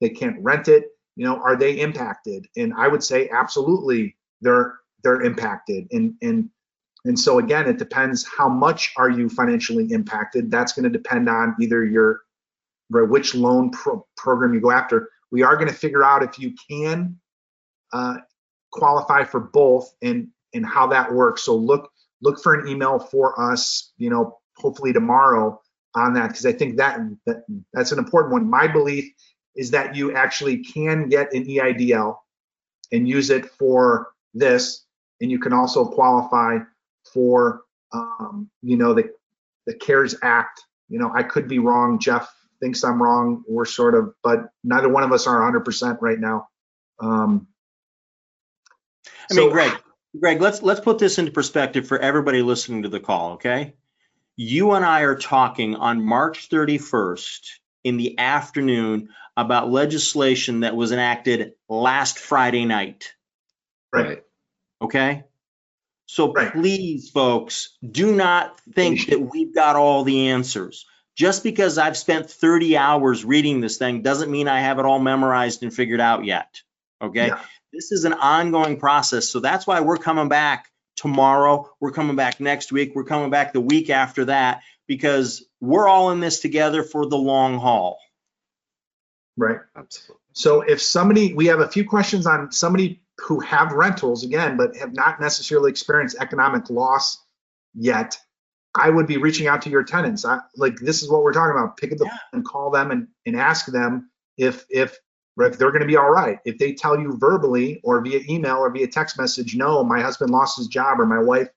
they 0.00 0.08
can't 0.08 0.42
rent 0.42 0.68
it. 0.68 0.92
You 1.14 1.26
know, 1.26 1.36
are 1.42 1.56
they 1.56 1.78
impacted? 1.78 2.46
And 2.56 2.72
I 2.72 2.88
would 2.88 3.04
say 3.04 3.28
absolutely, 3.28 4.16
they're 4.40 4.76
they're 5.02 5.20
impacted, 5.20 5.88
and 5.92 6.14
and 6.22 6.48
and 7.04 7.18
so 7.18 7.38
again, 7.38 7.68
it 7.68 7.78
depends 7.78 8.24
how 8.24 8.48
much 8.48 8.92
are 8.96 9.10
you 9.10 9.28
financially 9.28 9.92
impacted. 9.92 10.50
That's 10.50 10.72
going 10.72 10.84
to 10.84 10.90
depend 10.90 11.28
on 11.28 11.54
either 11.60 11.84
your 11.84 12.22
or 12.92 13.04
which 13.04 13.34
loan 13.34 13.70
pro- 13.70 14.06
program 14.16 14.54
you 14.54 14.60
go 14.60 14.70
after. 14.70 15.10
We 15.30 15.42
are 15.42 15.56
going 15.56 15.68
to 15.68 15.74
figure 15.74 16.04
out 16.04 16.22
if 16.22 16.38
you 16.38 16.54
can 16.70 17.18
uh, 17.92 18.16
qualify 18.72 19.24
for 19.24 19.40
both 19.40 19.94
and 20.02 20.28
and 20.54 20.64
how 20.64 20.86
that 20.88 21.12
works. 21.12 21.42
So 21.42 21.56
look 21.56 21.90
look 22.22 22.42
for 22.42 22.54
an 22.54 22.68
email 22.68 22.98
for 22.98 23.38
us. 23.40 23.92
You 23.98 24.10
know, 24.10 24.38
hopefully 24.56 24.92
tomorrow 24.92 25.60
on 25.94 26.14
that 26.14 26.28
because 26.28 26.46
I 26.46 26.52
think 26.52 26.76
that, 26.78 27.00
that 27.26 27.44
that's 27.72 27.92
an 27.92 27.98
important 27.98 28.32
one. 28.32 28.48
My 28.48 28.66
belief 28.66 29.12
is 29.56 29.70
that 29.72 29.94
you 29.94 30.14
actually 30.14 30.64
can 30.64 31.08
get 31.08 31.32
an 31.34 31.44
EIDL 31.44 32.16
and 32.92 33.08
use 33.08 33.30
it 33.30 33.46
for 33.46 34.12
this, 34.32 34.84
and 35.20 35.30
you 35.30 35.38
can 35.38 35.52
also 35.52 35.84
qualify 35.84 36.58
for 37.14 37.62
um, 37.92 38.50
you 38.62 38.76
know 38.76 38.92
the 38.92 39.10
the 39.66 39.74
CARES 39.74 40.16
Act. 40.22 40.60
You 40.88 40.98
know, 40.98 41.10
I 41.14 41.22
could 41.22 41.48
be 41.48 41.58
wrong. 41.58 41.98
Jeff 41.98 42.30
thinks 42.60 42.84
I'm 42.84 43.02
wrong. 43.02 43.42
We're 43.48 43.64
sort 43.64 43.94
of, 43.94 44.14
but 44.22 44.50
neither 44.62 44.88
one 44.88 45.02
of 45.02 45.12
us 45.12 45.26
are 45.26 45.40
100% 45.50 45.98
right 46.00 46.18
now. 46.18 46.48
Um, 47.00 47.48
I 49.30 49.34
mean, 49.34 49.50
Greg, 49.50 49.72
Greg, 50.18 50.40
let's 50.40 50.62
let's 50.62 50.80
put 50.80 50.98
this 50.98 51.18
into 51.18 51.32
perspective 51.32 51.88
for 51.88 51.98
everybody 51.98 52.42
listening 52.42 52.82
to 52.82 52.88
the 52.88 53.00
call, 53.00 53.32
okay? 53.32 53.74
You 54.36 54.72
and 54.72 54.84
I 54.84 55.02
are 55.02 55.16
talking 55.16 55.76
on 55.76 56.04
March 56.04 56.48
31st 56.50 57.48
in 57.84 57.96
the 57.96 58.18
afternoon 58.18 59.08
about 59.36 59.70
legislation 59.70 60.60
that 60.60 60.76
was 60.76 60.92
enacted 60.92 61.54
last 61.68 62.18
Friday 62.18 62.64
night, 62.64 63.14
Right. 63.92 64.22
okay? 64.80 65.24
So 66.06 66.32
Right. 66.32 66.52
please, 66.52 67.10
folks, 67.10 67.76
do 67.88 68.14
not 68.14 68.60
think 68.74 69.06
that 69.08 69.20
we've 69.20 69.54
got 69.54 69.76
all 69.76 70.04
the 70.04 70.28
answers. 70.28 70.86
Just 71.16 71.42
because 71.44 71.78
I've 71.78 71.96
spent 71.96 72.28
30 72.30 72.76
hours 72.76 73.24
reading 73.24 73.60
this 73.60 73.78
thing 73.78 74.02
doesn't 74.02 74.30
mean 74.30 74.48
I 74.48 74.60
have 74.60 74.78
it 74.78 74.84
all 74.84 74.98
memorized 74.98 75.62
and 75.62 75.72
figured 75.72 76.00
out 76.00 76.24
yet, 76.24 76.60
okay? 77.00 77.28
Yeah. 77.28 77.40
this 77.72 77.92
is 77.92 78.04
an 78.04 78.12
ongoing 78.14 78.78
process. 78.78 79.28
So 79.28 79.40
that's 79.40 79.66
why 79.66 79.80
we're 79.80 79.96
coming 79.96 80.28
back 80.28 80.70
tomorrow. 80.96 81.70
We're 81.80 81.92
coming 81.92 82.16
back 82.16 82.40
next 82.40 82.72
week. 82.72 82.92
We're 82.94 83.04
coming 83.04 83.30
back 83.30 83.52
the 83.52 83.60
week 83.60 83.90
after 83.90 84.26
that 84.26 84.62
because 84.86 85.44
we're 85.60 85.88
all 85.88 86.10
in 86.10 86.20
this 86.20 86.40
together 86.40 86.82
for 86.82 87.06
the 87.06 87.16
long 87.16 87.58
haul. 87.58 87.98
right. 89.36 89.58
Absolutely. 89.76 90.20
So 90.32 90.62
if 90.62 90.82
somebody, 90.82 91.32
we 91.32 91.46
have 91.46 91.60
a 91.60 91.68
few 91.68 91.84
questions 91.84 92.26
on 92.26 92.50
somebody 92.50 93.02
who 93.18 93.40
have 93.40 93.72
rentals 93.72 94.24
again, 94.24 94.56
but 94.56 94.76
have 94.76 94.92
not 94.92 95.20
necessarily 95.20 95.70
experienced 95.70 96.16
economic 96.20 96.68
loss 96.70 97.18
yet. 97.74 98.18
I 98.76 98.90
would 98.90 99.06
be 99.06 99.18
reaching 99.18 99.46
out 99.46 99.62
to 99.62 99.70
your 99.70 99.84
tenants. 99.84 100.24
I, 100.24 100.40
like 100.56 100.76
this 100.76 101.02
is 101.02 101.08
what 101.08 101.22
we're 101.22 101.32
talking 101.32 101.56
about. 101.56 101.76
Pick 101.76 101.92
up 101.92 101.98
the 101.98 102.04
Yeah. 102.06 102.10
phone 102.10 102.18
and 102.32 102.44
call 102.44 102.70
them 102.70 102.90
and, 102.90 103.08
and 103.24 103.36
ask 103.36 103.66
them 103.66 104.10
if 104.36 104.66
if 104.68 104.98
if 105.38 105.58
they're 105.58 105.70
going 105.70 105.80
to 105.82 105.86
be 105.86 105.96
all 105.96 106.10
right. 106.10 106.38
If 106.44 106.58
they 106.58 106.74
tell 106.74 106.98
you 106.98 107.16
verbally 107.16 107.80
or 107.84 108.00
via 108.00 108.20
email 108.28 108.56
or 108.56 108.70
via 108.70 108.86
text 108.86 109.18
message, 109.18 109.56
no, 109.56 109.82
my 109.84 110.00
husband 110.00 110.30
lost 110.30 110.58
his 110.58 110.68
job 110.68 111.00
or 111.00 111.06
my 111.06 111.20
wife, 111.20 111.48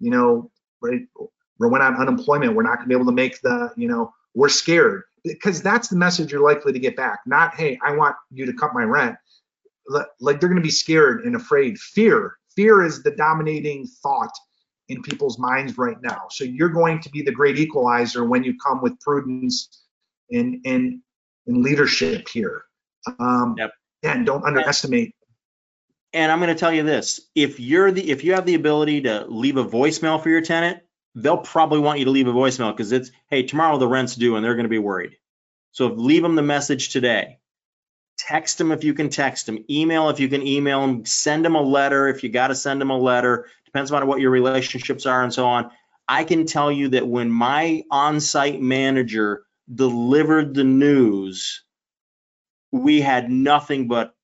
you 0.00 0.10
know, 0.10 0.50
right, 0.80 1.02
or 1.16 1.28
went 1.68 1.82
on 1.82 1.96
unemployment. 1.96 2.54
We're 2.54 2.62
not 2.62 2.76
going 2.76 2.84
to 2.84 2.88
be 2.88 2.94
able 2.94 3.06
to 3.06 3.12
make 3.12 3.40
the, 3.40 3.72
you 3.76 3.86
know, 3.88 4.12
we're 4.34 4.48
scared 4.48 5.02
because 5.24 5.62
that's 5.62 5.88
the 5.88 5.96
message 5.96 6.32
you're 6.32 6.40
likely 6.40 6.72
to 6.72 6.78
get 6.78 6.96
back. 6.96 7.20
Not, 7.26 7.54
hey, 7.54 7.78
I 7.84 7.92
want 7.96 8.16
you 8.30 8.46
to 8.46 8.52
cut 8.52 8.74
my 8.74 8.84
rent. 8.84 9.16
Li- 9.90 10.04
Like 10.20 10.40
they're 10.40 10.48
going 10.48 10.62
to 10.62 10.66
be 10.66 10.70
scared 10.70 11.24
and 11.24 11.34
afraid. 11.36 11.78
Fear, 11.78 12.36
fear 12.56 12.84
is 12.84 13.02
the 13.02 13.10
dominating 13.10 13.86
thought 14.02 14.32
in 14.88 15.02
people's 15.02 15.38
minds 15.38 15.76
right 15.78 15.96
now. 16.02 16.22
So 16.30 16.44
you're 16.44 16.70
going 16.70 17.00
to 17.02 17.10
be 17.10 17.22
the 17.22 17.32
great 17.32 17.58
equalizer 17.58 18.24
when 18.24 18.42
you 18.44 18.54
come 18.64 18.80
with 18.82 18.98
prudence 19.00 19.84
and 20.30 20.60
and, 20.64 21.00
and 21.46 21.62
leadership 21.62 22.28
here. 22.28 22.62
Um, 23.18 23.56
Yep. 23.58 23.72
And 24.02 24.24
don't 24.24 24.44
underestimate. 24.44 25.14
And 26.12 26.32
I'm 26.32 26.38
going 26.38 26.48
to 26.54 26.58
tell 26.58 26.72
you 26.72 26.82
this, 26.82 27.20
if 27.34 27.60
you're 27.60 27.92
the 27.92 28.10
if 28.10 28.24
you 28.24 28.34
have 28.34 28.46
the 28.46 28.54
ability 28.54 29.02
to 29.02 29.26
leave 29.28 29.58
a 29.58 29.64
voicemail 29.64 30.22
for 30.22 30.30
your 30.30 30.40
tenant, 30.40 30.80
they'll 31.14 31.38
probably 31.38 31.80
want 31.80 31.98
you 31.98 32.06
to 32.06 32.10
leave 32.10 32.28
a 32.28 32.32
voicemail 32.32 32.74
because 32.74 32.92
it's, 32.92 33.10
hey, 33.28 33.42
tomorrow 33.42 33.78
the 33.78 33.86
rent's 33.86 34.16
due 34.16 34.36
and 34.36 34.44
they're 34.44 34.54
going 34.54 34.64
to 34.64 34.70
be 34.70 34.78
worried. 34.78 35.16
So 35.72 35.86
leave 35.86 36.22
them 36.22 36.34
the 36.34 36.42
message 36.42 36.88
today. 36.90 37.38
Text 38.28 38.58
them 38.58 38.70
if 38.70 38.84
you 38.84 38.92
can 38.92 39.08
text 39.08 39.46
them, 39.46 39.64
email 39.70 40.10
if 40.10 40.20
you 40.20 40.28
can 40.28 40.46
email 40.46 40.82
them, 40.82 41.06
send 41.06 41.42
them 41.42 41.54
a 41.54 41.62
letter 41.62 42.08
if 42.08 42.22
you 42.22 42.28
got 42.28 42.48
to 42.48 42.54
send 42.54 42.78
them 42.80 42.90
a 42.90 42.98
letter. 42.98 43.46
Depends 43.64 43.90
on 43.90 44.06
what 44.06 44.20
your 44.20 44.30
relationships 44.30 45.06
are 45.06 45.22
and 45.22 45.32
so 45.32 45.46
on. 45.46 45.70
I 46.06 46.24
can 46.24 46.44
tell 46.44 46.70
you 46.70 46.88
that 46.88 47.08
when 47.08 47.30
my 47.30 47.84
on-site 47.90 48.60
manager 48.60 49.44
delivered 49.72 50.52
the 50.54 50.64
news, 50.64 51.62
we 52.72 53.00
had 53.00 53.30
nothing 53.30 53.88
but 53.88 54.14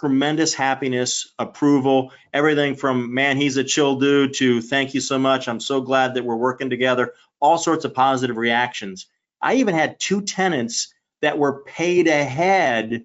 tremendous 0.00 0.54
happiness, 0.54 1.32
approval, 1.38 2.12
everything 2.32 2.74
from, 2.74 3.14
man, 3.14 3.36
he's 3.36 3.58
a 3.58 3.64
chill 3.64 3.96
dude 3.96 4.34
to 4.34 4.60
thank 4.60 4.94
you 4.94 5.00
so 5.00 5.18
much. 5.18 5.46
I'm 5.46 5.60
so 5.60 5.80
glad 5.80 6.14
that 6.14 6.24
we're 6.24 6.36
working 6.36 6.70
together. 6.70 7.12
All 7.38 7.58
sorts 7.58 7.84
of 7.84 7.94
positive 7.94 8.36
reactions. 8.36 9.06
I 9.40 9.54
even 9.54 9.74
had 9.74 10.00
two 10.00 10.22
tenants 10.22 10.92
that 11.22 11.38
were 11.38 11.62
paid 11.64 12.08
ahead 12.08 13.04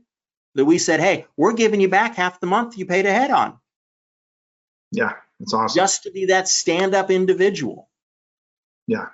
that 0.55 0.65
we 0.65 0.77
said, 0.77 0.99
hey, 0.99 1.25
we're 1.37 1.53
giving 1.53 1.81
you 1.81 1.89
back 1.89 2.15
half 2.15 2.39
the 2.39 2.47
month 2.47 2.77
you 2.77 2.85
paid 2.85 3.05
ahead 3.05 3.29
on, 3.29 3.59
Yeah, 4.91 5.13
it's 5.39 5.53
awesome. 5.53 5.75
just 5.75 6.03
to 6.03 6.11
be 6.11 6.25
that 6.27 6.47
stand-up 6.47 7.11
individual. 7.11 7.89
Yeah. 8.87 9.07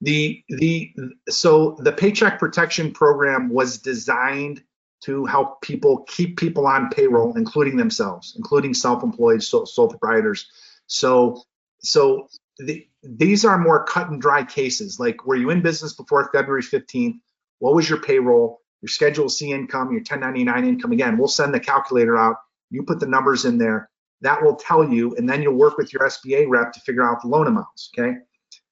The, 0.00 0.42
the, 0.48 0.92
so 1.28 1.76
the 1.78 1.92
Paycheck 1.92 2.38
Protection 2.38 2.92
Program 2.92 3.50
was 3.50 3.78
designed 3.78 4.62
to 5.02 5.24
help 5.24 5.62
people 5.62 6.04
keep 6.08 6.38
people 6.38 6.66
on 6.66 6.90
payroll, 6.90 7.36
including 7.36 7.76
themselves, 7.76 8.34
including 8.36 8.74
self-employed 8.74 9.42
sole, 9.42 9.66
sole 9.66 9.88
proprietors. 9.88 10.50
So, 10.86 11.42
so 11.80 12.28
the, 12.58 12.86
these 13.02 13.44
are 13.44 13.56
more 13.56 13.84
cut 13.84 14.10
and 14.10 14.20
dry 14.20 14.44
cases. 14.44 14.98
Like, 14.98 15.26
were 15.26 15.36
you 15.36 15.50
in 15.50 15.62
business 15.62 15.94
before 15.94 16.28
February 16.32 16.62
15th? 16.62 17.18
What 17.60 17.74
was 17.74 17.88
your 17.88 18.00
payroll? 18.00 18.60
Your 18.82 18.88
Schedule 18.88 19.28
C 19.28 19.52
income, 19.52 19.90
your 19.90 20.00
1099 20.00 20.64
income? 20.64 20.92
Again, 20.92 21.18
we'll 21.18 21.28
send 21.28 21.52
the 21.52 21.60
calculator 21.60 22.16
out. 22.16 22.36
You 22.70 22.82
put 22.82 23.00
the 23.00 23.06
numbers 23.06 23.44
in 23.44 23.58
there. 23.58 23.90
That 24.22 24.42
will 24.42 24.56
tell 24.56 24.84
you, 24.84 25.14
and 25.16 25.28
then 25.28 25.42
you'll 25.42 25.54
work 25.54 25.78
with 25.78 25.92
your 25.92 26.02
SBA 26.02 26.46
rep 26.48 26.72
to 26.72 26.80
figure 26.80 27.02
out 27.02 27.22
the 27.22 27.28
loan 27.28 27.46
amounts. 27.46 27.90
Okay. 27.96 28.14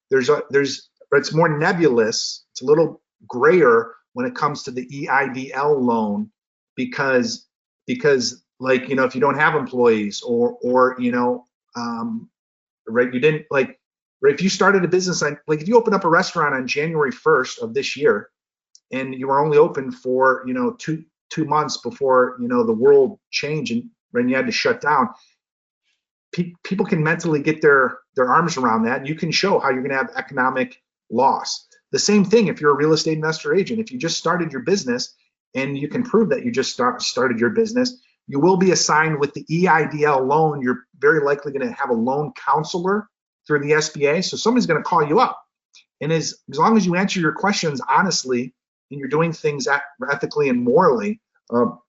There's 0.09 0.29
a 0.29 0.43
there's 0.49 0.89
it's 1.11 1.33
more 1.33 1.49
nebulous. 1.49 2.45
It's 2.51 2.61
a 2.61 2.65
little 2.65 3.01
grayer 3.27 3.93
when 4.13 4.25
it 4.25 4.35
comes 4.35 4.63
to 4.63 4.71
the 4.71 4.85
EIDL 4.87 5.79
loan 5.81 6.31
because 6.75 7.47
because 7.87 8.43
like 8.59 8.89
you 8.89 8.95
know 8.95 9.03
if 9.03 9.15
you 9.15 9.21
don't 9.21 9.37
have 9.37 9.55
employees 9.55 10.21
or 10.21 10.57
or 10.61 10.95
you 10.99 11.11
know 11.11 11.45
um, 11.75 12.29
right 12.87 13.13
you 13.13 13.19
didn't 13.19 13.45
like 13.51 13.79
right, 14.21 14.33
if 14.33 14.41
you 14.41 14.49
started 14.49 14.83
a 14.83 14.87
business 14.87 15.21
like 15.21 15.61
if 15.61 15.67
you 15.67 15.77
open 15.77 15.93
up 15.93 16.03
a 16.03 16.09
restaurant 16.09 16.53
on 16.55 16.67
January 16.67 17.11
1st 17.11 17.59
of 17.59 17.73
this 17.73 17.95
year 17.97 18.29
and 18.91 19.13
you 19.13 19.27
were 19.27 19.39
only 19.39 19.57
open 19.57 19.91
for 19.91 20.43
you 20.45 20.53
know 20.53 20.71
two 20.71 21.03
two 21.29 21.45
months 21.45 21.77
before 21.77 22.37
you 22.39 22.47
know 22.47 22.63
the 22.63 22.73
world 22.73 23.19
changed 23.31 23.71
and 23.71 23.89
when 24.11 24.27
you 24.27 24.35
had 24.35 24.45
to 24.45 24.51
shut 24.51 24.81
down. 24.81 25.09
Pe- 26.31 26.53
people 26.63 26.85
can 26.85 27.03
mentally 27.03 27.41
get 27.41 27.61
their 27.61 27.99
their 28.15 28.31
arms 28.31 28.57
around 28.57 28.83
that. 28.83 29.05
You 29.05 29.15
can 29.15 29.31
show 29.31 29.59
how 29.59 29.69
you're 29.69 29.81
going 29.81 29.91
to 29.91 29.97
have 29.97 30.11
economic 30.15 30.81
loss. 31.09 31.67
The 31.91 31.99
same 31.99 32.23
thing 32.23 32.47
if 32.47 32.61
you're 32.61 32.71
a 32.71 32.77
real 32.77 32.93
estate 32.93 33.13
investor 33.13 33.55
agent. 33.55 33.79
If 33.79 33.91
you 33.91 33.97
just 33.97 34.17
started 34.17 34.51
your 34.51 34.61
business 34.61 35.15
and 35.55 35.77
you 35.77 35.87
can 35.87 36.03
prove 36.03 36.29
that 36.29 36.45
you 36.45 36.51
just 36.51 36.71
start, 36.71 37.01
started 37.01 37.39
your 37.39 37.49
business 37.49 37.99
you 38.29 38.39
will 38.39 38.57
be 38.57 38.71
assigned 38.71 39.19
with 39.19 39.33
the 39.33 39.43
eidl 39.49 40.25
loan. 40.25 40.61
You're 40.61 40.85
very 40.99 41.19
likely 41.19 41.51
going 41.51 41.67
to 41.67 41.73
have 41.73 41.89
a 41.89 41.93
loan 41.93 42.31
counselor 42.33 43.09
through 43.45 43.59
the 43.61 43.71
sba 43.71 44.23
so 44.23 44.37
somebody's 44.37 44.67
going 44.67 44.81
to 44.81 44.87
call 44.87 45.05
you 45.05 45.19
up. 45.19 45.41
And 45.99 46.13
as, 46.13 46.35
as 46.49 46.57
long 46.57 46.77
as 46.77 46.85
you 46.85 46.95
answer 46.95 47.19
your 47.19 47.33
questions 47.33 47.81
honestly 47.89 48.53
and 48.91 48.99
you're 48.99 49.09
doing 49.09 49.31
things 49.31 49.67
eth- 49.67 49.81
ethically 50.11 50.49
and 50.49 50.63
morally 50.63 51.19
um, 51.51 51.79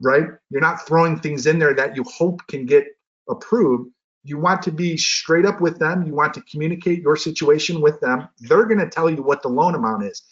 right? 0.00 0.26
You're 0.50 0.60
not 0.60 0.86
throwing 0.86 1.18
things 1.18 1.46
in 1.46 1.58
there 1.58 1.74
that 1.74 1.96
you 1.96 2.04
hope 2.04 2.46
can 2.48 2.66
get 2.66 2.86
approved. 3.28 3.90
You 4.24 4.38
want 4.38 4.62
to 4.62 4.72
be 4.72 4.96
straight 4.96 5.46
up 5.46 5.60
with 5.60 5.78
them. 5.78 6.06
You 6.06 6.14
want 6.14 6.34
to 6.34 6.42
communicate 6.42 7.00
your 7.00 7.16
situation 7.16 7.80
with 7.80 8.00
them. 8.00 8.28
They're 8.38 8.66
going 8.66 8.80
to 8.80 8.88
tell 8.88 9.08
you 9.08 9.22
what 9.22 9.42
the 9.42 9.48
loan 9.48 9.74
amount 9.74 10.04
is. 10.04 10.22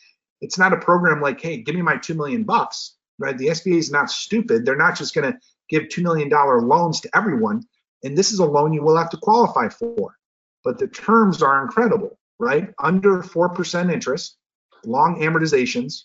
It's 0.41 0.59
not 0.59 0.73
a 0.73 0.79
program 0.79 1.21
like 1.21 1.41
hey 1.41 1.59
give 1.63 1.75
me 1.75 1.83
my 1.83 1.97
2 1.97 2.15
million 2.15 2.45
bucks 2.45 2.95
right? 3.21 3.37
The 3.37 3.49
sba 3.49 3.77
is 3.77 3.91
not 3.91 4.11
stupid. 4.11 4.65
They're 4.65 4.77
not 4.77 4.97
just 4.97 5.13
going 5.13 5.33
to 5.33 5.39
give 5.69 5.85
$2 5.85 6.03
million 6.03 6.29
loans 6.31 7.01
to 7.01 7.11
everyone 7.17 7.65
and 8.05 8.17
this 8.17 8.31
is 8.31 8.39
a 8.39 8.45
loan 8.45 8.73
you 8.73 8.83
will 8.83 8.97
have 8.97 9.11
to 9.11 9.17
qualify 9.17 9.69
for. 9.69 10.15
But 10.63 10.79
the 10.79 10.87
terms 10.87 11.43
are 11.43 11.63
incredible 11.63 12.19
right? 12.39 12.73
Under 12.79 13.21
4% 13.23 13.93
interest 13.93 14.37
long 14.85 15.21
amortizations 15.21 16.05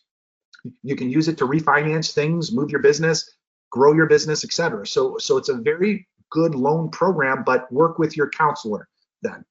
you 0.83 0.95
can 0.95 1.09
use 1.09 1.27
it 1.27 1.37
to 1.37 1.45
refinance 1.45 2.13
things 2.13 2.51
move 2.51 2.69
your 2.71 2.81
business 2.81 3.35
grow 3.71 3.93
your 3.93 4.05
business 4.07 4.43
etc 4.43 4.85
so 4.85 5.17
so 5.17 5.37
it's 5.37 5.49
a 5.49 5.55
very 5.55 6.07
good 6.29 6.55
loan 6.55 6.89
program 6.89 7.43
but 7.45 7.71
work 7.71 7.99
with 7.99 8.15
your 8.17 8.29
counselor 8.29 8.87
then 9.21 9.43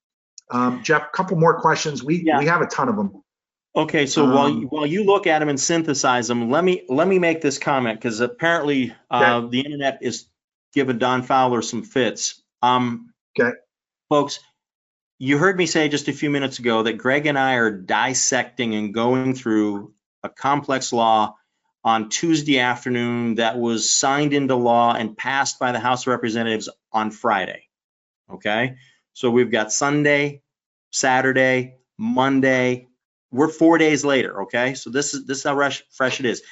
um, 0.50 0.82
jeff 0.82 1.02
a 1.02 1.16
couple 1.16 1.36
more 1.36 1.60
questions 1.60 2.02
we 2.02 2.22
Yeah. 2.24 2.38
we 2.38 2.46
have 2.46 2.60
a 2.62 2.66
ton 2.66 2.88
of 2.88 2.96
them 2.96 3.22
Okay, 3.74 4.04
so 4.04 4.26
while 4.26 4.48
Um, 4.48 4.60
you, 4.60 4.66
while 4.66 4.84
you 4.84 5.04
look 5.04 5.26
at 5.26 5.38
them 5.38 5.48
and 5.48 5.58
synthesize 5.58 6.28
them, 6.28 6.50
let 6.50 6.62
me 6.62 6.84
let 6.90 7.08
me 7.08 7.18
make 7.18 7.40
this 7.40 7.58
comment 7.58 7.98
because 7.98 8.20
apparently 8.20 8.94
uh, 9.10 9.40
the 9.48 9.60
internet 9.60 10.00
is 10.02 10.26
giving 10.74 10.98
Don 10.98 11.22
Fowler 11.22 11.62
some 11.62 11.82
fits. 11.82 12.42
Um, 12.60 13.14
Okay. 13.34 13.56
folks, 14.10 14.40
you 15.18 15.38
heard 15.38 15.56
me 15.56 15.64
say 15.64 15.88
just 15.88 16.08
a 16.08 16.12
few 16.12 16.28
minutes 16.28 16.58
ago 16.58 16.82
that 16.82 16.98
Greg 16.98 17.24
and 17.24 17.38
I 17.38 17.54
are 17.54 17.70
dissecting 17.70 18.74
and 18.74 18.92
going 18.92 19.32
through 19.32 19.94
a 20.22 20.28
complex 20.28 20.92
law 20.92 21.36
on 21.84 22.08
Tuesday 22.08 22.60
afternoon 22.60 23.36
that 23.36 23.58
was 23.58 23.92
signed 23.92 24.32
into 24.32 24.54
law 24.54 24.94
and 24.94 25.16
passed 25.16 25.58
by 25.58 25.72
the 25.72 25.80
House 25.80 26.02
of 26.02 26.08
Representatives 26.08 26.68
on 26.92 27.10
Friday. 27.10 27.68
Okay, 28.30 28.76
so 29.12 29.30
we've 29.30 29.50
got 29.50 29.72
Sunday, 29.72 30.42
Saturday, 30.90 31.76
Monday, 31.98 32.88
we're 33.32 33.48
four 33.48 33.78
days 33.78 34.04
later, 34.04 34.42
okay? 34.42 34.74
So 34.74 34.90
this 34.90 35.14
is 35.14 35.26
this 35.26 35.38
is 35.38 35.44
how 35.44 35.54
fresh, 35.54 35.82
fresh 35.90 36.20
it 36.20 36.26
is. 36.26 36.42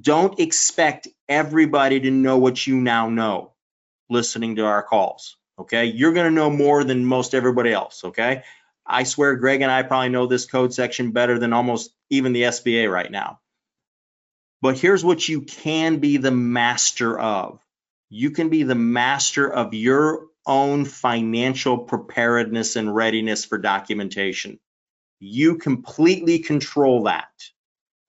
Don't 0.00 0.38
expect 0.38 1.08
everybody 1.28 2.00
to 2.00 2.10
know 2.10 2.38
what 2.38 2.66
you 2.66 2.76
now 2.76 3.08
know 3.08 3.54
listening 4.08 4.56
to 4.56 4.66
our 4.66 4.82
calls, 4.82 5.36
okay? 5.58 5.86
You're 5.86 6.12
gonna 6.12 6.30
know 6.30 6.50
more 6.50 6.84
than 6.84 7.04
most 7.04 7.34
everybody 7.34 7.72
else, 7.72 8.04
okay? 8.04 8.42
I 8.86 9.04
swear 9.04 9.36
Greg 9.36 9.62
and 9.62 9.70
I 9.70 9.82
probably 9.82 10.10
know 10.10 10.26
this 10.26 10.46
code 10.46 10.72
section 10.72 11.12
better 11.12 11.38
than 11.38 11.52
almost 11.52 11.90
even 12.10 12.32
the 12.32 12.42
SBA 12.42 12.90
right 12.90 13.10
now. 13.10 13.40
But 14.62 14.78
here's 14.78 15.04
what 15.04 15.28
you 15.28 15.42
can 15.42 15.98
be 15.98 16.16
the 16.16 16.30
master 16.30 17.18
of. 17.18 17.60
You 18.08 18.30
can 18.30 18.48
be 18.48 18.62
the 18.62 18.74
master 18.74 19.52
of 19.52 19.74
your 19.74 20.26
own 20.46 20.84
financial 20.84 21.78
preparedness 21.78 22.76
and 22.76 22.94
readiness 22.94 23.44
for 23.44 23.58
documentation 23.58 24.60
you 25.20 25.56
completely 25.56 26.38
control 26.40 27.04
that. 27.04 27.30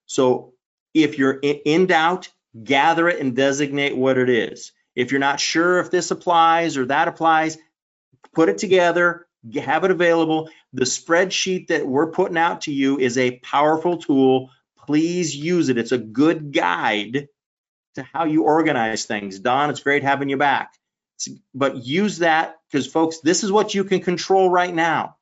So 0.05 0.53
if 0.93 1.17
you're 1.17 1.39
in 1.41 1.87
doubt, 1.87 2.29
gather 2.63 3.07
it 3.09 3.19
and 3.19 3.35
designate 3.35 3.95
what 3.95 4.17
it 4.17 4.29
is. 4.29 4.71
If 4.95 5.11
you're 5.11 5.19
not 5.19 5.39
sure 5.39 5.79
if 5.79 5.91
this 5.91 6.11
applies 6.11 6.77
or 6.77 6.85
that 6.87 7.07
applies, 7.07 7.57
put 8.33 8.49
it 8.49 8.57
together, 8.57 9.27
have 9.55 9.83
it 9.83 9.91
available. 9.91 10.49
The 10.77 10.85
spreadsheet 10.85 11.69
that 11.69 11.87
we're 11.87 12.11
putting 12.11 12.37
out 12.37 12.61
to 12.61 12.71
you 12.71 12.99
is 12.99 13.17
a 13.17 13.39
powerful 13.39 13.97
tool. 13.97 14.51
Please 14.85 15.35
use 15.35 15.69
it. 15.69 15.77
It's 15.79 15.91
a 15.91 15.97
good 15.97 16.53
guide 16.53 17.29
to 17.95 18.03
how 18.13 18.25
you 18.25 18.43
organize 18.43 19.05
things. 19.05 19.39
Don, 19.39 19.71
it's 19.71 19.79
great 19.79 20.03
having 20.03 20.29
you 20.29 20.37
back. 20.37 20.75
But 21.55 21.77
use 21.77 22.19
that 22.19 22.57
because 22.69 22.85
folks, 22.85 23.21
this 23.21 23.43
is 23.43 23.51
what 23.51 23.73
you 23.73 23.85
can 23.85 24.01
control 24.01 24.51
right 24.51 24.73
now. 24.73 25.15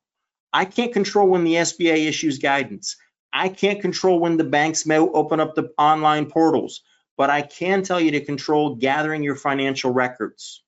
I 0.52 0.66
can't 0.66 0.92
control 0.92 1.30
when 1.30 1.46
the 1.46 1.54
SBA 1.54 2.06
issues 2.06 2.40
guidance. 2.40 2.98
I 3.32 3.48
can't 3.48 3.80
control 3.80 4.20
when 4.20 4.36
the 4.36 4.44
banks 4.44 4.86
may 4.86 5.00
open 5.00 5.40
up 5.40 5.56
the 5.56 5.72
online 5.78 6.26
portals, 6.26 6.82
but 7.16 7.30
I 7.30 7.44
can 7.44 7.84
tell 7.84 8.02
you 8.02 8.12
to 8.12 8.26
control 8.26 8.76
gathering 8.76 9.24
your 9.24 9.38
financial 9.38 9.94
records. 9.94 10.62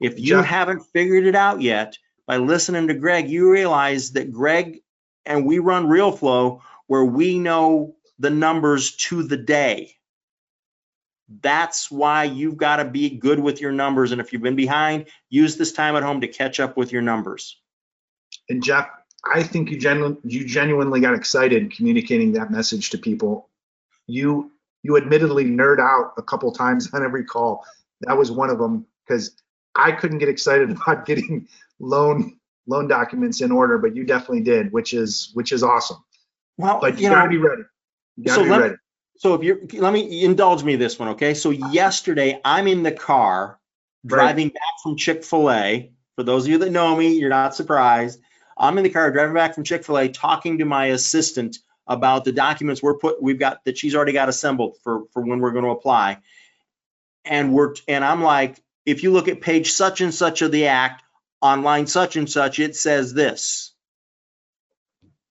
If 0.00 0.18
you 0.18 0.38
Jeff- 0.38 0.46
haven't 0.46 0.86
figured 0.92 1.24
it 1.24 1.36
out 1.36 1.62
yet, 1.62 1.96
by 2.28 2.38
listening 2.38 2.88
to 2.88 2.94
Greg, 2.94 3.30
you 3.30 3.50
realize 3.52 4.12
that 4.12 4.32
Greg 4.32 4.80
and 5.26 5.46
we 5.46 5.60
run 5.60 5.88
Realeflow 5.88 6.62
where 6.88 7.04
we 7.06 7.40
know 7.40 7.96
the 8.20 8.30
numbers 8.30 8.96
to 8.96 9.24
the 9.24 9.38
day. 9.38 9.94
That's 11.42 11.90
why 11.90 12.24
you've 12.24 12.58
got 12.58 12.78
to 12.78 12.86
be 12.86 13.10
good 13.10 13.40
with 13.40 13.60
your 13.62 13.72
numbers. 13.72 14.12
And 14.12 14.20
if 14.22 14.32
you've 14.32 14.42
been 14.42 14.56
behind, 14.56 15.06
use 15.30 15.56
this 15.56 15.72
time 15.72 15.96
at 15.96 16.04
home 16.04 16.22
to 16.22 16.28
catch 16.28 16.60
up 16.60 16.76
with 16.76 16.92
your 16.92 17.02
numbers. 17.02 17.56
and 18.50 18.62
jeff 18.62 18.88
i 19.24 19.42
think 19.42 19.70
you 19.70 19.78
genu- 19.78 20.18
you 20.24 20.46
genuinely 20.46 21.00
got 21.00 21.14
excited 21.14 21.72
communicating 21.74 22.32
that 22.32 22.50
message 22.50 22.90
to 22.90 22.98
people 22.98 23.48
you 24.06 24.52
you 24.84 24.96
admittedly 24.96 25.44
nerd 25.46 25.80
out 25.80 26.14
a 26.18 26.22
couple 26.22 26.52
times 26.52 26.92
on 26.94 27.04
every 27.04 27.24
call 27.24 27.64
that 28.02 28.16
was 28.18 28.30
one 28.30 28.50
of 28.50 28.58
them 28.58 28.86
because 29.06 29.32
i 29.78 29.92
couldn't 29.92 30.18
get 30.18 30.28
excited 30.28 30.70
about 30.82 31.06
getting 31.06 31.46
loan 31.78 32.36
loan 32.66 32.86
documents 32.88 33.40
in 33.40 33.50
order 33.50 33.78
but 33.78 33.96
you 33.96 34.04
definitely 34.04 34.42
did 34.42 34.72
which 34.72 34.92
is 34.92 35.30
which 35.34 35.52
is 35.52 35.62
awesome 35.62 36.04
Well, 36.58 36.78
but 36.80 36.98
you, 36.98 37.04
you 37.04 37.10
gotta 37.10 37.24
know, 37.24 37.30
be 37.30 37.38
ready 37.38 37.62
you 38.16 38.24
gotta 38.24 38.34
So 38.40 38.44
be 38.44 38.50
let- 38.50 38.60
ready 38.60 38.74
So 39.16 39.34
if 39.34 39.42
you're, 39.42 39.58
let 39.74 39.92
me 39.92 40.24
indulge 40.24 40.62
me 40.62 40.76
this 40.76 40.96
one, 40.98 41.08
okay? 41.08 41.34
So 41.34 41.50
yesterday, 41.50 42.40
I'm 42.44 42.68
in 42.68 42.84
the 42.84 42.92
car 42.92 43.58
driving 44.06 44.48
back 44.48 44.74
from 44.82 44.96
Chick-fil-A. 44.96 45.90
For 46.14 46.22
those 46.22 46.44
of 46.44 46.50
you 46.52 46.58
that 46.58 46.70
know 46.70 46.94
me, 46.94 47.18
you're 47.18 47.28
not 47.28 47.52
surprised. 47.54 48.20
I'm 48.56 48.78
in 48.78 48.84
the 48.84 48.90
car 48.90 49.10
driving 49.10 49.34
back 49.34 49.56
from 49.56 49.64
Chick-fil-A, 49.64 50.10
talking 50.10 50.58
to 50.58 50.64
my 50.64 50.86
assistant 50.86 51.58
about 51.88 52.24
the 52.24 52.30
documents 52.30 52.80
we're 52.80 52.94
put, 52.98 53.20
we've 53.20 53.40
got, 53.40 53.64
that 53.64 53.76
she's 53.76 53.96
already 53.96 54.12
got 54.12 54.28
assembled 54.28 54.76
for, 54.84 55.06
for 55.12 55.22
when 55.22 55.40
we're 55.40 55.50
gonna 55.52 55.70
apply. 55.70 56.18
And 57.24 57.52
we're, 57.52 57.74
and 57.88 58.04
I'm 58.04 58.22
like, 58.22 58.62
if 58.88 59.02
you 59.02 59.12
look 59.12 59.28
at 59.28 59.42
page 59.42 59.72
such 59.72 60.00
and 60.00 60.14
such 60.14 60.40
of 60.40 60.50
the 60.50 60.68
act, 60.68 61.02
on 61.42 61.62
line 61.62 61.86
such 61.86 62.16
and 62.16 62.28
such, 62.28 62.58
it 62.58 62.74
says 62.74 63.12
this. 63.12 63.72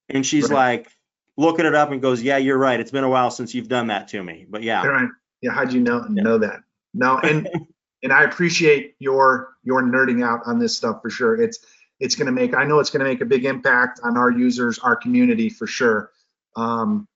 And 0.09 0.25
she's 0.25 0.49
Right. 0.49 0.79
like, 0.79 0.91
looking 1.38 1.65
it 1.65 1.75
up 1.75 1.91
and 1.91 2.01
goes, 2.01 2.21
yeah, 2.21 2.38
you're 2.38 2.57
right. 2.57 2.79
It's 2.79 2.91
been 2.91 3.03
a 3.03 3.09
while 3.09 3.31
since 3.31 3.55
you've 3.55 3.67
done 3.67 3.88
that 3.88 4.09
to 4.09 4.23
me. 4.23 4.45
But 4.47 4.63
yeah. 4.63 4.85
right 4.85 5.09
Yeah, 5.41 5.51
how'd 5.51 5.73
you 5.73 5.81
know 5.81 5.99
know 6.09 6.38
that? 6.38 6.61
No, 6.93 7.17
and 7.17 7.47
and 8.03 8.13
I 8.13 8.23
appreciate 8.23 8.95
your 8.99 9.55
your 9.63 9.84
nerding 9.84 10.23
out 10.23 10.41
on 10.45 10.59
this 10.59 10.77
stuff 10.77 11.01
for 11.01 11.09
sure. 11.09 11.39
It's 11.41 11.59
it's 11.99 12.15
going 12.15 12.27
to 12.27 12.31
make 12.31 12.55
I 12.55 12.63
know 12.63 12.79
it's 12.79 12.89
going 12.89 13.03
to 13.03 13.09
make 13.09 13.21
a 13.21 13.25
big 13.25 13.45
impact 13.45 13.99
on 14.03 14.17
our 14.17 14.31
users, 14.31 14.79
our 14.79 14.95
community 14.95 15.49
for 15.49 15.67
sure. 15.67 16.11
Um, 16.55 17.07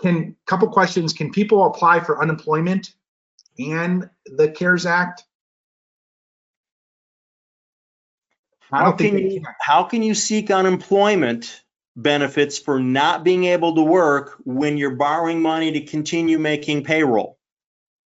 can 0.00 0.34
couple 0.46 0.68
questions? 0.68 1.12
Can 1.12 1.30
people 1.30 1.64
apply 1.66 2.00
for 2.00 2.20
unemployment 2.20 2.94
and 3.58 4.10
the 4.26 4.50
CARES 4.50 4.86
Act? 4.86 5.24
How 8.74 8.92
can 8.92 9.18
you 9.18 9.42
how 9.60 9.84
can 9.84 10.02
you 10.02 10.14
seek 10.14 10.50
unemployment 10.50 11.62
benefits 11.96 12.58
for 12.58 12.80
not 12.80 13.22
being 13.22 13.44
able 13.44 13.76
to 13.76 13.82
work 13.82 14.36
when 14.44 14.76
you're 14.76 14.96
borrowing 14.96 15.40
money 15.40 15.72
to 15.72 15.80
continue 15.80 16.38
making 16.38 16.84
payroll? 16.84 17.38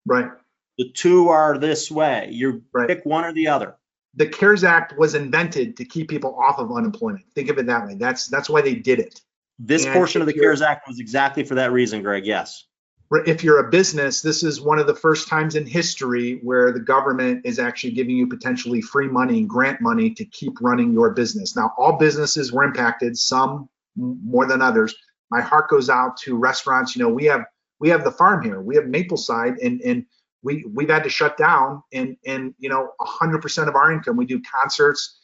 Right. 0.05 0.31
The 0.77 0.91
two 0.93 1.29
are 1.29 1.59
this 1.59 1.91
way. 1.91 2.29
You 2.31 2.63
Right. 2.73 2.89
pick 2.89 3.05
one 3.05 3.25
or 3.25 3.33
the 3.33 3.49
other. 3.49 3.77
The 4.15 4.27
CARES 4.27 4.65
Act 4.65 4.99
was 4.99 5.15
invented 5.15 5.77
to 5.77 5.85
keep 5.85 6.09
people 6.09 6.35
off 6.37 6.59
of 6.59 6.73
unemployment. 6.73 7.25
Think 7.35 7.51
of 7.51 7.59
it 7.59 7.67
that 7.67 7.87
way. 7.87 7.95
That's 7.95 8.27
that's 8.27 8.49
why 8.51 8.63
they 8.63 8.75
did 8.75 8.99
it. 8.99 9.21
This 9.59 9.85
And 9.85 9.95
portion 9.95 10.21
of 10.21 10.27
the 10.27 10.35
CARES 10.35 10.63
Act 10.63 10.87
was 10.87 11.01
exactly 11.01 11.45
for 11.45 11.57
that 11.57 11.73
reason, 11.73 12.03
Greg. 12.03 12.27
Yes. 12.27 12.65
If 13.11 13.43
you're 13.43 13.67
a 13.67 13.71
business, 13.71 14.21
this 14.21 14.43
is 14.43 14.61
one 14.61 14.79
of 14.79 14.87
the 14.87 14.95
first 14.95 15.29
times 15.29 15.55
in 15.55 15.67
history 15.67 16.41
where 16.43 16.73
the 16.73 16.81
government 16.81 17.43
is 17.45 17.59
actually 17.59 17.93
giving 17.93 18.17
you 18.17 18.27
potentially 18.27 18.83
free 18.83 19.09
money 19.09 19.39
and 19.39 19.49
grant 19.49 19.81
money 19.81 20.11
to 20.11 20.25
keep 20.27 20.61
running 20.61 20.93
your 20.93 21.11
business. 21.11 21.57
Now, 21.57 21.73
all 21.79 21.97
businesses 21.97 22.53
were 22.53 22.65
impacted, 22.65 23.17
some 23.17 23.69
more 23.97 24.47
than 24.47 24.61
others. 24.61 24.95
My 25.31 25.41
heart 25.41 25.71
goes 25.71 25.89
out 25.89 26.19
to 26.19 26.37
restaurants. 26.37 26.95
You 26.95 27.03
know, 27.03 27.09
we 27.09 27.25
have 27.25 27.45
we 27.81 27.89
have 27.89 28.05
the 28.05 28.11
farm 28.11 28.45
here. 28.45 28.61
We 28.61 28.77
have 28.77 28.85
Mapleside, 28.85 29.57
and 29.63 29.81
and 29.81 30.05
we 30.43 30.65
we've 30.73 30.91
had 30.91 31.05
to 31.05 31.11
shut 31.11 31.37
down. 31.39 31.83
And 31.93 32.17
and 32.27 32.55
you 32.59 32.69
know, 32.69 32.91
100% 33.01 33.69
of 33.69 33.75
our 33.75 33.91
income 33.91 34.17
we 34.17 34.27
do 34.27 34.41
concerts, 34.43 35.19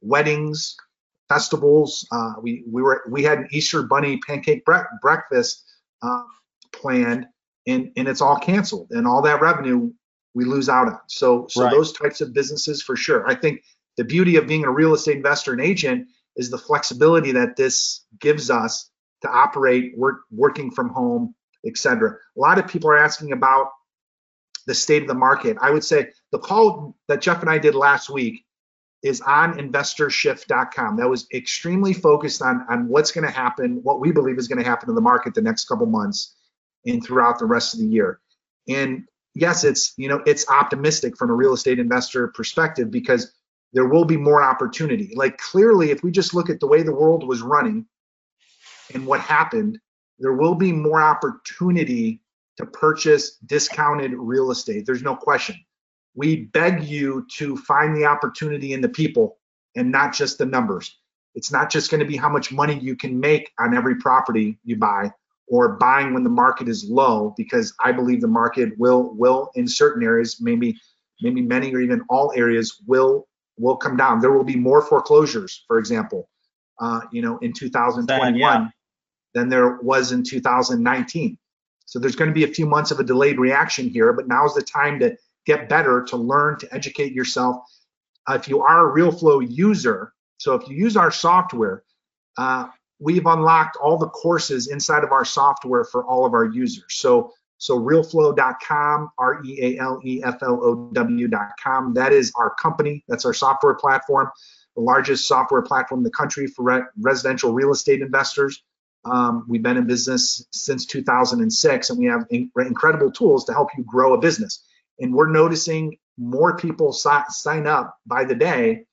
weddings, 0.00 0.76
festivals. 1.28 2.06
Uh, 2.10 2.34
we 2.42 2.64
we 2.70 2.82
were 2.82 3.04
we 3.08 3.22
had 3.22 3.38
an 3.38 3.48
Easter 3.52 3.82
bunny 3.82 4.18
pancake 4.26 4.64
bre- 4.64 4.88
breakfast. 5.00 5.64
Um, 6.02 6.26
planned 6.78 7.26
and 7.66 7.92
and 7.96 8.08
it's 8.08 8.20
all 8.20 8.36
canceled 8.36 8.88
and 8.90 9.06
all 9.06 9.22
that 9.22 9.40
revenue 9.40 9.92
we 10.34 10.44
lose 10.44 10.68
out 10.68 10.88
on. 10.88 11.00
So 11.08 11.46
so 11.48 11.64
Right. 11.64 11.72
those 11.72 11.92
types 11.92 12.20
of 12.20 12.32
businesses 12.32 12.82
for 12.82 12.96
sure. 12.96 13.26
I 13.28 13.34
think 13.34 13.62
the 13.96 14.04
beauty 14.04 14.36
of 14.36 14.46
being 14.46 14.64
a 14.64 14.70
real 14.70 14.94
estate 14.94 15.16
investor 15.16 15.52
and 15.52 15.60
agent 15.60 16.08
is 16.36 16.50
the 16.50 16.58
flexibility 16.58 17.32
that 17.32 17.56
this 17.56 18.06
gives 18.20 18.50
us 18.50 18.90
to 19.22 19.28
operate 19.28 19.98
work 19.98 20.20
working 20.30 20.70
from 20.70 20.90
home 20.90 21.34
etc 21.66 22.12
a 22.36 22.40
lot 22.40 22.58
of 22.58 22.68
people 22.68 22.88
are 22.88 22.96
asking 22.98 23.32
about 23.32 23.72
the 24.66 24.74
state 24.74 25.02
of 25.02 25.08
the 25.08 25.14
market. 25.14 25.56
I 25.60 25.70
would 25.70 25.82
say 25.82 26.10
the 26.30 26.38
call 26.38 26.94
that 27.08 27.20
jeff 27.20 27.40
and 27.40 27.50
i 27.50 27.58
did 27.58 27.74
last 27.74 28.08
week 28.10 28.44
is 29.02 29.20
on 29.20 29.58
investorshift.com 29.58 30.96
that 30.96 31.08
was 31.08 31.26
extremely 31.32 31.92
focused 31.92 32.42
on 32.42 32.64
on 32.70 32.88
what's 32.88 33.12
going 33.12 33.26
to 33.26 33.32
happen 33.32 33.80
what 33.82 34.00
we 34.00 34.12
believe 34.12 34.38
is 34.38 34.48
going 34.48 34.62
to 34.62 34.68
happen 34.68 34.88
in 34.88 34.94
the 34.94 35.00
market 35.00 35.34
the 35.34 35.42
next 35.42 35.66
couple 35.66 35.86
months 35.86 36.36
and 36.86 37.04
throughout 37.04 37.38
the 37.38 37.46
rest 37.46 37.74
of 37.74 37.80
the 37.80 37.86
year. 37.86 38.20
And 38.68 39.04
yes, 39.34 39.64
it's 39.64 39.94
you 39.96 40.08
know 40.08 40.22
it's 40.26 40.48
optimistic 40.48 41.16
from 41.16 41.30
a 41.30 41.34
real 41.34 41.52
estate 41.52 41.78
investor 41.78 42.28
perspective 42.28 42.90
because 42.90 43.32
there 43.72 43.86
will 43.86 44.04
be 44.04 44.16
more 44.16 44.42
opportunity. 44.42 45.12
Like 45.14 45.38
clearly, 45.38 45.90
if 45.90 46.02
we 46.02 46.10
just 46.10 46.34
look 46.34 46.50
at 46.50 46.60
the 46.60 46.66
way 46.66 46.82
the 46.82 46.94
world 46.94 47.26
was 47.26 47.42
running 47.42 47.86
and 48.94 49.06
what 49.06 49.20
happened, 49.20 49.78
there 50.18 50.32
will 50.32 50.54
be 50.54 50.72
more 50.72 51.00
opportunity 51.00 52.22
to 52.56 52.66
purchase 52.66 53.36
discounted 53.46 54.12
real 54.14 54.50
estate. 54.50 54.84
There's 54.86 55.02
no 55.02 55.14
question. 55.14 55.56
We 56.14 56.44
beg 56.46 56.82
you 56.84 57.26
to 57.34 57.56
find 57.56 57.94
the 57.96 58.06
opportunity 58.06 58.72
in 58.72 58.80
the 58.80 58.88
people 58.88 59.38
and 59.76 59.92
not 59.92 60.12
just 60.12 60.38
the 60.38 60.46
numbers. 60.46 60.96
It's 61.34 61.52
not 61.52 61.70
just 61.70 61.90
going 61.90 62.00
to 62.00 62.06
be 62.06 62.16
how 62.16 62.28
much 62.28 62.50
money 62.50 62.76
you 62.76 62.96
can 62.96 63.20
make 63.20 63.52
on 63.60 63.76
every 63.76 63.96
property 63.96 64.58
you 64.64 64.76
buy 64.76 65.12
or 65.50 65.76
buying 65.76 66.14
when 66.14 66.22
the 66.22 66.30
market 66.30 66.68
is 66.68 66.88
low 66.88 67.34
because 67.36 67.74
I 67.82 67.92
believe 67.92 68.20
the 68.20 68.28
market 68.28 68.78
will 68.78 69.14
will 69.14 69.50
in 69.54 69.66
certain 69.66 70.02
areas 70.02 70.40
maybe 70.40 70.76
maybe 71.20 71.42
many 71.42 71.74
or 71.74 71.80
even 71.80 72.02
all 72.08 72.32
areas 72.36 72.82
will 72.86 73.26
will 73.58 73.76
come 73.76 73.96
down. 73.96 74.20
There 74.20 74.32
will 74.32 74.44
be 74.44 74.56
more 74.56 74.82
foreclosures, 74.82 75.64
for 75.66 75.78
example, 75.78 76.28
uh, 76.80 77.00
you 77.12 77.22
know, 77.22 77.38
in 77.38 77.52
2021 77.52 78.38
yeah. 78.38 78.68
than 79.34 79.48
there 79.48 79.78
was 79.82 80.12
in 80.12 80.22
2019. 80.22 81.36
So 81.86 81.98
there's 81.98 82.16
going 82.16 82.30
to 82.30 82.34
be 82.34 82.44
a 82.44 82.54
few 82.54 82.66
months 82.66 82.90
of 82.90 83.00
a 83.00 83.04
delayed 83.04 83.38
reaction 83.38 83.88
here, 83.88 84.12
but 84.12 84.28
now's 84.28 84.54
the 84.54 84.62
time 84.62 85.00
to 85.00 85.16
get 85.46 85.68
better, 85.68 86.04
to 86.04 86.16
learn, 86.16 86.58
to 86.58 86.72
educate 86.72 87.12
yourself. 87.12 87.64
Uh, 88.28 88.34
if 88.34 88.46
you 88.46 88.60
are 88.60 88.90
a 88.90 88.94
Realeflow 88.94 89.44
user, 89.48 90.12
so 90.36 90.54
if 90.54 90.68
you 90.68 90.76
use 90.76 90.96
our 90.96 91.10
software, 91.10 91.82
uh, 92.36 92.68
we've 92.98 93.26
unlocked 93.26 93.76
all 93.76 93.98
the 93.98 94.08
courses 94.08 94.68
inside 94.68 95.04
of 95.04 95.12
our 95.12 95.24
software 95.24 95.84
for 95.84 96.04
all 96.04 96.26
of 96.26 96.34
our 96.34 96.44
users. 96.44 96.94
So 96.94 97.32
so 97.58 97.78
realeflow.com, 97.78 99.10
R-E-A-L-E-F-L-O-W.com. 99.18 101.94
That 101.94 102.12
is 102.12 102.32
our 102.36 102.54
company. 102.54 103.04
That's 103.08 103.24
our 103.24 103.34
software 103.34 103.74
platform, 103.74 104.30
the 104.76 104.82
largest 104.82 105.26
software 105.26 105.62
platform 105.62 105.98
in 106.00 106.04
the 106.04 106.10
country 106.10 106.46
for 106.46 106.62
re- 106.62 106.82
residential 107.00 107.52
real 107.52 107.72
estate 107.72 108.00
investors. 108.00 108.62
Um, 109.04 109.44
we've 109.48 109.62
been 109.62 109.76
in 109.76 109.88
business 109.88 110.46
since 110.52 110.86
2006, 110.86 111.90
and 111.90 111.98
we 111.98 112.04
have 112.06 112.26
in- 112.30 112.52
incredible 112.58 113.10
tools 113.10 113.44
to 113.46 113.52
help 113.52 113.70
you 113.76 113.82
grow 113.84 114.14
a 114.14 114.18
business. 114.18 114.64
And 115.00 115.12
we're 115.12 115.30
noticing 115.30 115.98
more 116.16 116.56
people 116.56 116.92
si- 116.92 117.10
sign 117.30 117.66
up 117.66 117.98
by 118.06 118.22
the 118.24 118.36
day, 118.36 118.84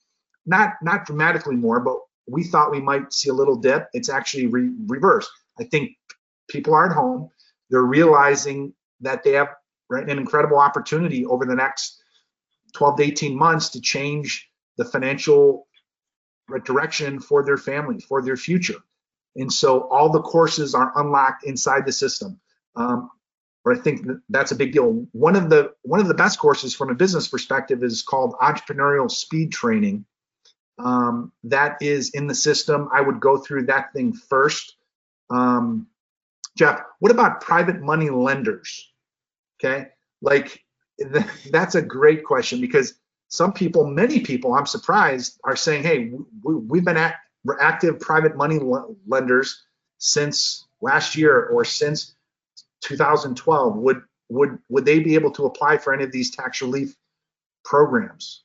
not 0.45 0.73
not 0.81 1.05
dramatically 1.05 1.55
more, 1.55 1.79
but 1.79 1.99
we 2.27 2.43
thought 2.43 2.71
we 2.71 2.81
might 2.81 3.13
see 3.13 3.29
a 3.29 3.33
little 3.33 3.55
dip. 3.55 3.87
It's 3.93 4.09
actually 4.09 4.47
re- 4.47 4.71
reversed. 4.87 5.29
I 5.59 5.63
think 5.65 5.91
people 6.49 6.73
are 6.73 6.87
at 6.87 6.95
home. 6.95 7.29
They're 7.69 7.83
realizing 7.83 8.73
that 9.01 9.23
they 9.23 9.33
have 9.33 9.49
right, 9.89 10.07
an 10.07 10.17
incredible 10.17 10.59
opportunity 10.59 11.25
over 11.25 11.45
the 11.45 11.55
next 11.55 12.01
12 12.73 12.97
to 12.97 13.03
18 13.03 13.37
months 13.37 13.69
to 13.69 13.81
change 13.81 14.49
the 14.77 14.85
financial 14.85 15.67
direction 16.63 17.19
for 17.19 17.43
their 17.43 17.57
family, 17.57 17.99
for 17.99 18.21
their 18.21 18.37
future. 18.37 18.79
And 19.35 19.51
so 19.51 19.81
all 19.89 20.11
the 20.11 20.21
courses 20.21 20.75
are 20.75 20.91
unlocked 20.95 21.45
inside 21.45 21.85
the 21.85 21.91
system. 21.91 22.39
Um, 22.75 23.09
or 23.63 23.73
I 23.73 23.77
think 23.77 24.07
that's 24.29 24.51
a 24.51 24.55
big 24.55 24.73
deal. 24.73 25.07
One 25.11 25.35
of 25.35 25.49
the 25.49 25.73
one 25.81 25.99
of 25.99 26.07
the 26.07 26.13
best 26.13 26.37
courses 26.37 26.75
from 26.75 26.91
a 26.91 26.95
business 26.95 27.27
perspective 27.27 27.83
is 27.83 28.03
called 28.03 28.35
Entrepreneurial 28.41 29.09
Speed 29.09 29.51
Training 29.51 30.05
um, 30.77 31.31
that 31.43 31.77
is 31.81 32.11
in 32.11 32.27
the 32.27 32.35
system. 32.35 32.89
I 32.93 33.01
would 33.01 33.19
go 33.19 33.37
through 33.37 33.67
that 33.67 33.93
thing 33.93 34.13
first. 34.13 34.75
Um, 35.29 35.87
Jeff, 36.57 36.81
what 36.99 37.11
about 37.11 37.41
private 37.41 37.81
money 37.81 38.09
lenders? 38.09 38.91
Okay, 39.59 39.87
like 40.21 40.63
th- 40.99 41.25
that's 41.51 41.75
a 41.75 41.81
great 41.81 42.23
question 42.23 42.61
because 42.61 42.93
some 43.27 43.53
people, 43.53 43.85
many 43.85 44.21
people, 44.21 44.53
I'm 44.53 44.65
surprised, 44.65 45.39
are 45.43 45.55
saying, 45.55 45.83
"Hey, 45.83 46.11
we, 46.43 46.55
we've 46.55 46.85
been 46.85 47.11
we're 47.43 47.59
active 47.59 47.99
private 47.99 48.35
money 48.35 48.59
lenders 49.07 49.63
since 49.97 50.65
last 50.81 51.15
year 51.15 51.47
or 51.47 51.63
since 51.65 52.15
2012. 52.81 53.75
Would 53.77 54.01
would 54.29 54.59
would 54.69 54.85
they 54.85 54.99
be 54.99 55.15
able 55.15 55.31
to 55.31 55.45
apply 55.45 55.77
for 55.77 55.93
any 55.93 56.03
of 56.03 56.11
these 56.11 56.31
tax 56.35 56.61
relief 56.61 56.95
programs?" 57.63 58.44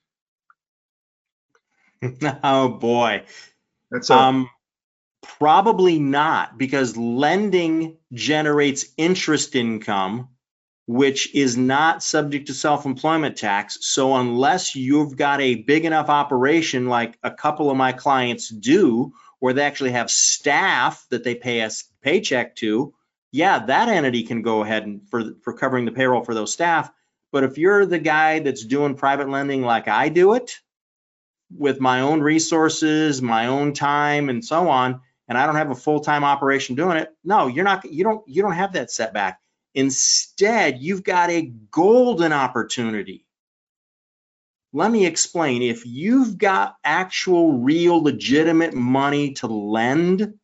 oh 2.44 2.68
boy. 2.68 3.22
That's 3.90 4.10
a, 4.10 4.14
Um, 4.14 4.51
probably 5.22 5.98
not 5.98 6.59
because 6.59 6.97
lending 6.97 7.98
generates 8.12 8.86
interest 8.97 9.55
income, 9.55 10.28
which 10.86 11.35
is 11.35 11.56
not 11.56 12.02
subject 12.02 12.47
to 12.48 12.55
self-employment 12.55 13.36
tax. 13.36 13.78
So 13.82 14.16
unless 14.16 14.74
you've 14.74 15.16
got 15.16 15.40
a 15.40 15.56
big 15.56 15.85
enough 15.85 16.09
operation 16.09 16.86
like 16.86 17.18
a 17.22 17.31
couple 17.31 17.70
of 17.70 17.77
my 17.77 17.93
clients 17.93 18.48
do, 18.48 19.12
where 19.39 19.55
they 19.55 19.62
actually 19.62 19.93
have 19.93 20.10
staff 20.10 21.06
that 21.10 21.24
they 21.24 21.35
pay 21.35 21.62
us 21.62 21.85
paycheck 22.02 22.56
to, 22.56 22.94
yeah, 23.32 23.64
that 23.66 23.89
entity 23.89 24.22
can 24.24 24.43
go 24.43 24.62
ahead 24.62 24.85
and 24.85 25.09
for 25.09 25.35
for 25.43 25.52
covering 25.52 25.85
the 25.85 25.93
payroll 25.93 26.24
for 26.24 26.35
those 26.35 26.52
staff. 26.52 26.90
But 27.32 27.44
if 27.44 27.59
you're 27.59 27.86
the 27.86 27.98
guy 27.98 28.40
that's 28.40 28.64
doing 28.64 28.97
private 28.97 29.28
lending 29.28 29.62
like 29.62 29.86
I 29.86 30.09
do 30.09 30.35
it, 30.35 30.59
with 31.56 31.81
my 31.81 32.01
own 32.01 32.20
resources, 32.20 33.20
my 33.20 33.47
own 33.47 33.72
time 33.72 34.28
and 34.28 34.44
so 34.44 34.68
on, 34.68 35.01
and 35.28 35.39
I 35.39 35.47
don't 35.47 35.56
have 35.56 35.70
a 35.70 35.74
full-time 35.74 36.24
operation 36.24 36.77
doing 36.77 36.97
it, 36.97 37.09
no, 37.24 37.47
you're 37.47 37.64
not 37.64 37.85
you 37.90 38.05
don't 38.05 38.27
you 38.28 38.43
don't 38.43 38.52
have 38.52 38.72
that 38.74 38.90
setback. 38.90 39.40
Instead, 39.74 40.78
you've 40.81 41.05
got 41.05 41.31
a 41.31 41.52
golden 41.70 42.32
opportunity. 42.32 43.24
Let 44.72 44.90
me 44.90 45.06
explain. 45.06 45.62
If 45.62 45.86
you've 45.86 46.39
got 46.39 46.77
actual 46.85 47.59
real 47.59 48.02
legitimate 48.02 48.74
money 48.74 49.32
to 49.35 49.47
lend, 49.47 50.35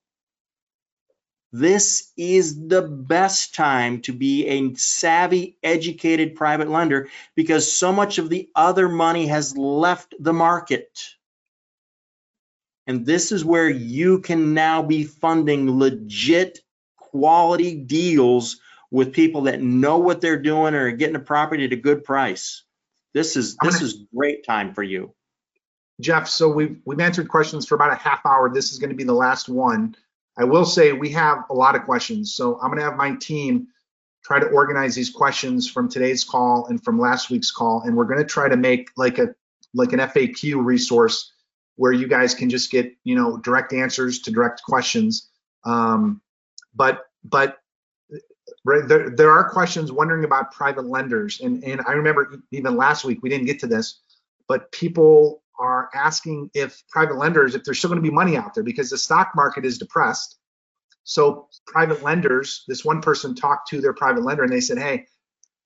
This 1.59 2.13
is 2.19 2.69
the 2.69 2.83
best 2.83 3.55
time 3.55 4.03
to 4.03 4.13
be 4.13 4.47
a 4.47 4.75
savvy, 4.75 5.57
educated 5.63 6.35
private 6.35 6.69
lender 6.69 7.09
because 7.35 7.73
so 7.73 7.95
much 7.95 8.19
of 8.19 8.29
the 8.29 8.51
other 8.55 8.91
money 8.91 9.29
has 9.29 9.57
left 9.57 10.15
the 10.21 10.35
market. 10.35 11.15
And 12.87 13.07
this 13.07 13.33
is 13.33 13.43
where 13.43 13.71
you 13.71 14.21
can 14.21 14.53
now 14.53 14.83
be 14.83 15.05
funding 15.05 15.79
legit 15.79 16.61
quality 16.99 17.75
deals 17.75 18.61
with 18.91 19.15
people 19.15 19.43
that 19.43 19.63
know 19.63 19.97
what 19.97 20.21
they're 20.21 20.43
doing 20.43 20.75
or 20.75 20.89
are 20.89 20.93
getting 20.93 21.17
a 21.17 21.21
property 21.21 21.65
at 21.65 21.73
a 21.73 21.77
good 21.77 22.05
price. 22.05 22.65
This 23.15 23.35
is 23.35 23.57
this 23.63 23.81
is 23.81 24.05
great 24.15 24.45
time 24.45 24.75
for 24.75 24.83
you. 24.83 25.15
Jeff, 26.03 26.29
so 26.29 26.51
we've 26.51 26.79
we've 26.85 27.01
answered 27.01 27.31
questions 27.31 27.67
for 27.67 27.77
about 27.77 27.93
a 27.93 27.97
half 27.97 28.27
hour. 28.27 28.53
This 28.53 28.73
is 28.73 28.79
going 28.79 28.91
to 28.91 28.97
be 28.97 29.05
the 29.05 29.15
last 29.15 29.49
one. 29.49 29.97
I 30.39 30.45
will 30.45 30.65
say 30.65 30.93
we 30.93 31.11
have 31.11 31.45
a 31.51 31.55
lot 31.55 31.77
of 31.77 31.83
questions, 31.85 32.35
so 32.35 32.61
I'm 32.61 32.69
going 32.69 32.79
to 32.79 32.85
have 32.85 32.97
my 32.97 33.15
team 33.17 33.69
try 34.23 34.41
to 34.41 34.47
organize 34.47 34.95
these 34.95 35.09
questions 35.09 35.71
from 35.71 35.89
today's 35.89 36.25
call 36.25 36.67
and 36.67 36.83
from 36.83 36.99
last 36.99 37.31
week's 37.31 37.51
call, 37.51 37.83
and 37.83 37.97
we're 37.97 38.05
going 38.05 38.19
to 38.19 38.25
try 38.25 38.49
to 38.49 38.57
make 38.57 38.91
like 38.97 39.19
a 39.19 39.35
like 39.73 39.93
an 39.93 40.01
FAQ 40.01 40.65
resource 40.65 41.33
where 41.77 41.93
you 41.93 42.09
guys 42.09 42.35
can 42.35 42.51
just 42.51 42.71
get 42.71 42.93
you 43.05 43.15
know 43.15 43.39
direct 43.39 43.73
answers 43.73 44.21
to 44.21 44.31
direct 44.31 44.63
questions. 44.63 45.31
Um, 45.65 46.21
but 46.75 47.07
but 47.25 47.59
there, 48.65 49.11
there 49.11 49.31
are 49.31 49.49
questions 49.49 49.93
wondering 49.93 50.25
about 50.25 50.53
private 50.53 50.87
lenders, 50.87 51.41
and 51.41 51.63
and 51.65 51.81
I 51.87 51.93
remember 51.93 52.43
even 52.51 52.77
last 52.77 53.05
week 53.05 53.23
we 53.23 53.29
didn't 53.29 53.47
get 53.47 53.61
to 53.61 53.67
this, 53.67 54.01
but 54.49 54.71
people 54.73 55.43
are 55.59 55.91
asking 55.95 56.51
if 56.55 56.83
private 56.91 57.17
lenders 57.17 57.55
if 57.55 57.65
there's 57.65 57.79
still 57.79 57.91
going 57.91 58.03
to 58.03 58.09
be 58.09 58.15
money 58.15 58.37
out 58.37 58.55
there 58.55 58.65
because 58.65 58.91
the 58.91 58.99
stock 58.99 59.33
market 59.37 59.65
is 59.65 59.79
depressed. 59.79 60.39
So 61.05 61.49
private 61.67 62.03
lenders, 62.03 62.65
this 62.69 62.85
one 62.85 63.01
person 63.01 63.35
talked 63.35 63.69
to 63.71 63.81
their 63.81 63.95
private 63.95 64.25
lender 64.25 64.45
and 64.45 64.53
they 64.53 64.61
said, 64.61 64.79
"Hey, 64.79 65.07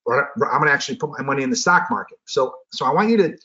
I'm 0.09 0.27
going 0.39 0.67
to 0.67 0.73
actually 0.73 0.97
put 0.97 1.11
my 1.11 1.25
money 1.25 1.43
in 1.43 1.51
the 1.51 1.57
stock 1.57 1.89
market." 1.91 2.19
So 2.27 2.55
so 2.73 2.87
I 2.87 2.93
want 2.93 3.11
you 3.11 3.17
to 3.19 3.39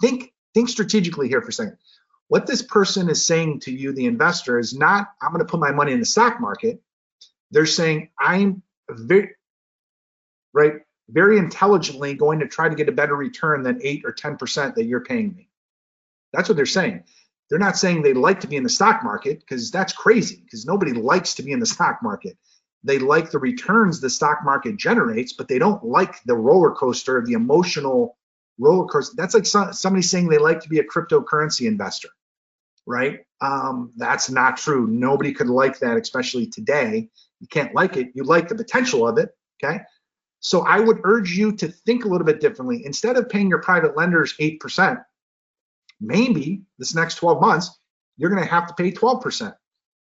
think 0.00 0.32
think 0.54 0.68
strategically 0.68 1.28
here 1.28 1.42
for 1.42 1.48
a 1.48 1.52
second 1.52 1.78
what 2.32 2.46
this 2.46 2.62
person 2.62 3.10
is 3.10 3.26
saying 3.26 3.60
to 3.60 3.70
you, 3.70 3.92
the 3.92 4.06
investor, 4.06 4.58
is 4.58 4.74
not, 4.74 5.08
I'm 5.20 5.32
going 5.32 5.44
to 5.44 5.50
put 5.50 5.60
my 5.60 5.70
money 5.70 5.92
in 5.92 6.00
the 6.00 6.06
stock 6.06 6.40
market. 6.40 6.80
They're 7.50 7.66
saying, 7.66 8.08
I'm 8.18 8.62
very, 8.88 9.32
right, 10.54 10.76
very 11.10 11.36
intelligently 11.36 12.14
going 12.14 12.40
to 12.40 12.48
try 12.48 12.70
to 12.70 12.74
get 12.74 12.88
a 12.88 12.92
better 12.92 13.14
return 13.14 13.62
than 13.62 13.80
8 13.82 14.04
or 14.06 14.14
10% 14.14 14.76
that 14.76 14.84
you're 14.84 15.04
paying 15.04 15.34
me. 15.36 15.50
That's 16.32 16.48
what 16.48 16.56
they're 16.56 16.66
saying. 16.66 17.04
They're 17.50 17.58
not 17.58 17.76
saying 17.76 18.02
they 18.02 18.14
like 18.14 18.40
to 18.40 18.46
be 18.46 18.56
in 18.56 18.62
the 18.62 18.68
stock 18.68 19.04
market 19.04 19.40
because 19.40 19.70
that's 19.70 19.92
crazy 19.92 20.40
because 20.44 20.64
nobody 20.64 20.92
likes 20.92 21.34
to 21.34 21.42
be 21.42 21.52
in 21.52 21.60
the 21.60 21.66
stock 21.66 21.98
market. 22.02 22.38
They 22.84 22.98
like 22.98 23.30
the 23.30 23.38
returns 23.38 24.00
the 24.00 24.10
stock 24.10 24.38
market 24.44 24.76
generates, 24.76 25.34
but 25.34 25.48
they 25.48 25.58
don't 25.58 25.84
like 25.84 26.22
the 26.24 26.34
roller 26.34 26.72
coaster 26.72 27.22
the 27.24 27.34
emotional 27.34 28.16
roller 28.58 28.86
coaster. 28.86 29.14
That's 29.16 29.34
like 29.34 29.46
somebody 29.46 30.02
saying 30.02 30.28
they 30.28 30.38
like 30.38 30.60
to 30.60 30.68
be 30.68 30.78
a 30.78 30.84
cryptocurrency 30.84 31.66
investor 31.66 32.08
right? 32.86 33.20
Um, 33.40 33.92
that's 33.96 34.30
not 34.30 34.56
true. 34.56 34.86
Nobody 34.86 35.32
could 35.32 35.48
like 35.48 35.78
that, 35.80 35.96
especially 35.96 36.46
today. 36.46 37.08
You 37.40 37.46
can't 37.48 37.74
like 37.74 37.96
it. 37.96 38.08
You 38.14 38.24
like 38.24 38.48
the 38.48 38.54
potential 38.54 39.06
of 39.06 39.18
it, 39.18 39.30
okay? 39.62 39.80
So 40.40 40.62
I 40.62 40.80
would 40.80 41.00
urge 41.04 41.32
you 41.32 41.52
to 41.56 41.68
think 41.68 42.04
a 42.04 42.08
little 42.08 42.26
bit 42.26 42.40
differently. 42.40 42.84
Instead 42.84 43.16
of 43.16 43.28
paying 43.28 43.48
your 43.48 43.62
private 43.62 43.96
lenders 43.96 44.34
8%, 44.40 45.02
maybe 46.02 46.62
this 46.78 46.94
next 46.94 47.16
12 47.16 47.40
months, 47.40 47.78
you're 48.16 48.30
going 48.30 48.42
to 48.42 48.48
have 48.48 48.66
to 48.66 48.74
pay 48.74 48.90
12%. 48.90 49.54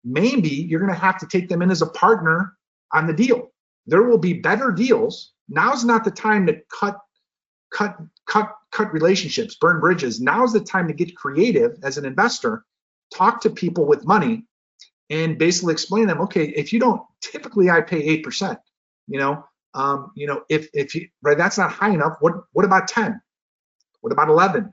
Maybe 0.04 0.48
you're 0.48 0.80
going 0.80 0.92
to 0.92 0.98
have 0.98 1.18
to 1.18 1.26
take 1.26 1.48
them 1.48 1.62
in 1.62 1.70
as 1.70 1.82
a 1.82 1.86
partner 1.86 2.56
on 2.92 3.06
the 3.06 3.12
deal. 3.12 3.52
There 3.86 4.02
will 4.02 4.18
be 4.18 4.34
better 4.34 4.72
deals. 4.72 5.32
Now's 5.48 5.84
not 5.84 6.04
the 6.04 6.10
time 6.10 6.46
to 6.46 6.60
cut 6.68 6.98
cut 7.70 7.96
cut 8.26 8.50
cut 8.70 8.92
relationships, 8.92 9.56
burn 9.56 9.80
bridges. 9.80 10.20
Now's 10.20 10.52
the 10.52 10.60
time 10.60 10.88
to 10.88 10.94
get 10.94 11.16
creative 11.16 11.76
as 11.82 11.98
an 11.98 12.04
investor, 12.04 12.64
talk 13.14 13.42
to 13.42 13.50
people 13.50 13.84
with 13.86 14.06
money 14.06 14.44
and 15.10 15.38
basically 15.38 15.72
explain 15.72 16.06
them, 16.06 16.20
okay, 16.22 16.46
if 16.46 16.72
you 16.72 16.80
don't 16.80 17.02
typically 17.20 17.68
I 17.70 17.82
pay 17.82 18.22
8%, 18.22 18.58
you 19.08 19.18
know, 19.18 19.44
um, 19.74 20.12
you 20.14 20.26
know, 20.26 20.44
if 20.48 20.68
if 20.72 20.94
you 20.94 21.08
right, 21.22 21.36
that's 21.36 21.58
not 21.58 21.72
high 21.72 21.90
enough. 21.90 22.16
What 22.20 22.34
what 22.52 22.64
about 22.64 22.88
10? 22.88 23.20
What 24.00 24.12
about 24.12 24.28
11? 24.28 24.72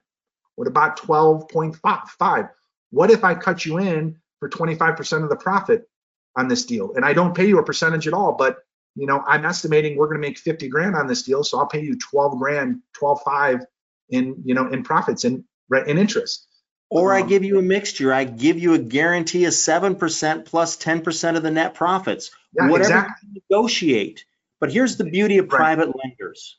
What 0.56 0.68
about 0.68 1.00
12.5? 1.00 2.50
What 2.92 3.12
if 3.12 3.24
I 3.24 3.34
cut 3.36 3.66
you 3.66 3.78
in 3.78 4.18
for 4.40 4.50
25% 4.50 5.24
of 5.24 5.30
the 5.30 5.36
profit 5.36 5.88
on 6.36 6.48
this 6.48 6.66
deal 6.66 6.94
and 6.96 7.06
I 7.06 7.14
don't 7.14 7.36
pay 7.36 7.46
you 7.46 7.60
a 7.60 7.64
percentage 7.64 8.08
at 8.08 8.14
all, 8.14 8.34
but 8.34 8.58
you 8.96 9.08
know, 9.08 9.24
I'm 9.26 9.46
estimating 9.46 9.98
we're 9.98 10.08
going 10.08 10.22
to 10.22 10.28
make 10.28 10.38
50 10.38 10.68
grand 10.68 10.96
on 10.96 11.08
this 11.08 11.24
deal, 11.24 11.44
so 11.44 11.60
I'll 11.60 11.68
pay 11.68 11.82
you 11.82 11.98
12 11.98 12.38
grand, 12.38 12.82
12 12.94 13.22
five 13.24 13.66
in 14.10 14.42
you 14.44 14.54
know 14.54 14.68
in 14.68 14.84
profits 14.84 15.24
and 15.24 15.44
right 15.70 15.88
in 15.88 15.98
interest. 15.98 16.48
Or 16.90 17.14
I 17.14 17.22
um, 17.22 17.28
give 17.28 17.46
you 17.46 17.58
a 17.58 17.62
mixture. 17.62 18.14
I 18.14 18.26
give 18.26 18.60
you 18.60 18.74
a 18.74 18.78
guarantee 18.78 19.46
of 19.46 19.54
seven 19.54 19.96
percent 19.96 20.46
plus 20.46 20.76
10 20.76 21.02
percent 21.02 21.38
of 21.38 21.44
the 21.44 21.52
net 21.52 21.74
profits. 21.74 22.32
Yeah, 22.54 22.70
Whatever 22.70 23.00
exactly. 23.00 23.30
you 23.34 23.42
negotiate. 23.50 24.26
But 24.60 24.72
here's 24.72 24.98
the 24.98 25.06
beauty 25.06 25.38
of 25.38 25.46
right. 25.46 25.58
private 25.58 25.96
lenders. 25.96 26.58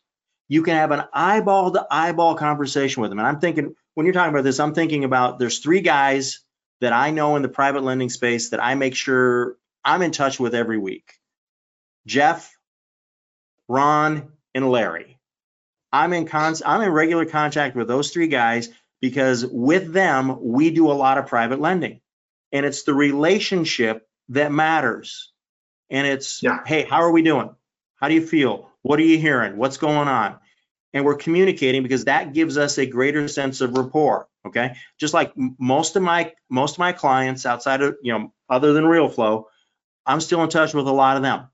You 0.49 0.63
can 0.63 0.75
have 0.75 0.91
an 0.91 1.05
eyeball 1.13 1.73
to 1.73 1.87
eyeball 1.91 2.35
conversation 2.35 3.03
with 3.03 3.11
them. 3.11 3.19
And 3.19 3.29
I'm 3.29 3.41
thinking 3.41 3.77
when 3.95 4.07
you're 4.07 4.13
talking 4.13 4.33
about 4.33 4.45
this, 4.45 4.61
I'm 4.61 4.75
thinking 4.75 5.05
about 5.05 5.39
there's 5.39 5.59
three 5.59 5.81
guys 5.81 6.41
that 6.81 6.93
I 6.93 7.11
know 7.11 7.37
in 7.37 7.43
the 7.43 7.49
private 7.49 7.83
lending 7.83 8.11
space 8.11 8.51
that 8.51 8.63
I 8.63 8.75
make 8.75 8.95
sure 8.95 9.57
I'm 9.85 10.03
in 10.03 10.11
touch 10.11 10.41
with 10.41 10.55
every 10.55 10.79
week. 10.79 11.13
Jeff, 12.07 12.57
Ron, 13.69 14.33
and 14.55 14.69
Larry. 14.71 15.19
I'm 15.93 16.13
in 16.13 16.27
con- 16.27 16.55
I'm 16.65 16.81
in 16.81 16.91
regular 16.91 17.27
contact 17.27 17.77
with 17.77 17.87
those 17.87 18.11
three 18.11 18.29
guys 18.29 18.71
because 19.01 19.45
with 19.45 19.93
them 19.93 20.39
we 20.43 20.71
do 20.71 20.91
a 20.91 20.95
lot 20.95 21.19
of 21.19 21.27
private 21.27 21.61
lending, 21.61 22.01
and 22.51 22.65
it's 22.65 22.85
the 22.85 22.95
relationship 22.95 24.09
that 24.31 24.53
matters. 24.53 25.31
And 25.91 26.07
it's 26.07 26.43
yeah. 26.43 26.61
hey, 26.65 26.85
how 26.85 27.03
are 27.03 27.11
we 27.13 27.23
doing? 27.23 27.55
How 27.97 28.09
do 28.09 28.15
you 28.15 28.27
feel? 28.27 28.71
What 28.81 28.99
are 28.99 29.05
you 29.05 29.19
hearing? 29.19 29.59
What's 29.59 29.77
going 29.77 30.09
on? 30.09 30.39
And 30.95 31.05
we're 31.05 31.17
communicating 31.17 31.83
because 31.83 32.05
that 32.05 32.35
gives 32.35 32.59
us 32.59 32.79
a 32.79 32.87
greater 32.87 33.27
sense 33.29 33.61
of 33.61 33.77
rapport. 33.77 34.29
Okay, 34.47 34.75
just 34.99 35.15
like 35.15 35.33
most 35.37 35.97
of 35.97 36.03
my 36.03 36.33
most 36.51 36.75
of 36.75 36.79
my 36.81 36.93
clients 36.93 37.47
outside 37.47 37.81
of 37.81 37.97
you 38.03 38.13
know 38.13 38.33
other 38.49 38.73
than 38.73 38.85
Realeflow, 38.85 39.45
I'm 40.05 40.21
still 40.21 40.43
in 40.43 40.51
touch 40.51 40.75
with 40.75 40.87
a 40.87 40.93
lot 40.93 41.17
of 41.17 41.23
them 41.23 41.49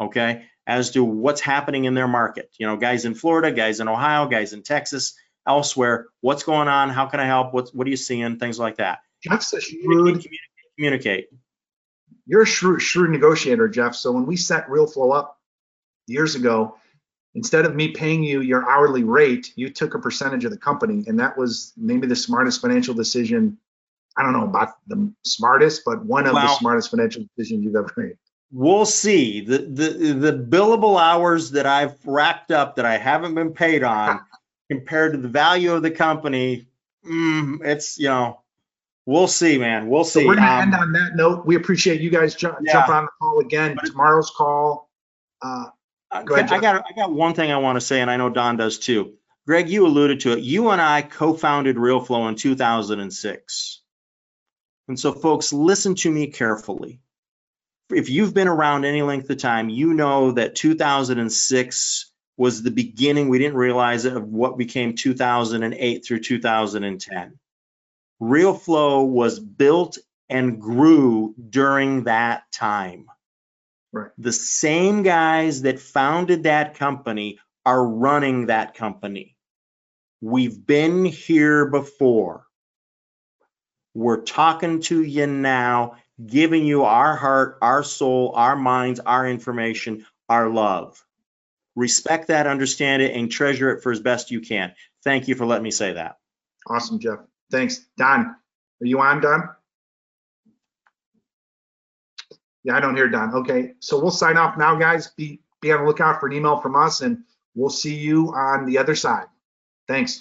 okay, 0.00 0.44
as 0.66 0.90
to 0.92 1.04
what's 1.04 1.40
happening 1.40 1.84
in 1.84 1.94
their 1.94 2.08
market. 2.08 2.50
You 2.58 2.66
know, 2.66 2.76
guys 2.76 3.04
in 3.04 3.14
Florida, 3.14 3.52
guys 3.52 3.80
in 3.80 3.88
Ohio, 3.88 4.26
guys 4.26 4.52
in 4.52 4.62
Texas, 4.62 5.14
elsewhere. 5.46 6.06
What's 6.20 6.42
going 6.42 6.68
on? 6.68 6.90
How 6.90 7.06
can 7.06 7.20
I 7.20 7.26
help? 7.26 7.52
What 7.54 7.70
what 7.72 7.86
are 7.86 7.90
you 7.90 7.96
seeing? 7.96 8.38
Things 8.38 8.58
like 8.58 8.76
that. 8.76 9.00
Jeff's 9.22 9.52
a 9.52 9.60
shrewd 9.60 9.82
communicate, 9.84 10.40
communicate. 10.76 11.28
You're 12.26 12.42
a 12.42 12.46
shrewd, 12.46 12.82
shrewd 12.82 13.10
negotiator, 13.10 13.68
Jeff. 13.68 13.94
So 13.94 14.12
when 14.12 14.26
we 14.26 14.36
set 14.36 14.68
Realeflow 14.68 15.16
up 15.16 15.38
years 16.06 16.34
ago, 16.34 16.76
instead 17.36 17.64
of 17.64 17.76
me 17.76 17.92
paying 17.92 18.24
you 18.24 18.40
your 18.40 18.68
hourly 18.68 19.04
rate, 19.04 19.52
you 19.54 19.70
took 19.70 19.94
a 19.94 19.98
percentage 19.98 20.44
of 20.44 20.50
the 20.50 20.58
company, 20.58 21.04
and 21.06 21.20
that 21.20 21.38
was 21.38 21.72
maybe 21.76 22.08
the 22.08 22.16
smartest 22.16 22.60
financial 22.60 22.94
decision. 22.94 23.58
I 24.16 24.22
don't 24.22 24.32
know 24.32 24.44
about 24.44 24.70
the 24.88 25.12
smartest, 25.22 25.82
but 25.84 26.04
one 26.04 26.26
of 26.26 26.34
wow. 26.34 26.42
the 26.42 26.54
smartest 26.56 26.90
financial 26.90 27.24
decisions 27.36 27.62
you've 27.62 27.76
ever 27.76 27.92
made 27.96 28.16
we'll 28.52 28.86
see 28.86 29.40
the, 29.40 29.58
the 29.58 30.12
the 30.12 30.32
billable 30.32 31.00
hours 31.00 31.50
that 31.52 31.66
I've 31.66 31.94
racked 32.04 32.50
up 32.50 32.76
that 32.76 32.84
I 32.84 32.96
haven't 32.96 33.34
been 33.34 33.52
paid 33.52 33.82
on 33.82 34.20
compared 34.70 35.12
to 35.12 35.18
the 35.18 35.28
value 35.28 35.72
of 35.72 35.82
the 35.82 35.90
company. 35.90 36.66
Mm, 37.04 37.64
it's 37.64 37.98
you 37.98 38.08
know, 38.08 38.40
we'll 39.04 39.28
see, 39.28 39.58
man. 39.58 39.88
We'll 39.88 40.04
see. 40.04 40.22
So 40.22 40.28
we're 40.28 40.36
gonna 40.36 40.50
um, 40.50 40.62
end 40.62 40.74
on 40.74 40.92
that 40.92 41.16
note. 41.16 41.46
We 41.46 41.56
appreciate 41.56 42.00
you 42.00 42.10
guys 42.10 42.34
ju- 42.34 42.54
yeah. 42.62 42.72
jumping 42.72 42.94
on 42.94 43.04
the 43.04 43.10
call 43.20 43.40
again. 43.40 43.76
Tomorrow's 43.84 44.30
call. 44.30 44.90
Uh, 45.42 45.66
Uh, 46.20 46.22
go 46.22 46.34
ahead, 46.34 46.52
I 46.52 46.60
got 46.60 46.84
I 46.88 46.94
got 46.94 47.12
one 47.12 47.34
thing 47.34 47.50
I 47.52 47.58
want 47.58 47.76
to 47.76 47.80
say, 47.80 48.00
and 48.00 48.10
I 48.10 48.16
know 48.16 48.30
Don 48.30 48.56
does 48.56 48.78
too. 48.78 49.14
Greg, 49.46 49.68
you 49.68 49.86
alluded 49.86 50.20
to 50.20 50.32
it. 50.32 50.40
You 50.40 50.70
and 50.70 50.80
I 50.80 51.02
co-founded 51.02 51.76
Realeflow 51.76 52.28
in 52.28 52.34
2006. 52.34 53.82
And 54.88 54.98
so, 54.98 55.12
folks, 55.12 55.52
listen 55.52 55.94
to 55.96 56.10
me 56.10 56.28
carefully 56.28 57.00
if 57.90 58.10
you've 58.10 58.34
been 58.34 58.48
around 58.48 58.84
any 58.84 59.02
length 59.02 59.30
of 59.30 59.38
time, 59.38 59.68
you 59.68 59.94
know 59.94 60.32
that 60.32 60.54
2006 60.54 62.12
was 62.36 62.62
the 62.62 62.70
beginning. 62.70 63.28
We 63.28 63.38
didn't 63.38 63.56
realize 63.56 64.04
it 64.04 64.16
of 64.16 64.26
what 64.26 64.58
became 64.58 64.94
2008 64.94 66.04
through 66.04 66.20
2010. 66.20 67.38
Realeflow 68.20 69.06
was 69.06 69.38
built 69.38 69.98
and 70.28 70.60
grew 70.60 71.34
during 71.48 72.04
that 72.04 72.50
time. 72.52 73.06
Right. 73.96 74.10
The 74.18 74.32
same 74.32 75.04
guys 75.04 75.62
that 75.62 75.80
founded 75.80 76.42
that 76.42 76.74
company 76.74 77.38
are 77.64 77.82
running 77.82 78.46
that 78.46 78.74
company. 78.74 79.36
We've 80.20 80.66
been 80.66 81.06
here 81.06 81.64
before. 81.64 82.44
We're 83.94 84.20
talking 84.20 84.82
to 84.82 85.02
you 85.02 85.26
now 85.26 85.96
giving 86.24 86.66
you 86.66 86.84
our 86.84 87.16
heart, 87.16 87.56
our 87.62 87.82
soul, 87.82 88.32
our 88.34 88.54
minds, 88.54 89.00
our 89.00 89.26
information, 89.26 90.04
our 90.28 90.50
love. 90.50 91.02
Respect 91.74 92.28
that, 92.28 92.46
understand 92.46 93.00
it, 93.00 93.16
and 93.16 93.30
treasure 93.30 93.70
it 93.70 93.82
for 93.82 93.92
as 93.92 94.00
best 94.00 94.30
you 94.30 94.42
can. 94.42 94.74
Thank 95.04 95.26
you 95.26 95.36
for 95.36 95.46
letting 95.46 95.64
me 95.64 95.70
say 95.70 95.94
that. 95.94 96.18
Awesome, 96.68 96.98
Jeff. 96.98 97.20
Thanks. 97.50 97.80
Don, 97.96 98.26
are 98.26 98.36
you 98.80 99.00
on, 99.00 99.22
Don? 99.22 99.48
Yeah, 102.66 102.76
I 102.76 102.80
don't 102.80 102.96
hear 102.96 103.08
Don. 103.08 103.32
Okay, 103.32 103.74
so 103.78 103.96
we'll 104.00 104.10
sign 104.10 104.36
off 104.36 104.58
now, 104.58 104.74
guys. 104.74 105.12
Be 105.16 105.40
be 105.60 105.70
on 105.70 105.82
the 105.82 105.86
lookout 105.86 106.18
for 106.18 106.26
an 106.26 106.32
email 106.32 106.58
from 106.58 106.74
us, 106.74 107.00
and 107.00 107.18
we'll 107.54 107.70
see 107.70 107.94
you 107.94 108.34
on 108.34 108.66
the 108.66 108.76
other 108.76 108.96
side. 108.96 109.26
Thanks. 109.86 110.20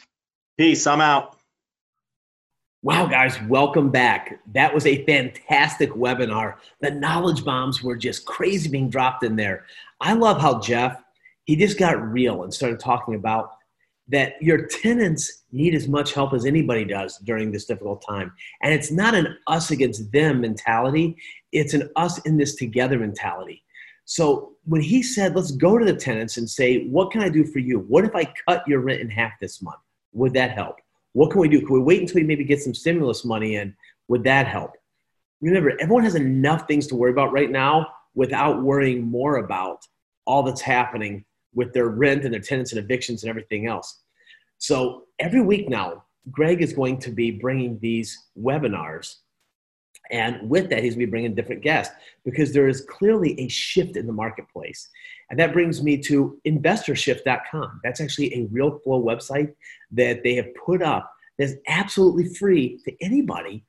Peace. 0.56 0.86
I'm 0.86 1.02
out. 1.02 1.38
Wow, 2.84 3.08
guys, 3.08 3.42
welcome 3.48 3.90
back. 3.90 4.40
That 4.54 4.72
was 4.72 4.86
a 4.86 5.04
fantastic 5.06 5.90
webinar. 5.94 6.58
The 6.82 6.92
knowledge 6.92 7.44
bombs 7.44 7.82
were 7.82 7.96
just 7.96 8.28
crazy 8.28 8.70
being 8.70 8.92
dropped 8.92 9.24
in 9.24 9.36
there. 9.36 9.66
I 10.00 10.14
love 10.14 10.40
how 10.40 10.60
Jeff, 10.60 11.02
he 11.46 11.56
just 11.56 11.80
got 11.80 12.00
real 12.00 12.44
and 12.44 12.54
started 12.54 12.80
talking 12.80 13.16
about 13.16 13.55
that 14.08 14.34
your 14.42 14.68
tenants 14.68 15.44
need 15.52 15.74
as 15.74 15.88
much 15.88 16.14
help 16.14 16.34
as 16.34 16.46
anybody 16.46 16.86
does 16.86 17.18
during 17.20 17.52
this 17.52 17.66
difficult 17.66 18.04
time. 18.08 18.32
And 18.62 18.74
it's 18.74 18.92
not 18.92 19.16
an 19.16 19.38
us 19.48 19.72
against 19.72 20.12
them 20.12 20.42
mentality, 20.42 21.18
it's 21.52 21.74
an 21.74 21.90
us 21.96 22.20
in 22.20 22.38
this 22.38 22.56
together 22.56 23.00
mentality. 23.00 23.64
So 24.06 24.54
when 24.66 24.82
he 24.82 25.02
said, 25.02 25.36
let's 25.36 25.52
go 25.52 25.80
to 25.80 25.86
the 25.86 25.96
tenants 25.96 26.38
and 26.38 26.48
say, 26.48 26.86
what 26.88 27.12
can 27.12 27.22
I 27.22 27.30
do 27.30 27.44
for 27.44 27.60
you? 27.60 27.80
What 27.80 28.06
if 28.06 28.16
I 28.16 28.32
cut 28.48 28.68
your 28.68 28.82
rent 28.82 29.02
in 29.02 29.10
half 29.10 29.32
this 29.42 29.62
month? 29.62 29.80
Would 30.14 30.34
that 30.34 30.52
help? 30.52 30.78
What 31.14 31.32
can 31.32 31.42
we 31.42 31.48
do? 31.48 31.60
Can 31.60 31.74
we 31.74 31.80
wait 31.80 32.02
until 32.02 32.16
we 32.16 32.24
maybe 32.24 32.44
get 32.44 32.62
some 32.62 32.76
stimulus 32.76 33.26
money 33.26 33.56
in? 33.56 33.76
Would 34.10 34.24
that 34.26 34.48
help? 34.48 34.74
Remember, 35.42 35.76
everyone 35.80 36.04
has 36.04 36.16
enough 36.16 36.68
things 36.68 36.86
to 36.88 36.96
worry 36.96 37.12
about 37.12 37.32
right 37.32 37.50
now 37.50 37.88
without 38.14 38.62
worrying 38.62 39.04
more 39.04 39.38
about 39.38 39.80
all 40.26 40.44
that's 40.44 40.62
happening 40.62 41.26
with 41.56 41.74
their 41.74 41.88
rent 41.88 42.24
and 42.24 42.34
their 42.34 42.42
tenants 42.42 42.72
and 42.72 42.80
evictions 42.80 43.24
and 43.24 43.30
everything 43.30 43.68
else. 43.68 44.02
So 44.58 45.04
every 45.20 45.42
week 45.42 45.70
now, 45.70 46.04
Greg 46.32 46.62
is 46.62 46.74
going 46.74 47.00
to 47.00 47.12
be 47.12 47.32
bringing 47.32 47.80
these 47.80 48.28
webinars. 48.38 49.18
And 50.12 50.48
with 50.50 50.70
that, 50.70 50.84
he's 50.84 50.94
going 50.94 51.02
to 51.02 51.08
be 51.08 51.12
bringing 51.12 51.36
different 51.36 51.64
guests 51.64 51.94
because 52.24 52.54
there 52.54 52.68
is 52.68 52.82
clearly 52.82 53.40
a 53.40 53.48
shift 53.48 53.98
in 53.98 54.06
the 54.06 54.14
marketplace. 54.14 54.88
And 55.30 55.40
that 55.40 55.54
brings 55.54 55.82
me 55.82 55.98
to 56.04 56.40
investorshift.com. 56.46 57.82
That's 57.84 58.02
actually 58.02 58.34
a 58.34 58.46
Realeflow 58.48 59.04
website 59.04 59.54
that 59.92 60.24
they 60.24 60.36
have 60.36 60.54
put 60.54 60.84
up 60.84 61.12
that's 61.40 61.54
absolutely 61.68 62.34
free 62.36 62.80
to 62.86 62.94
anybody. 63.02 63.66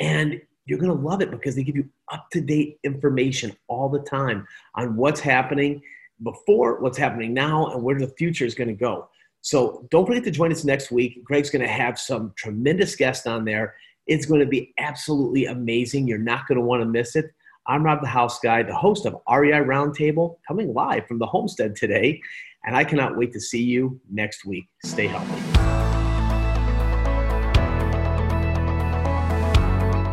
And 0.00 0.40
you're 0.66 0.78
going 0.78 0.96
to 0.96 1.06
love 1.06 1.20
it 1.20 1.30
because 1.30 1.54
they 1.54 1.62
give 1.62 1.76
you 1.76 1.88
up 2.10 2.30
to 2.32 2.40
date 2.40 2.78
information 2.84 3.54
all 3.68 3.88
the 3.88 4.00
time 4.00 4.46
on 4.74 4.96
what's 4.96 5.20
happening 5.20 5.82
before, 6.22 6.80
what's 6.80 6.98
happening 6.98 7.34
now, 7.34 7.72
and 7.72 7.82
where 7.82 7.98
the 7.98 8.08
future 8.18 8.44
is 8.44 8.54
going 8.54 8.68
to 8.68 8.74
go. 8.74 9.08
So 9.40 9.86
don't 9.90 10.06
forget 10.06 10.24
to 10.24 10.30
join 10.30 10.52
us 10.52 10.64
next 10.64 10.90
week. 10.90 11.22
Greg's 11.24 11.50
going 11.50 11.62
to 11.62 11.68
have 11.68 11.98
some 11.98 12.32
tremendous 12.36 12.96
guests 12.96 13.26
on 13.26 13.44
there. 13.44 13.74
It's 14.06 14.26
going 14.26 14.40
to 14.40 14.46
be 14.46 14.72
absolutely 14.78 15.46
amazing. 15.46 16.06
You're 16.06 16.18
not 16.18 16.46
going 16.46 16.58
to 16.58 16.64
want 16.64 16.82
to 16.82 16.86
miss 16.86 17.16
it. 17.16 17.26
I'm 17.66 17.82
Rob 17.82 18.00
the 18.00 18.08
House 18.08 18.38
Guy, 18.40 18.62
the 18.62 18.74
host 18.74 19.06
of 19.06 19.14
REI 19.30 19.64
Roundtable, 19.64 20.36
coming 20.46 20.72
live 20.72 21.06
from 21.06 21.18
the 21.18 21.26
homestead 21.26 21.76
today. 21.76 22.20
And 22.64 22.76
I 22.76 22.84
cannot 22.84 23.16
wait 23.16 23.32
to 23.32 23.40
see 23.40 23.62
you 23.62 24.00
next 24.10 24.44
week. 24.44 24.66
Stay 24.84 25.06
healthy. 25.06 25.40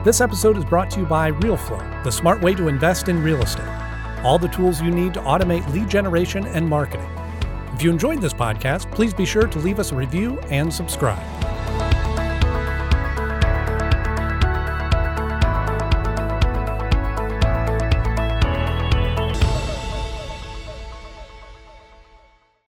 This 0.04 0.20
episode 0.20 0.58
is 0.58 0.66
brought 0.66 0.90
to 0.92 1.02
you 1.02 1.06
by 1.06 1.32
Realeflow, 1.32 2.04
the 2.04 2.12
smart 2.12 2.42
way 2.42 2.56
to 2.56 2.68
invest 2.68 3.08
in 3.08 3.22
real 3.22 3.42
estate. 3.42 3.81
All 4.24 4.38
the 4.38 4.48
tools 4.48 4.82
you 4.82 4.92
need 4.92 5.14
to 5.16 5.22
automate 5.22 5.68
lead 5.74 5.90
generation 5.90 6.46
and 6.48 6.68
marketing. 6.68 7.10
If 7.74 7.82
you 7.82 7.90
enjoyed 7.90 8.22
this 8.22 8.34
podcast, 8.34 8.92
please 8.92 9.14
be 9.14 9.26
sure 9.26 9.48
to 9.48 9.60
leave 9.60 9.80
us 9.80 9.92
a 9.92 9.96
review 9.96 10.40
and 10.52 10.72
subscribe. 10.72 11.51